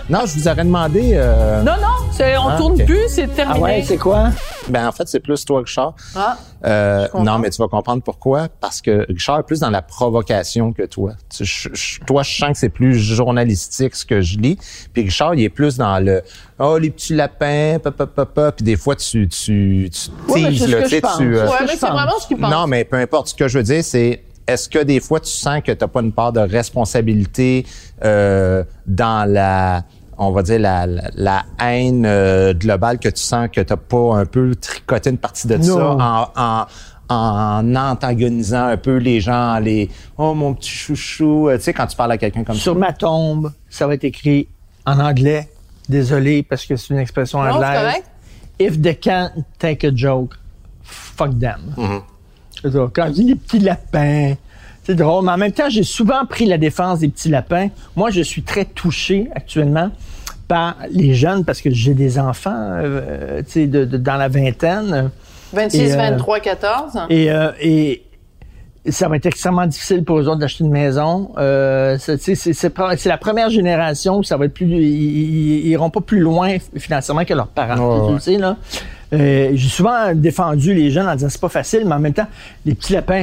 Non, 0.08 0.20
je 0.26 0.38
vous 0.38 0.48
aurais 0.54 0.64
demandé. 0.64 1.10
euh, 1.14 1.62
Non, 1.62 1.72
non, 1.80 2.10
c'est- 2.12 2.36
on 2.38 2.48
Ah, 2.48 2.56
tourne 2.56 2.82
plus, 2.84 3.08
c'est 3.08 3.24
Ah 3.24 3.34
terminé. 3.36 3.60
ouais, 3.60 3.84
c'est 3.86 3.96
quoi? 3.98 4.30
Ben 4.68 4.88
en 4.88 4.92
fait, 4.92 5.06
c'est 5.08 5.20
plus 5.20 5.44
toi, 5.44 5.60
Richard. 5.60 5.94
Ah. 6.16 6.36
Euh, 6.64 7.06
non, 7.18 7.38
mais 7.38 7.50
tu 7.50 7.60
vas 7.60 7.68
comprendre 7.68 8.02
pourquoi. 8.02 8.48
Parce 8.60 8.80
que 8.80 9.04
Richard 9.08 9.40
est 9.40 9.42
plus 9.42 9.60
dans 9.60 9.68
la 9.70 9.82
provocation 9.82 10.72
que 10.72 10.84
toi. 10.84 11.12
Tu- 11.28 11.44
je- 11.44 11.68
je- 11.74 12.00
toi, 12.00 12.22
je 12.22 12.34
sens 12.38 12.52
que 12.52 12.58
c'est 12.58 12.70
plus 12.70 12.94
journalistique 12.98 13.94
ce 13.94 14.06
que 14.06 14.22
je 14.22 14.38
lis. 14.38 14.56
Puis 14.94 15.02
Richard, 15.02 15.34
il 15.34 15.42
est 15.44 15.48
plus 15.50 15.76
dans 15.76 15.98
le 16.02 16.22
oh 16.58 16.78
les 16.78 16.90
petits 16.90 17.14
lapins, 17.14 17.78
papa 17.82 18.06
papa. 18.06 18.52
Puis 18.52 18.64
des 18.64 18.76
fois, 18.76 18.96
tu 18.96 19.28
tu 19.28 19.90
tu 19.92 20.10
Ouais, 20.32 20.40
mais 20.42 20.48
teases, 20.50 20.58
c'est 20.60 20.66
ce 20.66 20.70
là, 20.70 20.78
que 20.78 20.82
tu 20.84 20.88
sais, 20.90 20.96
je 20.96 21.00
pense. 21.02 21.16
tu, 21.18 21.36
euh, 21.36 21.44
Ouais, 21.46 21.56
que 21.58 21.62
mais 21.64 21.66
je 21.66 21.72
c'est 21.72 21.80
pense. 21.80 21.90
vraiment 21.90 22.18
ce 22.20 22.26
qu'il 22.26 22.38
pense. 22.38 22.50
non, 22.50 22.66
mais 22.66 22.84
peu 22.84 22.96
importe. 22.96 23.28
Ce 23.28 23.34
que 23.34 23.48
je 23.48 23.58
veux 23.58 23.64
dire, 23.64 23.84
c'est 23.84 24.22
est-ce 24.46 24.68
que 24.68 24.78
des 24.78 25.00
fois 25.00 25.20
tu 25.20 25.30
sens 25.30 25.60
que 25.62 25.72
tu 25.72 25.78
n'as 25.84 25.88
pas 25.88 26.00
une 26.00 26.12
part 26.12 26.32
de 26.32 26.40
responsabilité 26.40 27.66
euh, 28.04 28.64
dans 28.86 29.30
la 29.30 29.82
on 30.18 30.30
va 30.30 30.42
dire 30.42 30.58
la, 30.58 30.86
la, 30.86 31.10
la 31.14 31.44
haine 31.60 32.04
euh, 32.06 32.54
globale 32.54 32.98
que 32.98 33.08
tu 33.08 33.20
sens 33.22 33.48
que 33.52 33.60
tu 33.60 33.72
n'as 33.72 33.76
pas 33.76 34.16
un 34.16 34.24
peu 34.26 34.54
tricoté 34.54 35.10
une 35.10 35.18
partie 35.18 35.46
de 35.46 35.56
Non. 35.56 35.98
ça 35.98 36.30
en, 36.36 36.40
en 36.42 36.66
en 37.06 37.76
antagonisant 37.76 38.64
un 38.68 38.76
peu 38.78 38.96
les 38.96 39.20
gens, 39.20 39.58
les 39.58 39.90
oh 40.16 40.32
mon 40.32 40.54
petit 40.54 40.70
chouchou, 40.70 41.48
Euh, 41.50 41.58
tu 41.58 41.64
sais 41.64 41.72
quand 41.74 41.86
tu 41.86 41.96
parles 41.96 42.12
à 42.12 42.16
quelqu'un 42.18 42.44
comme 42.44 42.56
Sur 42.56 42.74
ma 42.76 42.94
tombe, 42.94 43.52
ça 43.68 43.86
va 43.86 43.92
être 43.94 44.04
écrit 44.04 44.48
en 44.86 44.98
anglais. 44.98 45.50
Désolé, 45.86 46.42
parce 46.42 46.64
que 46.64 46.76
c'est 46.76 46.94
une 46.94 47.00
expression 47.00 47.42
Non, 47.42 47.50
c'est 47.50 47.56
anglaise. 47.56 47.78
correct. 47.78 48.04
If 48.58 48.80
they 48.80 48.96
can't 48.96 49.32
take 49.58 49.86
a 49.86 49.90
joke, 49.94 50.34
fuck 50.82 51.38
them. 51.38 51.74
Mm-hmm. 51.76 52.72
Ça. 52.72 52.90
Quand 52.94 53.06
je 53.08 53.12
dis 53.12 53.24
les 53.24 53.34
petits 53.34 53.58
lapins, 53.58 54.32
c'est 54.84 54.94
drôle, 54.94 55.24
mais 55.24 55.32
en 55.32 55.36
même 55.38 55.52
temps, 55.52 55.68
j'ai 55.68 55.82
souvent 55.82 56.24
pris 56.26 56.46
la 56.46 56.58
défense 56.58 57.00
des 57.00 57.08
petits 57.08 57.28
lapins. 57.30 57.68
Moi, 57.96 58.10
je 58.10 58.20
suis 58.22 58.42
très 58.42 58.64
touché 58.64 59.28
actuellement 59.34 59.90
par 60.46 60.76
les 60.90 61.14
jeunes 61.14 61.44
parce 61.44 61.60
que 61.62 61.70
j'ai 61.70 61.94
des 61.94 62.18
enfants 62.18 62.52
euh, 62.54 63.42
tu 63.44 63.50
sais, 63.52 63.66
de, 63.66 63.84
de- 63.84 63.96
dans 63.96 64.16
la 64.16 64.28
vingtaine. 64.28 65.10
26, 65.52 65.78
Et, 65.78 65.92
euh, 65.92 65.96
23, 65.96 66.40
14. 66.40 66.98
Et, 67.08 67.30
euh, 67.30 67.50
et 67.60 68.02
ça 68.90 69.08
va 69.08 69.16
être 69.16 69.24
extrêmement 69.24 69.66
difficile 69.66 70.04
pour 70.04 70.18
eux 70.18 70.28
autres 70.28 70.40
d'acheter 70.40 70.64
une 70.64 70.70
maison. 70.70 71.30
Euh, 71.38 71.96
c'est, 71.98 73.06
la 73.06 73.16
première 73.16 73.48
génération 73.48 74.18
où 74.18 74.22
ça 74.22 74.36
va 74.36 74.44
être 74.44 74.52
plus. 74.52 74.66
Ils, 74.66 74.82
ils- 74.82 75.60
ils 75.60 75.68
iront 75.68 75.88
pas 75.88 76.00
plus 76.02 76.20
loin 76.20 76.56
financièrement 76.76 77.24
que 77.24 77.32
leurs 77.32 77.46
parents. 77.46 78.08
Ouais, 78.10 78.16
tu 78.16 78.20
sais, 78.22 78.36
là. 78.36 78.56
Euh, 79.14 79.50
j'ai 79.54 79.68
souvent 79.68 80.12
défendu 80.14 80.74
les 80.74 80.90
jeunes 80.90 81.08
en 81.08 81.14
disant 81.14 81.28
c'est 81.30 81.40
pas 81.40 81.48
facile, 81.48 81.84
mais 81.86 81.94
en 81.94 82.00
même 82.00 82.12
temps, 82.12 82.26
les 82.66 82.74
petits 82.74 82.92
lapins, 82.92 83.22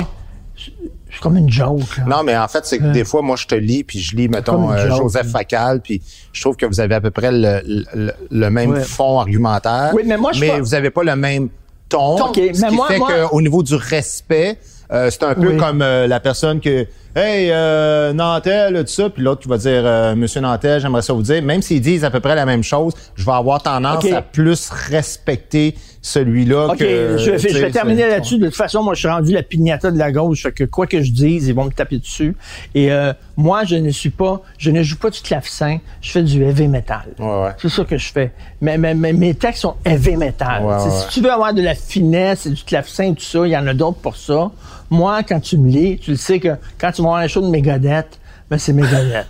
c'est 1.12 1.18
c'est 1.18 1.22
comme 1.22 1.38
une 1.38 1.51
joke. 1.51 1.97
là. 1.97 2.03
Non, 2.07 2.24
mais 2.24 2.36
en 2.38 2.47
fait, 2.47 2.66
c'est 2.66 2.80
que 2.80 2.91
des 2.91 3.03
fois, 3.05 3.22
moi, 3.22 3.36
je 3.36 3.45
te 3.45 3.55
lis, 3.55 3.84
puis 3.84 3.99
je 3.99 4.16
lis, 4.16 4.28
mettons, 4.30 4.72
euh, 4.72 4.88
Joseph. 4.89 5.28
Facal, 5.28 5.82
puis 5.82 6.01
je 6.34 6.41
trouve 6.41 6.55
que 6.55 6.66
vous 6.66 6.80
avez 6.80 6.95
à 6.95 7.01
peu 7.01 7.12
près 7.12 7.32
le, 7.32 7.62
le, 7.93 8.12
le 8.32 8.49
même 8.49 8.72
Ouais. 8.72 8.82
fond 8.82 9.20
argumentaire. 9.20 9.91
Oui, 9.93 10.03
mais 10.05 10.18
moi, 10.18 10.32
je 10.32 10.39
Mais 10.39 10.59
vous 10.59 10.74
avez 10.74 10.89
pas 10.89 11.03
le 11.03 11.16
même 11.16 11.49
ton. 11.89 12.16
OK, 12.26 12.36
ce 12.36 12.62
mais 12.62 12.70
qui 12.70 12.76
moi- 12.76 12.88
fait 12.88 12.97
moi- 12.97 13.28
qu'au 13.30 13.41
niveau 13.41 13.62
du 13.64 13.76
respect, 13.76 14.57
euh, 14.91 15.09
c'est 15.12 15.24
un 15.24 15.36
peu 15.36 15.57
comme 15.57 15.82
euh, 15.82 16.07
la 16.07 16.20
personne 16.20 16.59
que 16.59 16.88
Hey, 17.14 17.49
euh, 17.51 18.14
Nantel, 18.14 18.86
tout 18.86 18.88
ça, 18.89 19.09
puis 19.09 19.22
l'autre 19.22 19.41
qui 19.41 19.49
va 19.49 19.57
dire 19.57 19.82
euh, 19.86 20.16
Monsieur 20.16 20.39
Nantel, 20.39 20.80
j'aimerais 20.80 21.01
ça 21.01 21.12
vous 21.12 21.22
dire, 21.24 21.43
même 21.43 21.62
s'ils 21.62 21.82
disent 21.82 22.05
à 22.05 22.09
peu 22.09 22.22
près 22.22 22.36
la 22.36 22.45
même 22.45 22.64
chose, 22.64 22.93
je 23.16 23.26
vais 23.26 23.34
avoir 23.34 23.62
tendance 23.62 24.05
à 24.14 24.22
plus 24.22 24.70
respecter 24.70 25.76
celui-là 26.02 26.68
OK, 26.70 26.78
que. 26.78 27.18
je, 27.18 27.38
je 27.38 27.58
vais 27.60 27.72
terminer 27.72 28.08
là-dessus. 28.08 28.38
De 28.39 28.45
toute 28.47 28.56
façon, 28.56 28.82
moi, 28.84 28.93
je 28.95 28.99
suis 28.99 29.08
rendu 29.08 29.34
la 29.34 29.43
pignata 29.43 29.91
de 29.91 29.97
la 29.99 30.12
gauche. 30.12 30.41
Fait 30.43 30.52
que 30.52 30.64
quoi 30.64 30.88
que 30.88 31.02
je 31.02 31.12
dise, 31.12 31.47
ils 31.47 31.54
vont 31.54 31.66
me 31.66 31.72
taper 31.72 31.99
dessus. 31.99 32.36
Et 32.74 32.91
euh, 32.91 33.14
moi, 33.38 33.64
je 33.66 33.76
ne 33.76 33.89
suis 33.91 34.10
pas, 34.10 34.41
je 34.58 34.72
ne 34.72 34.82
joue 34.82 34.97
pas 34.97 35.10
du 35.12 35.22
clavecin. 35.22 35.78
Je 36.02 36.12
fais 36.12 36.24
du 36.24 36.43
heavy 36.43 36.68
metal. 36.68 37.04
Ouais, 37.20 37.26
ouais. 37.26 37.49
C'est 37.62 37.70
ça 37.70 37.84
que 37.84 37.97
je 37.97 38.12
fais. 38.12 38.32
Mais, 38.62 38.78
mais- 38.78 38.95
mais 38.95 39.14
mes 39.14 39.34
textes 39.36 39.62
sont 39.62 39.76
heavy 39.86 40.18
metal. 40.18 40.64
Ouais, 40.64 40.76
Si 41.02 41.08
tu 41.10 41.22
veux 41.22 41.32
avoir 41.32 41.54
de 41.54 41.62
la 41.62 41.76
finesse 41.76 42.45
et 42.47 42.49
du 42.49 42.64
clavecin 42.64 43.12
et 43.12 43.16
tout 43.16 43.22
ça, 43.24 43.45
il 43.45 43.52
y 43.52 43.58
en 43.58 43.68
a 43.68 43.74
d'autres 43.74 43.99
pour 43.99 44.16
ça. 44.18 44.49
Moi, 44.89 45.22
quand 45.24 45.39
tu 45.39 45.58
me 45.58 45.70
lis, 45.70 45.99
tu 45.99 46.12
le 46.12 46.18
sais 46.18 46.39
que 46.39 46.56
quand 46.80 46.91
tu 46.91 47.02
vas 47.04 47.10
voir 47.10 47.20
un 47.20 47.28
show 47.28 47.41
de 47.41 47.47
Megadeth, 47.47 48.20
ben 48.49 48.58
c'est 48.58 48.74
Megadeth. 48.74 49.28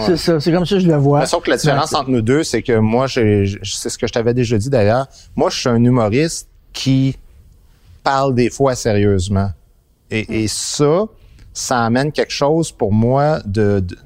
C'est 0.00 0.16
ça, 0.16 0.40
c'est 0.40 0.52
comme 0.52 0.64
ça 0.66 0.76
que 0.76 0.80
je 0.80 0.88
le 0.88 0.96
vois. 0.96 1.20
Mais 1.20 1.26
sauf 1.26 1.42
que 1.44 1.50
la 1.50 1.56
différence 1.56 1.94
entre 1.94 2.10
nous 2.10 2.22
deux, 2.22 2.42
c'est 2.44 2.62
que 2.62 2.78
moi, 2.78 3.06
c'est 3.08 3.44
ce 3.44 3.98
que 3.98 4.06
je 4.06 4.12
t'avais 4.12 4.34
déjà 4.34 4.56
dit 4.58 4.70
d'ailleurs. 4.70 5.06
Moi, 5.36 5.50
je 5.50 5.58
suis 5.58 5.68
un 5.68 5.82
humoriste 5.82 6.48
qui 6.72 7.16
parle 8.02 8.34
des 8.34 8.50
fois 8.50 8.74
sérieusement. 8.74 9.50
Et, 10.10 10.42
et 10.44 10.48
ça, 10.48 11.04
ça 11.52 11.84
amène 11.84 12.12
quelque 12.12 12.32
chose 12.32 12.72
pour 12.72 12.92
moi 12.92 13.40
de, 13.44 13.80
de- 13.80 13.96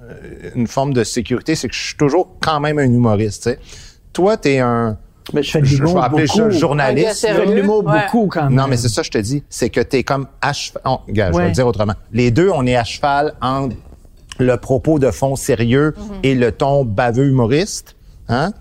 une 0.55 0.67
forme 0.67 0.93
de 0.93 1.05
sécurité, 1.05 1.55
c'est 1.55 1.69
que 1.69 1.75
je 1.75 1.81
suis 1.81 1.97
toujours 1.97 2.29
quand 2.41 2.61
même 2.61 2.79
un 2.79 2.85
humoriste. 2.85 3.51
tu. 3.61 3.69
Toi, 4.13 4.37
t'es 4.37 4.59
un, 4.61 4.97
Mais 5.35 5.43
je 5.43 5.51
fais 5.51 5.61
de 5.61 5.67
l'humour 5.67 6.09
beaucoup. 6.11 6.51
journaliste. 6.51 7.27
Je 7.29 7.35
fais 7.35 7.47
de 7.47 7.53
l'humour 7.53 7.85
Ouais. 7.85 8.03
beaucoup 8.05 8.27
quand 8.29 8.45
même. 8.45 8.55
Non, 8.55 8.67
mais 8.69 8.77
c'est 8.77 8.89
ça, 8.89 9.03
je 9.03 9.11
te 9.11 9.19
dis. 9.19 9.43
C'est 9.49 9.71
que 9.71 9.81
t'es 9.81 10.03
comme 10.05 10.27
à 10.41 10.53
cheval. 10.53 10.83
Oh, 10.87 11.01
gars, 11.09 11.27
je 11.29 11.33
vais 11.33 11.39
Ouais. 11.39 11.47
le 11.49 11.53
dire 11.55 11.67
autrement. 11.67 11.95
Les 12.13 12.31
deux, 12.31 12.51
on 12.51 12.67
est 12.67 12.77
à 12.77 12.85
cheval 12.85 13.35
entre 13.41 13.77
le 14.39 14.57
propos 14.57 14.99
de 14.99 15.11
fond 15.11 15.37
sérieux 15.37 15.95
et 16.23 16.35
le 16.35 16.53
ton 16.53 16.85
baveux 16.85 17.27
humoriste. 17.27 17.97
Hein? 18.29 18.53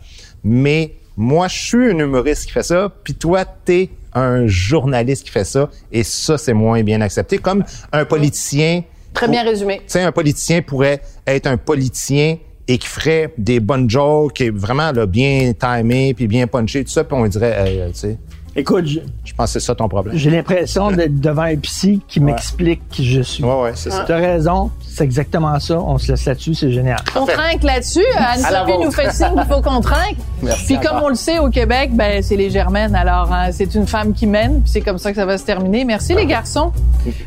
Mais 0.44 0.96
moi, 1.18 1.48
je 1.48 1.58
suis 1.58 1.92
un 1.92 2.00
humoriste 2.00 2.46
qui 2.46 2.52
fait 2.52 2.64
ça, 2.64 2.92
puis 3.04 3.14
toi, 3.16 3.46
t'es 3.46 3.90
un 4.14 4.48
journaliste 4.48 5.26
qui 5.26 5.32
fait 5.32 5.44
ça, 5.44 5.70
et 5.92 6.04
ça, 6.04 6.38
c'est 6.38 6.54
moins 6.54 6.84
bien 6.84 7.02
accepté. 7.02 7.38
Comme 7.38 7.64
un 7.92 8.06
politicien. 8.06 8.84
Très 9.14 9.28
bien 9.28 9.44
résumé. 9.44 9.78
Tu 9.80 9.84
sais, 9.88 10.02
un 10.02 10.12
politicien 10.12 10.62
pourrait 10.62 11.02
être 11.26 11.48
un 11.48 11.58
politicien 11.58 12.38
et 12.68 12.78
qui 12.78 12.88
ferait 12.88 13.34
des 13.38 13.60
bonnes 13.60 13.90
jokes, 13.90 14.42
et 14.42 14.50
vraiment 14.50 14.92
là, 14.92 15.06
bien 15.06 15.54
timé, 15.54 16.14
puis 16.14 16.28
bien 16.28 16.48
punché, 16.48 16.84
tout 16.84 16.92
ça, 16.92 17.04
puis 17.04 17.16
on 17.16 17.26
dirait, 17.28 17.68
hey, 17.68 17.80
euh, 17.80 17.88
tu 17.90 18.00
sais, 18.00 18.18
Écoute, 18.58 18.86
je- 18.88 19.00
Je 19.26 19.34
pense 19.34 19.54
que 19.54 19.60
c'est 19.60 19.66
ça 19.66 19.76
ton 19.76 19.90
problème. 19.90 20.16
j'ai 20.18 20.30
l'impression 20.30 20.90
d'être 20.92 21.20
devant 21.20 21.42
un 21.42 21.58
psy 21.58 22.02
qui 22.08 22.22
m'explique 22.22 22.88
qui 22.90 23.06
je 23.06 23.22
suis. 23.22 23.44
Ouais, 23.44 23.62
ouais, 23.62 23.72
c'est 23.76 23.92
ça. 23.92 24.04
Tu 24.06 24.14
as 24.14 24.18
raison, 24.18 24.72
c'est 24.88 25.04
exactement 25.04 25.60
ça. 25.60 25.78
On 25.80 25.98
se 25.98 26.10
laisse 26.12 26.26
là-dessus, 26.26 26.54
c'est 26.56 26.72
génial. 26.72 27.00
On 27.18 27.26
trinque 27.26 27.64
là-dessus. 27.64 28.04
La 28.14 28.30
Anne-Sophie 28.32 28.78
nous 28.82 28.92
fait 28.92 29.12
signe 29.12 29.34
qu'il 29.34 29.44
faut 29.54 29.62
qu'on 29.62 29.82
trinque. 29.82 30.16
Merci 30.42 30.66
Puis 30.66 30.80
comme 30.80 31.02
on 31.04 31.10
le 31.10 31.16
sait, 31.16 31.40
au 31.40 31.50
Québec, 31.50 31.90
ben, 31.94 32.24
c'est 32.24 32.38
les 32.38 32.50
Germaines. 32.50 32.96
Alors, 32.96 33.32
hein, 33.34 33.52
c'est 33.52 33.76
une 33.76 33.88
femme 33.88 34.14
qui 34.14 34.26
mène. 34.26 34.62
Puis 34.62 34.72
c'est 34.72 34.82
comme 34.82 35.00
ça 35.00 35.10
que 35.12 35.18
ça 35.18 35.26
va 35.26 35.38
se 35.38 35.44
terminer. 35.44 35.84
Merci 35.84 36.14
les 36.14 36.26
garçons. 36.26 36.72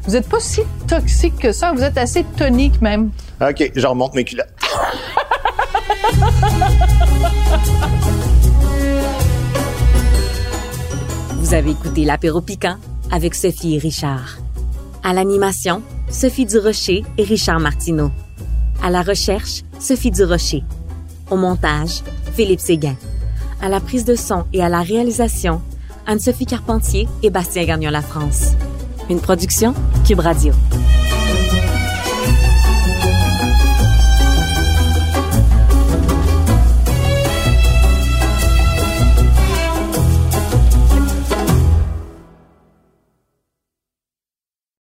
Vous 0.06 0.16
êtes 0.16 0.28
pas 0.28 0.40
si 0.40 0.62
toxiques 0.86 1.38
que 1.38 1.52
ça. 1.52 1.72
Vous 1.72 1.82
êtes 1.82 1.98
assez 1.98 2.24
toniques 2.36 2.80
même. 2.80 3.10
OK, 3.42 3.70
je 3.76 3.86
remonte 3.86 4.14
mes 4.14 4.24
culottes. 4.24 4.48
Vous 11.48 11.54
avez 11.54 11.70
écouté 11.70 12.04
l'apéro 12.04 12.42
piquant 12.42 12.76
avec 13.10 13.34
Sophie 13.34 13.76
et 13.76 13.78
Richard. 13.78 14.36
À 15.02 15.14
l'animation, 15.14 15.80
Sophie 16.10 16.44
Durocher 16.44 17.04
et 17.16 17.22
Richard 17.22 17.58
Martineau. 17.58 18.10
À 18.82 18.90
la 18.90 19.00
recherche, 19.00 19.62
Sophie 19.78 20.10
Durocher. 20.10 20.62
Au 21.30 21.36
montage, 21.36 22.02
Philippe 22.34 22.60
Séguin. 22.60 22.96
À 23.62 23.70
la 23.70 23.80
prise 23.80 24.04
de 24.04 24.14
son 24.14 24.44
et 24.52 24.62
à 24.62 24.68
la 24.68 24.82
réalisation, 24.82 25.62
Anne-Sophie 26.06 26.44
Carpentier 26.44 27.08
et 27.22 27.30
Bastien 27.30 27.64
Gagnon 27.64 27.92
La 27.92 28.02
France. 28.02 28.50
Une 29.08 29.20
production 29.20 29.72
Cube 30.06 30.20
Radio. 30.20 30.52